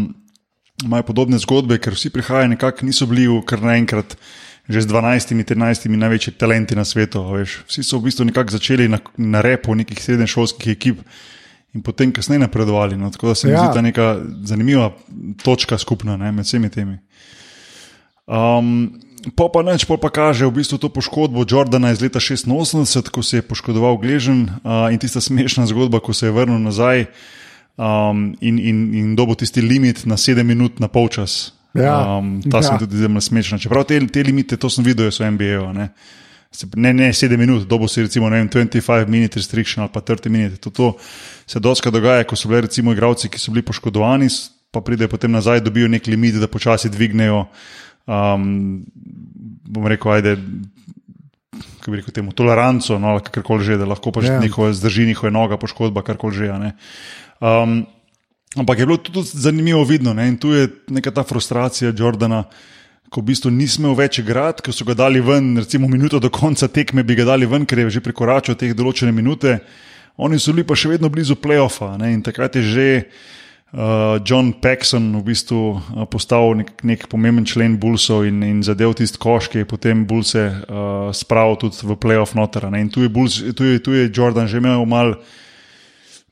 imajo 0.85 1.09
podobne 1.09 1.41
zgodbe, 1.43 1.81
ker 1.83 1.97
vsi 1.97 2.13
prihajajo 2.15 2.53
nekako, 2.53 2.87
niso 2.87 3.09
bili 3.11 3.27
v 3.27 3.41
kar 3.47 3.65
naenkrat. 3.67 4.15
Že 4.67 4.81
z 4.83 4.91
12, 4.91 5.31
13 5.47 5.93
največji 5.95 6.33
talenti 6.39 6.75
na 6.75 6.83
svetu. 6.83 7.21
Veš. 7.31 7.61
Vsi 7.71 7.85
so 7.87 8.01
v 8.01 8.09
bistvu 8.09 8.25
nekako 8.27 8.57
začeli 8.57 8.89
na, 8.91 8.99
na 9.15 9.39
repu 9.39 9.75
nekih 9.79 9.99
srednješolskih 10.03 10.73
ekip 10.73 11.05
in 11.71 11.85
potem 11.87 12.11
kasneje 12.11 12.43
napredovali. 12.43 12.99
No. 12.99 13.11
Tako 13.15 13.31
da 13.31 13.35
se 13.39 13.47
mi 13.47 13.55
ja. 13.55 13.63
zdi 13.63 13.79
ta 13.79 13.83
neka 13.87 14.07
zanimiva 14.43 14.91
točka 15.43 15.79
skupna 15.79 16.17
ne, 16.19 16.33
med 16.35 16.51
vsemi 16.51 16.71
temi. 16.75 16.99
Um, 18.27 18.99
Po 19.35 19.49
pa 19.51 19.63
neč, 19.67 19.83
pa 19.83 20.11
kaže 20.13 20.47
v 20.47 20.63
bistvu 20.63 20.79
to 20.79 20.87
poškodbo 20.87 21.43
Jordana 21.43 21.91
iz 21.91 21.99
leta 21.99 22.23
86, 22.23 23.11
ko 23.11 23.23
se 23.27 23.41
je 23.41 23.43
poškodoval 23.43 23.99
Gležen 23.99 24.47
uh, 24.63 24.87
in 24.95 25.03
tista 25.03 25.19
smešna 25.19 25.67
zgodba, 25.67 25.99
ko 25.99 26.15
se 26.15 26.31
je 26.31 26.35
vrnil 26.37 26.63
nazaj 26.63 27.11
um, 27.75 28.37
in, 28.39 28.59
in, 28.59 28.79
in 28.95 29.07
dobo 29.19 29.35
tisti 29.35 29.61
limit 29.61 30.07
na 30.07 30.15
7 30.15 30.47
minut 30.47 30.79
na 30.79 30.87
polčas. 30.87 31.57
Ja, 31.75 32.19
um, 32.19 32.39
ta 32.41 32.63
ja. 32.63 32.71
sem 32.71 32.79
tudi 32.79 32.97
zelo 32.97 33.21
smešna. 33.21 33.59
Čeprav 33.59 33.85
te, 33.85 33.99
te 34.07 34.23
limite, 34.23 34.57
to 34.57 34.71
sem 34.71 34.85
videl, 34.87 35.11
so 35.11 35.27
MBA. 35.27 35.73
Ne? 35.75 35.91
ne, 36.77 36.93
ne 36.95 37.13
7 37.13 37.37
minut, 37.37 37.67
dobo 37.69 37.89
si 37.89 38.03
recimo 38.03 38.31
vem, 38.31 38.49
25 38.49 39.11
minut 39.11 39.35
restriction 39.37 39.83
ali 39.83 39.93
pa 39.93 40.01
30 40.01 40.29
minut. 40.31 40.61
To, 40.61 40.71
to 40.71 40.95
se 41.47 41.61
doska 41.61 41.91
dogaja, 41.91 42.25
ko 42.25 42.37
so 42.37 42.49
bili 42.49 42.65
recimo 42.65 42.93
igravci, 42.93 43.29
ki 43.29 43.39
so 43.39 43.53
bili 43.53 43.67
poškodovani, 43.67 44.29
pa 44.71 44.81
pridejo 44.81 45.09
potem 45.09 45.33
nazaj, 45.33 45.61
dobijo 45.61 45.89
nek 45.89 46.07
limit, 46.07 46.41
da 46.41 46.49
počasi 46.49 46.89
dvignejo 46.89 47.47
um, 48.07 48.85
bom 49.67 49.87
rekel, 49.87 50.13
ajde, 50.13 50.37
kako 51.79 51.91
bi 51.91 52.01
rekel, 52.01 52.15
temu 52.15 52.33
toleranco, 52.33 52.99
no, 52.99 53.19
kakorkoli 53.21 53.65
že, 53.65 53.81
da 53.81 53.87
lahko 53.87 54.13
pač 54.15 54.29
yeah. 54.29 54.39
Ja. 54.39 54.47
njihove 54.47 54.75
zdrži 54.75 55.07
njihove 55.07 55.31
noge, 55.31 55.59
poškodba, 55.61 56.03
karkoli 56.03 56.35
že. 56.35 56.51
Um, 57.41 57.85
ampak 58.57 58.79
je 58.79 58.87
bilo 58.87 58.97
tudi 58.97 59.23
zanimivo 59.23 59.85
vidno 59.85 60.15
ne? 60.15 60.29
in 60.29 60.37
tu 60.37 60.53
je 60.53 60.69
neka 60.89 61.11
ta 61.11 61.23
frustracija 61.23 61.93
Jordana. 61.97 62.45
Ko 63.07 63.23
v 63.23 63.31
bistvu 63.31 63.53
nismo 63.55 63.93
več 63.95 64.19
igrati, 64.19 64.65
ko 64.67 64.73
so 64.75 64.83
ga 64.83 64.97
dali 64.99 65.21
ven, 65.23 65.55
recimo 65.63 65.87
minuto 65.87 66.19
do 66.19 66.27
konca 66.27 66.67
tekme, 66.67 67.05
bi 67.07 67.15
ga 67.15 67.23
dali 67.29 67.47
ven, 67.47 67.63
ker 67.63 67.79
je 67.79 67.91
že 67.95 68.03
prekoračil 68.03 68.59
te 68.59 68.73
določene 68.75 69.15
minute, 69.15 69.61
oni 70.19 70.41
so 70.43 70.51
bili 70.51 70.67
pa 70.67 70.75
še 70.75 70.91
vedno 70.91 71.07
blizu 71.07 71.37
playoffa. 71.39 71.95
Ne? 72.03 72.11
In 72.19 72.25
takrat 72.27 72.59
je 72.59 72.63
že 72.67 72.87
uh, 73.73 74.19
John 74.23 74.53
Paxson 74.53 75.17
v 75.19 75.23
bistvu 75.27 75.61
uh, 75.75 76.05
postal 76.11 76.55
nek, 76.59 76.71
nek 76.87 77.07
pomemben 77.11 77.47
člen 77.49 77.79
Bullsov 77.81 78.27
in, 78.29 78.43
in 78.47 78.63
zadev 78.63 78.95
tisti 78.99 79.19
koš, 79.19 79.51
ki 79.51 79.65
je 79.65 79.69
potem 79.69 80.05
Bullse 80.07 80.45
uh, 80.47 81.11
spravil 81.11 81.59
tudi 81.59 81.83
v 81.83 81.99
playoff 81.99 82.37
noter. 82.39 82.69
In 82.77 82.91
tu 82.93 83.03
je, 83.03 83.11
Bulls, 83.11 83.41
tu, 83.57 83.65
je, 83.65 83.83
tu 83.83 83.97
je 83.97 84.11
Jordan 84.13 84.47
že 84.47 84.63
imel 84.63 84.87
mal. 84.87 85.17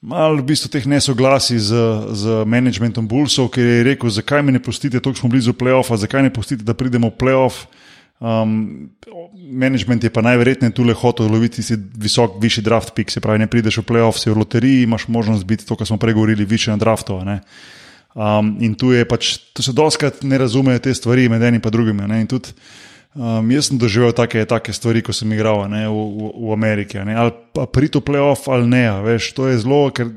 Mal 0.05 0.37
v 0.37 0.45
bistvu 0.45 0.68
teh 0.68 0.85
nesoglasij 0.85 1.57
z, 1.64 1.72
z 2.12 2.45
managementom 2.45 3.09
Bullsov, 3.09 3.49
ki 3.49 3.62
je 3.64 3.85
rekel, 3.89 4.12
zakaj 4.12 4.45
mi 4.45 4.53
ne 4.53 4.61
pustite, 4.61 5.01
tako 5.01 5.16
smo 5.16 5.32
blizu 5.32 5.57
playoffa, 5.57 5.97
zakaj 5.97 6.28
ne 6.28 6.28
pustite, 6.28 6.61
da 6.61 6.76
pridemo 6.76 7.09
v 7.09 7.16
playoff. 7.16 7.64
Um, 8.21 8.91
management 9.35 10.05
je 10.05 10.11
pa 10.11 10.23
najverjetneje 10.23 10.73
tu 10.73 10.85
le 10.87 10.95
hotel 10.95 11.27
loviti 11.27 11.62
si 11.62 11.75
visok, 11.77 12.39
višji 12.41 12.62
draft 12.62 12.95
pick, 12.95 13.11
se 13.11 13.21
pravi, 13.21 13.43
ne 13.43 13.49
prideš 13.51 13.83
v 13.83 13.87
playoff, 13.89 14.21
si 14.23 14.31
v 14.31 14.39
loteriji, 14.39 14.85
imaš 14.87 15.09
možnost 15.09 15.45
biti 15.45 15.67
to, 15.67 15.77
kar 15.77 15.87
smo 15.87 15.99
pregovorili, 15.99 16.45
više 16.45 16.71
na 16.71 16.77
draftu. 16.77 17.19
Um, 18.15 18.57
in 18.61 18.75
tu 18.75 18.93
je 18.93 19.05
pač, 19.05 19.37
tu 19.53 19.62
se 19.62 19.73
doskrat 19.73 20.23
ne 20.23 20.39
razumejo 20.39 20.79
te 20.79 20.95
stvari 20.95 21.29
med 21.29 21.43
enim 21.43 21.61
in 21.65 21.71
drugim. 21.71 22.01
In 22.01 22.27
tudi 22.27 22.55
um, 23.15 23.51
jaz 23.51 23.69
sem 23.69 23.79
doživel 23.79 24.12
take, 24.12 24.45
take 24.47 24.73
stvari, 24.73 25.03
ko 25.03 25.12
sem 25.12 25.33
igral 25.33 25.69
ne, 25.69 25.89
v, 25.89 25.93
v, 25.93 26.31
v 26.49 26.53
Ameriki. 26.53 26.99
Ali 26.99 27.35
pa 27.53 27.67
prito 27.67 28.01
playoff 28.01 28.49
ali 28.49 28.69
ne, 28.69 28.87
veš, 29.03 29.33
to 29.35 29.49
je 29.49 29.59
zelo, 29.59 29.91
ker 29.91 30.15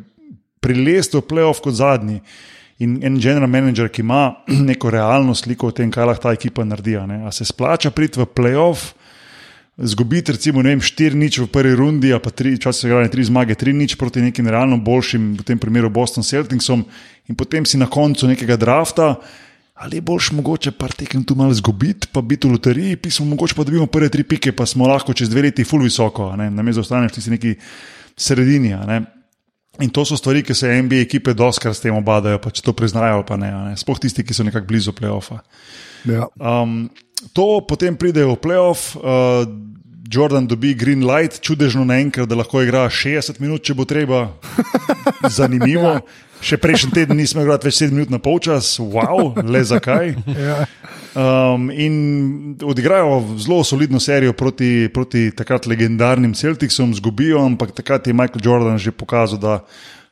prilesti 0.61 1.17
v 1.17 1.25
playoff 1.25 1.61
kot 1.65 1.73
zadnji. 1.73 2.21
In 2.77 2.99
en 3.01 3.17
general 3.17 3.49
manager, 3.49 3.89
ki 3.89 4.01
ima 4.01 4.35
neko 4.69 4.91
realno 4.93 5.33
sliko 5.35 5.71
o 5.71 5.73
tem, 5.73 5.89
kaj 5.91 6.05
lahko 6.05 6.27
ta 6.27 6.33
ekipa 6.37 6.65
naredi. 6.65 6.97
A 6.97 7.31
se 7.33 7.45
splača 7.45 7.89
priti 7.91 8.21
v 8.21 8.27
playoff, 8.29 8.93
zgubiti 9.77 10.31
recimo 10.31 10.61
4-0 10.61 11.41
v 11.41 11.47
prvi 11.53 11.75
rundi, 11.75 12.13
pa 12.21 12.29
včasih 12.29 12.81
se 12.81 12.87
igrajo 12.87 13.09
3 13.09 13.23
zmage, 13.23 13.55
3-0 13.55 13.97
proti 13.97 14.21
nekim 14.21 14.47
realno 14.47 14.77
boljšim, 14.77 15.33
v 15.37 15.43
tem 15.43 15.57
primeru 15.57 15.89
Boston 15.89 16.23
Celticsom, 16.23 16.85
in 17.29 17.35
potem 17.35 17.65
si 17.65 17.77
na 17.77 17.89
koncu 17.89 18.27
nekega 18.27 18.57
drafta. 18.57 19.15
Ali 19.77 19.97
je 19.97 20.01
boljš 20.01 20.31
mogoče 20.33 20.71
par 20.71 20.93
tekem 20.93 21.23
tu 21.23 21.35
malo 21.35 21.53
zgubiti, 21.53 22.07
pa 22.11 22.21
biti 22.21 22.47
v 22.47 22.57
loteriji, 22.57 22.97
pismo 22.97 23.25
mogoče 23.25 23.53
pa 23.53 23.63
dobimo 23.63 23.85
prve 23.85 24.09
tri 24.09 24.23
pike, 24.23 24.51
pa 24.51 24.65
smo 24.65 24.87
lahko 24.89 25.13
čez 25.13 25.29
dve 25.29 25.41
leti 25.45 25.63
full 25.63 25.85
visoko, 25.85 26.33
na 26.33 26.63
mestu 26.65 26.81
ostaneš 26.81 27.13
ti 27.13 27.29
neki 27.29 27.53
sredini. 28.17 28.73
In 29.83 29.91
to 29.93 30.05
so 30.05 30.17
stvari, 30.17 30.41
ki 30.43 30.55
se 30.57 30.71
NBA 30.81 31.03
ekipe 31.05 31.33
doskrat 31.37 31.77
s 31.77 31.83
tem 31.83 31.95
obadajo, 31.95 32.39
pa 32.41 32.49
če 32.53 32.65
to 32.65 32.73
priznajo, 32.73 33.21
pa 33.27 33.37
ne. 33.37 33.51
ne. 33.69 33.73
Sploh 33.77 33.99
tisti, 34.01 34.25
ki 34.25 34.33
so 34.33 34.45
nekako 34.47 34.69
blizu 34.69 34.93
playoffa. 34.97 35.41
Ja. 36.09 36.29
Um, 36.37 36.87
to 37.37 37.61
potem 37.67 37.97
pride 37.97 38.25
v 38.25 38.37
playoff, 38.41 38.95
uh, 38.97 39.45
Jordan 40.07 40.47
dobi 40.47 40.71
green 40.73 41.03
light, 41.03 41.41
čudežno 41.43 41.83
naenkrat, 41.85 42.29
da 42.29 42.37
lahko 42.39 42.63
igra 42.63 42.85
60 42.89 43.41
minut, 43.43 43.65
če 43.65 43.75
bo 43.75 43.85
treba. 43.85 44.27
Zanimivo. 45.37 45.97
ja. 45.99 46.25
Še 46.37 46.59
prejšnji 46.61 46.93
teden 46.93 47.17
nismo 47.17 47.41
igrali 47.41 47.65
več 47.65 47.81
7 47.81 47.95
minut 47.95 48.11
na 48.13 48.19
polčas, 48.21 48.75
wow, 48.77 49.33
le 49.41 49.63
zakaj. 49.65 50.13
ja. 50.37 50.65
Um, 51.17 51.71
in 51.71 52.57
odigrajo 52.63 53.37
zelo 53.37 53.63
solidno 53.63 53.99
serijo 53.99 54.33
proti, 54.33 54.89
proti 54.93 55.31
takrat 55.31 55.65
legendarnim 55.65 56.33
Celticsom, 56.33 56.93
zgubijo, 56.93 57.41
ampak 57.45 57.71
takrat 57.71 58.07
je 58.07 58.13
Michael 58.13 58.41
Jordan 58.43 58.77
že 58.77 58.91
pokazal, 58.91 59.39
da 59.39 59.59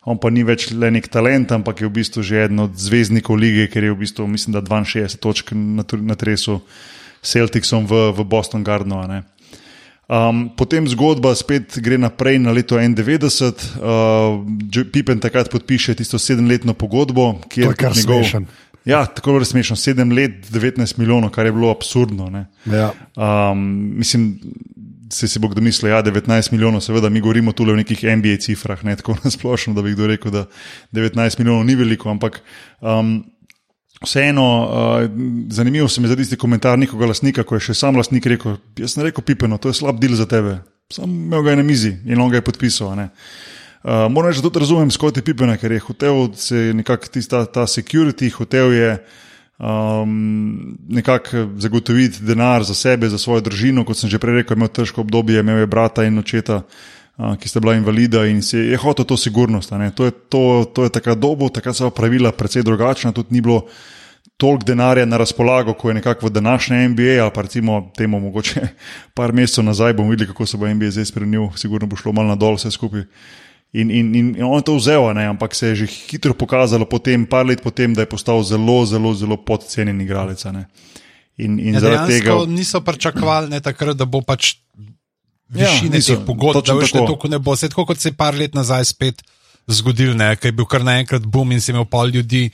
on 0.06 0.18
pa 0.22 0.30
ni 0.30 0.44
več 0.46 0.70
le 0.72 0.92
nek 0.92 1.08
talent, 1.10 1.52
ampak 1.52 1.82
je 1.82 1.88
v 1.90 1.94
bistvu 1.94 2.22
že 2.24 2.46
eden 2.46 2.60
od 2.60 2.78
zvezdnikov 2.78 3.38
lige, 3.38 3.70
ker 3.70 3.84
je 3.84 3.94
v 3.94 4.02
bistvu, 4.02 4.28
mislim, 4.28 4.54
da 4.54 4.62
62 4.62 5.18
točk 5.18 5.54
na, 5.54 5.86
na 6.02 6.16
tresu 6.16 6.62
Celticsom 7.26 7.90
v, 7.90 8.12
v 8.14 8.26
Boston 8.26 8.64
Gardenu. 8.64 9.02
Um, 10.06 10.54
potem 10.54 10.86
zgodba 10.86 11.34
spet 11.34 11.82
gre 11.82 11.98
naprej 11.98 12.38
na 12.38 12.54
leto 12.54 12.78
91. 12.78 13.26
Uh, 13.82 14.46
Pippen 14.94 15.18
takrat 15.18 15.50
podpiše 15.50 15.98
tisto 15.98 16.22
sedemletno 16.22 16.78
pogodbo, 16.78 17.42
ki 17.50 17.66
je 17.66 17.74
kar 17.74 17.98
njegov. 17.98 18.22
Smešen. 18.22 18.46
Ja, 18.86 19.06
tako 19.06 19.38
je 19.40 19.46
smešno. 19.46 19.76
Sedem 19.76 20.12
let, 20.12 20.46
19 20.52 21.00
milijonov, 21.00 21.30
kar 21.34 21.46
je 21.46 21.52
bilo 21.52 21.72
absurdno. 21.72 22.46
Ja. 22.66 22.92
Um, 23.16 23.92
mislim, 23.98 24.40
se 25.12 25.28
si 25.28 25.40
bo 25.40 25.48
kdo 25.48 25.62
mislil, 25.62 25.90
da 25.90 25.98
ja, 25.98 26.04
je 26.06 26.12
19 26.12 26.52
milijonov, 26.52 26.82
seveda 26.82 27.10
mi 27.10 27.22
govorimo 27.22 27.52
tu 27.52 27.64
o 27.64 27.76
nekih 27.76 28.04
NBA 28.04 28.38
cifrah, 28.42 28.84
ne 28.86 28.96
tako 28.96 29.18
nasplošno, 29.24 29.74
da 29.74 29.82
bi 29.82 29.94
kdo 29.94 30.08
rekel, 30.08 30.32
da 30.32 30.46
19 30.92 31.40
milijonov 31.40 31.66
ni 31.66 31.76
veliko, 31.76 32.10
ampak. 32.10 32.42
Um, 32.82 33.24
Vseeno, 34.04 34.46
uh, 34.68 35.10
zanimivo 35.50 35.88
se 35.88 36.02
mi 36.02 36.08
zdi 36.08 36.16
tisti 36.16 36.38
komentar 36.38 36.80
njihovega 36.80 37.08
lastnika, 37.08 37.44
ko 37.44 37.56
je 37.56 37.64
še 37.70 37.74
sam 37.74 37.96
lastnik 37.96 38.26
rekel: 38.28 38.58
Jaz 38.78 38.94
sem 38.94 39.06
rekel, 39.08 39.24
pipeno, 39.24 39.58
to 39.58 39.72
je 39.72 39.78
slab 39.80 40.02
del 40.02 40.18
za 40.20 40.28
tebe. 40.30 40.58
Sam 40.92 41.10
imel 41.10 41.42
ga 41.42 41.54
je 41.54 41.62
na 41.62 41.64
mizi 41.64 41.94
in 42.06 42.20
on 42.22 42.30
ga 42.30 42.38
je 42.38 42.44
podpisal. 42.46 42.92
Uh, 43.86 44.08
moram 44.10 44.32
reči, 44.32 44.42
da 44.42 44.50
tudi 44.50 44.60
razumem 44.60 44.90
skoti 44.92 45.22
pipena, 45.22 45.60
ker 45.62 45.72
je 45.72 45.80
hotel 45.86 46.32
se 46.34 46.72
nekako 46.74 47.08
tista 47.14 47.44
ta 47.46 47.68
security, 47.70 48.32
hotel 48.34 48.74
je 48.74 48.96
um, 49.60 50.78
nekako 50.90 51.44
zagotoviti 51.62 52.24
denar 52.26 52.64
za 52.64 52.74
sebe, 52.74 53.10
za 53.10 53.18
svojo 53.22 53.44
družino. 53.46 53.86
Kot 53.86 54.00
sem 54.02 54.10
že 54.10 54.18
prej 54.18 54.42
rekel, 54.42 54.58
imel 54.58 54.74
težko 54.74 55.06
obdobje, 55.06 55.40
imel 55.40 55.62
je 55.62 55.68
brata 55.70 56.04
in 56.04 56.18
očeta. 56.18 56.64
Uh, 57.16 57.36
ki 57.40 57.48
sta 57.48 57.62
bila 57.64 57.78
invalida 57.78 58.26
in 58.26 58.42
se 58.42 58.58
je 58.58 58.78
hotel 58.78 59.06
to 59.06 59.18
sigurnost. 59.18 59.70
To 59.70 60.06
je, 60.06 60.12
to, 60.12 60.66
to 60.74 60.84
je 60.84 60.90
takrat 60.90 61.20
dobo, 61.20 61.48
takrat 61.50 61.78
so 61.78 61.90
pravila 61.90 62.32
precej 62.32 62.64
drugačna, 62.64 63.14
tudi 63.14 63.38
ni 63.38 63.42
bilo 63.42 63.68
toliko 64.38 64.66
denarja 64.66 65.06
na 65.06 65.18
razpolago, 65.18 65.74
kot 65.74 65.90
je 65.90 66.02
nekako 66.02 66.28
v 66.28 66.30
današnjem 66.30 66.92
NBA, 66.92 67.22
ali 67.22 67.32
pa 67.32 67.42
recimo 67.42 67.92
temu 67.96 68.20
mogoče 68.20 68.68
par 69.18 69.34
mesecev 69.34 69.64
nazaj, 69.64 69.94
bomo 69.94 70.10
videli, 70.10 70.28
kako 70.28 70.46
se 70.46 70.58
bo 70.58 70.68
NBA 70.68 70.92
zdaj 70.92 71.06
spremenil, 71.06 71.54
sigurno 71.56 71.88
bo 71.88 71.96
šlo 71.96 72.12
malo 72.12 72.28
na 72.28 72.36
dol 72.36 72.58
vse 72.58 72.72
skupaj. 72.72 73.06
In, 73.74 73.90
in, 73.92 74.16
in, 74.16 74.28
in 74.36 74.44
on 74.44 74.62
je 74.62 74.66
to 74.70 74.76
vzel, 74.78 75.14
ne? 75.14 75.26
ampak 75.28 75.56
se 75.56 75.68
je 75.68 75.76
že 75.76 75.86
hitro 76.12 76.34
pokazalo, 76.34 76.86
potem, 76.86 77.26
par 77.28 77.46
let 77.46 77.62
potem, 77.62 77.94
da 77.94 78.06
je 78.06 78.12
postal 78.12 78.44
zelo, 78.44 78.86
zelo, 78.86 79.14
zelo 79.14 79.38
podcenjen 79.38 80.02
igralec. 80.02 80.46
In, 81.38 81.60
in 81.60 81.74
ja, 81.74 81.80
zaradi 81.84 82.20
tega 82.20 82.38
niso 82.48 82.80
pričakovali, 82.80 83.50
ne, 83.52 83.60
takrat, 83.60 83.98
da 83.98 84.06
bo 84.08 84.22
pač 84.24 84.56
višine 85.52 86.00
ja, 86.00 86.04
teh 86.08 86.24
pogodb, 86.24 86.64
da 86.64 86.76
bo 86.78 86.88
še 86.88 87.04
tako 87.04 87.28
ne 87.32 87.40
bo. 87.40 87.56
Se, 87.60 87.70
tako 87.70 87.86
kot 87.92 88.00
se 88.00 88.14
je 88.14 88.18
par 88.18 88.38
let 88.38 88.56
nazaj 88.56 88.88
spet 88.96 89.20
zgodil, 89.68 90.16
ker 90.16 90.52
je 90.52 90.56
bil 90.56 90.68
kar 90.70 90.86
naenkrat 90.86 91.26
boom 91.28 91.52
in 91.52 91.62
se 91.62 91.72
je 91.72 91.76
imel 91.76 91.88
pol 91.90 92.14
ljudi. 92.14 92.48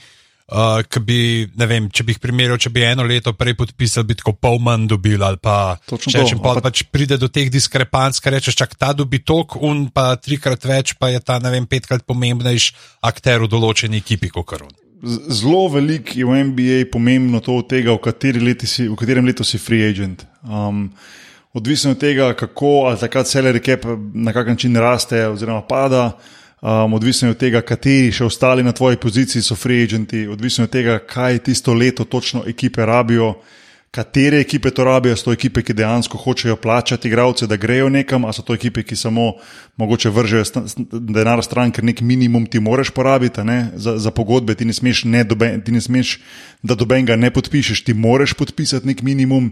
Uh, 0.50 0.82
bi, 1.06 1.46
vem, 1.56 1.86
če 1.88 2.04
bi 2.04 2.12
jih 2.12 2.20
primerjal, 2.20 2.58
če 2.60 2.72
bi 2.74 2.82
eno 2.84 3.06
leto 3.06 3.32
prej 3.36 3.54
podpisal, 3.56 4.04
bi 4.04 4.16
tako 4.18 4.34
pol 4.36 4.58
manj 4.60 4.88
dobil. 4.90 5.22
Pa, 5.40 5.78
če 5.86 6.18
rečem, 6.18 6.42
pa, 6.42 6.56
pač 6.60 6.82
pride 6.92 7.16
do 7.20 7.30
teh 7.32 7.48
diskrepanc, 7.52 8.18
ki 8.18 8.34
rečeš, 8.34 8.58
čak 8.58 8.76
ta 8.76 8.92
dobi 8.96 9.22
tok, 9.22 9.56
un 9.62 9.86
pa 9.94 10.12
trikrat 10.20 10.66
več, 10.68 10.96
pa 11.00 11.12
je 11.14 11.22
ta, 11.24 11.38
ne 11.40 11.54
vem, 11.54 11.68
petkrat 11.68 12.04
pomembnejši 12.08 12.76
akter 13.08 13.46
v 13.46 13.52
določeni 13.52 14.02
ekipi 14.02 14.32
kot 14.34 14.58
on. 14.60 14.72
Zelo 15.02 15.66
veliko 15.72 16.14
je 16.14 16.26
v 16.26 16.44
NBA 16.50 16.78
pomembno 16.92 17.40
to, 17.42 17.56
tega, 17.66 17.96
v, 17.96 18.54
si, 18.66 18.86
v 18.86 18.94
katerem 18.98 19.26
letu 19.26 19.42
si 19.42 19.58
free 19.58 19.82
agent. 19.88 20.26
Um, 20.46 20.92
odvisno 21.52 21.96
od 21.96 21.98
tega, 21.98 22.34
kako 22.38 22.86
ali 22.90 23.00
takrat 23.00 23.26
salary 23.26 23.62
cap 23.64 23.88
na 24.14 24.32
kak 24.32 24.48
način 24.48 24.76
raste 24.76 25.26
oziroma 25.28 25.62
pada. 25.66 26.12
Um, 26.62 26.94
odvisno 26.94 27.28
je 27.28 27.34
od 27.34 27.38
tega, 27.42 27.60
kateri 27.66 28.12
še 28.14 28.22
ostali 28.24 28.62
na 28.62 28.70
tvoji 28.70 28.96
poziciji 29.02 29.42
so 29.42 29.56
free 29.58 29.82
agenti, 29.82 30.28
odvisno 30.30 30.62
je 30.62 30.68
od 30.68 30.72
tega, 30.72 30.98
kaj 31.10 31.40
tisto 31.48 31.74
leto 31.74 32.04
točno 32.04 32.44
ekipe 32.46 32.86
rabijo, 32.86 33.32
katere 33.90 34.38
ekipe 34.40 34.70
to 34.70 34.84
rabijo, 34.86 35.16
so 35.18 35.24
to 35.24 35.32
ekipe, 35.34 35.64
ki 35.66 35.74
dejansko 35.74 36.20
hočejo 36.22 36.54
plačati 36.56 37.10
igralce, 37.10 37.48
da 37.50 37.58
grejo 37.58 37.88
nekam, 37.90 38.24
ali 38.24 38.34
so 38.38 38.46
to 38.46 38.54
ekipe, 38.54 38.86
ki 38.86 38.96
samo 38.96 39.32
mogoče 39.76 40.10
vržejo 40.14 40.44
sta- 40.44 40.62
denar 40.92 41.42
stran, 41.44 41.74
ker 41.74 41.84
nek 41.84 42.00
minimum 42.00 42.46
ti 42.46 42.62
moraš 42.62 42.94
porabiti 42.94 43.42
ne, 43.44 43.72
za, 43.74 43.98
za 43.98 44.14
pogodbe, 44.14 44.54
ti 44.54 44.64
ne 44.64 44.72
smeš, 44.72 45.02
ne 45.04 45.24
doben, 45.24 45.60
ti 45.66 45.74
ne 45.74 45.80
smeš 45.82 46.20
da 46.62 46.78
dobenega 46.78 47.16
ne 47.16 47.30
podpišeš, 47.34 47.82
ti 47.84 47.94
moraš 47.94 48.38
podpisati 48.38 48.86
nek 48.86 49.02
minimum. 49.02 49.50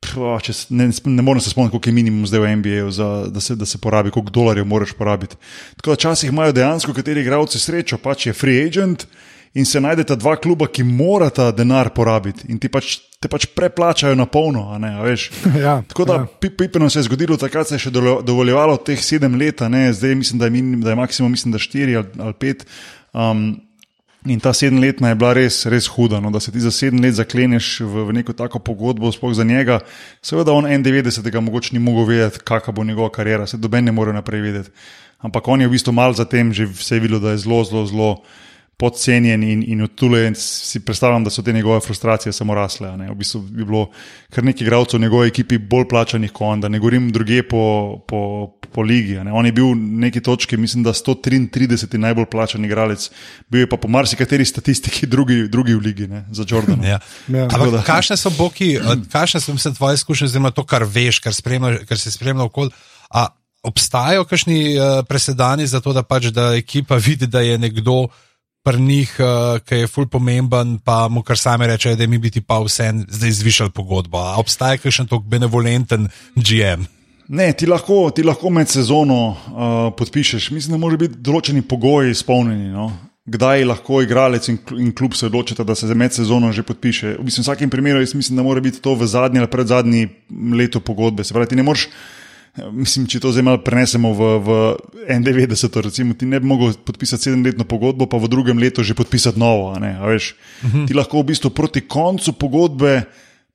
Pff, 0.00 0.16
če 0.46 0.54
Ne, 0.72 0.88
ne 0.88 1.22
morem 1.22 1.42
se 1.44 1.52
spomniti, 1.52 1.74
koliko 1.74 1.90
je 1.90 1.94
minimum 1.94 2.28
zdaj 2.28 2.40
v 2.40 2.52
NBA, 2.60 2.84
za, 2.96 3.08
da, 3.28 3.40
se, 3.40 3.56
da 3.56 3.66
se 3.68 3.78
porabi, 3.78 4.10
koliko 4.10 4.32
dolarjev 4.32 4.64
moraš 4.66 4.94
porabiti. 4.96 5.36
Tako 5.76 5.92
da 5.92 5.98
včasih 5.98 6.32
imajo 6.32 6.56
dejansko 6.56 6.94
kateri 6.96 7.20
igralci 7.20 7.60
srečo, 7.60 7.98
pač 8.00 8.26
je 8.30 8.36
free 8.36 8.64
agent 8.66 9.06
in 9.54 9.66
se 9.66 9.80
najdeta 9.82 10.14
dva 10.16 10.36
kluba, 10.38 10.68
ki 10.70 10.84
morata 10.86 11.50
denar 11.52 11.90
porabiti 11.94 12.46
in 12.48 12.58
ti 12.62 12.70
pač, 12.70 12.96
te 13.20 13.28
pač 13.28 13.48
preplačajo 13.54 14.14
na 14.16 14.26
polno. 14.30 14.68
a 14.70 14.78
Ne, 14.78 14.94
a 14.96 15.04
veš. 15.04 15.30
Ja, 15.64 15.80
Tako 15.88 16.04
da 16.06 16.20
ja. 16.22 16.26
Pipeno 16.48 16.90
se 16.90 17.02
je 17.02 17.08
zgodilo, 17.10 17.36
takrat 17.36 17.68
se 17.68 17.76
je 17.76 17.86
še 17.86 17.90
dovoljevalo 17.92 18.78
teh 18.86 19.00
sedem 19.02 19.34
let, 19.36 19.60
ne, 19.68 19.90
zdaj 19.92 20.14
mislim, 20.14 20.38
da 20.38 20.46
je, 20.46 20.54
minim, 20.54 20.80
da 20.80 20.94
je 20.94 21.00
maksimum, 21.02 21.30
mislim, 21.30 21.52
da 21.52 21.60
štiri 21.60 21.98
ali, 21.98 22.14
ali 22.18 22.38
pet. 22.38 22.64
Um, 23.12 23.58
In 24.28 24.40
ta 24.40 24.52
sedemletna 24.52 25.08
je 25.08 25.16
bila 25.16 25.32
res, 25.32 25.62
res 25.72 25.86
huda, 25.88 26.18
no, 26.20 26.28
da 26.30 26.42
se 26.44 26.52
ti 26.52 26.60
za 26.60 26.70
sedem 26.70 27.00
let 27.00 27.16
zakleneš 27.16 27.78
v, 27.80 28.04
v 28.10 28.16
neko 28.18 28.34
tako 28.36 28.60
pogodbo, 28.60 29.08
sploh 29.12 29.32
za 29.32 29.46
njega. 29.48 29.78
Seveda, 30.20 30.52
on 30.52 30.68
91. 30.68 31.40
mogoče 31.40 31.72
ni 31.72 31.80
mogel 31.80 32.04
vedeti, 32.04 32.42
kakšna 32.44 32.74
bo 32.76 32.84
njegova 32.84 33.08
karijera, 33.08 33.46
se 33.46 33.56
doben 33.56 33.88
ne 33.88 33.92
more 33.96 34.12
naprej 34.12 34.44
vedeti. 34.44 34.70
Ampak 35.24 35.48
on 35.48 35.60
je 35.60 35.68
v 35.68 35.72
bistvu 35.72 35.92
mal 35.96 36.12
zatem 36.12 36.52
že 36.52 36.68
vse 36.68 37.00
videl, 37.00 37.20
da 37.20 37.32
je 37.32 37.44
zelo, 37.44 37.64
zelo, 37.64 37.86
zelo 37.86 38.10
podcenjen 38.80 39.42
in, 39.44 39.62
in 39.66 39.82
odtulen. 39.84 40.34
Si 40.36 40.80
predstavljam, 40.84 41.24
da 41.24 41.30
so 41.30 41.42
te 41.44 41.52
njegove 41.52 41.80
frustracije 41.84 42.32
samo 42.32 42.54
rasle. 42.54 42.92
Ne. 42.96 43.10
V 43.10 43.16
bistvu 43.20 43.40
bi 43.40 43.64
bilo 43.64 43.90
kar 44.32 44.44
nekaj 44.44 44.64
igralcev 44.64 45.00
v 45.00 45.02
njegovi 45.02 45.28
ekipi 45.28 45.58
bolj 45.58 45.88
plačanih 45.88 46.32
kot 46.32 46.46
on, 46.54 46.60
da 46.64 46.68
ne 46.68 46.78
govorim 46.78 47.10
druge 47.12 47.42
po, 47.42 47.62
po, 48.08 48.20
po 48.72 48.82
ligi. 48.82 49.18
Ne. 49.24 49.32
On 49.32 49.46
je 49.46 49.52
bil 49.52 49.72
v 49.72 49.76
neki 50.06 50.22
točki, 50.24 50.56
mislim, 50.56 50.84
da 50.86 50.94
133 50.96 51.98
najbolj 51.98 52.26
plačan 52.30 52.64
igralec, 52.64 53.10
bil 53.50 53.64
je 53.64 53.68
pa 53.70 53.76
po 53.76 53.88
marsikateri 53.88 54.44
statistiki 54.44 55.06
drugi, 55.06 55.48
drugi 55.48 55.74
v 55.74 55.82
ligi 55.84 56.06
ne, 56.08 56.24
za 56.32 56.46
Jordana. 56.48 56.86
Ja. 56.90 56.98
Ja. 57.28 57.44
Ampak 57.46 57.84
kakšne 57.86 58.16
so 58.18 58.32
boki, 58.34 58.74
eh, 58.78 59.02
kakšne 59.12 59.40
so 59.40 59.52
mislim, 59.54 59.74
tvoje 59.74 60.00
izkušnje, 60.00 60.30
oziroma 60.30 60.50
to, 60.50 60.64
kar 60.66 60.82
veš, 60.82 61.20
kar, 61.22 61.34
spremlja, 61.34 61.84
kar 61.86 61.98
si 61.98 62.10
spremljal 62.10 62.48
okoli. 62.50 62.72
A 63.10 63.28
obstajajo 63.62 64.24
kakšni 64.24 64.78
uh, 64.78 65.04
presedani 65.08 65.66
za 65.66 65.80
to, 65.80 65.92
da 65.92 66.02
pač 66.02 66.30
da 66.34 66.54
ekipa 66.56 66.96
vidi, 66.96 67.26
da 67.26 67.40
je 67.40 67.58
nekdo 67.58 68.08
pri 68.64 68.80
njih, 68.80 69.12
uh, 69.18 69.58
ki 69.64 69.84
je 69.84 69.88
ful 69.88 70.08
pomemben, 70.08 70.78
pa 70.84 71.08
mu 71.08 71.22
kar 71.22 71.38
sami 71.38 71.66
reče, 71.66 71.96
da 71.96 72.06
mi 72.06 72.18
bi 72.18 72.30
ti 72.30 72.40
pa 72.40 72.58
vse 72.60 72.92
zdaj 73.08 73.32
zvišali 73.40 73.70
pogodbo. 73.70 74.18
A 74.18 74.38
obstaja 74.40 74.80
kakšen 74.80 75.08
tok 75.08 75.24
benevolenten 75.24 76.08
GM? 76.36 76.88
Ne, 77.30 77.52
ti 77.54 77.66
lahko, 77.66 78.08
ti 78.10 78.24
lahko 78.26 78.50
med 78.50 78.68
sezono 78.68 79.20
uh, 79.30 79.92
podpišeš. 79.96 80.50
Mislim, 80.50 80.74
da 80.74 80.80
morajo 80.82 81.04
biti 81.04 81.20
določeni 81.22 81.62
pogoji 81.62 82.10
izpolnjeni. 82.10 82.72
No? 82.74 82.88
Kdaj 83.30 83.62
lahko 83.68 84.00
igralec 84.02 84.48
in, 84.50 84.56
in 84.82 84.88
klub 84.96 85.14
se 85.14 85.28
odločita, 85.28 85.62
da 85.62 85.76
se 85.78 85.86
za 85.86 85.94
med 85.94 86.16
sezono 86.16 86.50
že 86.52 86.64
podpiše. 86.66 87.14
V 87.20 87.26
mislim, 87.28 87.46
vsakem 87.46 87.70
primeru 87.70 88.02
jaz 88.02 88.16
mislim, 88.18 88.40
da 88.40 88.42
mora 88.42 88.62
biti 88.64 88.82
to 88.82 88.96
v 88.98 89.06
zadnji 89.06 89.38
ali 89.38 89.50
predzadnji 89.52 90.08
letu 90.58 90.82
pogodbe. 90.82 91.22
Se 91.24 91.36
pravi, 91.36 91.52
ti 91.52 91.60
ne 91.60 91.66
moreš. 91.68 91.86
Mislim, 92.74 93.06
če 93.06 93.20
to 93.22 93.30
zdaj 93.30 93.46
malo 93.46 93.60
prenesemo 93.62 94.10
v, 94.10 94.32
v 94.42 94.58
91, 95.22 95.84
recimo, 95.86 96.18
ti 96.18 96.26
ne 96.26 96.40
bi 96.42 96.50
mogel 96.50 96.74
podpisati 96.82 97.28
sedemletno 97.28 97.62
pogodbo, 97.62 98.10
pa 98.10 98.18
v 98.18 98.26
drugem 98.32 98.58
letu 98.58 98.82
že 98.82 98.98
podpisati 98.98 99.38
novo. 99.38 99.70
a 99.70 99.78
Ne, 99.78 99.94
a 99.94 100.10
veš, 100.10 100.34
uh 100.34 100.74
-huh. 100.74 100.88
Ti 100.88 100.98
lahko 100.98 101.22
v 101.22 101.30
bistvu 101.30 101.54
proti 101.54 101.86
koncu 101.86 102.32
pogodbe 102.32 103.06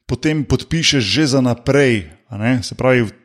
potem 0.06 0.46
podpišeš 0.46 1.04
že 1.04 1.28
za 1.28 1.42
naprej. 1.42 2.08
Se 2.62 2.76
pravi, 2.76 3.02
v, 3.04 3.12
v 3.12 3.25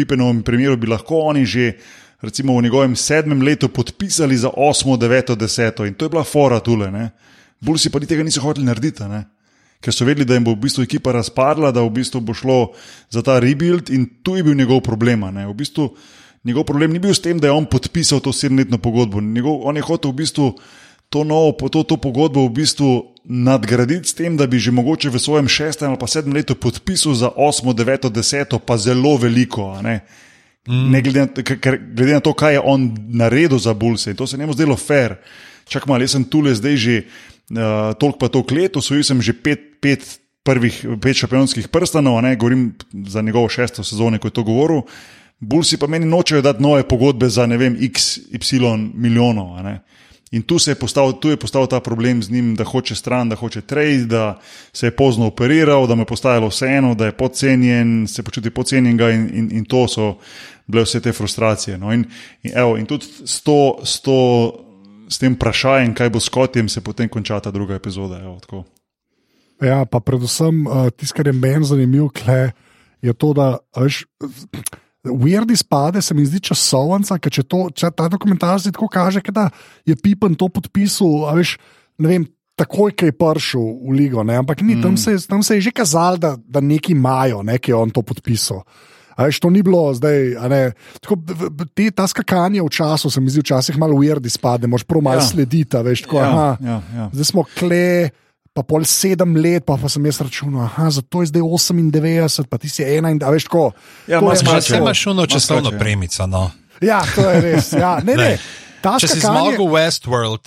Pipenovem 0.00 0.42
primeru 0.42 0.76
bi 0.80 0.88
lahko 0.88 1.20
oni 1.30 1.44
že 1.44 1.74
recimo 2.20 2.56
v 2.56 2.62
njegovem 2.62 2.96
sedmem 2.96 3.42
letu 3.42 3.68
podpisali 3.68 4.36
za 4.36 4.50
osmo, 4.56 4.96
deveto, 4.96 5.36
deseto 5.36 5.86
in 5.86 5.94
to 5.94 6.04
je 6.04 6.08
bila 6.08 6.24
fora 6.24 6.60
tule. 6.60 6.88
Bulsi 7.60 7.90
pa 7.90 8.00
ni 8.00 8.06
tega 8.06 8.24
niso 8.24 8.40
hoteli 8.40 8.66
narediti. 8.66 9.04
ne 9.04 9.24
ker 9.80 9.96
so 9.96 10.04
vedeli, 10.04 10.28
da 10.28 10.36
jim 10.36 10.44
bo 10.44 10.54
v 10.54 10.60
bistvu 10.66 10.84
ekipa 10.84 11.12
razpadla, 11.16 11.72
da 11.72 11.82
v 11.82 11.92
bistvu 12.00 12.20
bo 12.20 12.36
šlo 12.36 12.58
za 13.12 13.24
ta 13.24 13.38
rebuild 13.40 13.88
in 13.90 14.06
tu 14.22 14.36
je 14.36 14.44
bil 14.44 14.54
njegov 14.54 14.84
problem. 14.84 15.24
ne. 15.32 15.46
V 15.48 15.54
bistvu, 15.56 15.88
njegov 16.44 16.68
problem 16.68 16.92
ni 16.92 17.00
bil 17.00 17.14
s 17.16 17.24
tem, 17.24 17.40
da 17.40 17.48
je 17.48 17.56
on 17.56 17.64
podpisal 17.64 18.20
to 18.20 18.32
sedemletno 18.32 18.78
pogodbo. 18.78 19.20
Njegov, 19.20 19.64
on 19.64 19.76
je 19.76 19.82
hotel 19.82 20.12
v 20.12 20.20
bistvu 20.20 20.52
to, 21.10 21.24
novo, 21.26 21.52
to, 21.68 21.82
to 21.82 21.98
pogodbo 21.98 22.46
v 22.46 22.62
bistvu 22.62 22.90
nadgraditi 23.26 24.08
s 24.08 24.14
tem, 24.14 24.38
da 24.38 24.46
bi 24.46 24.62
že 24.62 24.70
mogoče 24.70 25.10
v 25.10 25.18
svojem 25.18 25.48
šestem 25.50 25.90
ali 25.90 25.98
pa 25.98 26.06
sedmem 26.06 26.38
letu 26.38 26.54
podpisal 26.54 27.14
za 27.14 27.28
osmo, 27.34 27.74
deveto, 27.74 28.08
deseto, 28.08 28.62
pa 28.62 28.78
zelo 28.78 29.18
veliko. 29.18 29.74
Ne? 29.82 30.06
Ne 30.70 31.02
glede, 31.02 31.26
na, 31.26 31.28
ker- 31.42 31.82
glede 31.94 32.14
na 32.14 32.22
to, 32.22 32.32
kaj 32.32 32.54
je 32.54 32.60
on 32.62 32.94
naredil 33.10 33.58
za 33.58 33.74
Bulse, 33.74 34.14
to 34.14 34.26
se 34.26 34.38
njemu 34.38 34.54
zdelo 34.54 34.76
fair. 34.76 35.18
Čakaj 35.66 35.90
malo, 35.90 36.06
jaz 36.06 36.14
sem 36.14 36.24
tule 36.24 36.54
zdaj 36.54 36.76
že 36.76 36.94
uh, 37.02 37.94
toliko 37.98 38.18
pa 38.18 38.28
toliko 38.28 38.54
let, 38.54 38.76
osvojil 38.76 39.02
sem 39.02 39.18
že 39.22 39.34
pet, 39.34 39.82
pet 39.82 40.06
prvih, 40.46 40.98
pet 41.02 41.16
šampionskih 41.16 41.68
prstanov, 41.68 42.22
ne 42.22 42.36
govorim 42.36 42.74
za 43.10 43.22
njegovo 43.22 43.48
šesto 43.48 43.82
sezono, 43.84 44.18
ko 44.18 44.30
je 44.30 44.36
to 44.38 44.42
govoril. 44.46 44.86
Bulsi 45.40 45.76
pa 45.80 45.86
meni 45.86 46.06
nočejo 46.06 46.42
dati 46.42 46.62
nove 46.62 46.84
pogodbe 46.88 47.28
za 47.28 47.46
ne 47.46 47.56
vem, 47.56 47.76
x, 47.80 48.18
y 48.30 48.60
milijonov. 48.94 49.58
ne. 49.62 49.80
In 50.30 50.42
tu, 50.42 50.56
je 50.66 50.74
postal, 50.78 51.12
tu 51.18 51.28
je 51.28 51.36
postal 51.36 51.66
ta 51.66 51.80
problem 51.82 52.22
z 52.22 52.30
njim, 52.30 52.54
da 52.54 52.64
hoče 52.64 52.94
stran, 52.94 53.28
da 53.28 53.36
hoče 53.36 53.60
trade, 53.60 54.06
da 54.06 54.38
se 54.72 54.86
je 54.86 54.90
pozno 54.94 55.26
operiral, 55.26 55.86
da 55.86 55.94
mu 55.94 56.02
je 56.02 56.06
postajalo 56.06 56.48
vseeno, 56.48 56.94
da 56.94 57.06
je 57.06 57.16
podcenjen, 57.16 58.06
se 58.06 58.22
počuti 58.22 58.50
podcenjenega 58.50 59.10
in, 59.10 59.30
in, 59.34 59.48
in 59.52 59.64
to 59.64 59.88
so 59.88 60.14
bile 60.66 60.84
vse 60.86 61.00
te 61.00 61.12
frustracije. 61.12 61.78
No. 61.78 61.92
In, 61.92 62.04
in, 62.42 62.52
evo, 62.54 62.76
in 62.78 62.86
tudi 62.86 63.06
s, 63.24 63.40
to, 63.42 63.80
s, 63.84 63.98
to, 64.00 64.18
s 65.10 65.18
tem 65.18 65.34
vprašanjem, 65.34 65.94
kaj 65.98 66.10
bo 66.14 66.20
s 66.20 66.30
Kotjem, 66.30 66.68
se 66.68 66.80
potem 66.80 67.08
konča 67.08 67.40
ta 67.40 67.50
druga 67.50 67.74
epizoda. 67.74 68.22
Evo, 68.22 68.38
tako. 68.40 68.64
Ja, 69.60 69.84
pa 69.84 70.00
predvsem 70.00 70.62
uh, 70.66 70.88
tisto, 70.94 71.16
kar 71.16 71.26
je 71.26 71.32
meni 71.32 71.66
zanimivo, 71.66 72.10
je 73.02 73.12
to, 73.12 73.32
da 73.34 73.56
veš, 73.76 74.04
Weird 75.04 75.48
izpade, 75.50 76.02
se 76.02 76.14
mi 76.14 76.26
zdi 76.28 76.40
časovnica, 76.50 77.16
ker 77.18 77.32
če, 77.32 77.42
to, 77.48 77.60
če 77.72 77.88
ta 77.96 78.08
dokumentarc 78.12 78.66
tako 78.68 78.88
kaže, 78.92 79.22
da 79.32 79.48
je 79.88 79.96
Pipen 79.96 80.34
to 80.36 80.48
podpisal, 80.52 81.24
a 81.30 81.32
veš, 81.38 81.54
ne 81.98 82.08
vem, 82.08 82.26
takoj, 82.60 82.92
ko 82.92 83.08
je 83.08 83.14
prišel 83.16 83.64
v 83.88 83.96
ligo, 83.96 84.20
ne? 84.20 84.36
ampak 84.36 84.60
ni, 84.60 84.76
mm. 84.76 84.82
tam, 84.84 84.96
se, 85.00 85.16
tam 85.24 85.40
se 85.40 85.56
je 85.56 85.70
že 85.70 85.72
kazalo, 85.72 86.20
da, 86.20 86.34
da 86.36 86.60
neki 86.60 86.92
imajo, 86.92 87.40
ne, 87.42 87.56
ki 87.56 87.72
je 87.72 87.76
on 87.80 87.88
to 87.88 88.02
podpisal. 88.04 88.60
A 89.16 89.24
veš, 89.28 89.40
to 89.40 89.48
ni 89.52 89.60
bilo 89.64 89.88
zdaj. 89.92 90.36
ne, 90.48 90.72
Tako, 91.00 91.16
te, 91.76 91.90
ta 91.92 92.06
skakanje 92.08 92.60
v 92.62 92.68
času 92.72 93.10
se 93.10 93.20
mi 93.20 93.28
zdi 93.32 93.40
včasih 93.40 93.76
malo 93.80 93.96
weird 93.96 94.24
izpade, 94.24 94.68
moš 94.68 94.84
prav 94.84 95.02
malo 95.04 95.20
Ja. 95.20 95.28
slediti. 95.28 95.76
Veš, 95.76 96.04
tako, 96.04 96.16
Ja, 96.16 96.28
aha, 96.28 96.50
ja, 96.60 96.76
ja. 96.96 97.04
Zdaj 97.12 97.24
smo 97.24 97.44
kle, 97.44 98.10
pa 98.54 98.62
pol 98.62 98.82
sedem 98.84 99.36
let, 99.36 99.64
pa, 99.64 99.76
pa 99.78 99.88
sem 99.88 100.02
jaz 100.04 100.20
računal, 100.20 100.64
aha, 100.64 100.90
zato 100.90 101.22
je 101.22 101.30
zdaj 101.30 101.42
98, 101.42 102.46
pa 102.50 102.58
ti 102.58 102.68
si 102.68 102.82
21, 102.82 103.22
a 103.22 103.30
veš 103.30 103.44
tako. 103.46 103.70
Ja, 104.06 104.18
to 104.18 104.24
malo 104.24 104.34
je 104.34 104.42
Maskače. 104.42 104.44
malo 104.44 104.58
Vse 104.60 104.72
to. 104.72 104.76
imaš 104.76 105.06
uno 105.06 105.26
časovno 105.26 105.62
Maskače, 105.62 105.76
ja. 105.76 105.78
premico. 105.78 106.26
No. 106.26 106.50
Ja, 106.80 107.02
to 107.14 107.30
je 107.30 107.40
res. 107.40 107.72
Ja, 107.72 108.00
ne, 108.00 108.14
ne. 108.14 108.38
Ta 108.80 108.96
Če 108.96 109.08
si 109.08 109.20
skakanje- 109.20 109.54
zmogel 109.60 109.66
Westworld, 109.68 110.44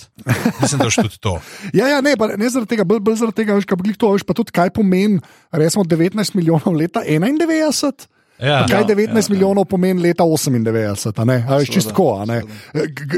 mislim, 0.60 0.78
da 0.78 0.84
je 0.86 1.02
tudi 1.02 1.18
to. 1.18 1.38
Ja, 1.78 1.86
ja, 1.88 2.00
ne, 2.00 2.16
pa 2.18 2.26
ne 2.26 2.48
zaradi 2.50 2.68
tega, 2.68 2.84
bolj, 2.84 2.98
bolj 3.00 3.16
zaradi 3.16 3.36
tega, 3.36 3.54
veš, 3.54 3.64
kaj 3.64 3.94
to, 3.94 4.10
veš, 4.10 4.24
pa 4.26 4.34
tudi 4.34 4.50
kaj 4.50 4.70
pomeni, 4.74 5.20
recimo 5.54 5.84
19 5.84 6.34
milijonov 6.34 6.74
leta 6.74 7.00
91. 7.06 8.08
Ja. 8.38 8.66
Kaj 8.66 8.80
Ja, 8.80 8.86
19 8.86 9.16
ja, 9.16 9.22
milijonov 9.30 9.64
pomeni 9.64 10.02
leta 10.02 10.24
98, 10.24 11.20
a 11.20 11.24
ne? 11.24 11.36
A 11.48 11.58
veš, 11.60 11.70
čist 11.70 11.92
tako, 11.92 12.16
a 12.18 12.24
ne? 12.26 12.40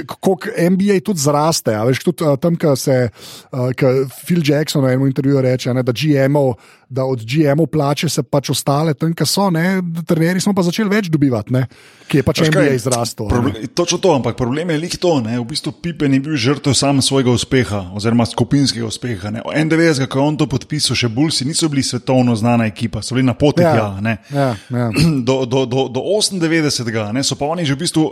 Kako 0.06 0.36
NBA 0.70 1.00
tudi 1.04 1.24
zraste, 1.24 1.72
a 1.72 1.84
veš, 1.88 2.02
tudi 2.04 2.24
uh, 2.24 2.36
tam, 2.40 2.56
ko 2.60 2.76
se, 2.76 3.08
uh, 3.08 3.70
ko 3.72 3.92
Phil 4.26 4.44
Jackson 4.44 4.84
v 4.84 4.92
enem 4.92 5.06
intervjuju 5.08 5.40
reče, 5.48 5.70
a 5.70 5.78
ne, 5.78 5.82
da, 5.82 5.94
GMO, 5.96 6.52
da 6.88 7.04
od 7.08 7.24
GMO 7.24 7.66
plače 7.66 8.08
se 8.12 8.22
pač 8.22 8.50
ostale 8.52 8.94
tam, 8.94 9.14
ki 9.16 9.26
so, 9.26 9.48
ne, 9.50 9.80
trenerji 10.06 10.44
smo 10.44 10.52
pa 10.54 10.66
začeli 10.66 10.92
več 10.92 11.08
dobivati, 11.12 11.54
ne, 11.56 11.64
ki 12.10 12.20
je 12.20 12.26
pač 12.26 12.42
Veš 12.44 12.52
NBA 12.52 12.66
kaj, 12.68 12.76
izrastel. 12.76 13.32
a 13.32 13.72
točno 13.74 13.98
to, 14.04 14.12
ampak 14.14 14.36
problem 14.36 14.70
je 14.70 14.78
lik 14.84 14.98
to. 15.00 15.16
Ne? 15.24 15.40
V 15.40 15.48
bistvu 15.48 15.72
Pipen 15.82 16.12
je 16.12 16.20
bil 16.22 16.36
žrtev 16.36 16.76
sam 16.76 17.00
svojega 17.02 17.32
uspeha, 17.32 17.86
oziroma 17.96 18.28
skupinskega 18.28 18.86
uspeha. 18.86 19.32
Ne? 19.32 19.42
91, 19.42 20.06
ko 20.06 20.20
je 20.20 20.28
on 20.28 20.36
to 20.36 20.46
podpisal, 20.50 20.98
še 20.98 21.08
Bulsi 21.08 21.48
niso 21.48 21.72
bili 21.72 21.82
svetovno 21.82 22.36
znana 22.36 22.68
ekipa, 22.68 23.02
so 23.02 23.16
bili 23.16 23.26
na 23.26 23.34
poti 23.34 23.64
tja. 23.64 23.96
ne. 24.04 24.18
ja, 24.30 24.52
ja. 24.70 24.90
Do, 25.06 25.44
do, 25.46 25.66
do, 25.66 25.88
do 25.88 26.00
98. 26.00 27.12
Ne, 27.12 27.22
so 27.22 27.38
pa 27.38 27.46
oni 27.46 27.64
že 27.64 27.74
v 27.74 27.82
bistvu 27.86 28.04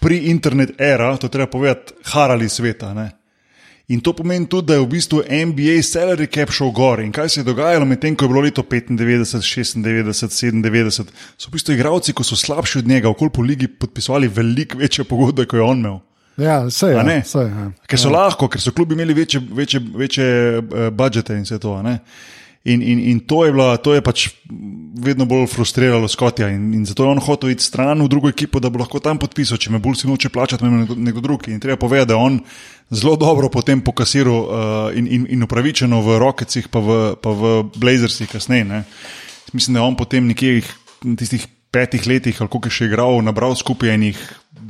pri 0.00 0.28
internet 0.28 0.74
era, 0.80 1.16
to 1.16 1.28
treba 1.32 1.48
povedati, 1.48 1.94
harali 2.12 2.48
sveta. 2.48 2.92
Ne. 2.94 3.12
In 3.88 4.00
to 4.00 4.14
pomeni 4.16 4.48
tudi, 4.48 4.72
da 4.72 4.78
je 4.78 4.80
v 4.80 4.88
bistvu 4.88 5.18
NBA 5.28 5.82
salary 5.84 6.26
cap 6.32 6.52
šel 6.52 6.72
gor. 6.72 7.00
In 7.04 7.12
kaj 7.12 7.28
se 7.28 7.40
je 7.40 7.44
dogajalo 7.44 7.84
medtem, 7.84 8.16
ko 8.16 8.24
je 8.24 8.32
bilo 8.32 8.40
leto 8.40 8.62
95, 8.62 8.96
96, 9.76 10.60
97, 10.64 11.12
so 11.36 11.48
v 11.48 11.52
bistvu 11.52 11.76
igravci, 11.76 12.14
ko 12.16 12.24
so 12.24 12.36
slabši 12.36 12.80
od 12.80 12.88
njega, 12.88 13.12
okoli 13.12 13.30
po 13.30 13.44
ligi 13.44 13.68
podpisovali 13.68 14.28
veliko 14.28 14.80
večje 14.80 15.04
pogodbe, 15.04 15.44
kot 15.44 15.60
je 15.60 15.62
on 15.62 15.84
imel. 15.84 15.98
Ja, 16.36 16.62
vse 16.64 16.86
je. 16.86 16.98
A 16.98 17.02
ne? 17.02 17.20
Saj, 17.24 17.46
ja. 17.46 17.66
Ker 17.86 18.00
so 18.00 18.10
lahko, 18.10 18.48
ker 18.48 18.60
so 18.60 18.72
klubi 18.74 18.96
imeli 18.96 19.14
večje, 19.14 19.40
večje, 19.52 19.80
večje 19.94 20.28
uh, 20.58 20.88
budžete 20.90 21.36
in 21.36 21.44
vse 21.44 21.58
to. 21.62 21.76
ne. 21.82 21.98
In, 22.64 22.80
in, 22.80 22.98
in 22.98 23.18
to, 23.20 23.44
je 23.44 23.52
bila, 23.52 23.76
to 23.76 23.92
je 23.92 24.00
pač 24.00 24.30
vedno 25.04 25.26
bolj 25.28 25.50
frustriralo 25.52 26.08
Skotja. 26.08 26.48
In, 26.48 26.70
in 26.72 26.86
zato 26.88 27.04
je 27.04 27.12
on 27.12 27.20
hotel 27.20 27.52
iti 27.52 27.64
stran 27.64 28.00
v 28.00 28.08
drugo 28.08 28.30
ekipo, 28.32 28.60
da 28.60 28.70
bo 28.72 28.80
lahko 28.80 29.02
tam 29.04 29.20
podpisal. 29.20 29.60
Če 29.60 29.74
me 29.74 29.82
bolj 29.84 30.00
si 30.00 30.08
noče 30.08 30.30
plačati, 30.32 30.64
me 30.64 30.84
nekdo, 30.84 30.96
nekdo 30.96 31.24
drug. 31.24 31.44
In 31.52 31.60
treba 31.60 31.76
povedati, 31.76 32.14
da 32.14 32.16
on 32.16 32.40
zelo 32.88 33.18
dobro 33.20 33.50
potem 33.52 33.84
pokasiral 33.84 34.40
uh, 34.40 34.48
in, 34.96 35.04
in, 35.04 35.26
in 35.36 35.44
upravičeno 35.44 36.00
v 36.00 36.16
Rocketsih, 36.22 36.70
pa 36.72 36.80
v, 36.80 37.02
pa 37.20 37.36
v 37.36 37.52
Blazersih 37.76 38.32
kasneje. 38.32 38.64
ne. 38.64 38.84
Mislim, 39.52 39.76
da 39.76 39.84
je 39.84 39.86
on 39.92 40.00
potem 40.00 40.26
nekje 40.26 40.64
tistih 41.20 41.44
petih 41.74 42.06
letih, 42.06 42.40
ali 42.40 42.48
koliko 42.48 42.70
je 42.70 42.78
še 42.78 42.88
igral, 42.88 43.20
nabral 43.26 43.56
skupaj 43.58 43.92
enih, 43.92 44.18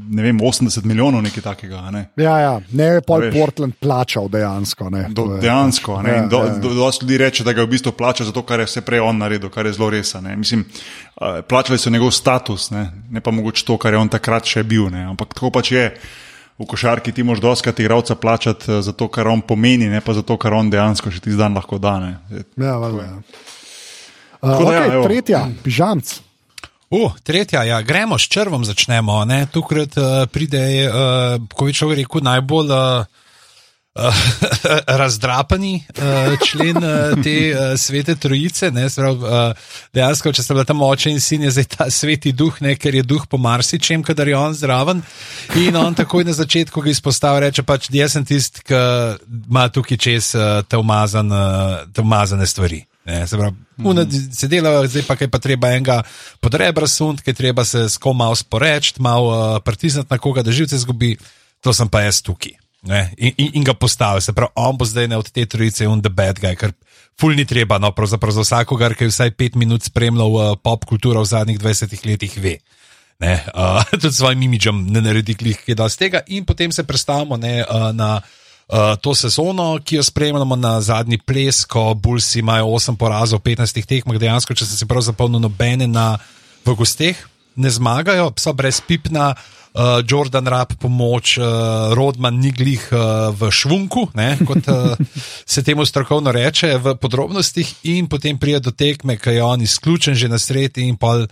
ne 0.09 0.23
vem, 0.23 0.39
80 0.39 0.85
milijonov, 0.85 1.23
nekaj 1.23 1.43
takega. 1.43 1.81
Ne. 1.91 2.05
Ja, 2.17 2.39
ja, 2.39 2.53
ne 2.71 2.85
je 2.85 3.01
pol 3.01 3.21
Veš. 3.21 3.35
Portland 3.35 3.75
plačal 3.81 4.29
dejansko. 4.29 4.91
Ne, 4.91 5.07
Do, 5.11 5.25
je- 5.35 5.41
dejansko. 5.41 6.03
Ne, 6.03 6.11
Ja, 6.11 6.27
do, 6.27 6.39
ja. 6.39 6.59
do, 6.59 6.75
dosti 6.75 7.05
ljudi 7.05 7.19
reče, 7.19 7.45
da 7.45 7.53
ga 7.53 7.63
v 7.63 7.73
bistvu 7.73 7.93
plača 7.93 8.25
za 8.25 8.33
to, 8.33 8.43
kar 8.43 8.61
je 8.61 8.67
vse 8.67 8.81
prej 8.81 9.01
on 9.01 9.19
naredil, 9.19 9.51
kar 9.51 9.67
je 9.67 9.73
zelo 9.73 9.91
res. 9.91 10.15
Mislim, 10.37 10.65
plačali 11.49 11.79
so 11.79 11.91
njegov 11.91 12.11
status, 12.11 12.71
ne, 12.71 12.85
ne 13.11 13.21
pa 13.21 13.31
mogoče 13.31 13.65
to, 13.65 13.79
kar 13.79 13.93
je 13.93 13.99
on 13.99 14.09
takrat 14.09 14.45
še 14.45 14.63
bil. 14.63 14.91
Ne. 14.91 15.05
Ampak 15.07 15.35
tako 15.35 15.51
pač 15.51 15.73
je. 15.73 15.89
V 16.55 16.67
košarki 16.71 17.11
ti 17.11 17.23
moš 17.23 17.41
doskrat 17.43 17.81
igralca 17.81 18.15
plačati 18.15 18.71
eh, 18.71 18.83
za 18.83 18.93
to, 18.93 19.09
kar 19.09 19.27
on 19.27 19.41
pomeni, 19.43 19.89
ne 19.91 19.99
pa 20.01 20.15
za 20.15 20.23
to, 20.23 20.37
kar 20.39 20.55
on 20.55 20.71
dejansko 20.71 21.11
še 21.11 21.19
ti 21.21 21.35
dan 21.35 21.55
lahko 21.55 21.79
da. 21.83 21.99
ne. 21.99 22.13
Ja, 22.55 22.77
valjda, 22.79 23.03
ja. 23.03 23.17
Uh, 24.39 24.51
ja, 24.51 24.59
okay, 24.61 24.93
evo. 24.93 25.05
tretja, 25.09 25.41
pižamc. 25.65 26.21
Uh, 26.95 27.11
tretja, 27.23 27.65
ja, 27.67 27.81
gremo 27.83 28.19
s 28.19 28.29
črvom, 28.31 28.65
začnemo. 28.65 29.25
ne. 29.25 29.47
Tukaj 29.51 29.83
uh, 29.83 30.27
pride, 30.31 30.63
uh, 30.87 31.43
ko 31.51 31.67
bi 31.67 31.75
človek 31.75 32.05
rekel, 32.05 32.23
najbolj 32.23 32.71
uh, 32.71 33.07
uh, 33.99 34.15
razdrapani 35.01 35.83
uh, 35.99 36.39
člen 36.47 36.79
uh, 36.79 37.19
te 37.25 37.35
uh, 37.51 37.75
svete 37.79 38.15
trojice. 38.15 38.71
Ne, 38.71 38.87
se 38.91 39.03
pravi, 39.03 39.19
uh, 39.19 39.75
dejansko, 39.95 40.33
če 40.33 40.47
sta 40.47 40.55
bila 40.55 40.69
tam 40.71 40.87
oče 40.87 41.11
in 41.11 41.21
sin, 41.21 41.43
je 41.43 41.57
zdaj 41.59 41.69
ta 41.75 41.91
sveti 41.91 42.31
duh, 42.33 42.63
ne, 42.63 42.77
ker 42.79 42.95
je 42.95 43.03
duh 43.03 43.27
po 43.27 43.43
marsičem, 43.43 44.07
kadar 44.07 44.31
je 44.31 44.39
on 44.39 44.55
zraven. 44.55 45.03
In 45.67 45.77
on 45.77 45.99
takoj 45.99 46.25
na 46.25 46.33
začetku 46.37 46.79
ga 46.79 46.95
izpostavlja, 46.95 47.49
reče 47.49 47.67
pač, 47.67 47.91
jaz 47.91 48.15
sem 48.15 48.27
tisti, 48.29 48.63
ki 48.71 48.83
ima 49.51 49.67
tukaj 49.67 49.99
čez 49.99 50.35
uh, 50.39 50.63
te, 50.63 50.79
umazan, 50.79 51.33
uh, 51.33 51.87
te 51.91 52.07
umazane 52.07 52.47
stvari. 52.47 52.85
Ne, 53.05 53.27
se 53.29 53.37
pravi, 53.37 53.57
una, 53.85 54.07
se 54.33 54.49
dela, 54.49 54.87
zdaj 54.89 55.03
pa 55.05 55.17
kaj 55.21 55.29
pa 55.29 55.39
treba 55.39 55.75
enega 55.77 55.99
pod 56.41 56.55
rebra 56.57 56.87
sund, 56.89 57.21
ki 57.21 57.35
treba 57.37 57.65
se 57.69 57.85
s 57.93 58.01
kom 58.01 58.17
malo 58.17 58.37
sporeči, 58.37 58.95
malo 59.05 59.29
uh, 59.29 59.57
pritisniti 59.65 60.09
na 60.11 60.19
koga, 60.19 60.43
da 60.43 60.53
živce 60.53 60.79
zgubi, 60.81 61.17
to 61.61 61.75
sem 61.77 61.89
pa 61.89 62.01
jaz 62.07 62.23
tukaj. 62.25 62.57
Ne, 62.85 63.11
in, 63.17 63.33
in, 63.37 63.51
in 63.61 63.65
ga 63.65 63.73
postavil, 63.77 64.21
se 64.25 64.33
pravi, 64.37 64.53
on 64.61 64.77
bo 64.81 64.89
zdaj 64.89 65.09
ne 65.09 65.19
od 65.21 65.29
te 65.33 65.45
trojice, 65.49 65.89
on 65.89 66.01
the 66.05 66.13
bad 66.13 66.41
guy, 66.41 66.57
ker 66.57 66.73
ful 67.21 67.37
ni 67.37 67.45
treba, 67.49 67.79
no, 67.81 67.93
pravzaprav 67.97 68.33
za 68.37 68.45
vsakogar, 68.45 68.97
ki 68.97 69.09
je 69.09 69.13
vsaj 69.13 69.35
pet 69.37 69.57
minut 69.61 69.85
spremljal 69.85 70.33
uh, 70.37 70.55
pop 70.57 70.85
kulturo 70.89 71.21
v 71.25 71.29
zadnjih 71.29 71.61
20 71.61 72.07
letih, 72.09 72.39
ve. 72.41 72.59
Ne, 73.21 73.37
uh, 73.53 73.85
tudi 74.01 74.13
s 74.13 74.21
svojim 74.21 74.49
imidžem 74.49 74.81
ne 74.93 75.05
naredi 75.05 75.37
klih, 75.37 75.61
ki 75.61 75.77
da 75.77 75.91
z 75.93 76.07
tega, 76.07 76.25
in 76.33 76.49
potem 76.49 76.73
se 76.73 76.85
predstavimo 76.89 77.37
ne, 77.37 77.61
uh, 77.69 77.93
na 77.93 78.19
uh, 78.69 78.95
to 79.01 79.15
sezono, 79.15 79.79
ki 79.85 79.97
jo 79.97 80.03
spremljamo 80.03 80.57
na 80.57 80.81
zadnji 80.81 81.19
ples, 81.19 81.65
ko 81.65 81.95
Bulsi 81.95 82.39
imajo 82.39 82.67
8 82.67 82.97
porazov 82.97 83.41
v 83.45 83.55
15 83.55 83.87
tekmah, 83.87 84.19
dejansko, 84.19 84.55
če 84.55 84.67
se 84.67 84.77
si 84.77 84.89
prav 84.89 85.05
zapolnil 85.05 85.43
nobene 85.43 85.87
na, 85.87 86.15
v 86.65 86.77
gosteh, 86.79 87.19
ne 87.57 87.71
zmagajo, 87.71 88.33
so 88.39 88.53
brez 88.57 88.81
pipna. 88.81 89.35
Uh, 89.75 89.99
Jordan 90.07 90.47
rab 90.47 90.71
pomoč, 90.79 91.33
uh, 91.35 91.91
Rodman 91.99 92.37
ni 92.39 92.53
glih 92.55 92.79
uh, 92.95 93.35
v 93.35 93.51
švunku, 93.51 94.05
ne, 94.15 94.37
kot 94.47 94.69
uh, 94.71 94.95
se 95.53 95.65
temu 95.67 95.83
strokovno 95.83 96.31
reče, 96.31 96.77
v 96.79 96.95
podrobnostih, 96.95 97.73
in 97.91 98.07
potem 98.07 98.39
pride 98.39 98.61
do 98.63 98.71
tekme, 98.71 99.19
ki 99.19 99.35
je 99.35 99.43
on 99.43 99.67
izključen 99.67 100.15
že 100.15 100.31
na 100.31 100.39
sredi 100.39 100.87
in 100.87 100.95
pol. 100.97 101.27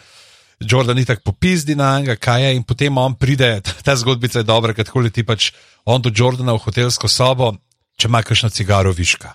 Jordan 0.63 0.97
ni 0.97 1.05
tako 1.05 1.23
popizdi 1.25 1.75
na 1.75 1.99
njega, 1.99 2.17
kaj 2.17 2.45
je, 2.45 2.51
in 2.57 2.63
potem 2.63 2.99
on 2.99 3.15
pride, 3.15 3.61
ta, 3.83 3.97
zgodbica 3.97 4.39
je 4.39 4.47
dobra, 4.47 4.75
ker 4.75 4.87
tako 4.87 5.03
leti 5.07 5.25
pač 5.27 5.51
on 5.85 6.03
do 6.03 6.13
Jordana 6.15 6.55
v 6.57 6.63
hotelsko 6.65 7.09
sobo, 7.11 7.53
če 7.99 8.11
ima 8.11 8.23
kakšno 8.23 8.51
cigaro 8.55 8.93
viška. 8.95 9.35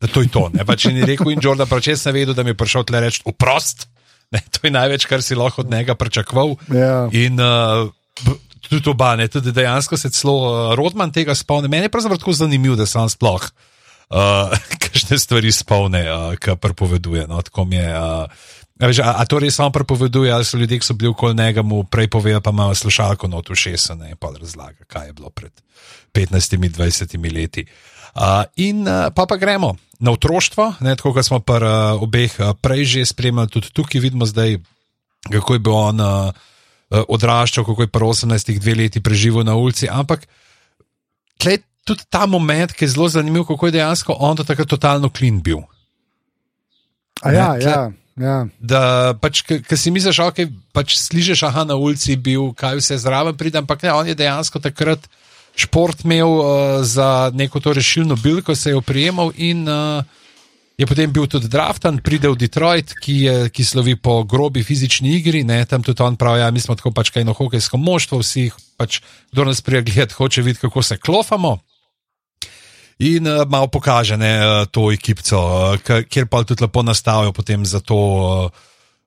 Da 0.00 0.10
to 0.10 0.24
je 0.24 0.30
to. 0.32 0.48
Ne? 0.52 0.64
Pač 0.68 0.88
in 0.90 1.00
je 1.00 1.08
rekel, 1.08 1.32
in 1.32 1.42
Jordan, 1.42 1.68
pač 1.70 1.92
jaz 1.92 2.04
sem 2.04 2.14
vedel, 2.16 2.34
da 2.36 2.44
mi 2.44 2.52
je 2.52 2.60
prišel 2.60 2.84
tle 2.88 3.00
reči, 3.04 3.22
uprost. 3.28 3.86
Ne, 4.34 4.40
to 4.50 4.66
je 4.66 4.72
največ, 4.74 5.06
kar 5.06 5.22
si 5.22 5.36
lahko 5.38 5.62
od 5.62 5.70
njega 5.70 5.94
pričakoval. 5.94 6.56
Ja. 6.74 7.06
In 7.14 7.38
uh, 7.38 7.86
tudi 8.66 8.90
oba, 8.90 9.14
ne, 9.20 9.28
tudi 9.30 9.52
dejansko 9.54 9.96
se 10.00 10.10
celo 10.10 10.34
uh, 10.40 10.72
Rodman 10.74 11.12
tega 11.14 11.36
spomni. 11.38 11.70
Meni 11.70 11.86
je 11.86 11.94
pravzaprav 11.94 12.18
tako 12.18 12.34
zanimivo, 12.34 12.76
da 12.76 12.86
se 12.86 12.98
on 12.98 13.12
sploh 13.12 13.46
uh, 14.10 14.50
kakšne 14.82 15.18
stvari 15.20 15.52
spomne, 15.52 16.02
uh, 16.08 16.34
ki 16.40 16.58
prepoveduje. 16.60 17.28
No, 17.30 17.42
tako 17.42 17.68
mi 17.70 17.80
je. 17.80 17.88
Uh, 17.94 18.52
Veš, 18.74 18.98
a, 19.06 19.22
a 19.22 19.24
to 19.30 19.38
res 19.38 19.54
samo 19.54 19.70
prepoveduje, 19.70 20.32
ali 20.34 20.44
so 20.44 20.58
ljudje, 20.58 20.80
ki 20.82 20.86
so 20.86 20.96
bili 20.98 21.12
okoli 21.12 21.36
njega, 21.38 21.62
mu 21.62 21.84
prej 21.86 22.08
povedali, 22.10 22.42
pa 22.42 22.50
imajo 22.50 22.74
slušalko 22.74 23.28
not 23.30 23.48
v 23.50 23.54
šesa 23.54 23.94
ne, 23.94 24.10
in 24.10 24.18
pa 24.18 24.32
razlaga, 24.34 24.82
kaj 24.90 25.06
je 25.06 25.12
bilo 25.12 25.30
pred 25.30 25.52
15-20 26.14 27.34
leti. 27.34 27.66
Uh, 28.14 28.46
in 28.56 28.82
uh, 28.86 29.10
pa 29.14 29.26
pa 29.26 29.36
gremo 29.36 29.74
na 29.98 30.10
otroštvo, 30.10 30.74
ne, 30.80 30.96
tako 30.96 31.14
kot 31.14 31.26
smo 31.26 31.40
pri 31.40 31.66
uh, 31.66 32.02
obeh 32.02 32.34
uh, 32.38 32.54
prej 32.54 32.84
že 32.84 33.06
spremljali, 33.06 33.50
tudi 33.50 33.70
tukaj 33.74 34.00
vidimo 34.00 34.26
zdaj, 34.26 34.58
kako 35.30 35.54
je 35.54 35.58
bil 35.58 35.74
on 35.74 36.00
uh, 36.00 36.30
odraščal, 36.90 37.64
kako 37.64 37.86
je 37.86 37.90
pri 37.90 38.06
18 38.06 38.58
dve 38.58 38.74
leti 38.74 39.02
preživel 39.02 39.46
na 39.46 39.54
ulici. 39.54 39.88
Ampak 39.90 40.26
tleh 41.38 41.62
tudi 41.84 42.06
ta 42.10 42.26
moment, 42.26 42.72
ki 42.72 42.84
je 42.84 42.94
zelo 42.94 43.08
zanimiv, 43.08 43.46
kako 43.46 43.66
je 43.66 43.78
dejansko 43.78 44.16
on 44.18 44.36
do 44.36 44.44
takrat 44.44 44.68
totalno 44.68 45.10
klin 45.10 45.42
bil. 45.42 45.62
A 47.22 47.32
ja, 47.32 47.48
Ne, 47.54 47.64
ja, 47.64 47.90
ja. 48.20 48.46
Da 48.58 49.14
pač, 49.20 49.42
ki 49.42 49.76
si 49.76 49.92
misliš, 49.94 50.20
da 50.22 50.30
okay, 50.30 50.50
pač 50.76 50.96
slišiš, 51.00 51.44
aha, 51.48 51.64
na 51.68 51.78
ulici 51.78 52.14
je 52.14 52.20
bil, 52.20 52.52
kaj 52.58 52.78
vse 52.80 52.98
zraven 53.02 53.36
pride, 53.36 53.60
ampak 53.62 53.82
ne, 53.82 53.92
on 53.92 54.08
je 54.08 54.18
dejansko 54.18 54.62
takrat 54.62 55.08
šport 55.54 56.02
imel 56.02 56.28
uh, 56.28 56.46
za 56.82 57.30
neko 57.34 57.60
to 57.62 57.72
rešilno 57.72 58.16
bilko, 58.18 58.54
se 58.58 58.72
je 58.72 58.76
oprijemal 58.76 59.30
in 59.36 59.68
uh, 59.68 60.02
je 60.78 60.86
potem 60.86 61.12
bil 61.12 61.26
tudi 61.30 61.48
draftan, 61.48 62.00
pride 62.02 62.28
v 62.28 62.38
Detroit, 62.38 62.94
ki, 62.98 63.14
je, 63.26 63.34
ki 63.54 63.64
slovi 63.64 63.94
po 63.94 64.24
grobi 64.26 64.64
fizični 64.66 65.14
igri, 65.20 65.44
ne, 65.46 65.62
tam 65.70 65.86
tudi 65.86 66.02
on 66.02 66.18
pravi, 66.18 66.42
ja, 66.42 66.50
mi 66.50 66.60
smo 66.60 66.74
tako 66.74 66.90
pač 66.90 67.12
kaj 67.14 67.22
eno 67.22 67.34
hokejsko 67.36 67.78
moštvo, 67.78 68.18
vsi, 68.24 68.48
pač, 68.80 68.98
kdo 69.30 69.46
nas 69.46 69.62
prija 69.62 69.84
gledati, 69.86 70.18
hoče 70.18 70.42
videti, 70.42 70.66
kako 70.66 70.82
se 70.82 70.98
klofamo. 70.98 71.58
In 72.98 73.26
uh, 73.26 73.42
malo 73.50 73.66
pokaže 73.66 74.16
ne, 74.16 74.38
uh, 74.38 74.66
to 74.70 74.92
ekipo, 74.94 75.22
uh, 75.34 76.04
kjer 76.06 76.26
pa 76.30 76.44
tudi 76.44 76.62
lepo 76.62 76.82
nastavijo 76.82 77.32
potem 77.32 77.66
za 77.66 77.80
to 77.80 77.96
uh, 77.96 78.50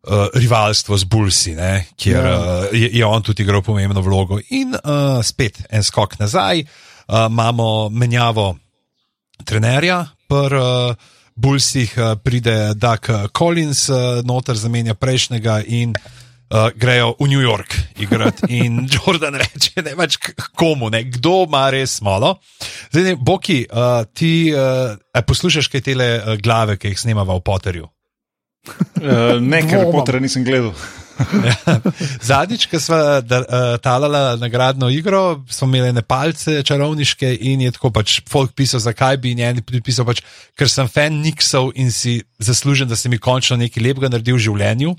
uh, 0.04 0.28
rivalstvo 0.36 0.98
z 0.98 1.04
Bulsi, 1.04 1.56
ne, 1.56 1.88
kjer 1.96 2.26
Ja. 2.26 2.36
uh, 2.36 2.66
je, 2.72 2.90
je 2.94 3.06
on 3.06 3.24
tudi 3.24 3.44
igral 3.44 3.62
pomembno 3.62 4.02
vlogo. 4.02 4.40
In 4.50 4.76
uh, 4.76 5.24
spet 5.24 5.64
en 5.70 5.84
skok 5.84 6.20
nazaj, 6.20 6.64
uh, 7.08 7.28
imamo 7.30 7.90
menjavo 7.90 8.58
trenerja, 9.46 10.06
pr 10.28 10.54
uh, 10.56 10.96
Bulsih 11.36 11.94
uh, 11.98 12.16
pride 12.18 12.74
Doug 12.76 13.32
Collins, 13.32 13.90
uh, 13.90 14.20
noter 14.26 14.58
zamenja 14.58 14.94
prejšnjega 14.94 15.62
in 15.68 15.94
uh, 15.96 16.17
grejo 16.76 17.16
v 17.20 17.28
New 17.28 17.42
York 17.44 17.76
igrati. 18.00 18.48
In 18.58 18.86
Jordan 18.94 19.36
reče, 19.36 19.82
ne 19.84 19.96
več 19.98 20.18
komu, 20.56 20.90
ne, 20.94 21.04
kdo 21.04 21.44
ima 21.48 21.68
res 21.74 22.00
malo. 22.06 22.38
Zdaj, 22.92 23.04
ne, 23.04 23.16
Boki, 23.20 23.66
uh, 23.68 24.06
ti 24.14 24.54
uh, 24.54 24.96
poslušaš 25.28 25.72
kaj 25.74 25.86
tele 25.90 26.10
uh, 26.18 26.36
glave, 26.42 26.78
ki 26.80 26.94
jih 26.94 27.04
snemava 27.08 27.36
v 27.38 27.46
Potterju? 27.48 27.90
Uh, 28.68 29.38
ne, 29.42 29.62
ker. 29.68 29.88
Pottera 29.92 30.20
nisem 30.24 30.46
gledal. 30.48 30.74
Zadnjič, 32.22 32.68
ko 32.70 32.80
smo 32.80 32.98
uh, 32.98 33.80
talali 33.82 34.40
nagradno 34.40 34.90
igro, 34.94 35.44
smo 35.50 35.68
imeli 35.68 35.94
ne 35.94 36.02
palce 36.02 36.62
čarovniške 36.64 37.32
in 37.52 37.62
je 37.66 37.72
tako 37.74 37.92
pač 37.96 38.20
folk 38.30 38.54
pisal, 38.58 38.80
zakaj 38.84 39.18
bi 39.24 39.34
in 39.34 39.42
en 39.42 39.62
pisal, 39.84 40.06
pač, 40.06 40.22
ker 40.58 40.70
sem 40.70 40.90
fan 40.92 41.22
Nixov 41.24 41.72
in 41.76 41.92
si 41.92 42.20
zaslužen, 42.40 42.88
da 42.88 42.96
se 42.96 43.10
mi 43.10 43.18
končno 43.18 43.58
nekaj 43.58 43.84
lepega 43.84 44.12
naredil 44.14 44.38
v 44.38 44.46
življenju. 44.50 44.94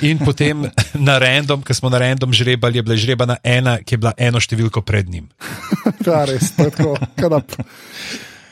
In 0.00 0.16
potem 0.18 0.64
na 0.96 1.18
random, 1.20 1.60
ki 1.60 1.74
smo 1.76 1.92
na 1.92 2.00
random 2.00 2.32
žrebali, 2.32 2.80
je 2.80 2.84
bila 2.84 2.96
žrebana 2.96 3.36
ena, 3.44 3.78
ki 3.84 3.96
je 3.96 4.00
bila 4.00 4.14
eno 4.16 4.40
številko 4.40 4.80
pred 4.84 5.08
njim. 5.08 5.28
To 6.04 6.12
je 6.12 6.24
res, 6.32 6.52
to 6.56 6.70
tako. 6.70 6.96
kadap. 7.18 7.52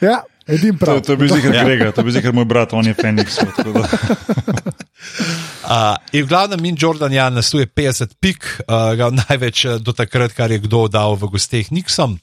Ja, 0.03 0.23
edin 0.47 0.77
To, 0.77 0.85
prav. 0.85 1.01
to 1.03 1.13
je 1.15 1.19
bil 1.19 1.29
zihar 1.33 1.65
Grega, 1.65 1.93
to 1.95 2.01
je 2.03 2.07
bil 2.07 2.15
zihar 2.15 2.33
moj 2.37 2.45
brat, 2.47 2.73
on 2.77 2.87
je 2.87 2.95
Fenix. 2.95 3.39
Uh, 3.41 3.49
in 6.17 6.25
v 6.25 6.29
glavnem, 6.29 6.61
min 6.61 6.77
Jordan 6.79 7.13
Jan 7.13 7.35
nasuje 7.35 7.67
50 7.67 8.15
pik, 8.21 8.45
uh, 8.69 8.95
ga 8.99 9.11
največ 9.15 9.65
uh, 9.67 9.79
do 9.81 9.93
takrat, 9.97 10.33
kar 10.37 10.53
je 10.53 10.59
kdo 10.63 10.89
dal 10.93 11.17
v 11.17 11.29
gosteh 11.33 11.71
Nixom. 11.73 12.19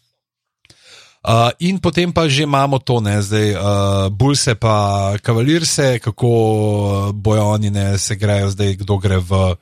Uh, 1.22 1.54
in 1.62 1.78
potem 1.78 2.10
pa 2.10 2.26
že 2.26 2.50
imamo 2.50 2.82
to, 2.82 2.98
ne, 2.98 3.22
zdaj, 3.22 3.54
uh, 3.54 3.62
Bulse 4.10 4.58
pa 4.58 5.14
Kavalirse, 5.22 6.02
kako 6.02 6.30
bojo 7.14 7.46
oni 7.46 7.70
ne 7.70 7.98
se 8.02 8.18
grejo, 8.18 8.50
zdaj 8.50 8.82
kdo 8.82 8.98
gre 8.98 9.22
v 9.22 9.54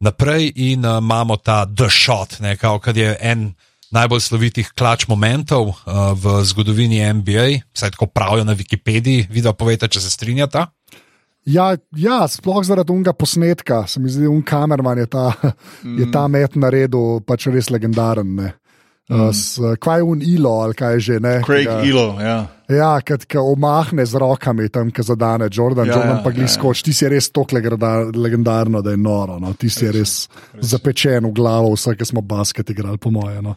naprej. 0.00 0.56
In 0.72 0.88
uh, 0.88 1.04
imamo 1.04 1.36
ta 1.36 1.68
The 1.68 1.92
Shot, 1.92 2.40
ne, 2.40 2.56
kao, 2.56 2.80
kad 2.80 2.96
je 2.96 3.12
en 3.20 3.52
najbolj 3.92 4.24
slovitih 4.24 4.72
klač 4.72 5.04
momentov 5.04 5.68
uh, 5.68 6.16
v 6.16 6.40
zgodovini 6.48 7.04
NBA, 7.12 7.68
vsaj 7.76 7.92
tako 7.92 8.08
pravijo 8.08 8.48
na 8.48 8.56
Wikipediji, 8.56 9.28
vidno 9.28 9.52
povete, 9.52 9.92
če 9.92 10.00
se 10.00 10.08
strinjata. 10.08 10.72
Ja, 11.44 11.74
ja, 11.92 12.22
sploh 12.24 12.62
zaradi 12.64 12.92
unga 12.94 13.12
posnetka, 13.12 13.82
se 13.86 14.00
mi 14.00 14.08
zdi, 14.08 14.28
un 14.30 14.40
kamerman 14.46 14.98
je 14.98 15.06
ta, 15.12 15.28
mm. 15.82 15.96
je 16.00 16.08
ta 16.08 16.24
met 16.30 16.56
naredil, 16.56 17.20
pač 17.26 17.50
res 17.52 17.68
legendaren. 17.68 18.32
Ne. 18.38 18.52
Uh, 19.10 19.32
s, 19.34 19.58
kaj 19.82 19.98
je 19.98 20.02
un 20.06 20.20
ilo 20.22 20.50
ali 20.62 20.74
kaj 20.78 20.92
je 20.94 21.00
že 21.00 21.16
ne? 21.20 21.42
Craig 21.42 21.66
Ga- 21.66 21.82
Ilo, 21.84 22.20
ja. 22.22 22.46
Ja, 22.70 23.00
ki 23.02 23.36
omahne 23.36 24.06
z 24.06 24.14
rokami 24.16 24.68
tam, 24.72 24.90
ki 24.94 25.02
zadane 25.02 25.48
Jordan. 25.52 25.86
Ja, 25.86 25.92
Ja, 25.92 25.98
Jordan 25.98 26.16
ja, 26.16 26.22
pa 26.24 26.30
gli 26.30 26.46
ja, 26.46 26.48
ja. 26.48 26.54
skoči. 26.54 26.84
Ti 26.86 26.92
si 26.92 27.08
res 27.10 27.28
tako 27.34 27.58
legendar, 27.58 28.08
legendarno, 28.14 28.80
da 28.80 28.94
je 28.94 28.96
noro. 28.96 29.36
No. 29.42 29.52
Ti 29.52 29.68
si 29.68 29.90
res, 29.90 30.28
res 30.54 30.70
zapečen 30.70 31.26
v 31.26 31.32
glavo, 31.34 31.74
vse, 31.74 31.96
ki 31.98 32.06
smo 32.08 32.22
basket 32.22 32.70
igrali, 32.70 32.96
po 32.96 33.10
moje. 33.10 33.42
No. 33.42 33.56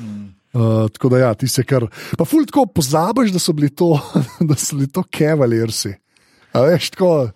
Mm. 0.00 0.24
Uh, 0.56 0.88
tako 0.88 1.12
da, 1.12 1.18
ja, 1.18 1.34
ti 1.34 1.46
si 1.48 1.62
kar. 1.62 1.86
Pa 2.16 2.24
ful 2.24 2.48
tako 2.48 2.66
pozabiš, 2.66 3.30
da 3.36 3.38
so 3.38 3.52
bili 3.52 3.70
to, 3.70 3.92
da 4.48 4.56
so 4.56 4.74
bili 4.80 4.88
to 4.88 5.04
Cavaliersi. 5.04 5.92
A 6.56 6.64
veš, 6.66 6.90
tako. 6.96 7.30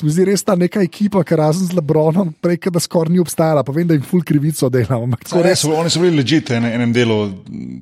Se 0.00 0.06
mi 0.08 0.12
zdi 0.14 0.24
res 0.24 0.40
ta 0.40 0.54
neka 0.56 0.80
ekipa, 0.80 1.20
ki 1.20 1.36
razen 1.36 1.66
z 1.68 1.76
Lebronom, 1.76 2.30
prej, 2.40 2.56
da 2.72 2.80
skoraj 2.80 3.12
ni 3.12 3.20
obstajala, 3.20 3.60
pa 3.60 3.72
vem, 3.76 3.84
da 3.84 3.92
jim 3.92 4.00
ful 4.08 4.22
krivico 4.24 4.70
delam. 4.72 5.02
Ampak 5.04 5.26
tako 5.28 5.42
Res, 5.44 5.58
res. 5.60 5.64
so, 5.66 5.74
oni 5.76 5.92
so 5.92 6.00
bili 6.00 6.16
ležite 6.16 6.56
na 6.56 6.70
enem 6.72 6.94
delu, 6.96 7.18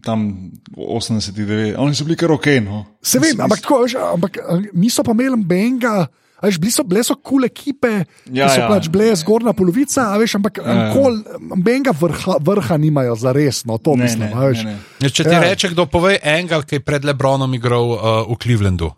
tam 0.03 0.51
89, 0.75 1.77
oni 1.79 1.95
so 1.95 2.03
bili 2.09 2.17
kar 2.19 2.33
ok. 2.35 2.49
No. 2.65 2.81
Se 2.99 3.21
vem, 3.23 3.39
ampak, 3.39 3.63
tako, 3.63 3.85
veš, 3.85 3.95
ampak 4.03 4.41
niso 4.75 5.07
pa 5.07 5.15
imeli 5.15 5.39
benga. 5.47 6.09
Veš, 6.43 6.59
bili 6.59 6.71
so, 6.75 6.83
bile 6.87 7.03
so 7.03 7.15
kul 7.15 7.23
cool 7.43 7.47
ekipe, 7.47 7.93
Ja, 8.31 8.47
ki 8.47 8.55
so 8.55 8.61
ja. 8.63 8.67
pač 8.71 8.87
bile 8.91 9.09
zgornja 9.19 9.55
polovica, 9.59 10.09
a 10.15 10.19
veš, 10.19 10.37
ampak 10.39 10.59
Ja, 10.63 10.75
ja. 10.75 10.91
ja. 10.95 11.55
benga 11.63 11.95
vrha, 11.95 12.37
vrha 12.43 12.77
nimajo 12.79 13.15
za 13.19 13.31
res, 13.35 13.63
no 13.67 13.79
to 13.79 13.95
Ne, 13.99 14.07
mislim. 14.07 14.27
ne, 14.27 14.35
a 14.35 14.47
veš. 14.47 14.63
ne, 14.67 14.75
ne. 14.75 14.79
Ja, 15.03 15.09
Če 15.11 15.23
ti 15.27 15.35
Ja. 15.35 15.41
reče, 15.43 15.71
kdo 15.75 15.87
pove, 15.91 16.19
Engel, 16.23 16.63
ki 16.63 16.79
je 16.79 16.81
pred 16.83 17.03
Lebronom 17.07 17.55
igral 17.55 17.95
uh, 17.95 18.03
v 18.27 18.39
Clevelandu. 18.39 18.91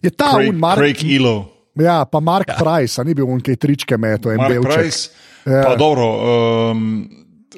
Je 0.00 0.08
ta 0.12 0.32
Craig, 0.36 0.48
un 0.48 0.56
Mark, 0.56 0.80
Craig 0.80 1.00
Ilo, 1.04 1.52
ja, 1.74 2.04
pa 2.04 2.20
Mark 2.20 2.48
ja. 2.48 2.56
Price, 2.58 3.00
a 3.00 3.04
ni 3.04 3.14
bil 3.14 3.24
un 3.30 3.40
kaj 3.40 3.56
tričke 3.56 3.98
meto, 3.98 4.30
en 4.30 4.36
Mark 4.36 4.54
belček. 4.54 4.74
Price, 4.74 5.10
Ja. 5.46 5.62
pa 5.64 5.76
dobro, 5.76 6.04
um, 6.70 7.08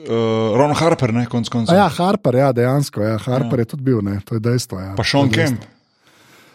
uh, 0.06 0.56
Ron 0.56 0.74
Harper, 0.74 1.10
ne, 1.12 1.26
konc 1.26 1.48
koncev. 1.50 1.74
A 1.74 1.78
ja, 1.82 1.88
Harper, 1.88 2.34
ja, 2.38 2.52
dejansko, 2.52 3.02
ja, 3.02 3.16
Harper 3.18 3.58
ja. 3.58 3.62
je 3.62 3.64
tudi 3.64 3.82
bil, 3.82 3.98
ne, 4.02 4.20
to 4.24 4.34
je 4.38 4.40
dejstvo. 4.40 4.78
Ja, 4.80 4.92
Pa 4.96 5.02
Sean 5.04 5.26
je. 5.26 5.34
Kemp. 5.34 5.64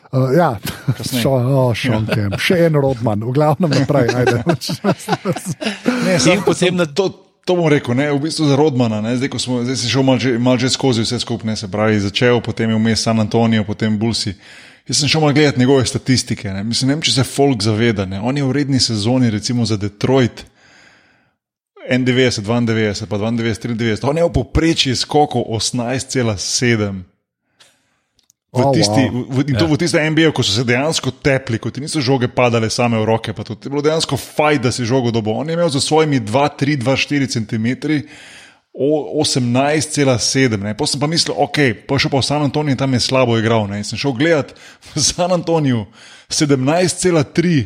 Uh, 0.08 0.32
ja, 0.32 0.56
Sean, 1.04 1.46
oh, 1.52 1.76
Sean 1.76 2.08
ja. 2.08 2.16
Kemp, 2.16 2.40
še 2.40 2.62
en 2.70 2.80
Rodman, 2.80 3.20
v 3.28 3.34
glavnem 3.36 3.74
naprej. 3.76 4.08
Ajde. 4.16 4.40
Ne, 6.08 6.40
potem 6.46 6.76
na- 6.80 6.86
to, 6.88 7.27
to 7.48 7.56
bom 7.56 7.72
rekel, 7.72 7.96
ne, 7.96 8.12
v 8.12 8.20
bistvu 8.28 8.46
za 8.52 8.60
Rodmana. 8.60 9.00
Ne, 9.02 9.16
zdaj, 9.16 9.32
smo, 9.40 9.64
zdaj 9.64 9.80
si 9.80 9.88
šel 9.88 10.04
malo 10.04 10.20
že, 10.20 10.36
mal 10.36 10.60
skozi 10.60 11.08
vse 11.08 11.20
skupaj, 11.24 11.56
se 11.56 11.72
pravi, 11.72 12.00
začel, 12.04 12.42
potem 12.44 12.70
je 12.70 12.76
vmes 12.76 13.00
San 13.00 13.20
Antonijo, 13.24 13.64
potem 13.64 13.96
Bulsi. 13.96 14.36
Jaz 14.88 15.00
sem 15.00 15.08
šel 15.08 15.24
malo 15.24 15.34
gledati 15.34 15.60
njegove 15.60 15.86
statistike. 15.86 16.52
Ne. 16.52 16.64
Mislim, 16.64 16.92
ne 16.92 16.96
vem, 16.96 17.02
če 17.02 17.12
se 17.12 17.24
folk 17.24 17.64
zaveda. 17.64 18.06
Ne. 18.06 18.20
On 18.20 18.38
je 18.38 18.44
v 18.44 18.52
redni 18.52 18.80
sezoni, 18.80 19.32
recimo 19.32 19.66
za 19.66 19.78
Detroit, 19.80 20.44
91, 21.88 22.68
92, 22.68 23.08
pa 23.08 23.18
92, 23.18 23.80
93. 23.80 24.04
On 24.04 24.18
je 24.18 24.28
v 24.28 24.34
povprečju 24.36 24.96
skokov 24.96 25.48
18,7. 25.48 27.17
V 28.58 28.66
Oh, 28.66 28.74
tisti, 28.74 29.04
wow. 29.06 29.26
v, 29.30 29.38
in 29.48 29.56
to 29.56 29.66
Ja. 29.66 29.72
v 29.72 29.78
tistem 29.78 30.02
NBA, 30.14 30.32
ko 30.34 30.42
so 30.42 30.52
se 30.52 30.64
dejansko 30.66 31.12
tepli, 31.22 31.60
ko 31.62 31.70
ti 31.70 31.80
niso 31.80 32.02
žoge 32.02 32.26
padale 32.28 32.70
same 32.74 32.98
v 32.98 33.06
roke, 33.06 33.30
pa 33.38 33.46
to 33.46 33.54
je 33.54 33.70
bilo 33.70 33.86
dejansko 33.86 34.18
fajn, 34.18 34.62
da 34.66 34.72
si 34.74 34.82
žogo 34.86 35.14
dobo. 35.14 35.38
On 35.38 35.46
je 35.46 35.54
imel 35.54 35.70
za 35.70 35.78
svojimi 35.80 36.20
2, 36.20 36.50
3, 36.58 36.82
2, 36.82 36.98
4 36.98 37.28
cm. 37.38 37.68
18,7. 38.78 40.58
ne. 40.62 40.74
Potem 40.78 40.92
sem 40.92 41.00
pa 41.02 41.08
mislil, 41.10 41.34
ok, 41.38 41.58
pa 41.88 41.98
šel 41.98 42.12
pa 42.14 42.22
v 42.22 42.26
San 42.26 42.42
Antonijo 42.46 42.72
in 42.74 42.78
tam 42.78 42.94
je 42.94 43.00
slabo 43.02 43.38
igral. 43.38 43.66
Ne. 43.68 43.82
In 43.82 43.88
sem 43.88 43.98
šel 43.98 44.14
gledat 44.14 44.54
v 44.94 45.02
San 45.02 45.34
Antoniju 45.34 45.86
17,3 46.30 47.66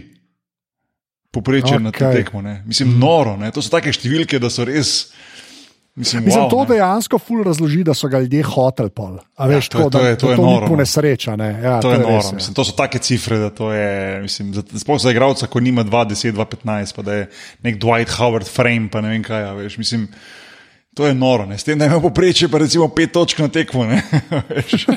poprečje 1.31 1.79
okay. 1.79 1.83
na 1.83 1.91
to 1.91 2.11
tekmo. 2.11 2.41
Ne. 2.41 2.63
Mislim, 2.67 2.99
noro. 2.99 3.35
Ne. 3.37 3.51
To 3.51 3.59
so 3.63 3.71
take 3.71 3.91
številke, 3.91 4.39
da 4.39 4.49
so 4.51 4.63
res. 4.67 5.11
Mislim, 5.93 6.23
Mislim, 6.23 6.43
wow, 6.43 6.49
to 6.49 6.59
ne. 6.59 6.65
dejansko 6.67 7.19
ful 7.19 7.43
razloži, 7.43 7.83
da 7.83 7.93
so 7.93 8.07
ga 8.07 8.19
ljudje 8.19 8.43
hoteli 8.45 8.89
pol. 8.89 9.17
A 9.35 9.45
veš, 9.45 9.67
to 9.67 9.77
je- 9.77 9.83
to 9.83 9.89
da, 9.91 9.99
je- 9.99 10.17
to 10.17 10.25
da 10.25 10.31
je 10.31 10.37
to 10.37 10.41
noro, 10.41 10.53
ni 10.53 10.67
po 10.67 10.71
no. 10.71 10.75
nesreča. 10.77 11.35
Ne? 11.35 11.59
Ja, 11.61 11.79
To 11.79 11.91
je 11.91 11.97
res, 11.97 12.05
noro. 12.05 12.23
ja. 12.23 12.31
Mislim, 12.33 12.53
to 12.53 12.63
so 12.63 12.71
take 12.73 12.99
cifre, 12.99 13.37
da 13.37 13.49
to 13.49 13.71
je, 13.71 13.91
mislim, 14.21 14.53
za, 14.53 14.63
sploh 14.73 14.95
za 14.97 15.11
igralca, 15.11 15.47
ko 15.47 15.59
nima 15.59 15.83
2-10, 15.83 16.31
2-15, 16.31 16.95
pa 16.95 17.01
da 17.01 17.13
je 17.13 17.29
nek 17.61 17.75
Dwight 17.77 18.09
Howard 18.09 18.47
frame, 18.47 18.87
pa 18.87 19.01
ne 19.01 19.09
vem 19.09 19.23
kaj. 19.23 19.43
a 19.43 19.53
Veš, 19.53 19.77
mislim, 19.77 20.07
to 20.93 21.05
je 21.05 21.13
noro. 21.13 21.45
Ne? 21.45 21.57
S 21.57 21.63
tem, 21.63 21.75
da 21.75 21.85
ima 21.85 21.99
poprečje, 21.99 22.47
pa 22.47 22.57
recimo 22.57 22.87
5 22.87 23.07
točk 23.09 23.39
na 23.39 23.47
tekmo. 23.49 23.83
ne, 23.85 23.99
veš. 24.49 24.87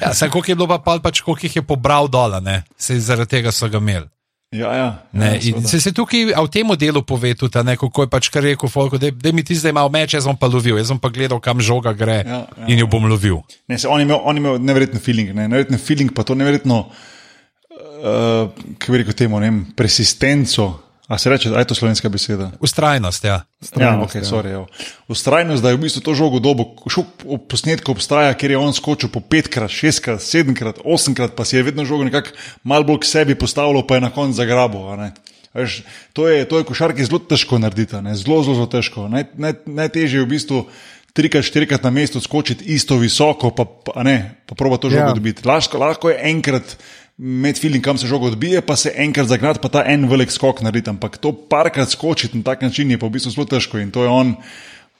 Ja, 0.00 0.14
Sam 0.14 0.30
koliko 0.30 0.50
je 0.50 0.54
bilo 0.54 0.68
pa 0.68 0.78
pol, 0.80 1.00
pač 1.00 1.20
koliko 1.20 1.46
jih 1.46 1.56
je 1.56 1.62
pobral 1.64 2.06
dol, 2.08 2.38
ne? 2.40 2.62
se 2.76 2.94
zaradi 2.96 3.30
tega 3.32 3.50
so 3.50 3.68
ga 3.68 3.78
imeli. 3.78 4.06
Ja, 4.52 4.70
ja, 4.76 4.88
Ne, 5.12 5.38
ja, 5.40 5.60
se, 5.64 5.80
se 5.80 5.92
tukaj 5.96 6.32
v 6.36 6.50
tem 6.52 6.68
delu 6.76 7.02
pove 7.02 7.32
tudi, 7.38 7.62
ne, 7.64 7.76
kako 7.80 8.04
je 8.04 8.10
pač 8.12 8.28
kar 8.32 8.44
rekel, 8.44 8.68
Folko, 8.68 9.00
da, 9.00 9.10
da 9.10 9.32
mi 9.32 9.44
ti 9.44 9.56
zdaj 9.56 9.72
malo 9.72 9.88
meč, 9.92 10.12
jaz 10.14 10.28
bom 10.28 10.36
pa 10.36 10.50
lovil, 10.52 10.76
jaz 10.80 10.92
bom 10.92 11.00
pa 11.00 11.08
gledal, 11.12 11.40
kam 11.40 11.60
žoga 11.64 11.94
gre 11.96 12.20
Ja, 12.22 12.44
ja, 12.44 12.66
in 12.68 12.82
jo 12.82 12.86
bom 12.92 13.08
lovil. 13.08 13.40
Ne, 13.68 13.78
se, 13.80 13.88
on, 13.88 14.02
je 14.02 14.06
imel, 14.06 14.20
on 14.20 14.36
je 14.36 14.44
imel 14.44 14.60
neverjeten 14.60 15.00
feeling, 15.00 15.32
ne, 15.32 15.48
neverjeten 15.48 15.80
feeling, 15.80 16.12
pa 16.14 16.26
to 16.28 16.36
neverjetno, 16.38 16.84
uh, 16.84 18.64
kako 18.76 18.92
bi 18.92 19.02
rekel 19.02 19.18
temu, 19.24 19.40
ne 19.40 19.50
vem, 19.50 19.60
persistenco. 19.76 20.70
A 21.12 21.18
se 21.18 21.28
reče, 21.28 21.50
da 21.52 21.58
je 21.60 21.68
to 21.68 21.74
slovenska 21.74 22.08
beseda? 22.08 22.50
Ustrajnost, 22.60 23.24
ja. 23.24 23.30
Ja, 23.30 23.44
Vztrajnost, 23.60 24.14
okay, 24.14 24.24
ja. 24.24 24.24
sorry, 24.24 24.52
evo. 24.56 24.66
Ustrajnost, 25.12 25.62
da 25.62 25.68
je 25.68 25.76
v 25.76 25.82
bistvu 25.84 26.00
to 26.00 26.14
žogo 26.16 26.40
dobo. 26.40 26.64
Šel 26.88 27.04
v 27.20 27.36
posnetku 27.52 27.92
obstaja, 27.92 28.32
ker 28.32 28.54
je 28.54 28.56
on 28.56 28.72
skočil 28.72 29.12
po 29.12 29.20
petkrat, 29.20 29.68
šestkrat, 29.68 30.24
sedemkrat, 30.24 30.80
osemkrat, 30.80 31.36
pa 31.36 31.44
si 31.44 31.58
je 31.60 31.66
vedno 31.68 31.84
žogo 31.84 32.08
nekako 32.08 32.32
malo 32.64 32.88
bolj 32.88 33.02
k 33.04 33.10
sebi 33.10 33.36
postavljal, 33.36 33.84
pa 33.84 34.00
je 34.00 34.06
na 34.08 34.10
koncu 34.10 34.40
ne. 34.40 35.12
Veš, 35.52 35.82
to 36.16 36.32
je, 36.32 36.48
to 36.48 36.58
je 36.58 36.64
košarki 36.64 37.04
zelo 37.04 37.20
težko 37.20 37.60
narediti, 37.60 37.92
a 37.92 38.00
ne, 38.00 38.16
zelo, 38.16 38.40
zelo, 38.40 38.56
zelo 38.56 38.72
težko. 38.72 39.04
Naj, 39.12 39.36
naj, 39.36 39.52
najtežje 39.68 40.16
je 40.16 40.24
v 40.24 40.32
bistvu 40.32 40.64
trikrat, 41.12 41.44
štirikrat 41.44 41.84
na 41.84 41.92
mestu 41.92 42.24
skočiti 42.24 42.64
isto 42.72 42.96
visoko, 42.96 43.52
pa, 43.52 43.68
pa, 43.68 44.00
a 44.00 44.02
ne, 44.02 44.40
pa 44.48 44.56
proba 44.56 44.80
to 44.80 44.88
žogo 44.88 45.04
Ja. 45.04 45.12
yeah. 45.12 45.20
dobiti. 45.20 45.44
Lahko, 45.44 45.76
lahko 45.76 46.08
je 46.08 46.16
enkrat 46.24 46.76
med 47.22 47.58
feeling, 47.58 47.84
kam 47.84 47.98
se 47.98 48.06
žogo 48.06 48.26
odbije, 48.26 48.60
pa 48.60 48.76
se 48.76 48.92
enkrat 48.96 49.28
zagnati, 49.30 49.60
pa 49.62 49.68
ta 49.68 49.84
en 49.86 50.08
velik 50.10 50.30
skok 50.30 50.60
narediti. 50.62 50.90
Ampak 50.90 51.20
to 51.22 51.32
parkrat 51.32 51.90
skočiti 51.90 52.36
na 52.36 52.42
tak 52.42 52.62
način 52.62 52.90
je 52.90 52.98
pa 52.98 53.06
v 53.06 53.14
bistvu 53.14 53.30
zelo 53.30 53.46
težko 53.46 53.78
in 53.78 53.90
to 53.90 54.02
je 54.02 54.08
on. 54.08 54.34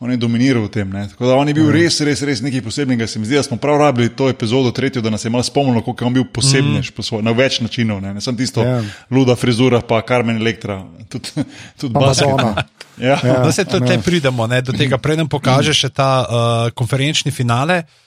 On 0.02 0.10
je 0.10 0.16
dominiral 0.18 0.64
v 0.66 0.68
tem. 0.68 0.90
Ne. 0.90 1.04
Tako 1.08 1.26
da 1.26 1.34
on 1.38 1.48
je 1.48 1.54
bil 1.54 1.68
mm. 1.68 1.72
res, 1.76 2.00
res, 2.02 2.22
res 2.26 2.40
nekaj 2.42 2.64
posebnega. 2.66 3.06
Se 3.06 3.20
mi 3.22 3.26
zdi, 3.26 3.36
da 3.38 3.42
smo 3.46 3.56
prav 3.56 3.78
rabili 3.78 4.10
to 4.10 4.26
epizodo 4.28 4.72
tretjo, 4.74 5.02
da 5.02 5.10
nas 5.14 5.24
je 5.24 5.30
malo 5.30 5.46
spomnilo, 5.46 5.78
kako 5.78 6.04
je 6.04 6.06
on 6.06 6.14
bil 6.14 6.24
posebnež 6.24 6.90
mm. 6.90 7.02
svoj, 7.06 7.22
na 7.22 7.30
več 7.30 7.60
načinov. 7.62 8.00
Ne, 8.02 8.10
ne 8.14 8.20
sem 8.20 8.36
tisto 8.36 8.64
Ja. 8.66 8.80
yeah. 8.80 8.88
luda 9.10 9.36
frizura, 9.38 9.78
pa 9.80 10.02
Carmen 10.02 10.42
Elektra, 10.42 10.80
tudi, 11.08 11.30
tudi 11.78 11.94
Pa 11.94 12.00
basket. 12.00 12.28
Madonna. 12.28 12.64
Ja. 12.98 13.16
Ja. 13.24 13.38
No, 13.40 13.52
se 13.52 13.64
tudi 13.64 13.86
tle 13.86 14.02
pridemo 14.04 14.46
ne, 14.46 14.58
do 14.62 14.72
tega. 14.76 14.98
Preden 14.98 15.28
pokaže 15.28 15.72
še 15.74 15.88
ta 15.88 16.10
uh, 16.22 16.66
konferenčni 16.76 17.32
finale, 17.32 17.78
uh, 17.78 18.01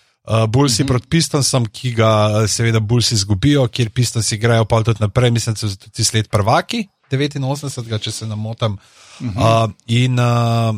Bulsi 0.48 0.84
Mhm. 0.84 0.88
proti 0.88 1.08
Pistonsom, 1.08 1.66
ki 1.66 1.94
ga 1.94 2.12
uh, 2.28 2.50
seveda 2.50 2.80
Bulsi 2.80 3.14
izgubijo, 3.16 3.68
kjer 3.68 3.90
Pistonsi 3.90 4.38
grejo 4.38 4.66
pa 4.66 4.84
tudi 4.84 5.02
naprej, 5.02 5.32
mislim, 5.32 5.54
da 5.54 5.60
so 5.60 5.76
tudi 5.76 6.04
sled 6.04 6.30
prvaki, 6.30 6.88
89, 7.12 8.00
če 8.02 8.12
se 8.12 8.28
ne 8.28 8.36
motim. 8.36 8.78
Mhm. 9.22 9.38
Uh, 9.38 9.72
in 9.88 10.20
uh, 10.20 10.76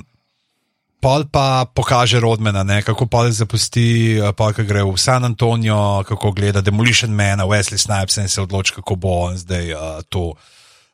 pol 0.99 1.23
pa 1.31 1.65
pokaže 1.65 2.19
Rodmana, 2.19 2.63
ne, 2.63 2.81
kako 2.81 3.05
pol 3.05 3.31
zapusti, 3.31 4.19
uh, 4.19 4.33
pol, 4.35 4.53
ko 4.53 4.63
gre 4.63 4.83
v 4.83 4.97
San 4.97 5.23
Antonijo, 5.23 6.03
kako 6.07 6.31
gleda 6.31 6.61
Demolition 6.61 7.15
Man, 7.15 7.39
Wesley 7.39 7.77
Snipes 7.77 8.17
in 8.17 8.27
se 8.29 8.41
odloči, 8.41 8.73
kako 8.75 8.95
bo 8.95 9.09
on 9.29 9.37
zdaj 9.37 9.73
uh, 9.73 10.01
to. 10.09 10.33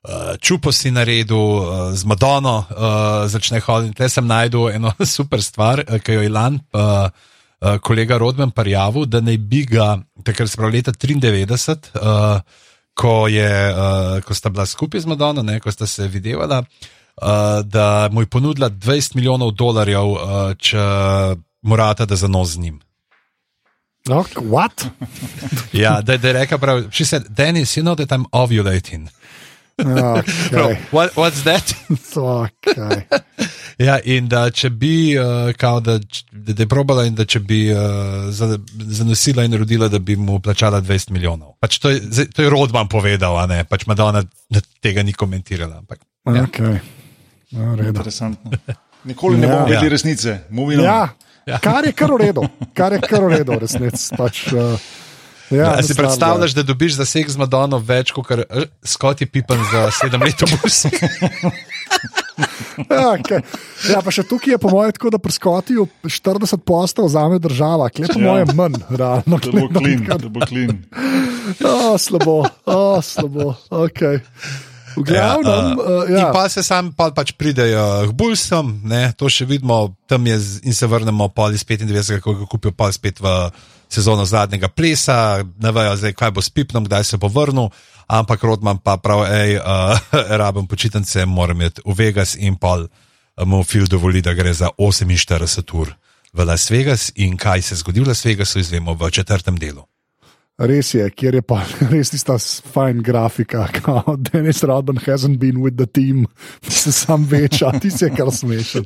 Uh, 0.04 0.36
čupo 0.36 0.72
si 0.72 0.92
naredil 0.92 1.38
uh, 1.38 1.94
z 1.96 2.04
Madono, 2.04 2.66
uh, 2.70 3.24
začne 3.32 3.60
hoditi. 3.64 3.96
Tukaj 3.96 4.10
sem 4.10 4.28
najdel 4.28 4.70
eno 4.76 4.92
super 5.16 5.40
stvar, 5.42 5.80
uh, 5.88 5.96
ki 6.04 6.14
jo 6.14 6.22
je 6.22 6.30
Lan, 6.30 6.60
uh, 6.76 7.08
uh, 7.64 7.78
kolega 7.80 8.18
Rodman, 8.18 8.52
parjavil, 8.52 9.06
da 9.06 9.22
naj 9.22 9.38
bi 9.38 9.64
ga, 9.66 9.98
takrat 10.24 10.50
se 10.50 10.58
pravi 10.58 10.78
leta 10.78 10.92
93, 10.92 11.94
uh, 11.96 12.42
ko, 12.94 13.28
je, 13.28 13.50
uh, 13.74 14.20
ko 14.24 14.36
sta 14.36 14.50
bila 14.50 14.66
skupaj 14.66 15.02
z 15.02 15.10
Madono, 15.10 15.44
ne, 15.44 15.60
ko 15.60 15.72
sta 15.72 15.88
se 15.88 16.08
videvala, 16.08 16.64
uh, 16.64 17.62
da 17.64 18.10
mu 18.12 18.22
je 18.22 18.28
ponudila 18.28 18.70
20 18.70 19.16
milijonov 19.16 19.52
dolarjev, 19.52 20.12
uh, 20.12 20.54
če 20.58 20.84
morata, 21.62 22.06
da 22.06 22.16
zanos 22.16 22.56
z 22.56 22.58
njim. 22.58 22.80
Okay, 24.10 24.44
what? 24.44 24.86
Ja, 25.72 26.02
da, 26.02 26.18
da 26.18 26.28
je 26.28 26.34
rekel, 26.34 26.60
prav, 26.60 26.84
she 26.92 27.06
said, 27.06 27.24
Dennis, 27.30 27.78
you 27.78 27.84
know 27.84 27.96
that 27.96 28.12
I'm 28.12 28.26
ovulating. 28.32 29.08
Okay. 29.80 30.22
Prav, 30.52 30.76
what, 30.92 31.16
what's 31.18 31.44
that? 31.44 31.74
Okay. 32.16 33.08
Ja, 33.78 34.00
in 34.00 34.28
da 34.28 34.50
če 34.50 34.70
bi, 34.70 34.92
uh, 35.14 35.24
kao, 35.54 35.80
da, 35.80 35.98
da, 35.98 36.54
da 36.54 36.62
je 36.62 36.68
probala 36.68 37.06
in 37.06 37.16
da 37.16 37.26
če 37.26 37.40
bi 37.40 37.68
uh, 37.68 37.80
za- 38.30 38.60
zanosila 38.92 39.44
in 39.44 39.54
rodila, 39.54 39.88
da 39.88 40.00
bi 40.00 40.16
mu 40.16 40.40
plačala 40.40 40.82
20 40.82 41.10
milijonov. 41.10 41.56
Pač 41.60 41.80
to, 41.80 41.90
je, 41.90 42.02
to 42.28 42.42
je 42.42 42.50
Rodman 42.50 42.88
povedal, 42.88 43.34
a 43.36 43.46
ne, 43.46 43.64
pač 43.64 43.86
Madonna 43.86 44.22
tega 44.80 45.02
ni 45.02 45.14
komentirala. 45.14 45.78
Ampak, 45.78 46.00
ja. 46.28 46.44
Okay. 46.44 46.80
No. 47.52 47.74
Interesantno. 47.80 48.52
Nikoli 49.04 49.38
ne 49.38 49.48
Ja. 49.48 49.54
bomo 49.54 49.66
vedeli 49.66 49.86
Ja. 49.86 49.90
resnice. 49.90 50.40
Moving 50.50 50.80
on. 50.80 50.86
Ja, 50.86 51.10
Ja. 51.46 51.58
kar 51.60 51.86
je 51.86 51.92
kar 51.92 52.12
v 52.12 52.18
redu, 52.18 52.42
kar 52.74 52.94
je 52.94 53.02
kar 53.02 53.24
v 53.24 53.28
redu, 53.34 53.58
resnic. 53.60 53.98
Pač, 54.18 54.48
uh, 54.54 54.78
ja, 55.54 55.70
Ja, 55.72 55.82
si 55.82 55.94
predstavljaš, 55.94 56.54
da 56.54 56.64
dobiš 56.64 56.96
za 56.96 57.06
seks 57.06 57.32
z 57.32 57.38
Madonno 57.38 57.78
več 57.80 58.12
kot 58.12 58.26
uh, 58.28 58.42
Scotty 58.84 59.26
Pippen 59.26 59.62
za 59.70 59.88
sedem 59.94 60.22
let 60.22 60.42
v 60.42 60.58
busu? 60.58 60.90
Ja, 62.90 63.14
okay. 63.14 63.44
ja, 63.86 64.02
pa 64.02 64.10
še 64.10 64.24
tukaj 64.26 64.56
je 64.56 64.58
po 64.58 64.72
mojem 64.72 64.90
tako, 64.92 65.12
da 65.14 65.20
pri 65.22 65.30
Skotiju 65.32 65.84
40 66.04 66.58
postov 66.60 67.06
vzame 67.06 67.38
država, 67.38 67.90
klej 67.90 68.10
po 68.10 68.18
Ja. 68.18 68.26
mojem 68.26 68.50
manj, 68.56 68.80
realno. 68.90 69.38
Da 69.38 69.52
bo 69.52 69.68
clean, 69.72 70.02
da 70.02 70.30
bo 70.30 70.42
clean. 70.42 70.74
Oh, 71.62 71.94
slabo, 71.94 72.40
oh, 72.66 72.98
slabo, 72.98 73.52
ok. 73.70 74.00
V 74.96 75.04
glavnem, 75.04 75.76
uh, 75.76 76.08
In 76.08 76.16
ja. 76.16 76.32
pa 76.32 76.48
se 76.48 76.64
sam 76.64 76.90
pa 76.90 77.12
pač 77.12 77.34
pridejo 77.34 77.84
k 78.08 78.12
Bulsom, 78.12 78.80
ne, 78.82 79.12
to 79.12 79.28
še 79.28 79.44
vidimo, 79.44 79.78
tam 80.08 80.24
je 80.24 80.40
z- 80.40 80.62
in 80.64 80.74
se 80.74 80.88
vrnemo 80.88 81.28
pol 81.30 81.52
iz 81.52 81.62
95, 81.62 82.18
ko 82.20 82.34
ga 82.34 82.48
kupijo 82.48 82.72
pol 82.72 82.90
spet 82.90 83.20
v 83.20 83.28
sezono 83.94 84.26
zadnjega 84.26 84.68
plesa, 84.68 85.44
ne 85.62 85.72
vejo 85.72 85.96
zdaj, 86.00 86.14
kaj 86.18 86.32
bo 86.34 86.42
s 86.42 86.50
Pipnom, 86.50 86.86
kdaj 86.86 87.04
se 87.04 87.18
bo 87.22 87.30
vrnil, 87.30 87.70
ampak 88.08 88.44
Rodman 88.44 88.82
pa 88.84 88.98
prav, 88.98 89.26
hej, 89.30 89.58
uh, 89.58 89.98
rabim 90.42 90.68
počitnice, 90.68 91.26
moram 91.26 91.62
iti 91.62 91.82
v 91.86 91.98
Vegas 91.98 92.36
in 92.36 92.58
pol 92.58 92.88
uh, 92.88 93.46
mu 93.46 93.64
Phil 93.64 93.88
dovoli, 93.90 94.22
da 94.22 94.34
gre 94.34 94.54
za 94.54 94.74
48 94.78 95.74
ur 95.74 95.94
v 96.34 96.46
Las 96.46 96.70
Vegas 96.72 97.12
in 97.16 97.38
kaj 97.38 97.62
se 97.62 97.76
zgodi 97.76 98.02
v 98.02 98.08
Las 98.08 98.26
Vegasu, 98.26 98.60
izvemo 98.60 98.94
v 98.94 99.10
četrtem 99.12 99.58
delu. 99.58 99.86
Res 100.58 100.92
je, 100.94 101.06
kjer 101.10 101.40
je 101.40 101.42
pa 101.42 101.64
res 101.94 102.12
tista 102.14 102.38
fajn 102.74 103.02
grafika, 103.06 103.68
kot 103.86 104.30
Denis 104.32 104.64
Rodman 104.64 105.02
hasn't 105.02 105.40
been 105.40 105.62
with 105.62 105.78
the 105.78 105.86
team, 105.86 106.28
ti 106.62 106.72
se 106.72 106.92
sam 106.92 107.26
veča, 107.26 107.72
ti 107.82 107.92
si 107.92 108.06
je 108.06 108.12
kar 108.16 108.32
smešen. 108.32 108.86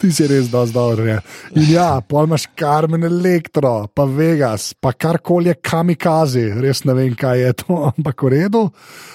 Ti 0.00 0.10
si 0.12 0.26
res 0.28 0.50
dosti 0.52 0.74
dober. 0.74 1.06
je. 1.06 1.18
In 1.60 1.68
ja, 1.70 1.88
pol 2.00 2.26
imaš 2.26 2.48
Carmen 2.58 3.04
Elektro, 3.06 3.86
pa 3.94 4.04
Vegas, 4.04 4.72
pa 4.74 4.92
karkoli 4.92 5.52
je 5.52 5.58
kamikazi, 5.62 6.46
res 6.60 6.84
ne 6.84 6.94
vem, 6.94 7.14
kaj 7.14 7.40
je 7.40 7.52
to, 7.64 7.78
ampak 7.92 8.26
v 8.26 8.32
redu. 8.38 8.64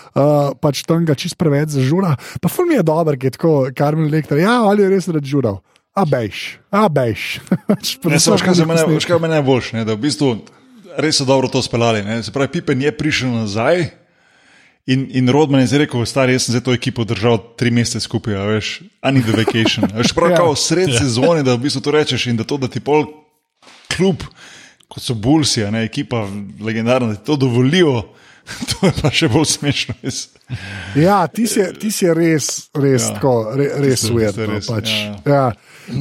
Uh, 0.09 0.51
pač 0.57 0.84
tam 0.88 1.05
ga 1.05 1.13
čist 1.13 1.38
preveč 1.38 1.75
zažura. 1.75 2.15
Pa 2.41 2.49
ful 2.51 2.65
mi 2.65 2.80
je 2.80 2.84
dober, 2.84 3.19
ki 3.19 3.30
je 3.30 3.36
tako 3.38 3.53
Carmen 3.77 4.09
Elektro. 4.09 4.39
Ja, 4.39 4.61
ali 4.65 4.86
je 4.86 4.93
res 4.95 5.09
rad 5.11 5.25
žural. 5.25 5.61
A 5.97 6.05
bejš, 6.07 6.59
a 6.71 6.88
bejš. 6.88 7.41
Pač 7.69 7.97
Ne, 8.07 8.19
samo, 8.21 8.38
veš, 8.39 9.07
kaj 9.09 9.19
mene 9.19 9.41
boljše, 9.43 9.82
ne, 9.82 9.84
da 9.84 9.97
v 9.97 10.05
bistvu 10.05 10.38
res 11.01 11.19
so 11.19 11.25
dobro 11.27 11.49
to 11.51 11.61
speljali. 11.65 12.05
Ne. 12.05 12.21
Se 12.23 12.32
pravi, 12.32 12.51
Pippen 12.55 12.82
je 12.82 12.93
prišel 12.95 13.34
nazaj 13.36 13.99
in, 14.86 15.07
in 15.11 15.30
Rodman 15.30 15.61
je 15.61 15.67
zdaj 15.67 15.80
rekel, 15.80 16.05
stari, 16.05 16.34
jaz 16.34 16.43
sem 16.43 16.53
za 16.53 16.61
to 16.61 16.73
ekipo 16.73 17.03
držal 17.03 17.38
tri 17.55 17.71
mesece 17.71 17.99
skupaj, 17.99 18.36
a 18.36 18.43
veš, 18.45 18.82
I 18.99 19.11
need 19.11 19.30
a 19.30 19.36
vacation. 19.38 19.86
A 19.86 19.97
Veš, 19.97 20.13
prav 20.13 20.32
Ja. 20.32 20.38
kao 20.38 20.55
sred 20.55 20.89
sezone, 20.91 21.43
da 21.43 21.53
v 21.53 21.59
bistvu 21.59 21.82
to 21.82 21.91
rečeš 21.91 22.27
in 22.27 22.38
da 22.38 22.43
to, 22.43 22.57
da 22.57 22.67
ti 22.67 22.80
pol 22.80 23.05
klub, 23.89 24.23
kot 24.88 25.03
so 25.03 25.13
Bulsi, 25.13 25.63
a 25.63 25.71
ne 25.71 25.84
ekipa 25.84 26.25
legendarna, 26.59 27.07
da 27.07 27.15
ti 27.15 27.25
to 27.25 27.36
dovolijo, 27.36 28.01
to 28.69 28.88
je 28.88 28.93
pa 29.01 29.11
še 29.11 29.27
bolj 29.30 29.45
smešno. 29.45 29.93
Jaz. 30.01 30.27
Ja, 30.95 31.27
ti 31.27 31.45
si, 31.47 31.61
ti 31.80 31.91
si 31.91 32.07
res, 32.09 32.69
res, 32.73 33.03
Ja. 33.03 33.07
ja. 33.07 33.13
tako, 33.13 33.34
re, 33.53 33.67
res 33.77 34.03
ujet. 34.09 34.38
No, 34.38 34.57
pač. 34.67 34.89
ja. 34.89 35.13
ja. 35.25 35.43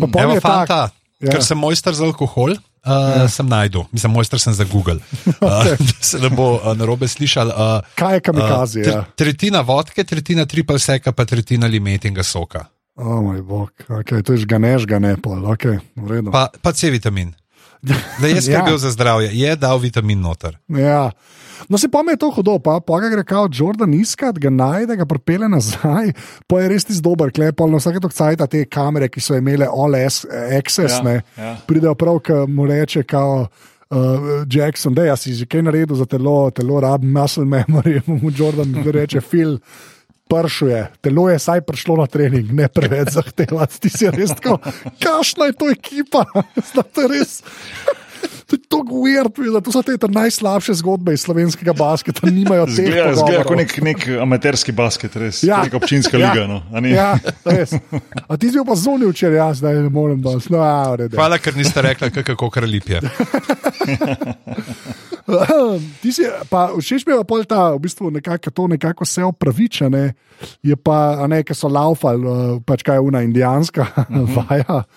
Pa 0.01 0.07
pol 0.07 0.23
Evo, 0.23 0.33
je 0.33 0.41
tak, 0.41 0.49
fanta, 0.69 0.81
ja. 1.21 1.31
ker 1.33 1.45
sem 1.45 1.59
mojster 1.61 1.93
za 1.93 2.05
alkohol. 2.09 2.57
Uh, 2.87 3.23
ja. 3.23 3.29
Sem 3.29 3.49
najdel, 3.49 3.85
mislim, 3.93 4.13
mojster 4.13 4.41
sem 4.41 4.55
za 4.55 4.65
Google. 4.65 4.99
Uh, 5.39 5.65
da 5.65 5.77
se 6.11 6.19
ne 6.19 6.29
bo 6.31 6.57
uh, 6.57 6.73
narobe 6.77 7.09
slišal. 7.09 7.49
Uh, 7.49 7.87
Kaj 7.95 8.15
je 8.15 8.21
kamikaze? 8.21 8.81
uh, 8.81 8.87
ja. 8.87 9.05
Tretjina 9.17 9.61
vodke, 9.61 10.05
tretjina 10.05 10.47
triple 10.47 10.79
seka, 10.79 11.13
pa 11.13 11.25
tretjina 11.25 11.67
limetinga 11.67 12.23
soka. 12.23 12.65
O 12.99 13.21
moj 13.23 13.43
bog, 13.43 13.71
okay, 13.89 14.23
to 14.27 14.35
je 14.35 14.43
žgane, 14.43 14.73
žgane, 14.83 15.15
pol, 15.23 15.45
ok, 15.47 15.65
v 15.95 16.11
redu. 16.11 16.33
Pa, 16.35 16.49
pa 16.63 16.73
C 16.75 16.91
vitamin. 16.91 17.31
Da 18.21 18.27
je 18.27 18.43
skrbel 18.43 18.73
ja. 18.73 18.79
za 18.79 18.91
zdravje, 18.91 19.31
je 19.33 19.57
dal 19.57 19.79
vitamin 19.79 20.21
noter. 20.21 20.59
Ja. 20.69 21.11
No, 21.69 21.79
se 21.79 21.89
pa 21.89 22.03
mi 22.03 22.13
je 22.13 22.17
to 22.17 22.31
hudo, 22.31 22.59
pa, 22.59 22.81
pa 22.81 23.01
ga 23.01 23.09
gre 23.09 23.25
kao 23.25 23.49
Jordan 23.53 23.95
iskat, 23.95 24.39
ga 24.39 24.51
najde, 24.51 24.97
ga 24.97 25.07
pripelje 25.07 25.49
nazaj, 25.49 26.13
pa 26.47 26.61
je 26.61 26.69
res 26.69 26.85
ti 26.85 26.95
dober, 27.03 27.31
klepal 27.31 27.71
na 27.71 27.77
vsake 27.79 28.01
tokcajta 28.01 28.47
te 28.47 28.65
kamere, 28.65 29.09
ki 29.09 29.21
so 29.21 29.35
imele 29.37 29.67
all 29.67 29.95
S- 29.95 30.27
access, 30.59 30.99
Ja, 30.99 31.03
ne, 31.03 31.23
ja. 31.37 31.57
pridejo 31.67 31.95
prav, 31.95 32.21
ki 32.21 32.33
mu 32.49 32.67
reče 32.67 33.03
kao. 33.03 33.47
Uh, 33.91 34.45
Jackson, 34.45 34.93
da 34.93 35.17
si 35.17 35.33
že 35.33 35.47
kaj 35.49 35.63
naredil 35.65 35.97
za 35.97 36.05
telo, 36.05 36.51
telo 36.53 36.77
rab, 36.81 37.01
muscle 37.01 37.45
memory, 37.49 38.03
mu 38.23 38.29
Jordan 38.31 38.75
reče, 38.85 39.21
Phil, 39.25 39.59
pršuje, 40.29 40.87
telo 41.01 41.29
je 41.31 41.39
saj 41.39 41.65
prišlo 41.67 41.97
na 41.97 42.07
trening, 42.07 42.53
ne 42.53 42.69
preveč 42.69 43.17
zahtevati. 43.17 43.81
Ti 43.81 43.91
si 43.93 44.11
res 44.13 44.35
tako, 44.37 44.59
kašna 45.03 45.51
je 45.51 45.57
to 45.59 45.71
ekipa, 45.73 46.25
Zna, 46.73 46.83
to 46.83 47.07
je 47.07 47.09
res. 47.09 47.41
To 48.49 48.57
je 48.57 48.61
tako 48.65 49.03
weird, 49.05 49.37
to 49.61 49.73
so 49.73 49.83
te 49.85 49.93
najslabše 50.09 50.73
zgodbe 50.81 51.13
iz 51.13 51.21
slovenskega 51.21 51.75
basketa, 51.77 52.31
nimajo 52.31 52.65
teh 52.67 52.89
Zgleda, 52.89 53.13
zgleda 53.21 53.45
kot 53.45 53.57
nek, 53.61 53.75
nek 53.85 54.07
amaterski 54.25 54.73
basket, 54.73 55.17
res. 55.21 55.43
Ja. 55.45 55.61
Neka 55.65 55.77
občinska 55.77 56.17
Ja. 56.17 56.33
liga. 56.33 56.47
No, 56.49 56.63
a? 56.73 56.81
Ja, 56.89 57.11
res. 57.45 57.77
A 58.25 58.37
ti 58.41 58.49
si 58.49 58.57
bil 58.57 58.65
pa 58.65 58.73
zunil 58.73 59.13
včeraj, 59.13 59.37
jaz 59.37 59.61
zdaj 59.61 59.83
ne 59.85 59.93
morem 59.93 60.23
danes. 60.25 60.49
No, 60.49 60.65
ja, 60.65 60.89
v 60.93 61.05
redu. 61.05 61.21
Hvala, 61.21 61.37
ker 61.39 61.61
niste 61.61 61.85
rekli, 61.85 62.09
kako 62.09 62.49
kralip 62.49 62.89
je. 62.89 63.05
Ti 66.01 66.09
si, 66.09 66.25
pa 66.49 66.73
všeč 66.73 67.05
mi 67.05 67.13
je 67.13 67.21
pa 67.21 67.37
ta, 67.45 67.61
v 67.77 67.85
bistvu 67.85 68.09
nekako 68.09 68.49
to 68.49 68.65
nekako 68.73 69.05
vse 69.05 69.29
opravičene, 69.29 70.17
je 70.65 70.77
pa, 70.77 71.21
a 71.21 71.29
ne, 71.29 71.43
ki 71.45 71.53
so 71.53 71.69
laufali, 71.69 72.25
uh, 72.25 72.57
pač 72.65 72.81
kaj 72.81 72.97
je 72.97 73.05
una 73.05 73.21
indijanska 73.21 73.85
vaja. 74.37 74.89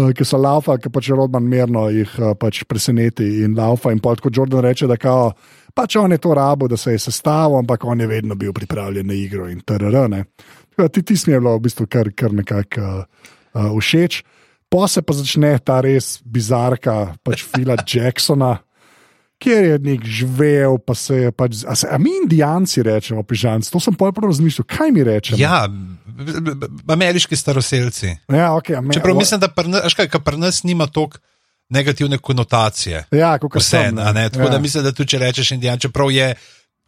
Uh, 0.00 0.10
Ki 0.16 0.24
so 0.24 0.40
laufali, 0.40 0.80
ki 0.82 0.92
pač 0.92 1.10
rodman 1.12 1.46
mirno 1.46 1.86
jih 1.92 2.10
uh, 2.18 2.32
pač 2.38 2.62
preseneti 2.68 3.26
in 3.44 3.54
laufa. 3.58 3.92
In 3.92 4.00
pa 4.02 4.14
kot 4.16 4.36
Jordan 4.36 4.64
reče, 4.64 4.88
da 4.90 4.96
kao, 5.00 5.30
pač 5.76 5.96
on 6.00 6.16
je 6.16 6.20
to 6.22 6.34
rabo, 6.34 6.68
da 6.68 6.78
se 6.80 6.96
je 6.96 7.04
sestavil, 7.06 7.60
ampak 7.60 7.84
on 7.84 8.00
je 8.00 8.08
vedno 8.10 8.34
bil 8.34 8.54
pripravljen 8.56 9.06
na 9.06 9.14
igro 9.14 9.48
in 9.48 9.60
trr. 9.60 10.08
ne. 10.08 10.24
Tako 10.70 10.82
da 10.82 10.88
Ti, 10.88 11.02
ti 11.02 11.16
smo 11.16 11.38
bilo 11.38 11.56
v 11.58 11.66
bistvu 11.68 11.86
kar, 11.86 12.10
kar 12.16 12.32
nekako 12.32 12.80
uh, 12.80 13.04
uh, 13.54 13.70
všeč. 13.78 14.22
Pa 14.70 14.86
se 14.88 15.02
pa 15.02 15.12
začne 15.12 15.58
ta 15.58 15.80
res 15.82 16.20
bizarka, 16.24 17.14
pač 17.26 17.42
Fila 17.42 17.76
Jacksona 17.90 18.58
kjer 19.40 19.64
je 19.64 19.78
nek 19.78 20.04
živel, 20.04 20.78
pa 20.84 20.94
se 20.94 21.16
je 21.16 21.32
pač. 21.32 21.62
A, 21.64 21.74
se, 21.76 21.88
a 21.90 21.98
mi, 21.98 22.12
Indijanci, 22.22 22.82
rečemo 22.84 23.22
pižamci, 23.24 23.72
to 23.72 23.80
sem 23.80 23.96
pol 23.96 24.12
prav 24.12 24.28
razmišljal, 24.30 24.66
kaj 24.68 24.92
mi 24.92 25.04
rečemo. 25.06 25.40
Ja, 25.40 25.64
ameriški 26.88 27.36
staroseljci. 27.36 28.06
ja 28.28 28.50
okay, 28.52 28.80
me, 28.80 28.94
Čeprav 28.94 29.16
mislim, 29.16 29.40
da 29.40 29.48
pri 29.48 29.68
nas, 29.68 29.94
pri 30.24 30.36
nas 30.36 30.62
nima 30.62 30.86
toliko 30.86 31.18
negativne 31.68 32.18
konotacije. 32.18 33.04
ja, 33.12 33.38
kot 33.38 33.56
Vse, 33.56 33.68
sem, 33.70 33.98
a 33.98 34.12
ne? 34.12 34.30
Tako 34.30 34.44
ja. 34.44 34.50
da 34.50 34.58
mislim, 34.58 34.84
da 34.84 34.92
tudi 34.92 35.08
če 35.08 35.18
rečeš 35.18 35.50
indijan, 35.50 35.78
čeprav 35.78 36.10
je 36.10 36.34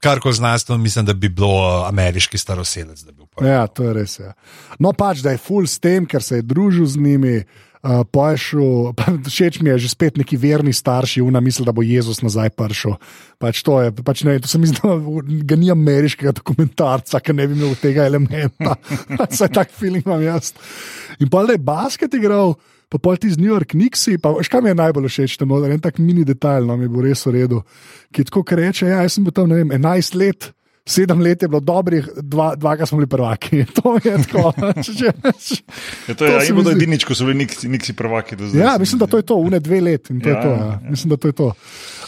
kar 0.03 0.21
ko 0.21 0.33
znanstveno, 0.33 0.83
mislim, 0.83 1.07
da 1.07 1.13
bi 1.13 1.29
bilo 1.29 1.81
uh, 1.81 1.89
ameriški 1.89 2.39
staroselec. 2.39 3.05
bi. 3.05 3.47
Ja, 3.47 3.67
to 3.67 3.85
je 3.85 3.93
res. 3.95 4.19
Ja. 4.19 4.33
No, 4.79 4.93
pač, 4.93 5.23
da 5.23 5.31
je 5.31 5.39
full 5.39 5.67
s 5.67 5.79
tem, 5.79 6.07
ker 6.07 6.23
se 6.23 6.41
je 6.41 6.43
družil 6.43 6.87
z 6.87 6.99
njimi. 6.99 7.37
Uh, 7.83 8.07
Pojšel, 8.07 8.95
všeč 9.27 9.59
mi 9.59 9.75
je 9.75 9.83
že 9.83 9.89
spet 9.91 10.15
neki 10.15 10.39
verni 10.39 10.71
starši, 10.71 11.19
una 11.19 11.43
misli, 11.43 11.67
da 11.67 11.75
bo 11.75 11.83
Jezus 11.83 12.23
nazaj 12.23 12.55
prišel. 12.55 12.95
Pač 13.43 13.59
to, 13.67 13.83
je, 13.83 13.91
pač 13.91 14.23
ne, 14.23 14.39
to 14.39 14.47
se 14.47 14.55
mi 14.63 14.71
zdi, 14.71 14.79
da 14.79 14.95
ga 15.51 15.59
ni 15.59 15.67
ameriškega 15.67 16.31
dokumentarca, 16.39 17.19
ki 17.19 17.35
ne 17.35 17.49
bi 17.51 17.59
imel 17.59 17.75
tega 17.83 18.07
elementa. 18.07 18.79
Vsaj 19.35 19.51
tak 19.51 19.75
feeling 19.75 20.07
imam 20.07 20.23
jaz. 20.23 20.55
In 21.19 21.27
pa 21.27 21.43
da 21.43 21.59
je 21.59 21.65
basket 21.67 22.15
igral, 22.15 22.55
pa 22.87 23.03
pol 23.03 23.19
ti 23.19 23.35
z 23.35 23.43
New 23.43 23.51
York 23.51 23.75
Nixi, 23.75 24.15
pa 24.23 24.31
veš, 24.31 24.47
kaj 24.47 24.63
mi 24.63 24.71
je 24.71 24.79
najbolj 24.79 25.11
všeč, 25.11 25.35
tam 25.43 25.51
noter, 25.51 25.75
en 25.75 25.83
tak 25.83 25.99
mini 25.99 26.23
detajl, 26.23 26.71
no 26.71 26.79
mi 26.79 26.87
bo 26.87 27.03
res 27.03 27.27
v 27.27 27.35
redu, 27.41 27.65
ki 28.15 28.31
tako 28.31 28.47
reče, 28.47 28.87
ja, 28.95 29.03
jaz 29.03 29.19
sem 29.19 29.27
bil 29.27 29.35
tam, 29.35 29.51
ne 29.51 29.59
vem, 29.59 29.75
11 29.75 30.23
let. 30.23 30.53
Sedem 30.83 31.21
let 31.23 31.39
je 31.39 31.47
bilo 31.47 31.61
dobrih, 31.63 32.09
dva, 32.27 32.57
dva 32.59 32.75
ki 32.75 32.87
smo 32.91 32.99
bili 32.99 33.07
prvaki. 33.07 33.63
To 33.79 33.95
je 34.03 34.17
tako. 34.27 34.51
Če, 34.87 35.13
Ja, 36.09 36.15
to 36.19 36.27
je, 36.27 36.43
To 36.43 36.55
bodo 36.59 36.75
zdi- 36.75 36.77
edinič, 36.77 37.07
ko 37.07 37.15
so 37.15 37.23
bili 37.23 37.39
niksi, 37.39 37.71
niksi 37.71 37.95
prvaki 37.95 38.35
do 38.35 38.51
zdaj. 38.51 38.59
ja, 38.59 38.73
mislim, 38.79 38.99
da 38.99 39.07
to 39.07 39.17
je 39.17 39.23
to, 39.23 39.37
une 39.39 39.61
dve 39.63 39.79
let 39.81 40.11
in 40.11 40.19
to 40.19 40.27
ja, 40.29 40.35
Ja, 40.35 40.39
je 40.39 40.43
to. 40.43 40.51
Ja. 40.51 40.67
ja. 40.67 40.91
Mislim, 40.91 41.09
da 41.09 41.17
to 41.17 41.27
je 41.29 41.37
to. 41.39 41.49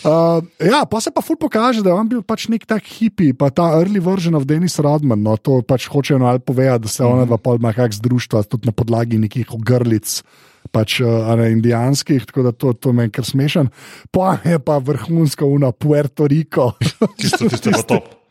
Uh, 0.04 0.42
ja, 0.58 0.82
pa 0.84 0.98
se 1.00 1.14
pa 1.14 1.22
ful 1.22 1.38
pokaže, 1.38 1.86
da 1.86 1.94
je 1.94 1.96
on 1.96 2.08
bil 2.08 2.20
pač 2.20 2.48
nek 2.50 2.66
tak 2.66 2.82
hipi, 2.82 3.30
pa 3.32 3.48
ta 3.48 3.78
early 3.78 4.02
version 4.02 4.34
of 4.34 4.42
Dennis 4.44 4.74
Rodman. 4.82 5.22
No, 5.22 5.38
to 5.38 5.62
pač 5.62 5.86
hočejo 5.86 6.18
no, 6.18 6.26
ali 6.26 6.42
povedati, 6.42 6.82
da 6.82 6.90
se 6.90 7.06
ona 7.06 7.24
dva 7.24 7.38
pol 7.38 7.62
ima 7.62 7.70
kak 7.72 7.94
združstva, 7.94 8.42
tudi 8.44 8.66
na 8.66 8.74
podlagi 8.74 9.22
nekih 9.22 9.54
ogrlic. 9.54 10.18
Pač 10.74 10.98
uh, 10.98 11.30
a 11.30 11.38
ne, 11.38 11.54
indijanskih, 11.54 12.26
tako 12.26 12.42
da 12.42 12.50
to, 12.50 12.74
to 12.74 12.90
meni 12.90 13.14
kar 13.14 13.22
smešen. 13.22 13.70
Pa 14.10 14.42
je 14.42 14.58
pa 14.58 14.82
vrhunsko 14.82 15.46
una 15.46 15.70
Puerto 15.70 16.26
Rico. 16.26 16.74
Tisto, 17.14 17.46
tisto 17.46 17.70
pa 17.70 17.86
top. 17.86 18.23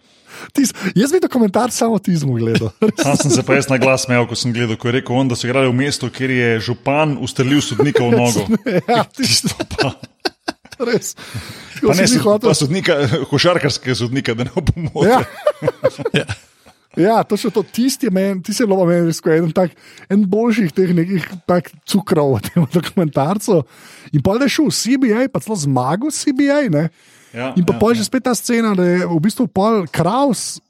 Tis, 0.52 0.74
jaz 0.94 1.12
bi 1.12 1.20
dokumentar 1.20 1.72
samo 1.72 2.00
tizmu 2.00 2.36
gledal. 2.36 2.74
Sam 3.04 3.16
sem 3.16 3.32
se 3.32 3.44
pa 3.44 3.56
jaz 3.56 3.70
na 3.70 3.78
glas 3.78 4.04
smejal, 4.04 4.28
ko 4.28 4.36
sem 4.36 4.52
gledal, 4.52 4.76
ko 4.76 4.88
je 4.88 4.98
rekel 4.98 5.16
on, 5.16 5.28
da 5.28 5.36
so 5.36 5.48
igrali 5.48 5.68
v 5.68 5.78
mestu, 5.78 6.10
kjer 6.10 6.32
je 6.32 6.50
župan 6.62 7.16
ustrelil 7.18 7.62
sodnika 7.62 8.04
v 8.04 8.12
nogo. 8.20 8.44
ja, 8.84 9.04
Tisto 9.16 9.56
pa. 9.72 9.94
res. 10.84 11.14
Pa 11.80 11.94
ne 11.94 12.08
si 12.08 12.20
hotel- 12.20 12.52
sodnika, 12.54 12.96
košarkarskega 13.30 13.96
sodnika, 13.96 14.34
da 14.34 14.44
ne 14.44 14.52
bo 14.52 14.62
pomoč. 14.64 15.08
Ja. 16.12 16.26
Ja, 17.00 17.24
to 17.26 17.38
še 17.40 17.50
to, 17.50 17.64
tisti 17.66 18.06
je 18.06 18.14
meni, 18.14 18.42
ti 18.46 18.54
si 18.54 18.66
bilo 18.70 18.86
meni 18.86 19.10
res 19.10 19.22
eden, 19.26 19.50
tak, 19.56 19.74
en 20.14 20.28
boljših 20.30 20.76
teh 20.78 20.94
nekih 20.94 21.26
tak 21.50 21.72
cukrov 21.90 22.38
v 22.38 22.44
tem 22.46 22.68
dokumentarcu. 22.70 23.64
In 24.14 24.22
pa 24.22 24.38
da 24.38 24.46
je 24.46 24.60
šel 24.60 24.70
v 24.70 24.78
CBA, 24.78 25.22
pa 25.34 25.42
celo 25.42 25.58
zmagal 25.58 26.14
CBA. 26.14 26.70
Ne? 26.70 26.86
Ja, 27.34 27.50
In 27.58 27.66
pa 27.66 27.74
ja, 27.74 27.82
pol 27.82 27.98
že 27.98 28.06
spet 28.06 28.30
ta 28.30 28.38
scena, 28.38 28.78
da 28.78 28.86
je 28.86 29.10
v 29.10 29.18
bistvu 29.26 29.50
pol 29.50 29.90
Kraus 29.90 30.62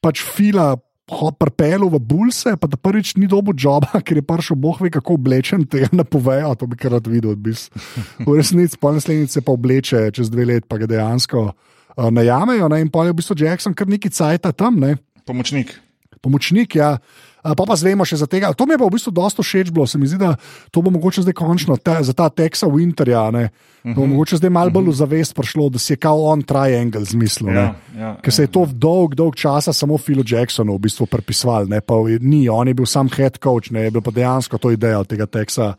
pač 0.00 0.24
fila. 0.24 0.80
Prpelo 1.06 1.86
v 1.86 2.02
Bulse, 2.02 2.56
pa 2.58 2.66
da 2.66 2.74
prvič 2.74 3.14
ni 3.14 3.28
dobil 3.30 3.54
joba, 3.54 3.94
ker 4.06 4.18
je 4.18 4.26
prišel 4.26 4.58
boh 4.58 4.74
ve 4.82 4.90
kako 4.90 5.14
oblečen, 5.14 5.62
tega 5.62 5.86
ne 5.94 6.02
povejo, 6.02 6.50
to 6.58 6.66
bi 6.66 6.74
kar 6.74 6.98
rad 6.98 7.06
videl. 7.06 7.38
V, 7.38 7.46
bistvu. 7.46 7.78
v 8.26 8.34
resnici 8.34 8.74
pa 8.74 8.90
naslednjič 8.90 9.38
se 9.38 9.42
pa 9.46 9.54
obleče 9.54 10.10
čez 10.10 10.32
dve 10.34 10.50
leti, 10.50 10.66
pa 10.66 10.82
ga 10.82 10.90
dejansko 10.90 11.44
uh, 11.46 12.10
najamejo. 12.10 12.66
Ne? 12.74 12.82
In 12.82 12.90
pa 12.90 13.06
je 13.06 13.14
v 13.14 13.18
bistvu 13.22 13.38
Jackson 13.38 13.70
kar 13.70 13.86
neki 13.86 14.10
cajt 14.10 14.50
tam, 14.58 14.82
ne? 14.82 14.98
Pomočnik. 15.26 15.74
pomočnik. 16.22 16.74
Ja. 16.74 16.98
A 17.46 17.54
Pa 17.54 17.62
pa 17.62 17.78
zvemo 17.78 18.02
še 18.02 18.18
za 18.18 18.26
tega. 18.26 18.50
To 18.58 18.66
mi 18.66 18.74
je 18.74 18.78
pa 18.82 18.90
v 18.90 18.98
bistvu 18.98 19.14
dosta 19.14 19.38
všeč 19.38 19.70
bilo. 19.70 19.86
Se 19.86 19.94
mi 19.98 20.10
zdi, 20.10 20.18
da 20.18 20.34
to 20.74 20.82
bo 20.82 20.90
mogoče 20.90 21.22
zdaj 21.22 21.36
končno 21.38 21.78
ta, 21.78 22.02
za 22.02 22.10
ta 22.10 22.26
Texa 22.26 22.66
Winterja. 22.66 23.30
Ne, 23.30 23.54
uh 23.54 23.90
-huh. 23.90 23.94
bo 23.94 24.06
mogoče 24.06 24.42
zdaj 24.42 24.50
malo 24.50 24.70
bolj 24.74 24.90
v 24.90 24.98
zavest 24.98 25.30
prišlo, 25.34 25.70
da 25.70 25.78
si 25.78 25.92
je 25.92 25.96
kao 25.96 26.26
on 26.26 26.42
triangle 26.42 27.04
zmislil. 27.06 27.54
Ja, 27.54 27.54
Ja, 27.54 27.74
ja, 27.98 28.16
Ker 28.22 28.32
se 28.34 28.42
je 28.42 28.50
to 28.50 28.66
dolg, 28.66 29.14
dolg 29.14 29.36
časa 29.38 29.72
samo 29.72 29.98
Philu 29.98 30.24
Jacksonu 30.26 30.74
v 30.74 30.78
bistvu 30.78 31.06
pripisval. 31.06 31.70
Ne, 31.70 31.80
pa 31.80 31.94
ni, 32.20 32.48
on 32.48 32.66
je 32.68 32.74
bil 32.74 32.86
sam 32.86 33.08
head 33.08 33.38
coach, 33.38 33.70
ne, 33.70 33.80
je 33.86 33.90
bil 33.90 34.02
pa 34.02 34.10
dejansko 34.10 34.58
to 34.58 34.70
ideja 34.70 35.04
tega 35.04 35.26
Texa. 35.26 35.74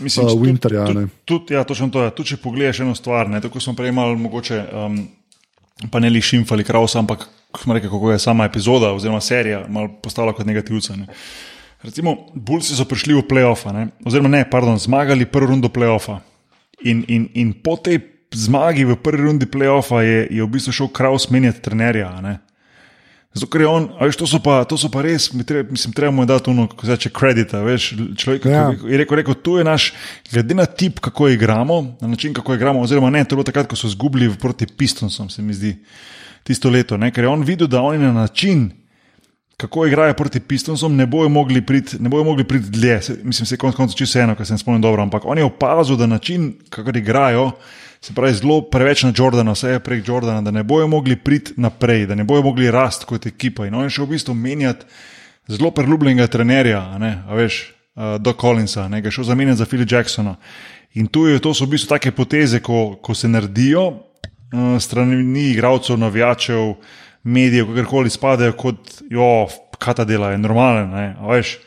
Mislim, 0.00 0.26
Uh, 0.26 0.40
Winterja, 0.40 0.86
Tudi, 0.86 0.98
ne. 0.98 1.06
tudi, 1.24 1.44
tudi, 1.44 1.54
ja, 1.54 1.64
točno 1.64 1.88
to 1.92 2.02
je. 2.02 2.10
Tudi 2.10 2.28
če 2.28 2.36
pogledaš 2.36 2.80
eno 2.80 2.94
stvar, 2.94 3.28
ne, 3.28 3.40
tako 3.40 3.60
smo 3.60 3.74
prej 3.76 3.88
imeli 3.88 4.16
mogoče. 4.16 4.64
Um, 4.72 5.08
Pa 5.90 5.98
ne 5.98 6.10
li 6.10 6.20
šimfali 6.20 6.64
Kraus, 6.64 6.94
ampak 6.96 7.28
smo 7.58 7.74
rekli, 7.74 7.90
kako 7.90 8.12
je 8.12 8.18
sama 8.18 8.44
epizoda 8.44 8.92
oziroma 8.92 9.20
serija 9.20 9.64
malo 9.68 9.88
postala 10.02 10.32
kot 10.32 10.46
negativca. 10.46 10.96
Ne. 10.96 11.06
Recimo, 11.82 12.16
Bulci 12.34 12.76
so 12.78 12.84
prišli 12.84 13.14
v 13.14 13.26
play-offa, 13.26 13.72
ne, 13.74 13.88
oziroma 14.06 14.28
ne, 14.28 14.44
pardon, 14.50 14.78
zmagali 14.78 15.26
prvo 15.26 15.50
rundo 15.50 15.68
play-offa. 15.68 16.20
In, 16.86 17.04
in, 17.08 17.28
in 17.34 17.52
po 17.52 17.76
tej 17.76 17.98
zmagi 18.34 18.84
v 18.84 18.96
prvi 18.96 19.22
rundi 19.22 19.46
play-offa 19.46 20.02
je, 20.02 20.26
je 20.30 20.42
v 20.42 20.50
bistvu 20.50 20.72
šel 20.72 20.88
Kraus 20.94 21.28
menjati 21.30 21.62
trenerja. 21.62 22.14
Ne. 22.22 22.38
Zato, 23.32 23.48
ker 23.48 23.64
je 23.64 23.68
on, 23.68 23.86
veš, 23.96 24.18
to 24.20 24.26
so 24.28 24.38
pa, 24.44 24.60
to 24.68 24.76
so 24.76 24.90
pa 24.92 25.00
res, 25.00 25.30
mi 25.32 25.40
treba, 25.44 25.64
mislim, 25.72 25.94
treba 25.96 26.12
mu 26.12 26.22
je 26.22 26.28
dati 26.28 26.50
ono, 26.52 26.66
kako 26.68 26.86
se 26.86 26.92
reče, 26.92 27.10
kredita, 27.16 27.62
veš, 27.64 27.94
človek, 28.20 28.44
Ja. 28.44 28.66
je 28.76 28.98
rekel, 29.00 29.16
rekel, 29.16 29.34
tu 29.40 29.56
je 29.56 29.64
naš, 29.64 29.94
glede 30.28 30.54
na 30.54 30.66
tip, 30.68 31.00
kako 31.00 31.28
igramo, 31.32 31.96
na 32.00 32.12
način, 32.12 32.34
kako 32.36 32.54
igramo, 32.54 32.80
oziroma 32.84 33.10
ne, 33.10 33.24
to 33.24 33.32
je 33.32 33.36
bilo 33.36 33.48
takrat, 33.48 33.66
ko 33.66 33.76
so 33.76 33.88
izgubili 33.88 34.28
proti 34.36 34.66
Pistonsom, 34.66 35.30
se 35.32 35.42
mi 35.42 35.56
zdi, 35.56 35.78
tisto 36.42 36.70
leto, 36.70 36.96
ne, 36.96 37.10
ker 37.10 37.24
je 37.24 37.28
on 37.28 37.42
videl, 37.42 37.66
da 37.66 37.82
oni 37.82 37.98
na 37.98 38.12
način, 38.12 38.70
kako 39.56 39.86
igrajo 39.86 40.14
proti 40.14 40.40
Pistonsom, 40.40 40.96
ne 40.96 41.06
bojo 41.06 41.28
mogli 41.28 41.60
priti 41.66 41.98
prid 42.48 42.62
dlje. 42.62 43.00
Mislim, 43.22 43.46
se 43.46 43.54
je 43.54 43.58
konec 43.58 43.76
koncev 43.76 43.96
čisto 43.96 44.18
eno, 44.18 44.34
kar 44.34 44.46
se 44.46 44.52
ne 44.52 44.58
spomnim 44.58 44.82
dobro, 44.82 45.02
ampak 45.02 45.22
on 45.24 45.38
je 45.38 45.44
opazil, 45.44 45.96
da 45.96 46.06
način, 46.06 46.52
kako 46.70 46.90
igrajo, 46.98 47.50
se 48.00 48.14
pravi, 48.14 48.34
zelo 48.34 48.62
preveč 48.62 49.02
na 49.02 49.12
Jordana, 49.16 49.52
vse 49.52 49.68
je 49.68 49.80
prek 49.80 50.08
Jordana, 50.08 50.42
da 50.42 50.50
ne 50.50 50.62
bojo 50.62 50.88
mogli 50.88 51.16
priti 51.16 51.52
naprej, 51.56 52.06
da 52.06 52.14
ne 52.14 52.24
bojo 52.24 52.42
mogli 52.42 52.70
rasti 52.70 53.06
kot 53.06 53.26
ekipa. 53.26 53.66
In 53.66 53.74
on 53.74 53.84
je 53.84 53.90
šel 53.90 54.04
v 54.04 54.16
bistvu 54.16 54.34
menjati 54.34 54.86
zelo 55.46 55.70
priljubljenega 55.70 56.26
trenerja, 56.26 56.80
a 56.94 56.98
ne, 56.98 57.22
a 57.28 57.34
veš, 57.34 57.62
uh, 57.94 58.18
Do 58.18 58.32
Collinsa, 58.32 58.88
ne, 58.88 59.00
ga 59.00 59.08
je 59.08 59.18
šel 59.18 59.24
zamenjati 59.24 59.58
za 59.58 59.66
Philly 59.66 59.86
Jacksona. 59.94 60.34
In 60.94 61.06
tu 61.06 61.26
je, 61.26 61.38
to 61.38 61.54
so 61.54 61.64
v 61.64 61.76
bistvu 61.76 61.94
take 61.94 62.10
poteze, 62.10 62.60
ko, 62.60 62.96
ko 63.02 63.14
se 63.14 63.28
naredijo 63.28 63.92
uh, 64.52 64.76
strani 64.80 65.48
igralcev, 65.50 65.98
navijačev, 65.98 66.74
medijev, 67.24 67.66
kakorkoli 67.72 68.10
spadajo 68.10 68.56
kot, 68.58 69.02
jo, 69.10 69.48
kaj 69.82 70.00
ta 70.00 70.04
dela, 70.08 70.32
je 70.32 70.40
normalen, 70.42 70.90
ne, 70.90 71.12
veš. 71.28 71.58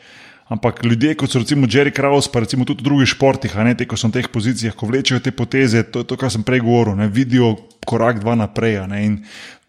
Ampak 0.46 0.84
ljudje, 0.84 1.16
kot 1.18 1.30
so 1.30 1.40
recimo 1.42 1.66
Jerry 1.66 1.90
Kraus, 1.90 2.28
pa 2.30 2.40
recimo 2.40 2.64
tudi 2.64 2.84
v 2.84 2.86
drugih 2.86 3.08
športih, 3.10 3.56
ne 3.66 3.72
te, 3.74 3.82
ko 3.88 3.96
so 3.98 4.06
v 4.06 4.14
teh 4.14 4.28
pozicijah, 4.30 4.76
ko 4.78 4.86
vlečejo 4.86 5.18
te 5.18 5.32
poteze, 5.34 5.82
to 5.90 6.04
je 6.04 6.06
to, 6.06 6.18
kar 6.20 6.30
sem 6.30 6.44
prej 6.46 6.62
govoril, 6.62 6.94
ne, 6.94 7.08
vidijo 7.10 7.56
korak 7.86 8.20
dva 8.22 8.36
naprej. 8.38 8.78
Ne, 8.86 9.00
in 9.08 9.16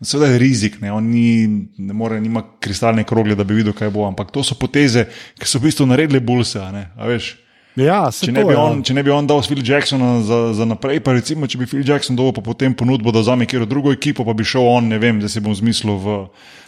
seveda 0.06 0.36
je 0.36 0.44
rizik, 0.44 0.78
ne, 0.84 0.92
on 0.94 1.10
ni, 1.10 1.48
ne 1.82 1.98
more, 1.98 2.20
nima 2.22 2.44
kristalne 2.62 3.08
krogle, 3.10 3.34
da 3.34 3.42
bi 3.48 3.58
videl, 3.58 3.74
kaj 3.74 3.90
bo. 3.90 4.06
Ampak 4.06 4.30
to 4.36 4.46
so 4.46 4.54
poteze, 4.60 5.08
ki 5.42 5.50
so 5.50 5.58
v 5.58 5.72
bistvu 5.72 5.90
naredile 5.90 6.22
bulse, 6.22 6.62
a 6.62 6.70
ne, 6.70 6.86
a 6.94 7.10
veš. 7.10 7.34
Ja, 7.78 8.08
Če 8.10 8.32
to 8.32 8.34
ne, 8.34 8.42
bi 8.42 8.56
je, 8.56 8.58
on, 8.58 8.80
če 8.82 8.94
ne 8.98 9.04
bi 9.06 9.12
on 9.14 9.28
dal 9.30 9.44
Phil 9.46 9.60
Jacksona 9.62 10.16
za, 10.26 10.40
za 10.58 10.66
naprej, 10.66 10.98
pa 11.06 11.14
recimo, 11.14 11.46
če 11.46 11.60
bi 11.62 11.68
Phil 11.70 11.84
Jackson 11.86 12.18
dobil 12.18 12.34
pa 12.34 12.42
potem 12.42 12.74
ponudbo, 12.74 13.14
da 13.14 13.22
vzame 13.22 13.46
kjer 13.46 13.68
drugo 13.70 13.94
ekipo, 13.94 14.26
pa 14.26 14.34
bi 14.34 14.48
šel 14.48 14.66
on, 14.66 14.88
ne 14.90 14.98
vem, 15.02 15.20
da 15.22 15.30
se 15.30 15.44
bom 15.46 15.54
zmislil 15.54 16.00
v 16.02 16.16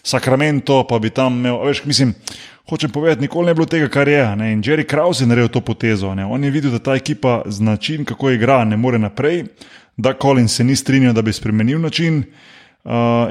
Sacramento, 0.06 0.84
pa 0.86 1.00
bi 1.02 1.10
tam 1.10 1.42
imel, 1.42 1.58
veš, 1.66 1.82
mislim, 1.90 2.14
hočem 2.70 2.94
povedati, 2.94 3.26
nikoli 3.26 3.50
ne 3.50 3.56
bi 3.56 3.62
bilo 3.64 3.70
tega, 3.74 3.90
kar 3.90 4.12
je. 4.12 4.22
Ne? 4.38 4.52
In 4.54 4.62
Jerry 4.62 4.86
Kraus 4.86 5.24
je 5.24 5.26
naredil 5.26 5.50
to 5.50 5.64
potezo. 5.66 6.14
Ne? 6.14 6.30
On 6.30 6.46
je 6.46 6.54
videl, 6.54 6.76
da 6.78 6.84
ta 6.92 6.94
ekipa 7.00 7.42
z 7.50 7.66
način, 7.66 8.06
kako 8.06 8.30
igra, 8.38 8.62
ne 8.70 8.78
more 8.78 9.02
naprej, 9.02 9.48
da 9.98 10.14
Colin 10.14 10.48
se 10.48 10.64
ni 10.64 10.78
strinjal, 10.78 11.18
da 11.18 11.26
bi 11.26 11.34
spremenil 11.34 11.82
način. 11.82 12.22
Uh, 12.22 12.59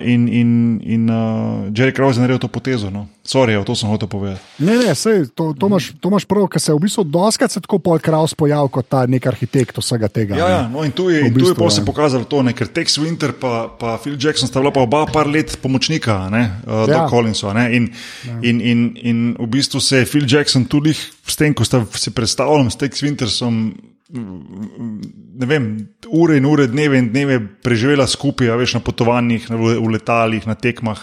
in 0.02 0.28
in, 0.28 0.80
in 0.84 1.10
uh, 1.10 1.72
Jerry 1.72 1.92
Kraus 1.92 2.16
je 2.16 2.20
naredil 2.20 2.38
to 2.38 2.48
potezo. 2.48 2.90
No? 2.90 3.08
Sorry, 3.24 3.56
to 3.64 3.74
sem 3.74 3.88
hotel 3.88 4.08
povedati. 4.08 4.40
Ne, 4.58 4.76
ne, 4.76 4.94
sej, 4.94 5.28
to, 5.34 5.52
to, 5.52 5.66
imaš, 5.66 5.92
to 6.00 6.08
imaš 6.08 6.24
prav, 6.24 6.46
ker 6.48 6.60
se 6.60 6.72
v 6.72 6.80
bistvu 6.80 7.04
doskrat 7.04 7.52
tako 7.52 7.78
pol 7.80 7.98
Kraus 8.00 8.36
pojavil 8.36 8.68
kot 8.72 8.88
ta 8.88 9.02
nek 9.08 9.26
arhitekt 9.26 9.80
vsega 9.80 10.08
tega. 10.08 10.36
Ja, 10.36 10.48
ja, 10.48 10.62
no 10.68 10.84
in 10.84 10.92
tu 10.92 11.08
je, 11.08 11.20
V 11.24 11.28
in 11.28 11.32
tu 11.32 11.40
je 11.40 11.52
bistvu, 11.52 11.64
pa 11.64 11.72
se 11.72 11.80
ja. 11.80 11.88
pokazalo 11.88 12.24
to, 12.24 12.40
ne, 12.44 12.52
ker 12.52 12.68
Tex 12.68 13.00
Winter 13.00 13.32
in 13.32 13.40
pa, 13.40 13.68
pa 13.68 13.96
Phil 14.00 14.16
Jackson 14.20 14.48
sta 14.48 14.60
bila 14.60 14.72
pa 14.72 14.84
oba 14.84 15.04
par 15.08 15.28
let 15.28 15.56
pomočnika 15.60 16.28
ne, 16.32 16.44
uh, 16.64 16.84
Ja. 16.84 16.86
ja. 16.88 17.04
do 17.04 17.10
Collinsa. 17.12 17.52
Ne, 17.56 17.68
in, 17.76 17.90
ja. 18.24 18.38
in, 18.44 18.60
in, 18.60 18.80
in 19.00 19.18
v 19.36 19.48
bistvu 19.48 19.80
se 19.80 20.04
je 20.04 20.08
Phil 20.08 20.28
Jackson 20.28 20.64
tudi 20.64 20.92
s 20.92 21.36
tem, 21.36 21.52
ko 21.56 21.64
sta 21.64 21.84
se 21.92 22.12
predstavljali 22.12 22.70
s 22.70 22.76
Tex 22.76 23.04
Wintersom. 23.04 23.72
Ne 24.08 25.46
vem, 25.46 25.64
ure 26.08 26.38
in 26.38 26.46
ure, 26.48 26.66
dneve 26.66 26.98
in 26.98 27.10
dneve 27.12 27.40
preživela 27.62 28.06
skupaj, 28.08 28.48
veš, 28.56 28.78
na 28.78 28.80
potovanjih, 28.80 29.50
na, 29.52 29.58
v 29.60 29.90
letalih, 29.92 30.46
na 30.48 30.56
tekmah. 30.56 31.02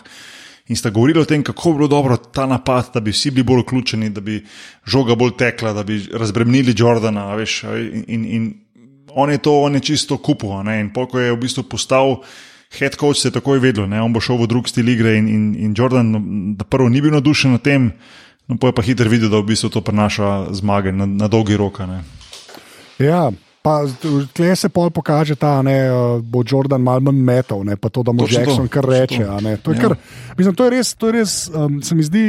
In 0.73 0.79
sta 0.79 0.89
govorili 0.89 1.21
o 1.21 1.27
tem, 1.29 1.43
kako 1.45 1.71
bi 1.71 1.77
bilo 1.83 1.87
dobro 1.87 2.17
ta 2.17 2.47
napad, 2.49 2.89
da 2.93 2.99
bi 2.99 3.13
vsi 3.13 3.29
bili 3.31 3.45
bolj 3.45 3.61
vključeni, 3.61 4.09
da 4.09 4.21
bi 4.25 4.39
žoga 4.89 5.13
bolj 5.15 5.35
tekla, 5.37 5.75
da 5.77 5.83
bi 5.85 5.99
razbremenili 6.13 6.73
Jordana. 6.77 7.27
Veš, 7.37 7.59
in, 8.07 8.25
in, 8.25 8.49
on 9.13 9.29
je 9.29 9.37
to, 9.37 9.53
on 9.61 9.75
je 9.75 9.79
čisto 9.79 10.19
ne, 10.63 10.79
In 10.79 10.93
poko 10.93 11.19
je 11.19 11.31
v 11.31 11.37
bistvu 11.37 11.63
postal 11.63 12.23
head 12.79 12.95
coach, 12.97 13.21
se 13.21 13.27
je 13.27 13.37
takoj 13.37 13.59
vedel, 13.59 13.87
ne, 13.87 14.01
on 14.01 14.13
bo 14.13 14.19
šel 14.19 14.37
v 14.37 14.47
drug 14.47 14.67
stil 14.67 14.89
igre. 14.89 15.15
In, 15.17 15.27
in, 15.27 15.55
in 15.55 15.73
Jordan, 15.77 16.11
no, 16.11 16.19
da 16.57 16.65
prvo 16.65 16.89
ni 16.89 17.01
bil 17.01 17.13
navdušen 17.13 17.51
nad 17.51 17.61
tem, 17.61 17.91
no 18.47 18.57
pa 18.57 18.67
je 18.67 18.73
pa 18.73 18.81
hitro 18.81 19.09
videl, 19.09 19.29
da 19.29 19.37
v 19.37 19.53
bistvu 19.53 19.69
to 19.69 19.81
prinaša 19.81 20.49
zmage 20.57 20.91
na, 20.91 21.05
na 21.05 21.27
dolgi 21.27 21.55
rok. 21.55 21.79
ne. 21.85 22.24
Ja, 22.99 23.31
pa 23.65 23.81
tle 24.33 24.55
se 24.55 24.69
pol 24.69 24.91
pokaže 24.93 25.35
ta, 25.35 25.57
ne, 25.65 25.77
uh, 25.89 26.21
bo 26.21 26.43
Jordan 26.45 26.81
malo 26.85 27.01
manj 27.09 27.21
metal, 27.25 27.63
ne, 27.65 27.75
pa 27.75 27.89
to, 27.89 28.03
da 28.05 28.13
mu 28.13 28.23
Točno 28.23 28.43
to, 28.43 28.49
Jackson 28.49 28.67
kar 28.67 28.85
točno 28.85 28.99
reče. 28.99 29.23
to. 29.25 29.39
ne. 29.41 29.57
To 29.57 29.71
je, 29.71 29.77
Ja. 29.77 29.81
kar, 29.81 29.95
mislim, 30.37 30.55
to 30.55 30.63
je 30.67 30.69
res, 30.69 30.93
to 30.93 31.09
je 31.09 31.13
res 31.13 31.49
um, 31.49 31.81
se 31.81 31.95
mi 31.95 32.03
zdi. 32.03 32.25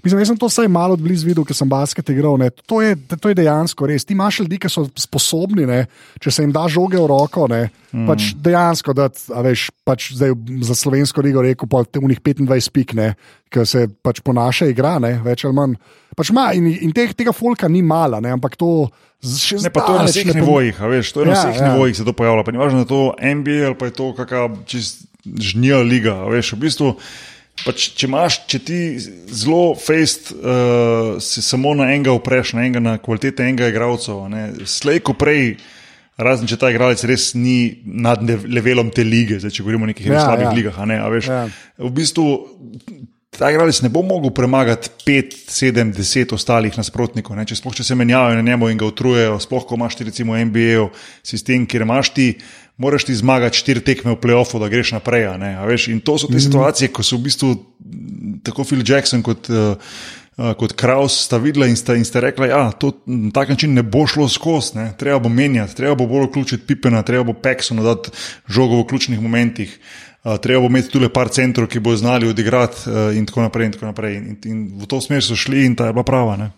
Mislim, 0.00 0.22
jaz 0.22 0.30
sem 0.32 0.36
to 0.40 0.48
vsaj 0.48 0.68
malo 0.72 0.96
blizu 0.96 1.26
videl, 1.28 1.44
ker 1.44 1.52
sem 1.52 1.68
basket 1.68 2.08
igral. 2.08 2.38
Ne. 2.40 2.48
To, 2.64 2.80
je, 2.80 2.96
to 3.20 3.28
je 3.28 3.36
dejansko 3.36 3.84
res. 3.84 4.06
Ti 4.08 4.14
imaš 4.16 4.38
ljudi, 4.40 4.56
ki 4.56 4.70
so 4.72 4.86
sposobni, 4.96 5.66
ne, 5.68 5.82
če 6.16 6.32
se 6.32 6.46
jim 6.46 6.54
da 6.56 6.62
žoge 6.72 6.96
v 6.96 7.04
roko, 7.04 7.44
ne, 7.52 7.66
mm. 7.92 8.06
pač 8.08 8.30
dejansko, 8.40 8.94
da 8.96 9.10
veš, 9.44 9.66
pač 9.84 10.14
zdaj 10.16 10.32
za 10.64 10.78
slovensko 10.80 11.20
ligo 11.20 11.44
rekel, 11.44 11.68
pa 11.68 11.84
te 11.84 12.00
unih 12.00 12.16
25 12.16 12.72
pik, 12.72 12.96
ki 13.52 13.66
se 13.68 13.90
pač 14.00 14.24
ponaša 14.24 14.70
igra, 14.72 14.96
ne, 15.04 15.18
več 15.20 15.44
ali 15.44 15.58
manj. 15.60 15.76
Pač 16.20 16.30
ima, 16.34 16.50
in 16.52 16.66
in 16.68 16.92
teh, 16.92 17.14
tega 17.16 17.32
folka 17.32 17.68
ni 17.72 17.80
mala, 17.82 18.20
ne, 18.20 18.34
ampak 18.36 18.58
to 18.60 18.90
še 19.24 19.58
Ne, 19.64 19.70
pa 19.72 19.82
to 19.84 19.94
je 19.96 20.00
na 20.00 20.08
vseh 20.08 20.28
ne 20.28 20.34
nivojih, 20.38 20.76
a 20.80 20.88
veš, 20.92 21.10
to 21.12 21.24
je 21.24 21.28
na 21.28 21.32
Ja, 21.34 21.40
vseh 21.46 21.58
ja. 21.60 21.72
nivojih 21.72 21.96
se 21.96 22.04
to 22.04 22.12
pojavlja. 22.16 22.44
Pa 22.44 22.52
ni 22.52 22.60
važno, 22.60 22.80
da 22.80 22.84
je 22.84 22.92
to 22.92 23.00
NBA 23.40 23.58
ali 23.66 23.76
pa 23.76 23.88
je 23.88 23.96
to 23.96 24.06
kakšna 24.16 24.44
čist 24.68 25.02
žnja 25.24 25.80
liga. 25.84 26.14
a 26.24 26.28
Veš, 26.32 26.54
v 26.56 26.60
bistvu, 26.62 26.92
pač, 27.64 27.90
če 27.96 28.08
imaš, 28.08 28.38
če 28.48 28.60
ti 28.64 28.78
zelo 29.28 29.74
fejst 29.76 30.30
uh, 30.32 31.18
se 31.20 31.44
samo 31.44 31.74
na 31.76 31.90
enega 31.92 32.14
upreš, 32.16 32.54
na 32.56 32.64
enega, 32.64 32.80
na 32.80 32.94
kvalitete 33.00 33.44
enega 33.44 33.68
igralca, 33.68 34.16
slej 34.64 35.00
ko 35.04 35.12
prej. 35.16 35.58
Razen 36.20 36.44
če 36.48 36.56
ta 36.60 36.68
igralec 36.68 37.00
res 37.08 37.30
ni 37.32 37.80
nad 37.84 38.20
levelom 38.24 38.90
te 38.92 39.00
lige, 39.08 39.38
zdaj, 39.40 39.54
če 39.56 39.62
govorimo 39.64 39.86
o 39.86 39.92
nekih 39.92 40.04
Ja, 40.08 40.24
slabih 40.28 40.50
ja. 40.50 40.56
ligah. 40.56 40.76
a 40.76 40.84
Ne, 40.84 40.98
a 41.00 41.08
veš, 41.08 41.28
ja. 41.32 41.44
V 41.80 41.88
bistvu 41.96 42.24
ta 43.38 43.50
igralec 43.50 43.82
ne 43.82 43.88
bo 43.88 44.02
mogel 44.02 44.32
premagati 44.34 44.90
5, 45.06 45.36
7, 45.48 45.92
10 45.96 46.34
ostalih 46.34 46.76
nasprotnikov. 46.76 47.36
Ne? 47.38 47.46
Če 47.46 47.56
sploh 47.56 47.76
če 47.78 47.86
se 47.86 47.94
menjajo 47.94 48.34
na 48.36 48.42
njemu 48.42 48.68
in 48.70 48.80
ga 48.80 48.88
utrujejo, 48.90 49.38
sploh 49.40 49.66
ko 49.68 49.78
imaš 49.78 50.00
ti 50.00 50.08
recimo 50.10 50.36
NBA 50.36 50.88
sistem, 51.22 51.66
kjer 51.66 51.86
imaš 51.86 52.14
ti 52.16 52.32
moraš 52.80 53.04
ti 53.04 53.14
zmagati 53.14 53.58
štiri 53.60 53.82
tekme 53.84 54.14
v 54.14 54.20
playoffu, 54.20 54.58
da 54.60 54.70
greš 54.72 54.94
naprej. 54.96 55.28
veš, 55.68 55.88
In 55.88 56.00
to 56.00 56.18
so 56.18 56.26
te 56.26 56.36
mm 56.36 56.46
situacije, 56.48 56.88
ko 56.88 57.02
so 57.02 57.16
v 57.16 57.28
bistvu 57.28 57.54
tako 58.42 58.64
Phil 58.64 58.82
Jackson 58.86 59.22
kot. 59.22 59.50
Uh, 59.50 59.76
Uh, 60.40 60.54
kot 60.56 60.72
Kraus 60.72 61.26
sta 61.26 61.36
videla 61.36 61.66
in 61.66 61.76
sta, 61.76 61.92
in 61.98 62.04
sta 62.04 62.20
rekla, 62.22 62.46
da 62.46 62.52
ja, 62.52 62.72
to 62.72 62.92
na 63.04 63.28
tak 63.34 63.50
način 63.50 63.74
ne 63.74 63.82
bo 63.82 64.06
šlo 64.06 64.28
skozi, 64.28 64.86
treba 64.96 65.18
bo 65.18 65.28
menjati, 65.28 65.74
treba 65.76 65.94
bo 65.94 66.06
bolj 66.06 66.30
vključiti 66.30 66.64
Pipena, 66.66 67.02
treba 67.02 67.24
bo 67.24 67.34
Peksonu 67.34 67.82
dati 67.84 68.10
žogo 68.48 68.78
v 68.80 68.86
ključnih 68.88 69.20
momentih, 69.20 69.74
uh, 69.74 70.09
treba 70.22 70.60
bo 70.60 70.68
imeti 70.68 70.92
tudi 70.92 71.08
par 71.08 71.28
centrov, 71.32 71.68
ki 71.68 71.80
bo 71.80 71.96
znali 71.96 72.28
odigrati 72.28 72.90
uh, 72.90 73.16
in 73.16 73.26
tako 73.26 73.46
naprej. 73.48 73.66
In, 73.66 73.72
tako 73.72 73.86
naprej. 73.86 74.16
In, 74.16 74.38
in 74.44 74.64
v 74.82 74.88
to 74.88 75.00
smer 75.00 75.24
so 75.24 75.36
šli 75.36 75.64
in 75.66 75.76
ta 75.76 75.88
je 75.88 75.96
bila 75.96 76.04
prava. 76.04 76.36
Ne. 76.36 76.50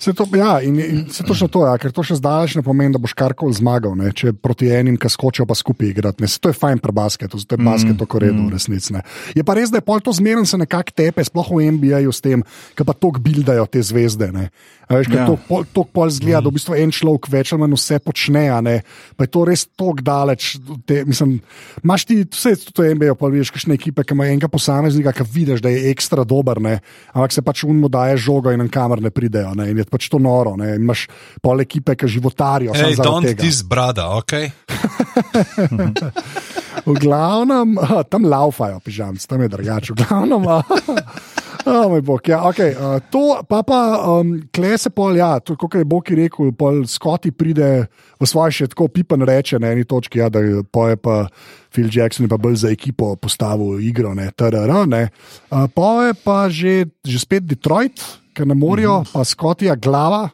Se 0.00 0.14
to, 0.16 0.24
ja, 0.32 0.62
in, 0.64 0.78
in 0.80 1.00
se 1.12 1.20
to 1.28 1.34
še 1.36 1.44
to, 1.52 1.60
ja, 1.68 1.74
ker 1.76 1.92
to 1.92 2.00
še 2.00 2.16
zdaleč 2.16 2.54
ne 2.56 2.62
pomeni, 2.64 2.94
da 2.94 3.00
boš 3.02 3.12
karkoli 3.12 3.52
zmagal, 3.52 3.92
ne, 4.00 4.08
če 4.16 4.32
proti 4.32 4.70
enim, 4.72 4.96
ki 4.96 5.10
skočijo 5.12 5.44
pa 5.44 5.52
skupaj 5.52 5.90
igrati. 5.90 6.24
Se 6.24 6.40
to 6.40 6.48
je 6.48 6.56
fajn 6.56 6.80
pri 6.80 6.94
basketu, 6.96 7.36
to 7.36 7.58
je 7.58 7.60
basket, 7.60 7.98
to 8.00 8.08
je 8.08 8.22
redo, 8.24 8.46
v 8.46 8.54
resnici. 8.54 8.94
Ne. 8.96 9.04
Je 9.36 9.44
pa 9.44 9.58
res, 9.58 9.68
da 9.68 9.82
je 9.82 9.84
pol 9.84 10.00
to 10.00 10.14
zmeren 10.16 10.48
se 10.48 10.56
nekako 10.56 10.96
tepe, 10.96 11.20
sploh 11.28 11.52
v 11.52 11.68
NBA-ju 11.76 12.16
s 12.16 12.24
tem, 12.24 12.40
ki 12.72 12.86
pa 12.88 12.96
tok 12.96 13.20
bildajo 13.20 13.68
te 13.68 13.84
zvezde. 13.84 14.30
Ne. 14.32 14.48
A 14.90 14.98
veš, 14.98 15.06
ja. 15.14 15.26
to, 15.26 15.38
to 15.70 15.84
pol 15.86 16.10
zgleda, 16.10 16.42
da 16.42 16.50
v 16.50 16.58
bistvu 16.58 16.74
en 16.74 16.90
človek 16.90 17.30
več 17.30 17.52
ali 17.54 17.62
manj 17.62 17.78
vse 17.78 18.00
počne, 18.02 18.50
ne. 18.66 18.82
pa 19.14 19.26
je 19.26 19.30
to 19.30 19.44
res 19.46 19.62
tok 19.78 20.02
daleč. 20.02 20.58
Te, 20.86 21.04
mislim, 21.06 21.38
imaš 21.84 22.06
ti 22.08 22.26
vse 22.26 22.56
to 22.74 22.82
NBA, 22.82 23.14
pa 23.14 23.30
veš, 23.30 23.54
kakšne 23.54 23.78
ekipe, 23.78 24.02
ki 24.02 24.18
ima 24.18 24.26
enega 24.26 24.50
posameznika, 24.50 25.14
ki 25.14 25.28
vidiš, 25.30 25.62
da 25.62 25.70
je 25.70 25.94
ekstra 25.94 26.26
dober, 26.26 26.58
ne. 26.58 26.80
ampak 27.14 27.36
se 27.36 27.44
pač 27.46 27.62
unmo 27.68 27.86
daje 27.92 28.18
žogo 28.18 28.50
in 28.50 28.64
na 28.64 28.70
kamer 28.72 29.04
ne 29.04 29.14
pridejo. 29.14 29.54
Ne 29.54 29.70
pač 29.86 30.10
to 30.10 30.18
noro. 30.22 30.56
Ne? 30.58 30.74
Imaš 30.78 31.06
pol 31.42 31.62
ekipe, 31.62 31.94
ki 31.94 32.10
životarijo. 32.10 32.74
Hej, 32.74 32.98
don't 32.98 33.30
this 33.38 33.62
brother, 33.62 34.10
ok. 34.18 34.34
v 36.86 36.94
glavnem, 37.00 37.76
tam 38.12 38.24
laufajo, 38.24 38.80
pižamci, 38.80 39.28
tam 39.28 39.42
je 39.42 39.48
drugače. 39.48 39.92
V 39.92 39.96
glavnem. 40.04 40.44
Oh, 41.66 41.92
bog, 42.00 42.24
ja, 42.24 42.40
okay. 42.48 42.72
uh, 42.72 42.96
to 43.12 43.36
pa 43.44 43.60
pa 43.60 44.00
um, 44.00 44.40
klese 44.48 44.88
pol, 44.88 45.12
ja, 45.20 45.36
kot 45.44 45.74
je 45.76 45.84
Bog 45.84 46.08
rekel, 46.08 46.54
pol 46.56 46.86
Scotty 46.88 47.34
pride 47.36 47.84
v 48.16 48.24
svoj 48.24 48.54
še 48.54 48.68
tako 48.72 48.88
pipan 48.88 49.20
reče 49.28 49.60
na 49.60 49.74
eni 49.74 49.84
točki, 49.84 50.22
ja, 50.22 50.30
da 50.32 50.40
je 50.40 50.64
pa 50.72 51.28
Phil 51.68 51.92
Jackson 51.92 52.30
pa 52.32 52.40
bolj 52.40 52.64
za 52.64 52.72
ekipo 52.72 53.12
postavil 53.20 53.76
igro, 53.84 54.14
ne, 54.16 54.30
TRR, 54.32 54.72
ne. 54.88 55.10
Uh, 55.52 55.68
pa 55.68 56.08
je 56.08 56.16
pa 56.16 56.48
že, 56.48 56.88
že 57.04 57.18
spet 57.20 57.44
Detroit, 57.44 58.00
ker 58.32 58.48
ne 58.48 58.56
morajo, 58.56 59.00
mm 59.00 59.04
-hmm. 59.04 59.12
pa 59.12 59.24
Scottija 59.24 59.76
glava 59.76 60.30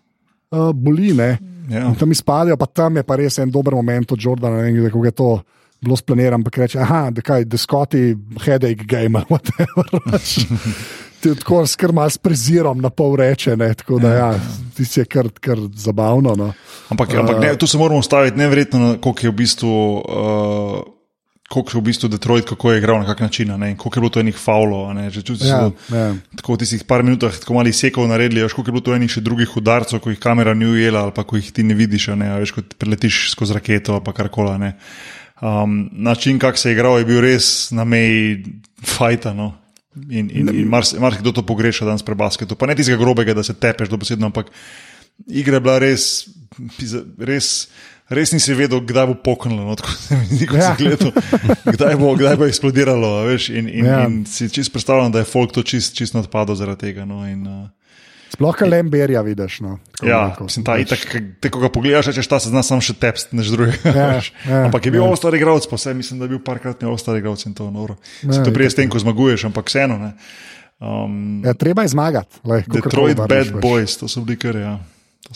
uh, 0.50 0.70
boli. 0.70 1.10
Ja. 1.70 1.94
Tam 1.98 2.10
izpadajo, 2.10 2.56
pa 2.56 2.66
tam 2.66 2.96
je 2.96 3.02
pa 3.02 3.16
res 3.16 3.38
en 3.38 3.50
dober 3.50 3.74
moment 3.74 4.12
od 4.12 4.18
Jordana, 4.22 4.62
ne 4.62 4.72
vem, 4.72 4.90
kako 4.90 5.04
je 5.04 5.10
to. 5.10 5.42
Bilo 5.80 5.96
splaniran, 5.96 6.44
pa 6.44 6.50
reče, 6.56 6.78
da 7.10 7.36
je 7.36 7.48
the 7.48 7.58
Scotty 7.58 8.16
headache 8.44 8.84
game, 8.84 9.22
whatever. 9.30 10.18
Ti 11.20 11.34
tako 11.34 11.66
skrma 11.66 12.10
s 12.10 12.18
prezirom 12.18 12.80
na 12.80 12.90
pol 12.90 13.16
reče, 13.16 13.56
ne? 13.56 13.74
tako 13.74 13.98
da 13.98 14.12
ja, 14.14 14.32
ti 14.76 14.84
je 15.00 15.04
kar, 15.04 15.28
kar 15.40 15.58
zabavno. 15.74 16.34
No. 16.36 16.52
Ampak, 16.88 17.14
ampak 17.14 17.40
ne, 17.40 17.56
tu 17.58 17.66
se 17.66 17.78
moramo 17.78 18.02
staviti 18.02 18.36
nevrjetno, 18.36 18.96
koliko 19.00 19.26
je 19.26 19.30
v 19.30 19.34
bistvu. 19.34 19.96
Uh 19.96 20.96
kako 21.48 21.70
je 21.74 21.80
v 21.80 21.84
bistvu 21.84 22.08
Detroit, 22.08 22.44
kako 22.44 22.72
je 22.72 22.78
igral 22.78 22.98
na 22.98 23.06
kak 23.06 23.20
način, 23.20 23.52
ne, 23.58 23.76
koliko 23.76 23.98
je 23.98 24.00
bilo 24.00 24.10
to 24.10 24.20
enih 24.20 24.36
faulov. 24.36 24.96
Ja, 25.40 25.70
ja. 25.94 26.14
Tako 26.36 26.54
v 26.54 26.58
tistih 26.58 26.84
par 26.84 27.02
minutah, 27.02 27.38
tako 27.38 27.54
mali 27.54 27.72
sekov 27.72 28.08
naredili, 28.08 28.42
veš, 28.42 28.52
koliko 28.52 28.68
je 28.68 28.72
bilo 28.72 28.82
to 28.82 28.94
enih 28.94 29.10
še 29.10 29.22
drugih 29.22 29.56
udarcev, 29.56 30.00
ko 30.02 30.10
jih 30.10 30.18
kamera 30.18 30.54
ni 30.54 30.66
ujela 30.66 31.06
ali 31.06 31.14
pa 31.14 31.22
ko 31.22 31.38
jih 31.38 31.52
ti 31.52 31.62
ne 31.62 31.74
vidiš, 31.78 32.08
ne, 32.18 32.32
veš, 32.42 32.54
ko 32.56 32.66
preletiš 32.78 33.30
skozi 33.36 33.54
raketo 33.54 34.00
ali 34.00 34.16
kar 34.16 34.28
koli. 34.28 34.72
Um, 35.40 35.88
način, 35.92 36.38
kako 36.38 36.58
se 36.58 36.70
je 36.70 36.72
igral, 36.72 36.98
je 36.98 37.04
bil 37.04 37.20
res 37.20 37.70
na 37.70 37.84
meji 37.84 38.44
fajta. 38.84 39.34
No. 39.34 39.52
In, 40.10 40.30
in, 40.32 40.48
in 40.52 40.68
marsikdo 40.68 41.00
mar 41.00 41.16
to 41.34 41.42
pogreša 41.46 41.84
danes 41.84 42.04
pri 42.04 42.14
basketu. 42.14 42.56
Pa 42.56 42.66
ne 42.66 42.76
tistega 42.76 43.00
grobega, 43.00 43.34
da 43.34 43.42
se 43.42 43.54
tepeš 43.54 43.88
do 43.88 43.96
besedno, 43.96 44.26
ampak 44.26 44.50
igra 45.26 45.56
je 45.56 45.60
bila 45.60 45.78
res. 45.78 46.28
res 47.18 47.68
res 48.08 48.32
nisi 48.32 48.54
vedel, 48.54 48.80
kdaj 48.86 49.08
bo 49.10 49.14
poknilo, 49.18 49.64
no, 49.66 49.74
tako 49.78 49.90
se 49.98 50.16
mi 50.16 50.26
zdi, 50.30 50.46
ja. 50.46 50.74
kdaj, 51.74 51.96
bo, 51.98 52.12
kdaj 52.14 52.36
bo 52.38 52.46
eksplodiralo. 52.46 53.24
Veš, 53.26 53.48
in, 53.50 53.68
in, 53.68 53.88
ja. 53.88 54.04
in 54.06 54.20
si 54.30 54.48
čist 54.52 54.72
predstavljam, 54.74 55.12
da 55.12 55.24
je 55.24 55.30
folk 55.30 55.54
to 55.54 55.64
čist, 55.66 55.96
čist 55.98 56.14
odpadlo 56.14 56.54
zaradi 56.54 56.86
tega. 56.86 57.06
No, 57.08 57.24
in, 57.26 57.42
uh, 57.46 57.66
Sploh 58.36 58.52
kaj 58.52 58.68
lemberja 58.68 59.22
vidiš. 59.24 59.60
No, 59.64 59.78
ja, 60.04 60.36
mislim, 60.36 60.64
ta, 60.66 60.76
itak, 60.76 61.06
te, 61.40 61.48
ko 61.52 61.62
ga 61.62 61.70
pogledaš, 61.72 62.10
če 62.12 62.24
ta 62.28 62.36
se 62.42 62.52
zna 62.52 62.60
samo 62.66 62.84
še 62.84 62.92
tepst, 63.00 63.32
než 63.36 63.48
drugega. 63.54 63.92
Ja, 63.96 64.08
ja, 64.44 64.58
ampak 64.66 64.84
je 64.84 64.92
bil 64.92 65.00
ja. 65.00 65.08
ostar 65.08 65.32
igralec, 65.38 65.64
pa 65.70 65.78
vse 65.80 65.94
mislim, 65.96 66.20
da 66.20 66.28
je 66.28 66.34
bil 66.34 66.42
parkrat 66.44 66.84
ne 66.84 66.90
ostar 66.92 67.16
igralec 67.16 67.46
in 67.48 67.56
to 67.56 67.70
noro. 67.72 67.96
Ja, 68.20 68.42
to 68.44 68.52
prije 68.52 68.74
s 68.74 68.76
tem, 68.76 68.92
ko 68.92 69.00
zmaguješ, 69.00 69.48
ampak 69.48 69.72
vseeno. 69.72 69.96
Um, 70.76 71.40
ja, 71.46 71.56
treba 71.56 71.86
je 71.86 71.94
zmagati. 71.96 72.42
Detroit 72.68 73.16
Bad 73.16 73.56
Boys, 73.64 73.96
to 73.96 74.08
so 74.12 74.20
bili 74.20 74.36
kar. 74.36 74.60
Ja, 74.60 74.74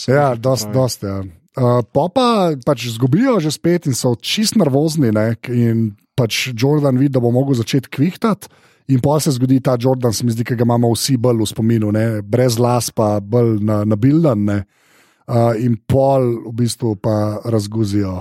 ja 0.04 0.34
dosti, 0.36 0.68
dosti. 0.76 1.08
Ja. 1.08 1.22
Uh, 1.56 1.80
pa 1.82 2.06
pa 2.12 2.26
pač 2.62 2.86
zgubijo 2.92 3.40
že 3.42 3.50
spet 3.50 3.88
in 3.88 3.96
so 3.96 4.12
čist 4.14 4.60
nervozni. 4.60 5.08
Ne? 5.16 5.34
In 5.48 5.96
pač 6.14 6.52
Jordan 6.52 7.00
vidi, 7.00 7.16
da 7.16 7.24
bo 7.24 7.32
mogel 7.32 7.56
začeti 7.56 7.88
kvihtati. 7.88 8.52
In 8.90 8.98
pa 9.02 9.20
se 9.22 9.30
zgodi 9.30 9.60
ta 9.62 9.76
Jordan, 9.80 10.12
se 10.12 10.24
mi 10.26 10.34
zdi, 10.34 10.44
ki 10.44 10.56
ga 10.58 10.66
imamo 10.66 10.90
vsi 10.94 11.16
bolj 11.20 11.44
v 11.44 11.46
spominu, 11.46 11.92
ne? 11.94 12.22
brez 12.26 12.58
las, 12.58 12.90
pa 12.90 13.20
bolj 13.22 13.60
na, 13.62 13.82
na 13.86 13.96
bildan. 13.96 14.48
Uh, 15.30 15.54
in 15.62 15.76
pol 15.86 16.26
v 16.48 16.54
bistvu 16.58 16.96
pa 16.98 17.38
razguzijo. 17.46 18.16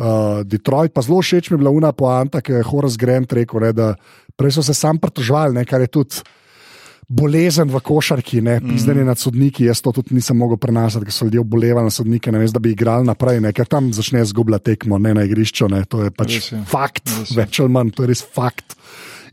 Uh, 0.00 0.42
Detroit, 0.44 0.92
pa 0.92 1.04
zelo 1.04 1.20
všeč 1.24 1.48
mi 1.48 1.56
je 1.56 1.60
bila 1.62 1.72
una 1.72 1.92
poanta, 1.96 2.40
ki 2.44 2.58
je 2.58 2.66
Horace 2.68 3.00
Grant 3.00 3.32
rekel, 3.32 3.64
ne, 3.64 3.72
da 3.76 3.94
prej 4.36 4.58
so 4.58 4.64
se 4.64 4.76
sam 4.76 5.00
pritožvali, 5.00 5.64
kar 5.68 5.80
je 5.84 5.88
tudi 5.92 6.20
bolezen 7.10 7.66
v 7.68 7.80
košarki, 7.82 8.38
ne 8.44 8.60
pizdanje 8.62 9.02
mm. 9.02 9.08
nad 9.10 9.18
sodniki. 9.18 9.66
Jaz 9.66 9.82
to 9.82 9.92
tudi 9.96 10.14
nisem 10.14 10.38
mogel 10.38 10.60
prenašati, 10.62 11.08
ker 11.08 11.14
so 11.14 11.26
ljudje 11.26 11.42
obolevali 11.42 11.90
na 11.90 11.94
sodnike, 11.94 12.30
ne 12.32 12.38
vem, 12.38 12.50
da 12.54 12.62
bi 12.62 12.74
igrali 12.76 13.08
naprej, 13.08 13.40
ne, 13.42 13.52
ker 13.56 13.66
tam 13.66 13.90
začne 13.92 14.22
zgubljati 14.30 14.70
tekmo, 14.70 14.98
ne 15.02 15.14
na 15.18 15.24
igrišču. 15.26 15.68
Ne, 15.72 15.82
to 15.90 16.04
je 16.06 16.14
pač 16.14 16.36
res 16.36 16.52
je. 16.52 16.60
fakt, 16.70 17.10
res 17.18 17.34
več 17.34 17.60
ali 17.64 17.74
manj, 17.74 17.94
to 17.96 18.06
je 18.06 18.12
res 18.12 18.22
fakt. 18.22 18.76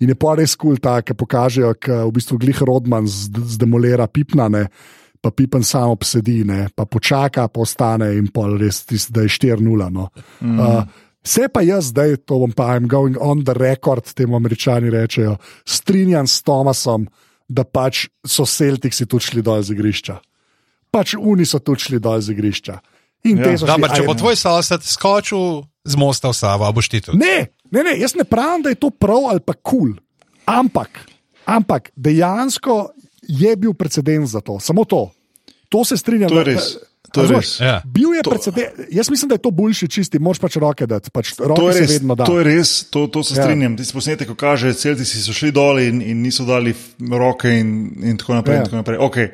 In 0.02 0.12
je 0.14 0.16
pa 0.16 0.36
res 0.38 0.56
kul, 0.56 0.78
cool, 0.78 1.02
ki 1.02 1.16
pokažejo, 1.18 1.74
da 1.88 2.04
v 2.06 2.14
bistvu 2.14 2.38
glih 2.42 2.62
Rodman 2.62 3.08
zdemolira 3.08 4.08
pipnane. 4.08 4.68
Pa 5.18 5.32
pipen 5.34 5.64
samo 5.66 5.96
obsedi, 5.98 6.44
ne, 6.46 6.68
pa 6.76 6.86
počaka, 6.86 7.48
pa 7.50 7.64
ostane 7.64 8.12
in 8.20 8.28
pol 8.30 8.54
res, 8.62 8.84
tis, 8.86 9.08
da 9.10 9.26
je 9.26 9.34
4-0. 9.34 9.90
No. 9.90 10.12
Mm. 10.42 10.60
Uh, 10.62 11.06
Vse 11.28 11.50
pa 11.52 11.60
jaz 11.66 11.90
zdaj, 11.92 12.22
to 12.24 12.38
bom 12.40 12.54
pa, 12.56 12.78
I'm 12.78 12.88
going 12.88 13.18
on 13.20 13.44
the 13.44 13.52
record, 13.58 14.06
temu 14.16 14.38
američani 14.38 14.88
rečejo, 14.94 15.36
strinjam 15.68 16.28
s 16.28 16.40
Tomasom, 16.46 17.10
da 17.50 17.66
pač 17.68 18.06
so 18.24 18.46
Celtici 18.48 19.06
tudi 19.06 19.26
šli 19.26 19.44
dol 19.44 19.60
z 19.60 19.76
igrišča. 19.76 20.16
Pač 20.92 21.18
oni 21.20 21.44
so 21.44 21.60
tudi 21.60 21.90
šli 21.90 22.00
dol 22.00 22.22
z 22.24 22.32
igrišča. 22.32 22.78
Ja. 23.28 23.58
Dobar, 23.60 23.92
če 23.92 24.06
bo 24.08 24.16
tvoj 24.16 24.38
sosed 24.40 24.86
skočil 24.88 25.66
z 25.88 26.00
mosta 26.00 26.32
v 26.32 26.38
Savo, 26.38 26.68
boš 26.72 26.88
ti 26.92 27.02
tudi. 27.04 27.20
Ne, 27.20 27.52
ne, 27.72 27.84
ne, 27.84 27.94
jaz 28.00 28.16
ne 28.16 28.24
pravim, 28.24 28.64
da 28.66 28.74
je 28.74 28.80
to 28.80 28.90
prav 28.90 29.30
ali 29.32 29.40
pa 29.40 29.54
kul. 29.54 29.94
Cool. 29.94 29.96
Ampak, 30.48 31.00
ampak 31.46 31.90
dejansko 31.96 32.90
je 33.28 33.56
bil 33.56 33.74
precedens 33.74 34.32
za 34.32 34.42
to, 34.42 34.60
samo 34.60 34.86
to. 34.86 35.10
To 35.70 35.84
se 35.84 35.98
strinjam. 35.98 36.30
To 36.32 36.40
je 36.40 36.44
res. 36.48 36.74
Da, 36.74 36.88
To 37.12 37.24
je 37.24 37.28
res. 37.32 37.52
Ja. 37.60 37.80
Bil 37.86 38.18
je 38.18 38.24
precedent. 38.24 38.80
Jaz 38.92 39.10
mislim, 39.10 39.30
da 39.32 39.36
je 39.36 39.44
to 39.48 39.52
boljši, 39.52 39.88
čisti, 39.88 40.20
moč 40.20 40.42
pač 40.44 40.58
roke 40.60 40.88
dati. 40.88 41.12
Pač 41.14 41.34
roke 41.40 41.60
to, 41.60 41.70
je 41.72 41.80
res, 41.80 41.94
da. 42.04 42.26
to 42.28 42.38
je 42.40 42.46
res, 42.48 42.72
to, 42.92 43.08
to 43.12 43.24
se 43.24 43.38
ja. 43.38 43.46
strinjam. 43.46 43.78
Ti 43.80 43.88
posnetek 43.94 44.34
kaže, 44.40 44.74
celci 44.76 45.08
so 45.08 45.36
šli 45.36 45.54
dol 45.56 45.80
in, 45.84 46.02
in 46.04 46.20
niso 46.24 46.46
dali 46.48 46.76
roke 47.00 47.52
in, 47.52 47.70
in 48.04 48.20
tako 48.20 48.42
naprej. 48.42 48.60
Ja. 48.60 48.66
In 48.66 48.70
tako 48.70 48.82
naprej. 48.82 49.00
Okay. 49.08 49.28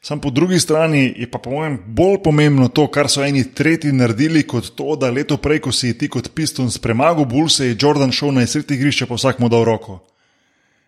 Sam 0.00 0.20
po 0.20 0.30
drugi 0.30 0.58
strani 0.60 1.14
je 1.16 1.30
pa 1.30 1.38
po 1.38 1.50
mojem 1.50 1.78
bolj 1.86 2.22
pomembno 2.24 2.68
to, 2.68 2.86
kar 2.88 3.08
so 3.08 3.24
eni 3.24 3.44
tretji 3.54 3.92
naredili, 3.92 4.46
kot 4.48 4.72
to, 4.76 4.96
da 4.96 5.10
leto 5.10 5.36
prej, 5.36 5.60
ko 5.60 5.72
si 5.72 5.92
ti 5.98 6.08
kot 6.08 6.30
piston 6.34 6.70
spremagal 6.70 7.28
Bulse, 7.28 7.66
je 7.66 7.76
Jordan 7.80 8.12
šel 8.12 8.32
na 8.32 8.46
sredi 8.46 8.74
igrišča, 8.74 9.06
pa 9.06 9.20
vsak 9.20 9.38
mu 9.38 9.48
dal 9.52 9.64
roko. 9.68 10.00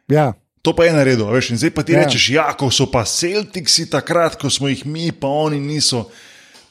Ja. 0.09 0.33
To 0.63 0.73
pa 0.77 0.87
je 0.87 0.97
naredil, 0.97 1.27
veš, 1.29 1.51
in 1.51 1.61
zdaj 1.61 1.75
pa 1.77 1.83
ti 1.83 1.93
ja. 1.93 2.05
rečeš, 2.05 2.31
ja, 2.31 2.49
ko 2.57 2.71
so 2.71 2.87
pa 2.91 3.05
Celtici 3.05 3.91
takrat, 3.91 4.39
ko 4.41 4.51
smo 4.51 4.71
jih 4.73 4.87
mi, 4.87 5.11
pa 5.13 5.29
oni 5.29 5.61
niso 5.61 6.07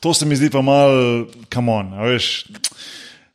to 0.01 0.13
se 0.13 0.26
mi 0.26 0.35
zdi 0.35 0.49
pa 0.49 0.61
mal, 0.61 0.89
kamon, 1.49 1.93
veš. 2.01 2.45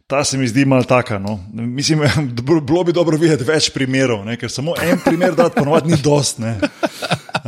Ta 0.06 0.24
se 0.24 0.38
mi 0.38 0.48
zdi 0.48 0.64
malo 0.64 0.82
taka. 0.82 1.18
No. 1.18 1.38
Mislim, 1.52 2.02
bilo 2.66 2.84
bi 2.84 2.92
dobro 2.92 3.18
videti 3.18 3.44
več 3.46 3.70
primerov, 3.74 4.24
ne? 4.26 4.36
ker 4.36 4.50
samo 4.50 4.74
en 4.82 4.98
primer 5.04 5.34
da 5.34 5.48
ponovadi 5.50 5.94
ni 5.94 5.98
dost. 6.02 6.38
Ne? 6.42 6.58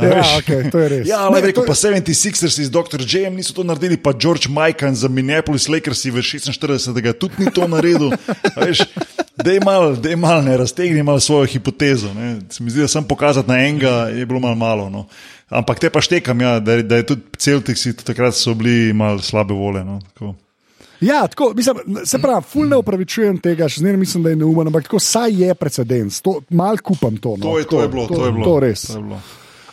Ja, 0.01 0.23
okay, 0.37 0.71
to 0.71 0.79
je 0.79 0.89
res. 0.89 1.07
Ja, 1.07 1.19
ali 1.27 1.41
rekel, 1.41 1.65
pa 1.67 1.75
76ers 1.75 2.59
iz 2.61 2.71
Dr. 2.71 3.03
J. 3.03 3.29
niso 3.33 3.53
to 3.53 3.63
naredili, 3.63 3.97
pa 3.97 4.13
George 4.13 4.49
Mikan 4.49 4.95
za 4.95 5.07
Minneapolis 5.07 5.67
Lakers 5.69 6.05
v 6.05 6.23
46. 6.23 7.13
tudi 7.19 7.33
ni 7.39 7.51
to 7.51 7.67
naredil. 7.67 8.11
Da 9.39 9.51
je 9.51 9.59
mal, 9.63 9.95
mal, 10.17 10.43
ne 10.43 10.57
raztegni 10.57 11.03
malo 11.03 11.19
svojo 11.19 11.45
hipotezo. 11.45 12.13
Ne. 12.13 12.39
Se 12.49 12.63
mi 12.63 12.69
zdi, 12.69 12.81
da 12.81 12.87
sem 12.87 13.03
pokazal 13.03 13.43
na 13.47 13.55
enega, 13.63 14.09
je 14.11 14.25
bilo 14.25 14.39
malo 14.39 14.55
malo. 14.55 14.89
No. 14.89 15.05
Ampak 15.49 15.79
te 15.79 15.89
pa 15.89 16.01
štekam, 16.01 16.41
ja, 16.41 16.59
da, 16.59 16.81
da 16.81 16.99
je 16.99 17.05
tudi 17.05 17.21
celtik 17.37 17.77
si 17.77 17.95
takrat 17.95 18.35
so 18.35 18.53
bili 18.53 18.93
malo 18.93 19.21
slabe 19.23 19.53
volje. 19.53 19.83
No, 19.83 19.99
Ja, 21.01 21.27
tako, 21.27 21.53
mislim, 21.55 21.75
se 22.05 22.19
pravi, 22.19 22.43
ful 22.43 22.67
ne 22.67 22.77
upravičujem 22.77 23.37
tega, 23.39 23.69
še 23.71 23.79
zmeraj 23.79 23.99
mislim, 24.01 24.23
da 24.23 24.33
je 24.33 24.39
neumen, 24.41 24.67
ampak 24.67 24.83
tako 24.83 24.99
saj 24.99 25.31
je 25.43 25.55
precedens, 25.55 26.19
to, 26.21 26.41
mal 26.49 26.77
kupam 26.83 27.17
to. 27.17 27.37
No, 27.37 27.45
To 27.45 27.59
je, 27.59 27.65
to 27.65 27.81
je 27.81 27.87
bilo, 27.87 28.07
to 28.07 28.25
je 28.25 28.31
bilo. 28.31 28.45
To 28.45 28.59
res. 28.59 28.83
To 28.89 28.97
je 28.97 29.03
bilo. 29.03 29.21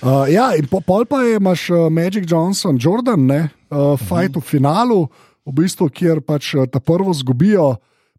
Uh, 0.07 0.23
ja, 0.31 0.53
in 0.55 0.69
po, 0.71 0.79
pol 0.79 1.03
pa 1.03 1.25
je, 1.27 1.41
imaš 1.41 1.67
uh, 1.75 1.89
Magic 1.91 2.31
Johnson, 2.31 2.79
Jordan, 2.79 3.27
ne, 3.27 3.49
uh, 3.75 3.99
fight 3.99 4.37
v 4.39 4.43
finalu, 4.45 5.09
v 5.43 5.55
bistvu, 5.57 5.89
kjer 5.91 6.21
pač 6.23 6.53
uh, 6.55 6.69
ta 6.71 6.79
prvo 6.79 7.11
zgubijo, 7.11 7.73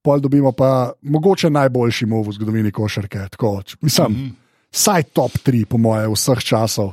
pol 0.03 0.19
dobimo 0.19 0.51
pa 0.51 0.91
mogoče 1.07 1.47
najboljši 1.47 2.09
mov 2.11 2.27
v 2.27 2.35
zgodovini 2.35 2.73
košarke. 2.75 3.29
Tako, 3.31 3.61
mislim, 3.79 4.35
saj 4.67 5.07
top 5.15 5.39
3, 5.39 5.63
po 5.63 5.79
moje, 5.79 6.11
vseh 6.11 6.43
časov. 6.43 6.91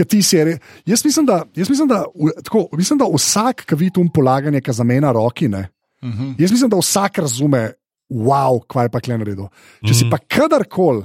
Re- 0.00 0.56
Jaz 0.88 1.04
mislim, 1.04 1.26
da, 1.28 1.42
jaz 1.52 1.68
mislim, 1.68 1.88
da, 1.90 2.06
v- 2.08 2.32
tako, 2.40 2.68
mislim, 2.72 2.96
da 2.96 3.04
vsak, 3.12 3.66
ki 3.68 3.76
vidi 3.76 3.92
tu 3.98 4.06
polaganje, 4.08 4.64
ki 4.64 4.72
zamena 4.72 5.12
roki, 5.12 5.48
ne, 5.48 5.68
uh 6.00 6.08
-huh. 6.08 6.34
jaz 6.40 6.50
mislim, 6.50 6.70
da 6.70 6.80
vsak 6.80 7.18
razume, 7.18 7.72
wow, 8.08 8.56
kaj 8.64 8.84
je 8.84 8.88
pa 8.88 9.00
kle 9.00 9.18
naredil. 9.18 9.52
Če 9.84 9.94
si 9.94 10.08
pa 10.10 10.16
kadarkoli 10.16 11.04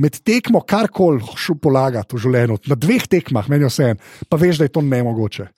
med 0.00 0.16
tekmo 0.24 0.62
karkoli 0.64 1.20
šel 1.36 1.58
polagati 1.60 2.16
v 2.16 2.22
življenju, 2.24 2.58
na 2.70 2.76
dveh 2.80 3.04
tekmah, 3.10 3.48
meni 3.52 3.66
je 3.68 3.72
vse, 3.72 3.88
pa 4.30 4.38
veš, 4.40 4.60
da 4.62 4.68
je 4.68 4.72
to 4.72 4.82
nemogoče. 4.86 5.48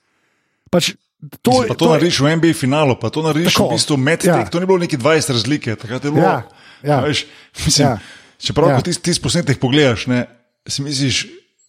Pač, 0.73 0.93
to, 1.39 1.53
Mislim, 1.53 1.69
pa 1.69 1.77
to, 1.77 1.85
to 1.85 1.91
narediš 1.93 2.19
v 2.25 2.33
NBA 2.41 2.55
finalu, 2.59 2.97
pa 2.99 3.13
to 3.15 3.23
narediš 3.23 3.55
Tako, 3.55 3.69
v 3.71 3.77
bistvu 3.77 3.99
med 4.01 4.27
ja. 4.27 4.41
tek. 4.41 4.51
To 4.51 4.63
ni 4.63 4.67
bilo 4.67 4.83
neki 4.83 4.99
20 4.99 5.37
razlike, 5.37 5.77
takrat 5.79 6.09
je 6.09 6.11
bilo. 6.11 6.27
Ja, 6.27 6.43
ja. 6.83 6.99
Veš, 7.07 7.27
mislim, 7.67 7.89
Ja. 7.89 7.95
Čeprav, 8.43 8.73
Ja. 8.75 8.81
ti, 8.83 8.91
ti 8.99 9.13
posnetek 9.23 9.61
pogledaš, 9.63 10.09
ne, 10.11 10.27
si 10.67 10.83
misliš, 10.83 11.29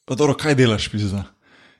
pa 0.09 0.17
dobro, 0.17 0.33
kaj 0.33 0.55
delaš, 0.57 0.89
pizda. 0.89 1.21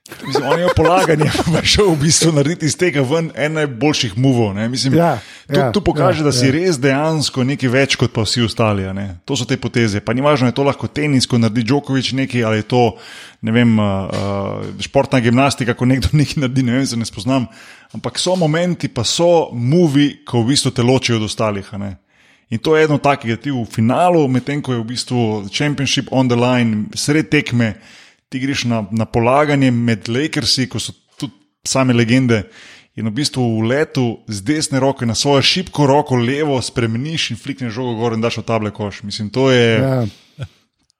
Mislim, 0.03 0.43
on 0.47 0.59
je 0.63 0.67
polaganje, 0.75 1.31
šel 1.63 1.93
v 1.93 1.99
bistvu 2.01 2.31
narediti 2.35 2.65
iz 2.65 2.75
tega 2.75 3.01
ven 3.07 3.29
en 3.35 3.53
najboljših 3.53 4.17
muvov. 4.17 4.53
Mislim, 4.69 4.97
Ja, 4.97 5.19
to, 5.47 5.59
ja, 5.59 5.71
to 5.71 5.81
pokaže, 5.81 6.19
ja, 6.19 6.23
da 6.23 6.31
si 6.31 6.45
ja. 6.45 6.51
res 6.51 6.79
dejansko 6.79 7.43
nekaj 7.47 7.71
več 7.71 7.95
kot 7.95 8.11
pa 8.11 8.25
vsi 8.27 8.43
ostali. 8.43 8.83
ne. 8.93 9.05
To 9.25 9.37
so 9.39 9.47
te 9.47 9.55
poteze. 9.57 10.01
Pa 10.03 10.13
ni 10.13 10.21
važno, 10.21 10.51
je 10.51 10.57
to 10.59 10.67
lahko 10.67 10.87
tenis, 10.87 11.27
ko 11.27 11.39
naredi 11.39 11.63
Djokovic 11.63 12.11
nekaj, 12.19 12.43
ali 12.43 12.59
je 12.59 12.67
to 12.75 12.83
ne 13.41 13.55
vem, 13.55 13.79
uh, 13.79 13.87
uh, 13.87 14.83
športna 14.83 15.23
gimnastika, 15.23 15.73
ko 15.73 15.87
nekdo 15.87 16.11
nekaj 16.19 16.41
naredi, 16.43 16.67
ne 16.67 16.77
vem, 16.77 16.87
se 16.87 16.99
ne 16.99 17.07
spoznam. 17.07 17.47
Ampak 17.95 18.19
so 18.19 18.35
momenti, 18.35 18.91
pa 18.91 19.07
so 19.07 19.53
muvi, 19.55 20.25
ko 20.27 20.43
v 20.43 20.51
bistvu 20.51 20.75
te 20.75 20.83
ločijo 20.83 21.21
od 21.21 21.29
ostalih. 21.31 21.71
In 22.51 22.59
to 22.59 22.75
je 22.75 22.83
eno 22.85 22.99
takega, 22.99 23.39
ti 23.39 23.55
v 23.55 23.63
finalu, 23.71 24.27
medtem 24.27 24.59
ko 24.61 24.75
je 24.75 24.83
v 24.83 24.87
bistvu 24.91 25.19
Championship 25.47 26.11
on 26.11 26.27
the 26.27 26.35
line, 26.35 26.91
sred 26.91 27.31
tekme, 27.31 27.77
ti 28.33 28.41
greš 28.41 28.65
na, 28.65 28.81
na 28.91 29.05
polaganje 29.05 29.69
med 29.71 30.09
Lakersi, 30.09 30.65
ko 30.65 30.79
so 30.79 30.91
tudi 31.15 31.33
same 31.63 31.93
legende. 31.93 32.43
In 32.93 33.07
v 33.07 33.15
bistvu 33.15 33.41
v 33.41 33.65
letu 33.65 34.03
z 34.27 34.41
desne 34.41 34.77
roke 34.77 35.01
na 35.01 35.13
svojo 35.13 35.41
šibko 35.43 35.85
roko, 35.85 36.13
levo 36.15 36.59
spremeniš 36.61 37.31
in 37.31 37.37
flikneš 37.37 37.73
žogo 37.73 37.95
gor 37.95 38.13
in 38.13 38.21
daš 38.21 38.37
v 38.37 38.43
table 38.43 38.69
koš. 38.69 39.01
Mislim, 39.03 39.29
to 39.29 39.47
je. 39.49 39.69
Ja, 39.77 40.03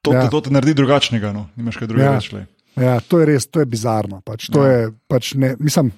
To, 0.02 0.12
Ja. 0.12 0.20
ja. 0.20 0.28
to 0.28 0.42
te 0.42 0.52
naredi 0.52 0.74
drugačnega, 0.74 1.30
no. 1.32 1.46
nimaš 1.56 1.78
kaj 1.78 1.88
drugega 1.88 2.10
Ja. 2.10 2.18
več. 2.18 2.34
ja, 2.76 3.00
to 3.00 3.20
je 3.20 3.26
res, 3.26 3.46
to 3.48 3.62
je 3.62 3.66
bizarno. 3.66 4.20
Pač, 4.20 4.50
to 4.52 4.60
Ja. 4.60 4.72
je, 4.74 4.80
pač 5.08 5.30
ne, 5.34 5.54
mislim, 5.60 5.94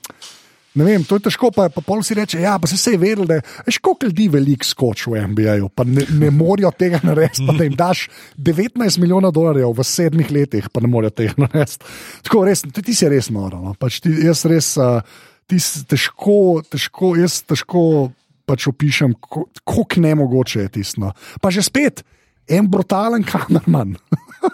ne 0.75 0.83
vem, 0.83 1.03
to 1.07 1.15
je 1.15 1.25
težko, 1.29 1.49
pa, 1.55 1.69
pa 1.71 1.81
pol 1.81 2.03
si 2.03 2.13
reče, 2.17 2.39
ja, 2.43 2.57
pa 2.59 2.67
se 2.67 2.75
vse 2.75 2.93
je 2.93 2.99
vedel, 2.99 3.25
da 3.25 3.37
je 3.39 3.43
koliko 3.81 4.09
ljudi 4.09 4.27
velik 4.33 4.63
skoč 4.67 5.05
v 5.07 5.21
NBA-ju, 5.31 5.69
pa 5.71 5.85
ne, 5.87 6.03
ne 6.19 6.31
morajo 6.35 6.71
tega 6.75 6.99
narediti, 7.03 7.45
pa 7.47 7.55
da 7.55 7.63
jim 7.63 7.77
daš 7.79 8.05
19 8.37 8.99
milijonov 8.99 9.31
dolarjev 9.35 9.71
v 9.71 9.85
sedmih 9.87 10.31
letih, 10.31 10.67
pa 10.69 10.83
ne 10.83 10.91
morajo 10.91 11.15
tega 11.15 11.35
narediti. 11.45 11.85
Tako 12.27 12.43
res, 12.45 12.65
ti, 12.67 12.83
ti 12.83 12.95
si 12.95 13.07
res 13.09 13.31
noro. 13.31 13.61
No. 13.63 13.73
Pač 13.79 14.01
ti, 14.03 14.11
jaz 14.25 14.43
res, 14.51 14.73
uh, 14.77 14.99
ti 15.47 15.59
si 15.61 15.85
težko, 15.87 16.61
težko, 16.67 17.15
jaz 17.19 17.39
težko 17.47 17.85
pač 18.45 18.67
opišem, 18.69 19.15
ko- 19.17 19.47
koliko 19.65 20.01
nemogoče 20.03 20.67
je 20.67 20.69
tisto. 20.69 21.13
Pa 21.41 21.49
že 21.49 21.63
spet, 21.65 22.03
en 22.45 22.67
brutalen 22.69 23.23
kamerman. 23.25 23.95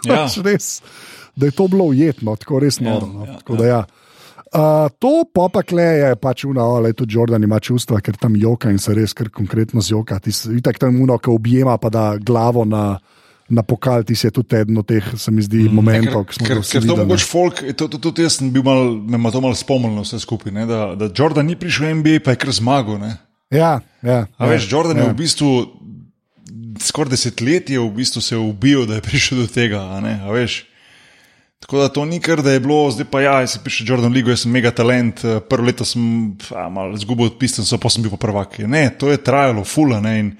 Ja. 0.07 0.21
Pač 0.23 0.37
res, 0.45 0.77
da 1.35 1.49
je 1.49 1.55
to 1.57 1.65
bilo 1.67 1.89
ujetno, 1.91 2.37
tako 2.39 2.61
res 2.63 2.77
noro. 2.79 3.09
No. 3.11 3.25
ja, 3.27 3.35
Tako 3.41 3.57
da 3.59 3.65
ja. 3.67 3.81
Uh, 4.51 4.91
to 4.99 5.23
pa 5.31 5.47
pa 5.47 5.63
kle 5.63 5.83
je 5.83 6.15
pač 6.19 6.43
uno, 6.43 6.65
ali 6.75 6.91
tudi 6.93 7.15
Jordan 7.15 7.43
ima 7.43 7.59
čustva, 7.63 8.01
ker 8.03 8.17
tam 8.19 8.35
joka 8.35 8.71
in 8.71 8.81
se 8.83 8.91
res 8.93 9.13
kar 9.15 9.29
konkretno 9.31 9.79
zjoka. 9.81 10.19
Tako 10.19 10.79
tam 10.79 10.99
uno, 11.01 11.15
ki 11.17 11.31
objema 11.31 11.77
pa 11.79 11.89
da 11.89 12.17
glavo 12.19 12.65
na, 12.67 12.99
na 13.47 13.63
pokal, 13.63 14.03
ti 14.03 14.17
je 14.19 14.31
tudi 14.31 14.59
eden 14.59 14.77
od 14.77 14.87
teh, 14.87 15.07
se 15.15 15.31
mi 15.31 15.43
zdi, 15.45 15.69
momentov, 15.71 16.25
ki 16.27 16.35
smo 16.35 16.47
Ker, 16.49 16.59
ga 16.59 16.65
vsi 16.65 16.75
ker 16.75 16.83
to 16.83 16.87
videli, 16.87 17.07
mogoče 17.07 17.27
folk, 17.29 17.61
tudi 17.95 18.27
jaz 18.27 18.41
sem 18.41 18.51
bil 18.51 18.65
mal, 18.67 18.91
me 18.99 19.31
to 19.31 19.41
malo 19.43 19.55
spomnilo 19.55 20.03
vse 20.03 20.19
skupaj, 20.19 20.51
ne, 20.51 20.65
da, 20.67 20.81
da 20.99 21.07
Jordan 21.07 21.47
ni 21.47 21.55
prišel 21.55 21.87
v 21.87 21.93
NBA, 22.01 22.19
pa 22.25 22.35
je 22.35 22.41
kar 22.43 22.51
zmagal. 22.51 22.99
Ne. 22.99 23.13
Ja, 23.55 23.77
ja. 24.03 24.25
A 24.35 24.47
ja, 24.47 24.51
veš, 24.51 24.67
Jordan 24.71 24.99
ja. 24.99 25.07
je 25.07 25.13
v 25.13 25.19
bistvu 25.23 25.51
skoraj 26.81 27.15
desetletje 27.15 27.79
v 27.79 27.87
bistvu 27.95 28.21
se 28.21 28.37
ubil, 28.37 28.85
da 28.89 28.99
je 28.99 29.05
prišel 29.05 29.43
do 29.43 29.47
tega. 29.47 29.79
a 29.95 29.99
ne, 30.03 30.19
a 30.23 30.31
veš. 30.31 30.65
Tako 31.61 31.79
da 31.79 31.89
to 31.93 32.05
ni 32.09 32.17
kar, 32.19 32.41
da 32.41 32.51
je 32.55 32.59
bilo, 32.59 32.89
zdaj 32.91 33.05
pa 33.11 33.21
ja, 33.21 33.35
jaz 33.45 33.53
sem 33.55 33.61
prišel 33.63 33.85
v 33.85 33.89
Jordan 33.89 34.13
League, 34.15 34.33
jaz 34.33 34.43
sem 34.43 34.51
mega 34.51 34.71
talent, 34.73 35.21
eh, 35.23 35.37
prvo 35.45 35.69
leto 35.69 35.85
sem 35.85 36.33
a, 36.57 36.65
malo 36.73 36.97
izgubil 36.97 37.29
odpisten, 37.29 37.65
so 37.65 37.77
pa 37.77 37.89
sem 37.93 38.01
bil 38.01 38.11
pa 38.17 38.21
prvak. 38.25 38.57
Ne, 38.65 38.89
to 38.89 39.11
je 39.13 39.21
trajalo, 39.21 39.63
fula. 39.63 40.01
Ne, 40.01 40.13
in 40.19 40.31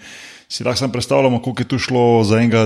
si 0.50 0.66
lahko 0.66 0.82
samo 0.82 0.96
predstavljamo, 0.98 1.40
koliko 1.46 1.62
je 1.62 1.68
tu 1.68 1.80
šlo 1.80 2.24
za 2.26 2.42
enega 2.42 2.66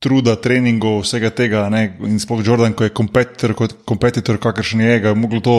truda, 0.00 0.36
treningov, 0.40 1.02
vsega 1.02 1.28
tega. 1.34 1.66
Ne, 1.68 1.82
in 2.08 2.16
sploh 2.22 2.40
Jordan, 2.46 2.72
ko 2.72 2.86
je 2.86 2.94
kompetitor, 2.94 3.52
kot 3.58 3.74
kompetitor, 3.84 4.38
kakršen 4.40 4.80
je, 4.80 4.94
ga 5.02 5.12
je 5.12 5.18
moglo 5.18 5.42
to 5.44 5.56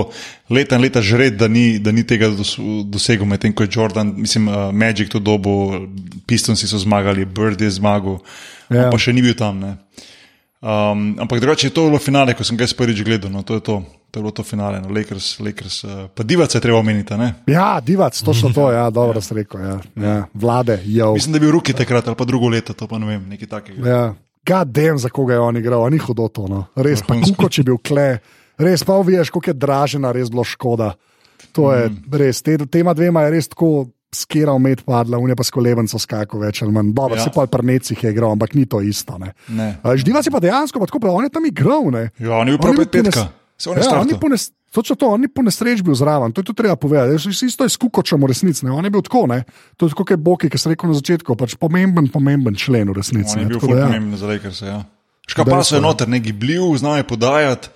leta 0.49 0.79
in 0.79 0.87
leta 0.87 1.01
žreti, 1.01 1.37
da 1.37 1.51
ni, 1.51 1.77
da 1.79 1.91
ni 1.93 2.07
tega 2.07 2.31
dos, 2.33 2.55
dosegel, 2.89 3.27
medtem 3.29 3.53
ko 3.53 3.67
je 3.67 3.75
Jordan, 3.75 4.15
mislim, 4.17 4.47
uh, 4.49 4.71
Magic 4.73 5.11
to 5.13 5.19
dobo, 5.19 5.83
Pistonsi 6.25 6.67
so 6.67 6.79
zmagali, 6.81 7.27
Bird 7.27 7.61
je 7.61 7.69
zmagal, 7.69 8.17
Ja. 8.71 8.85
ja. 8.85 8.89
pa 8.89 8.97
še 8.97 9.11
ni 9.11 9.21
bil 9.21 9.35
tam. 9.35 9.59
Ne. 9.59 9.75
Um, 10.61 11.15
ampak 11.19 11.39
drugače 11.39 11.67
je 11.67 11.73
to 11.73 11.87
bilo 11.89 11.97
finale, 11.97 12.35
ko 12.37 12.45
sem 12.45 12.57
ga 12.57 12.67
prvič 12.77 13.01
gledal. 13.01 13.31
No, 13.33 13.41
to, 13.41 13.57
je 13.57 13.65
to, 13.65 13.81
to 14.13 14.19
je 14.19 14.21
bilo 14.21 14.31
to 14.31 14.43
finale, 14.45 14.81
no, 14.81 14.93
Lakers, 14.93 15.39
Lakers 15.41 15.83
uh, 15.83 16.05
pa 16.13 16.23
divac 16.23 16.53
je 16.53 16.61
treba 16.61 16.77
omeniti. 16.77 17.17
ne. 17.17 17.33
Ja, 17.49 17.79
divac, 17.81 18.21
točno 18.21 18.53
to, 18.53 18.71
ja, 18.71 18.89
dobro 18.89 19.21
si 19.21 19.33
rekel. 19.33 19.61
Ja, 19.61 19.79
ja. 19.95 20.25
Vlade, 20.33 20.77
jo. 20.85 21.13
Mislim, 21.13 21.33
da 21.33 21.37
je 21.37 21.39
bil 21.39 21.51
Ruki 21.51 21.73
takrat 21.73 22.07
ali 22.07 22.15
pa 22.15 22.25
drugo 22.25 22.49
leto, 22.49 22.73
to 22.73 22.87
pa 22.87 22.99
ne 23.01 23.07
vem, 23.07 23.25
nekaj 23.29 23.47
takega. 23.47 23.89
Ja. 23.89 24.13
Gadem, 24.45 24.97
za 24.97 25.09
koga 25.09 25.33
je 25.33 25.39
on 25.39 25.57
igral, 25.57 25.89
ni 25.89 25.97
hudo 25.97 26.27
to. 26.27 26.45
No. 26.47 26.65
Res 26.75 27.01
pa, 27.01 27.17
kuko, 27.17 27.49
če 27.49 27.63
bi 27.63 27.71
bil 27.71 27.81
kle, 27.81 28.19
res 28.57 28.83
pa 28.85 28.97
uviješ, 29.01 29.29
koliko 29.29 29.49
je 29.49 29.57
dražena, 29.57 30.11
res 30.13 30.29
bilo 30.29 30.45
škoda. 30.45 30.93
To 31.57 31.73
je 31.73 31.89
mm. 31.89 32.17
res, 32.21 32.41
te, 32.41 32.57
tema 32.69 32.93
dvema 32.93 33.25
je 33.25 33.33
res 33.33 33.49
tako 33.49 33.89
skira 34.15 34.51
umet 34.53 34.83
padla, 34.85 35.17
unje 35.17 35.35
pa 35.35 35.43
s 35.43 35.51
kolebenco 35.51 35.99
skako 35.99 36.39
več 36.43 36.61
ali 36.61 36.71
manj. 36.75 36.91
Dobro, 36.93 37.15
ja. 37.15 37.23
Se 37.23 37.31
pa 37.33 37.45
pri 37.47 37.63
necih 37.63 38.03
je 38.03 38.11
igral, 38.11 38.31
ampak 38.31 38.53
ni 38.55 38.65
to 38.65 38.81
isto. 38.83 39.17
Ne. 39.17 39.33
Ne. 39.47 39.77
A, 39.83 39.95
Ždiva 39.95 40.23
si 40.23 40.31
pa 40.31 40.39
dejansko, 40.43 40.79
pa 40.79 40.85
tako, 40.85 40.99
pa 40.99 41.11
on 41.11 41.23
je 41.23 41.31
tam 41.31 41.45
igral. 41.47 41.87
Ne. 41.91 42.09
Ja, 42.19 42.35
on 42.41 42.47
je 42.47 42.57
bil 42.57 42.59
prav 42.59 42.75
je 42.75 42.85
pet 42.85 42.91
petka. 42.91 43.29
On 43.67 43.77
je 43.77 43.85
Ja, 43.85 44.01
on 44.01 44.07
ni 44.09 44.13
startal. 44.17 44.19
po 44.19 44.27
nes- 44.27 44.51
Točno 44.71 44.95
to, 44.95 45.07
on 45.11 45.19
ni 45.21 45.27
po 45.27 45.43
nesreč 45.43 45.83
bil 45.83 45.91
zraven, 45.91 46.31
to 46.31 46.39
je 46.39 46.47
tudi 46.47 46.63
treba 46.63 46.75
povedati. 46.79 47.11
Jaz, 47.19 47.43
isto 47.43 47.67
je 47.67 47.69
s 47.69 47.75
kukočem 47.75 48.15
v 48.23 48.31
resnici, 48.31 48.63
ne. 48.63 48.71
on 48.71 48.79
je 48.83 48.89
bil 48.89 49.03
tako, 49.03 49.27
ne. 49.27 49.43
to 49.75 49.85
je 49.85 49.91
tako, 49.91 50.07
kot 50.07 50.11
je 50.11 50.17
Boki, 50.17 50.47
ki 50.49 50.55
sem 50.57 50.71
rekel 50.71 50.87
na 50.87 50.95
začetku, 50.95 51.35
pač 51.35 51.59
pomemben, 51.59 52.07
pomemben 52.07 52.55
člen 52.55 52.87
v 52.87 52.95
resnici. 52.95 53.35
On 53.35 53.43
je 53.43 53.47
bil 53.51 53.59
tako 53.59 53.75
da 53.75 53.79
ja. 53.79 53.87
pomemben 53.91 54.15
za 54.15 54.27
Lakers. 54.31 54.61
Ja. 54.63 54.77
Škapa 55.27 55.59
so 55.67 55.75
je 55.75 55.83
noter, 55.83 56.07
ne 56.07 56.19
gibljiv, 56.23 56.63
znal 56.79 56.97
je 56.97 57.03
podajati. 57.03 57.67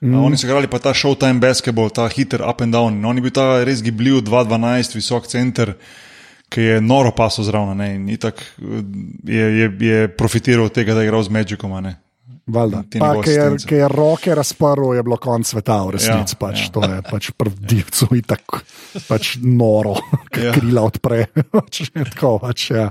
Mm. 0.00 0.16
Oni 0.24 0.36
so 0.36 0.46
igrali 0.46 0.68
pa 0.70 0.78
ta 0.80 0.94
showtime 0.96 1.40
basketball, 1.40 1.90
ta 1.92 2.08
hiter 2.08 2.40
up 2.48 2.60
and 2.60 2.72
down. 2.72 2.96
In 2.96 3.04
on 3.04 3.16
je 3.16 3.22
bil 3.22 3.34
ta 3.36 3.64
res 3.64 3.82
gibljiv, 3.84 4.22
2-12, 4.24 4.96
visok 4.96 5.26
center, 5.28 5.74
ki 6.48 6.60
je 6.60 6.78
noro 6.80 7.12
paso 7.12 7.44
zraven. 7.44 7.82
In 7.84 8.08
itak 8.08 8.40
eh, 8.40 8.80
je, 9.24 9.50
je, 9.60 9.72
je 9.80 10.08
profitiral 10.08 10.70
od 10.70 10.72
tega, 10.72 10.96
da 10.96 11.04
je 11.04 11.10
igral 11.10 11.22
z 11.22 11.36
Magicom. 11.36 11.76
Pa, 12.50 13.12
ki 13.22 13.30
je, 13.30 13.44
ki 13.68 13.74
je 13.78 13.88
roke 13.92 14.34
razprl, 14.34 14.94
je 14.96 15.02
bilo 15.06 15.20
konc 15.22 15.46
sveta, 15.46 15.76
v 15.86 15.94
resnici. 15.98 16.34
Ja, 16.34 16.40
pač, 16.40 16.64
ja. 16.64 16.72
To 16.74 16.80
je 16.82 17.02
pač 17.06 17.30
prvdivcu 17.36 18.08
in 18.16 18.24
tako 18.26 18.62
pač 19.06 19.36
noro, 19.44 19.94
ki 20.32 20.40
Ja. 20.48 20.48
ja. 20.48 20.54
krila 20.56 20.86
odpre. 20.88 21.28
Pač, 21.54 21.84
tako, 21.92 22.38
pač, 22.42 22.70
ja. 22.72 22.88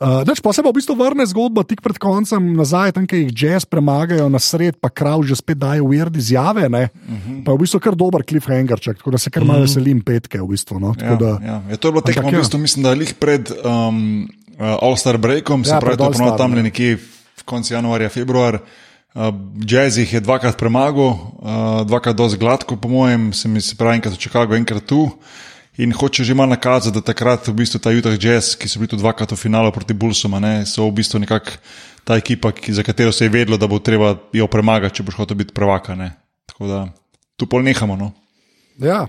Uh, 0.00 0.24
neč, 0.24 0.40
pa 0.40 0.48
se 0.48 0.62
pa 0.64 0.72
v 0.72 0.80
bistvu 0.80 0.96
vrne 0.96 1.26
zgodba 1.28 1.60
tik 1.60 1.82
pred 1.84 1.98
koncem 2.00 2.40
nazaj, 2.56 2.92
tam, 2.96 3.04
kjer 3.04 3.20
jih 3.20 3.32
jazz 3.36 3.68
premagajo 3.68 4.28
na 4.28 4.40
sred, 4.40 4.80
pa 4.80 4.88
krav 4.88 5.20
že 5.22 5.36
spet 5.36 5.60
dajo 5.60 5.84
weird 5.84 6.16
izjave. 6.16 6.64
Uh 6.64 6.72
Mhm. 6.72 6.88
-huh. 6.88 7.44
Pa 7.44 7.52
je 7.52 7.56
v 7.56 7.60
bistvu 7.60 7.80
kar 7.80 7.94
dober 7.94 8.22
cliffhangerček, 8.24 8.96
tako 8.96 9.10
da 9.10 9.18
se 9.18 9.30
kar 9.30 9.44
malo 9.44 9.60
veselim 9.60 10.00
petke. 10.00 10.40
V 10.40 10.48
bistvu, 10.48 10.80
no, 10.80 10.94
tako 10.94 11.12
Ja, 11.12 11.16
da, 11.16 11.32
ja. 11.44 11.62
Ja, 11.70 11.76
to 11.76 11.88
je 11.88 11.92
bilo 11.92 12.00
tekmo, 12.00 12.30
v 12.30 12.32
ja. 12.32 12.38
bistvu, 12.38 12.58
mislim, 12.58 12.82
da 12.82 12.90
je 12.90 12.96
lih 12.96 13.14
pred 13.14 13.50
um, 13.52 14.24
uh, 14.56 14.80
All-Star 14.80 15.18
breakom, 15.18 15.64
se 15.64 15.70
Ja, 15.70 15.80
pravi, 15.80 15.96
to 15.96 16.04
je 16.04 16.12
ponovno 16.12 16.36
tam 16.38 16.50
ne. 16.50 16.62
nekje 16.62 16.96
v 17.36 17.42
koncu 17.44 17.74
januarja, 17.74 18.08
februar. 18.08 18.58
Uh, 19.14 19.22
Jazz 19.60 19.98
jih 19.98 20.12
je 20.12 20.20
dvakrat 20.20 20.56
premagal, 20.56 21.08
uh, 21.08 21.18
dvakrat 21.84 22.16
dosti 22.16 22.38
gladko, 22.38 22.76
po 22.76 22.88
mojem, 22.88 23.32
se 23.32 23.48
mi 23.48 23.60
se 23.60 23.76
pravi, 23.76 23.94
enkrat 23.96 24.14
v 24.14 24.18
Chicagu, 24.18 24.54
enkrat 24.54 24.82
tu. 24.82 25.10
In 25.78 25.92
hoče 25.92 26.24
že 26.24 26.34
malo 26.34 26.50
nakazati, 26.50 26.94
da 26.94 27.00
takrat 27.00 27.48
v 27.48 27.54
bistvu 27.62 27.78
ta 27.80 27.92
Utah 27.94 28.16
Jazz, 28.18 28.56
ki 28.58 28.68
so 28.68 28.80
bili 28.80 28.90
tudi 28.90 29.02
dvakrat 29.02 29.32
v 29.32 29.38
finalu 29.38 29.70
proti 29.72 29.94
Bullsom, 29.94 30.34
ne, 30.42 30.66
so 30.66 30.88
v 30.90 30.98
bistvu 30.98 31.22
nekako 31.22 31.60
ta 32.04 32.16
ekipa, 32.18 32.50
ki, 32.52 32.72
za 32.72 32.82
katero 32.82 33.12
se 33.12 33.24
je 33.24 33.32
vedlo, 33.32 33.56
da 33.56 33.68
bo 33.70 33.78
treba 33.78 34.16
jo 34.32 34.46
premagati, 34.50 34.98
če 34.98 35.06
boš 35.06 35.20
hotel 35.22 35.38
biti 35.38 35.54
prvaka. 35.54 35.94
Ne. 35.94 36.10
Tako 36.50 36.66
da 36.66 36.78
tu 37.36 37.46
pol 37.46 37.62
nehamo. 37.62 37.96
No. 37.96 38.12
Ja. 38.82 39.06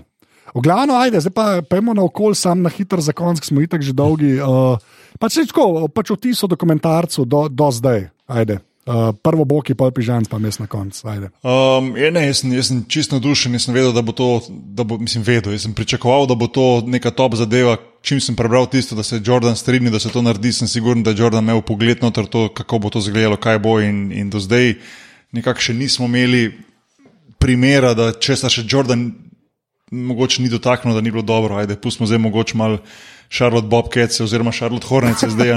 V 0.52 0.60
glavno, 0.60 0.98
ajde, 1.00 1.20
zdaj 1.24 1.32
pa 1.32 1.46
pojmo 1.64 1.94
na 1.94 2.04
okolje, 2.04 2.40
sam 2.42 2.62
na 2.62 2.70
hiter 2.70 3.00
za 3.00 3.12
konc, 3.16 3.40
ki 3.40 3.52
smo 3.52 3.62
itak 3.64 3.82
že 3.82 3.94
dolgi. 3.96 4.36
Uh, 4.36 4.76
pač 5.20 5.40
tako, 5.48 5.88
pač 5.88 6.12
otiso 6.12 6.46
dokumentarcu 6.46 7.24
do, 7.24 7.46
do 7.48 7.70
zdaj, 7.72 8.10
ajde. 8.28 8.60
Uh, 8.82 9.12
prvo 9.14 9.44
boki, 9.46 9.76
pol 9.78 9.92
pižam, 9.94 10.24
pa 10.26 10.40
mes 10.42 10.56
na 10.58 10.66
koncu. 10.66 11.06
Um, 11.06 11.92
je, 11.94 12.08
ne, 12.10 12.24
jaz, 12.26 12.40
sem, 12.42 12.50
jaz 12.50 12.66
sem 12.66 12.80
čisto 12.90 13.14
navdušen, 13.14 13.54
nisem 13.54 13.76
vedel, 13.76 13.92
da 13.94 14.02
bo 14.02 14.10
to, 14.10 14.40
da 14.50 14.82
bo, 14.82 14.98
mislim, 14.98 15.22
vedel. 15.22 15.54
Jaz 15.54 15.68
sem 15.68 15.74
pričakoval, 15.78 16.26
da 16.26 16.34
bo 16.34 16.48
to 16.50 16.82
neka 16.82 17.12
top 17.14 17.36
zadeva. 17.38 17.76
Čim 18.02 18.18
sem 18.18 18.34
prebral 18.34 18.66
tisto, 18.66 18.98
da 18.98 19.04
se 19.06 19.20
Jordan 19.22 19.54
strinja, 19.54 19.92
da 19.94 20.00
se 20.02 20.10
to 20.10 20.18
naredi, 20.26 20.50
sem 20.50 20.66
siguren, 20.66 21.04
da 21.06 21.14
je 21.14 21.22
Jordan 21.22 21.46
imel 21.46 21.62
pogled 21.62 22.02
noter 22.02 22.26
to, 22.26 22.48
kako 22.50 22.82
bo 22.82 22.90
to 22.90 22.98
izgledalo, 22.98 23.38
kaj 23.38 23.62
bo. 23.62 23.78
In, 23.78 24.10
in 24.10 24.34
do 24.34 24.42
zdaj 24.42 24.74
nekako 25.30 25.62
še 25.62 25.78
nismo 25.78 26.10
imeli 26.10 26.48
primera, 27.38 27.94
da 27.94 28.10
če 28.18 28.34
se 28.42 28.50
še 28.50 28.66
Jordan 28.66 29.12
mogoče 29.92 30.42
ni 30.42 30.50
dotaknil, 30.50 30.94
da 30.94 31.00
ni 31.00 31.14
bilo 31.14 31.22
dobro. 31.22 31.56
Ajde, 31.60 31.78
pustimo 31.78 32.10
zdaj 32.10 32.18
mogoče 32.18 32.58
malo. 32.58 32.82
Charlotte 33.32 33.68
Bobcats 33.68 34.20
oziroma 34.20 34.52
Charlotte 34.52 34.86
Hornets, 34.86 35.24
zdaj, 35.24 35.54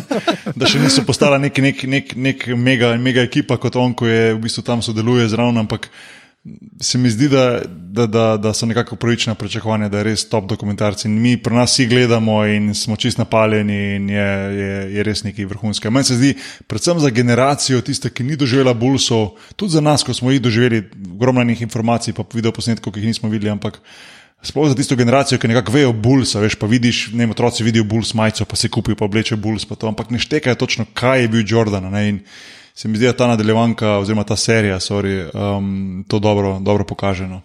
da 0.58 0.68
še 0.68 0.80
niso 0.80 1.04
postala 1.04 1.36
nek, 1.38 1.58
nek, 1.60 1.82
nek, 1.84 2.14
nek 2.16 2.46
mega, 2.56 2.94
mega 2.96 3.26
ekipa 3.26 3.58
kot 3.60 3.76
on, 3.76 3.92
ko 3.92 4.08
je 4.08 4.32
v 4.32 4.40
bistvu 4.40 4.64
tam 4.64 4.80
sodeluje 4.80 5.28
zraven. 5.28 5.60
Ampak 5.60 5.90
se 6.80 6.96
mi 6.98 7.10
zdi, 7.12 7.28
da, 7.28 7.60
da, 7.68 8.06
da, 8.08 8.24
da 8.40 8.52
so 8.56 8.64
nekako 8.66 8.96
pravična 8.96 9.34
pričakovanja, 9.36 9.90
da 9.92 10.00
je 10.00 10.06
res 10.08 10.24
top 10.32 10.46
dokumentarci. 10.48 11.10
In 11.10 11.18
mi 11.20 11.34
pri 11.36 11.58
nas 11.58 11.74
vsi 11.74 11.86
gledamo 11.90 12.38
in 12.48 12.70
smo 12.74 12.96
čist 12.96 13.20
napaljeni 13.20 13.76
in 13.96 14.08
je, 14.10 14.28
je, 14.56 14.78
je 14.94 15.04
res 15.04 15.20
nekaj 15.26 15.44
vrhunskega. 15.50 15.92
Meni 15.92 16.08
se 16.08 16.16
zdi, 16.16 16.30
predvsem 16.66 17.02
za 17.04 17.10
generacijo, 17.12 17.82
tiste, 17.84 18.08
ki 18.08 18.24
ni 18.24 18.40
doživela 18.40 18.72
bulsov, 18.72 19.34
tudi 19.60 19.76
za 19.76 19.84
nas, 19.84 20.06
ko 20.08 20.16
smo 20.16 20.32
jih 20.32 20.40
doživeli, 20.40 20.86
ogromno 21.12 21.44
informacij, 21.44 22.16
pa 22.16 22.24
video 22.32 22.56
posnetkov, 22.56 22.96
ki 22.96 23.04
jih 23.04 23.12
nismo 23.12 23.28
videli, 23.28 23.52
ampak. 23.52 23.82
Sploh 24.42 24.68
za 24.68 24.74
tisto 24.74 24.96
generacijo, 24.96 25.38
ki 25.38 25.48
nekako 25.48 25.72
vejo 25.72 25.92
bulls, 25.92 26.32
veš, 26.34 26.54
pa 26.56 26.66
vidiš, 26.66 27.10
ne 27.12 27.26
vem, 27.26 27.34
otroci 27.34 27.64
vidijo 27.64 27.84
bulls 27.84 28.14
majico, 28.16 28.44
pa 28.48 28.56
se 28.56 28.70
kupijo, 28.72 28.96
pa 28.96 29.04
oblečejo 29.04 29.36
bulls, 29.36 29.66
pa 29.68 29.76
to, 29.76 29.88
ampak 29.88 30.10
ne 30.10 30.18
štekajo 30.18 30.56
točno, 30.56 30.86
kaj 30.94 31.22
je 31.22 31.28
bil 31.28 31.44
Jordan. 31.46 31.90
Ne? 31.92 32.08
In 32.08 32.20
se 32.74 32.88
mi 32.88 32.96
zdi, 32.96 33.06
da 33.06 33.12
ta 33.12 33.26
nadaljevanka, 33.26 33.98
oziroma 33.98 34.24
ta 34.24 34.36
serija, 34.36 34.80
sorry, 34.80 35.28
um, 35.34 36.04
to 36.08 36.18
dobro, 36.18 36.58
dobro 36.60 36.84
pokaže. 36.84 37.28
No. 37.28 37.42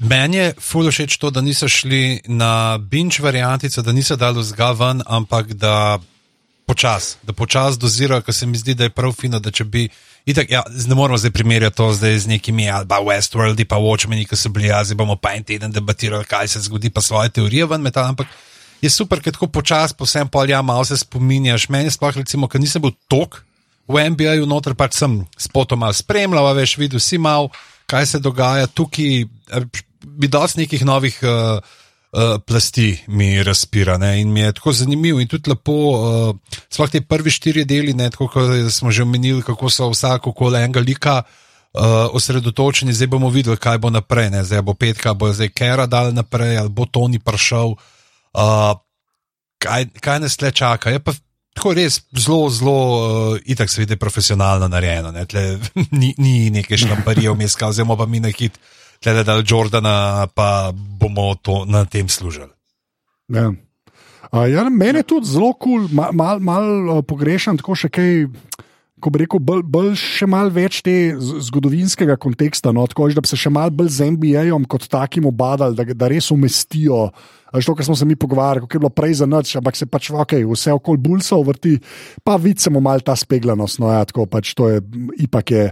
Meni 0.00 0.36
je 0.36 0.52
fully 0.56 0.88
všeč 0.88 1.18
to, 1.20 1.30
da 1.30 1.40
niso 1.40 1.68
šli 1.68 2.20
na 2.26 2.78
binge 2.78 3.20
variantico, 3.20 3.82
da 3.82 3.92
niso 3.92 4.16
dali 4.16 4.44
zgaven, 4.44 5.02
ampak 5.06 5.52
da 5.52 5.98
počasi, 6.66 7.16
da 7.22 7.32
počasi 7.32 7.78
dozirajo, 7.78 8.22
ker 8.22 8.34
se 8.34 8.46
mi 8.46 8.56
zdi, 8.56 8.74
da 8.74 8.88
je 8.88 8.94
prav 8.96 9.12
fino, 9.12 9.40
da 9.40 9.50
če 9.50 9.64
bi. 9.64 9.88
Itak, 10.28 10.50
ja, 10.52 10.62
ne 10.86 10.94
moramo 10.94 11.18
zdaj 11.18 11.32
primerjati 11.32 11.76
to 11.76 11.92
zdaj 11.96 12.18
z 12.18 12.26
nekimi, 12.28 12.68
ali 12.70 12.86
pa 12.86 13.00
Westworld, 13.00 13.64
pa 13.64 13.80
Watchmen, 13.80 14.20
ki 14.28 14.36
so 14.36 14.52
bili, 14.52 14.68
ja, 14.68 14.82
zdaj 14.84 14.98
bomo 15.00 15.16
pa 15.16 15.32
en 15.34 15.44
teden 15.44 15.72
debatirali, 15.72 16.28
kaj 16.28 16.48
se 16.48 16.60
zgodi, 16.66 16.90
pa 16.92 17.00
svoje 17.00 17.32
teorije 17.32 17.66
ven 17.66 17.80
metal. 17.80 18.12
Ampak 18.12 18.28
je 18.82 18.90
super, 18.90 19.20
ker 19.24 19.32
tako 19.32 19.48
počasi, 19.48 19.96
posem 19.96 20.28
pol, 20.28 20.50
ja, 20.52 20.62
malo 20.62 20.84
se 20.84 20.98
spominjaš. 21.00 21.68
Meni 21.72 21.90
sploh, 21.90 22.20
recimo, 22.20 22.48
ker 22.48 22.60
nisem 22.60 22.84
bil 22.84 22.92
tok 23.08 23.40
v 23.88 24.04
NBA-ju, 24.12 24.46
noter 24.46 24.76
pač 24.78 25.00
sem 25.00 25.22
spotoma 25.40 25.90
spremljal, 25.96 26.52
veš, 26.54 26.76
videl 26.78 27.00
si 27.02 27.18
mal, 27.18 27.48
kaj 27.90 28.06
se 28.06 28.22
dogaja 28.22 28.68
tukaj, 28.68 29.24
bi 30.04 30.28
dosti 30.28 30.64
nekih 30.64 30.84
novih. 30.84 31.16
Uh, 31.24 31.78
uh, 32.12 32.40
plasti 32.46 33.04
mi 33.06 33.42
razpira 33.42 33.98
ne? 33.98 34.20
in 34.20 34.32
mi 34.32 34.40
je 34.40 34.52
tako 34.52 34.72
zanimivo 34.72 35.20
in 35.20 35.28
tudi 35.28 35.50
lepo. 35.50 35.72
Uh, 35.72 36.36
sploh 36.70 36.90
te 36.90 37.00
prvi 37.00 37.30
štiri 37.30 37.64
deli, 37.64 37.94
ne, 37.94 38.10
tako 38.10 38.28
kot 38.28 38.72
smo 38.72 38.90
že 38.90 39.02
omenili, 39.02 39.42
kako 39.42 39.70
so 39.70 39.90
vsako 39.90 40.32
kolo 40.32 40.58
enega 40.58 40.80
lika. 40.80 41.22
Uh, 41.72 42.10
osredotočeni, 42.12 42.92
zdaj 42.92 43.06
bomo 43.06 43.28
videli, 43.30 43.56
kaj 43.56 43.78
bo 43.78 43.90
naprej. 43.90 44.30
Ne? 44.30 44.44
Zdaj 44.44 44.62
bo 44.62 44.74
petka, 44.74 45.14
bo 45.14 45.32
zdaj 45.32 45.52
Kera 45.54 45.86
dal 45.86 46.10
naprej, 46.14 46.58
ali 46.58 46.68
bo 46.68 46.86
Toni 46.86 47.18
prišel. 47.18 47.76
Uh, 48.34 48.74
kaj, 49.62 49.86
kaj 50.00 50.20
nas 50.20 50.36
tle 50.36 50.50
čaka? 50.50 50.90
Je 50.90 50.98
pa 50.98 51.14
tako 51.54 51.74
res 51.78 52.00
zelo, 52.10 52.50
zelo, 52.50 52.74
uh, 52.74 53.38
itak 53.46 53.70
se 53.70 53.84
vidi 53.84 53.96
profesionalno 53.96 54.68
narejeno. 54.68 55.12
Ne? 55.14 55.26
Tle, 55.30 55.60
ni, 56.00 56.14
ni 56.18 56.50
nekaj 56.50 56.86
štamparije 56.86 57.30
vmes, 57.30 57.54
oziroma 57.62 57.96
pa 57.96 58.06
mi 58.06 58.20
na 58.20 58.34
hit. 58.34 58.58
Uh, 59.00 59.04
glede 59.04 59.24
da 59.24 59.42
Jordana, 59.46 60.26
pa 60.34 60.72
bomo 60.72 61.34
to 61.34 61.64
na 61.64 61.84
tem 61.84 62.08
služili. 62.08 62.48
Ja. 63.28 63.52
Uh, 64.32 64.52
ja, 64.52 64.68
mene 64.70 64.98
je 64.98 65.02
tudi 65.02 65.26
zelo 65.26 65.52
kul, 65.52 65.88
cool, 65.88 65.88
malo 65.92 66.12
mal, 66.12 66.40
mal, 66.40 66.98
uh, 66.98 67.04
pogrešam 67.04 67.56
tako 67.56 67.74
še 67.74 67.88
kaj. 67.88 68.26
Ko 69.00 69.10
bi 69.12 69.24
rekel, 69.24 69.40
bolj, 69.40 69.64
bolj 69.64 69.94
še 69.98 70.28
malo 70.30 70.52
več 70.54 70.82
te 70.86 70.94
zgodovinskega 71.16 72.18
konteksta, 72.20 72.74
no, 72.76 72.86
tako 72.90 73.08
da 73.16 73.24
bi 73.24 73.30
se 73.30 73.38
še 73.40 73.52
malo 73.52 73.72
bolj 73.74 73.94
z 73.96 74.10
NBA-jem 74.14 74.66
kot 74.70 74.88
takim 74.92 75.28
obadali, 75.30 75.78
da, 75.78 75.86
da 75.96 76.10
res 76.12 76.30
umestijo 76.34 77.08
To, 77.50 77.74
kar 77.74 77.84
smo 77.84 77.96
se 77.96 78.06
mi 78.06 78.14
pogovarjali, 78.16 78.66
je 78.72 78.78
bilo 78.78 78.90
prej 78.94 79.14
za 79.14 79.26
noč, 79.26 79.56
ampak 79.58 79.74
se 79.76 79.86
pač 79.90 80.10
okay, 80.14 80.44
vse 80.46 80.70
okoli 80.70 81.00
bulsov 81.02 81.42
vrti, 81.48 81.80
pa 82.22 82.36
vidimo 82.38 82.78
malo 82.80 83.02
ta 83.02 83.16
speglanost. 83.18 83.80
No, 83.82 83.90
ja, 83.90 84.04
tako 84.06 84.28
pač 84.30 84.52
to 84.54 84.68
je, 84.70 84.78
ipak 85.26 85.50
je 85.50 85.64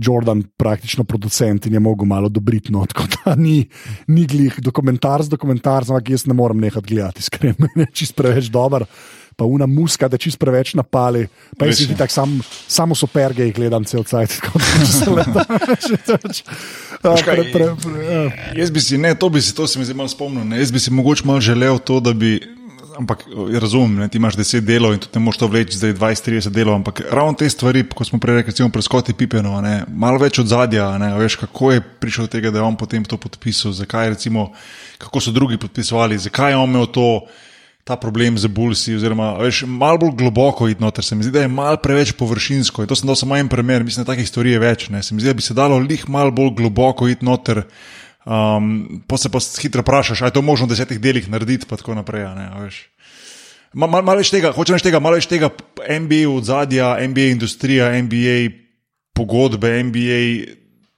Jordan 0.00 0.40
praktično 0.56 1.04
producent 1.04 1.68
in 1.68 1.76
je 1.76 1.82
mogel 1.82 2.08
malo 2.08 2.32
dobriti. 2.32 2.72
No, 2.72 2.86
tako 2.88 3.04
da 3.12 3.36
ni, 3.36 3.66
ni 4.08 4.24
glih 4.24 4.56
dokumentar 4.64 5.26
z 5.26 5.34
dokumentarcem, 5.36 5.92
ampak 5.92 6.14
jaz 6.16 6.24
ne 6.26 6.36
morem 6.36 6.62
nehati 6.64 6.94
gledati, 6.94 7.20
iskreno, 7.20 7.68
čist 7.96 8.16
preveč 8.16 8.48
dober 8.48 8.88
pa 9.36 9.44
una 9.44 9.66
muska, 9.66 10.08
da 10.08 10.16
čist 10.16 10.38
preveč 10.40 10.72
napali. 10.74 11.26
Pa 11.58 11.68
jaz 11.68 11.82
si 11.82 11.88
ti 11.88 11.96
tako 11.96 12.12
sam, 12.12 12.38
samo 12.68 12.96
super 12.96 13.34
gej 13.36 13.52
gledam 13.52 13.84
cel 13.84 14.04
cajt. 14.04 14.40
Ja. 17.06 17.12
Jaz 18.56 18.70
bi 18.72 18.80
si, 18.80 18.98
ne, 18.98 19.14
to 19.14 19.28
bi 19.28 19.40
si, 19.42 19.54
to 19.54 19.66
se 19.66 19.78
mi 19.78 19.84
zdaj 19.84 19.96
malo 19.96 20.08
spomnil, 20.08 20.44
ne, 20.48 20.58
jaz 20.58 20.72
bi 20.72 20.80
si 20.80 20.90
mogoče 20.90 21.22
malo 21.28 21.40
želel 21.40 21.78
to, 21.78 22.00
da 22.00 22.12
bi. 22.12 22.40
Ampak 22.96 23.26
razumem, 23.60 23.98
ne, 24.00 24.06
ti 24.08 24.16
imaš 24.16 24.38
10 24.40 24.64
delov 24.64 24.94
in 24.96 25.00
tudi 25.04 25.18
ne 25.18 25.20
moreš 25.20 25.38
to 25.42 25.46
vleči 25.52 25.76
zdaj 25.76 25.92
20-30 26.00 26.48
delov. 26.48 26.78
Ampak 26.78 27.02
ravno 27.12 27.34
te 27.36 27.44
stvari, 27.52 27.82
kot 27.84 28.08
smo 28.08 28.16
prej 28.18 28.38
rekli, 28.38 28.54
recimo 28.54 28.70
preskoti 28.72 29.12
Pipeno, 29.12 29.60
ne, 29.60 29.82
malo 29.92 30.16
več 30.22 30.40
od 30.40 30.48
zadja, 30.48 30.86
ne, 30.98 31.10
veš, 31.20 31.36
kako 31.42 31.74
je 31.74 31.82
prišel 32.00 32.24
do 32.24 32.32
tega, 32.32 32.50
da 32.50 32.62
je 32.62 32.64
on 32.64 32.78
potem 32.80 33.04
to 33.04 33.20
podpisal, 33.20 33.76
zakaj, 33.76 34.14
recimo, 34.16 34.48
kako 34.98 35.20
so 35.20 35.34
drugi 35.36 35.60
podpisovali, 35.60 36.16
zakaj 36.24 36.56
je 36.56 36.56
on 36.56 36.72
imel 36.72 36.88
to 36.88 37.10
ta 37.86 37.94
problem 37.94 38.34
z 38.34 38.50
bulsi, 38.50 38.96
oziroma 38.98 39.36
veš, 39.38 39.62
malo 39.70 40.00
bolj 40.02 40.16
globoko 40.18 40.66
iti 40.66 40.82
noter. 40.82 41.06
Se 41.06 41.14
mi 41.14 41.22
zdi, 41.22 41.30
da 41.36 41.44
je 41.44 41.48
malo 41.48 41.78
preveč 41.78 42.16
površinsko. 42.18 42.82
In 42.82 42.90
to 42.90 42.98
sem 42.98 43.06
dal 43.06 43.14
samo 43.14 43.36
en 43.38 43.46
primer, 43.46 43.84
mislim, 43.86 44.02
da 44.02 44.10
takih 44.10 44.26
stvari 44.26 44.56
je 44.56 44.58
več. 44.58 44.88
Ne. 44.90 45.04
Se 45.06 45.14
mi 45.14 45.22
zdi, 45.22 45.30
da 45.30 45.38
bi 45.38 45.44
se 45.46 45.54
dalo 45.54 45.78
lih 45.78 46.02
malo 46.10 46.34
bolj 46.34 46.50
globoko 46.58 47.06
iti 47.06 47.22
noter. 47.24 47.62
Um, 48.26 49.04
pa 49.06 49.20
se 49.22 49.30
pa 49.30 49.38
hitro 49.38 49.86
vprašaš, 49.86 50.24
ali 50.24 50.34
je 50.34 50.34
to 50.34 50.42
možno 50.42 50.66
v 50.66 50.74
desetih 50.74 50.98
delih 50.98 51.30
narediti, 51.30 51.70
pa 51.70 51.78
tako 51.78 51.94
naprej. 51.94 52.26
Malo 53.70 54.02
mal 54.02 54.18
več 54.18 54.34
tega, 54.34 54.50
hočeš 54.56 54.82
tega, 54.82 54.98
malo 54.98 55.20
več 55.20 55.30
tega, 55.30 55.52
MBA 55.86 56.24
od 56.26 56.50
zadja, 56.50 56.90
MBA 57.06 57.30
industrija, 57.36 57.92
MBA 58.02 58.36
pogodbe, 59.14 59.70
MBA 59.86 60.20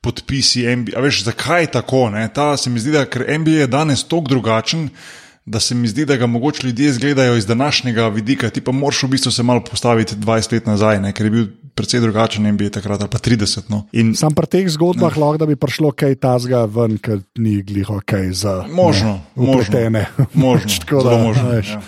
podpisi. 0.00 0.64
MBA, 0.72 0.96
veš, 1.04 1.26
zakaj 1.28 1.68
je 1.68 1.72
tako? 1.76 2.06
Ta, 2.32 2.54
se 2.56 2.72
mi 2.72 2.80
zdi, 2.80 2.96
da 2.96 3.04
ker 3.04 3.28
MBA 3.28 3.66
je 3.66 3.72
danes 3.76 4.08
tako 4.08 4.38
drugačen 4.38 4.88
da 5.48 5.60
se 5.60 5.74
mi 5.74 5.88
zdi, 5.88 6.04
da 6.04 6.16
ga 6.16 6.26
mogoče 6.26 6.66
ljudje 6.66 6.92
zgledajo 6.92 7.36
iz 7.36 7.46
današnjega 7.46 8.08
vidika. 8.08 8.50
Ti 8.50 8.60
pa 8.60 8.72
moraš 8.72 9.02
v 9.02 9.08
bistvu 9.08 9.32
se 9.32 9.42
malo 9.42 9.64
postaviti 9.64 10.14
20 10.14 10.52
let 10.52 10.66
nazaj, 10.66 11.00
ne? 11.00 11.12
ker 11.12 11.26
je 11.26 11.30
bil 11.30 11.46
precej 11.74 12.00
drugačen 12.00 12.46
in 12.46 12.56
bi 12.56 12.70
takrat 12.70 13.00
ali 13.00 13.10
pa 13.10 13.18
30. 13.18 13.70
No. 13.70 13.84
In, 13.92 14.14
Sam 14.18 14.34
pri 14.34 14.50
teh 14.50 14.66
zgodbah 14.68 15.16
lahko, 15.16 15.38
da 15.38 15.46
bi 15.46 15.56
prišlo 15.56 15.92
kaj 15.94 16.18
tazga 16.22 16.64
ven, 16.66 16.98
ker 16.98 17.22
ni 17.38 17.62
gliho 17.62 18.00
kaj 18.04 18.32
za. 18.32 18.56
Možno, 18.72 19.20
možno. 19.34 20.04
možno. 20.34 20.78
Tako 20.82 21.02
da, 21.06 21.16
možno. 21.22 21.52
Ja. 21.54 21.80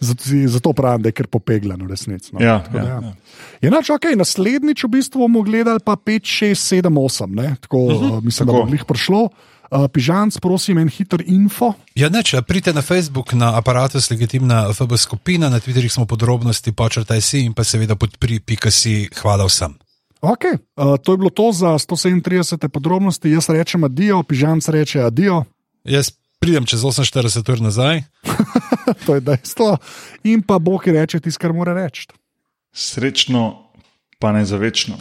Zato, 0.00 0.22
zato 0.46 0.72
pravim, 0.72 1.02
da 1.02 1.08
je 1.08 1.12
kar 1.12 1.26
popegljeno, 1.26 1.86
resnico. 1.90 2.30
No. 2.32 2.44
Ja, 2.44 2.62
ja, 2.74 2.82
ja. 2.82 3.12
Je 3.60 3.70
nač, 3.70 3.90
okay, 3.90 4.14
naslednjič 4.18 4.84
v 4.84 4.90
bistvu 4.94 5.26
bomo 5.26 5.42
gledali 5.42 5.82
pa 5.84 5.96
5, 5.96 6.54
6, 6.54 6.82
7, 6.82 6.94
8. 6.94 7.56
Tako, 7.60 7.78
uh 7.78 8.02
-huh. 8.02 8.24
Mislim, 8.24 8.46
tako. 8.46 8.58
da 8.58 8.64
bo 8.64 8.74
jih 8.74 8.84
prišlo. 8.86 9.28
Uh, 9.68 9.84
Pižanc, 9.92 10.38
prosim, 10.40 10.78
en 10.80 10.88
hiter 10.88 11.20
info. 11.26 11.74
Ja, 11.98 12.08
ne, 12.08 12.22
če 12.24 12.40
pridete 12.46 12.72
na 12.72 12.80
Facebook, 12.80 13.34
na 13.36 13.50
aparatu, 13.58 14.00
legitimna 14.10 14.62
FB 14.72 14.96
skupina, 14.96 15.50
na 15.52 15.60
Twitterju 15.60 15.92
smo 15.92 16.06
podrobnosti, 16.08 16.72
počrtaj 16.72 17.20
si 17.20 17.42
in 17.44 17.52
pa 17.52 17.66
seveda 17.68 17.96
podpri, 18.00 18.40
pika 18.40 18.72
si, 18.72 19.10
hvala 19.20 19.44
vsem. 19.44 19.76
Okay. 20.24 20.56
Uh, 20.74 20.96
to 20.96 21.12
je 21.12 21.20
bilo 21.20 21.30
to 21.30 21.52
za 21.52 21.76
137 21.78 22.68
podrobnosti, 22.68 23.30
jaz 23.30 23.50
rečem 23.52 23.84
adijo, 23.84 24.22
Pižanc 24.22 24.68
reče 24.72 25.04
adijo. 25.04 25.44
Jaz 25.84 26.10
pridem 26.40 26.64
čez 26.64 26.80
48 26.80 27.52
ur 27.52 27.60
nazaj. 27.60 28.02
to 29.06 29.14
je 29.14 29.20
dejstvo. 29.20 29.76
In 30.24 30.42
pa 30.42 30.58
Bog 30.58 30.86
reče 30.86 31.20
tisto, 31.20 31.44
kar 31.44 31.52
mora 31.52 31.74
reči. 31.74 32.08
Srečno, 32.72 33.68
pa 34.18 34.32
ne 34.32 34.44
za 34.44 34.56
večno. 34.56 34.96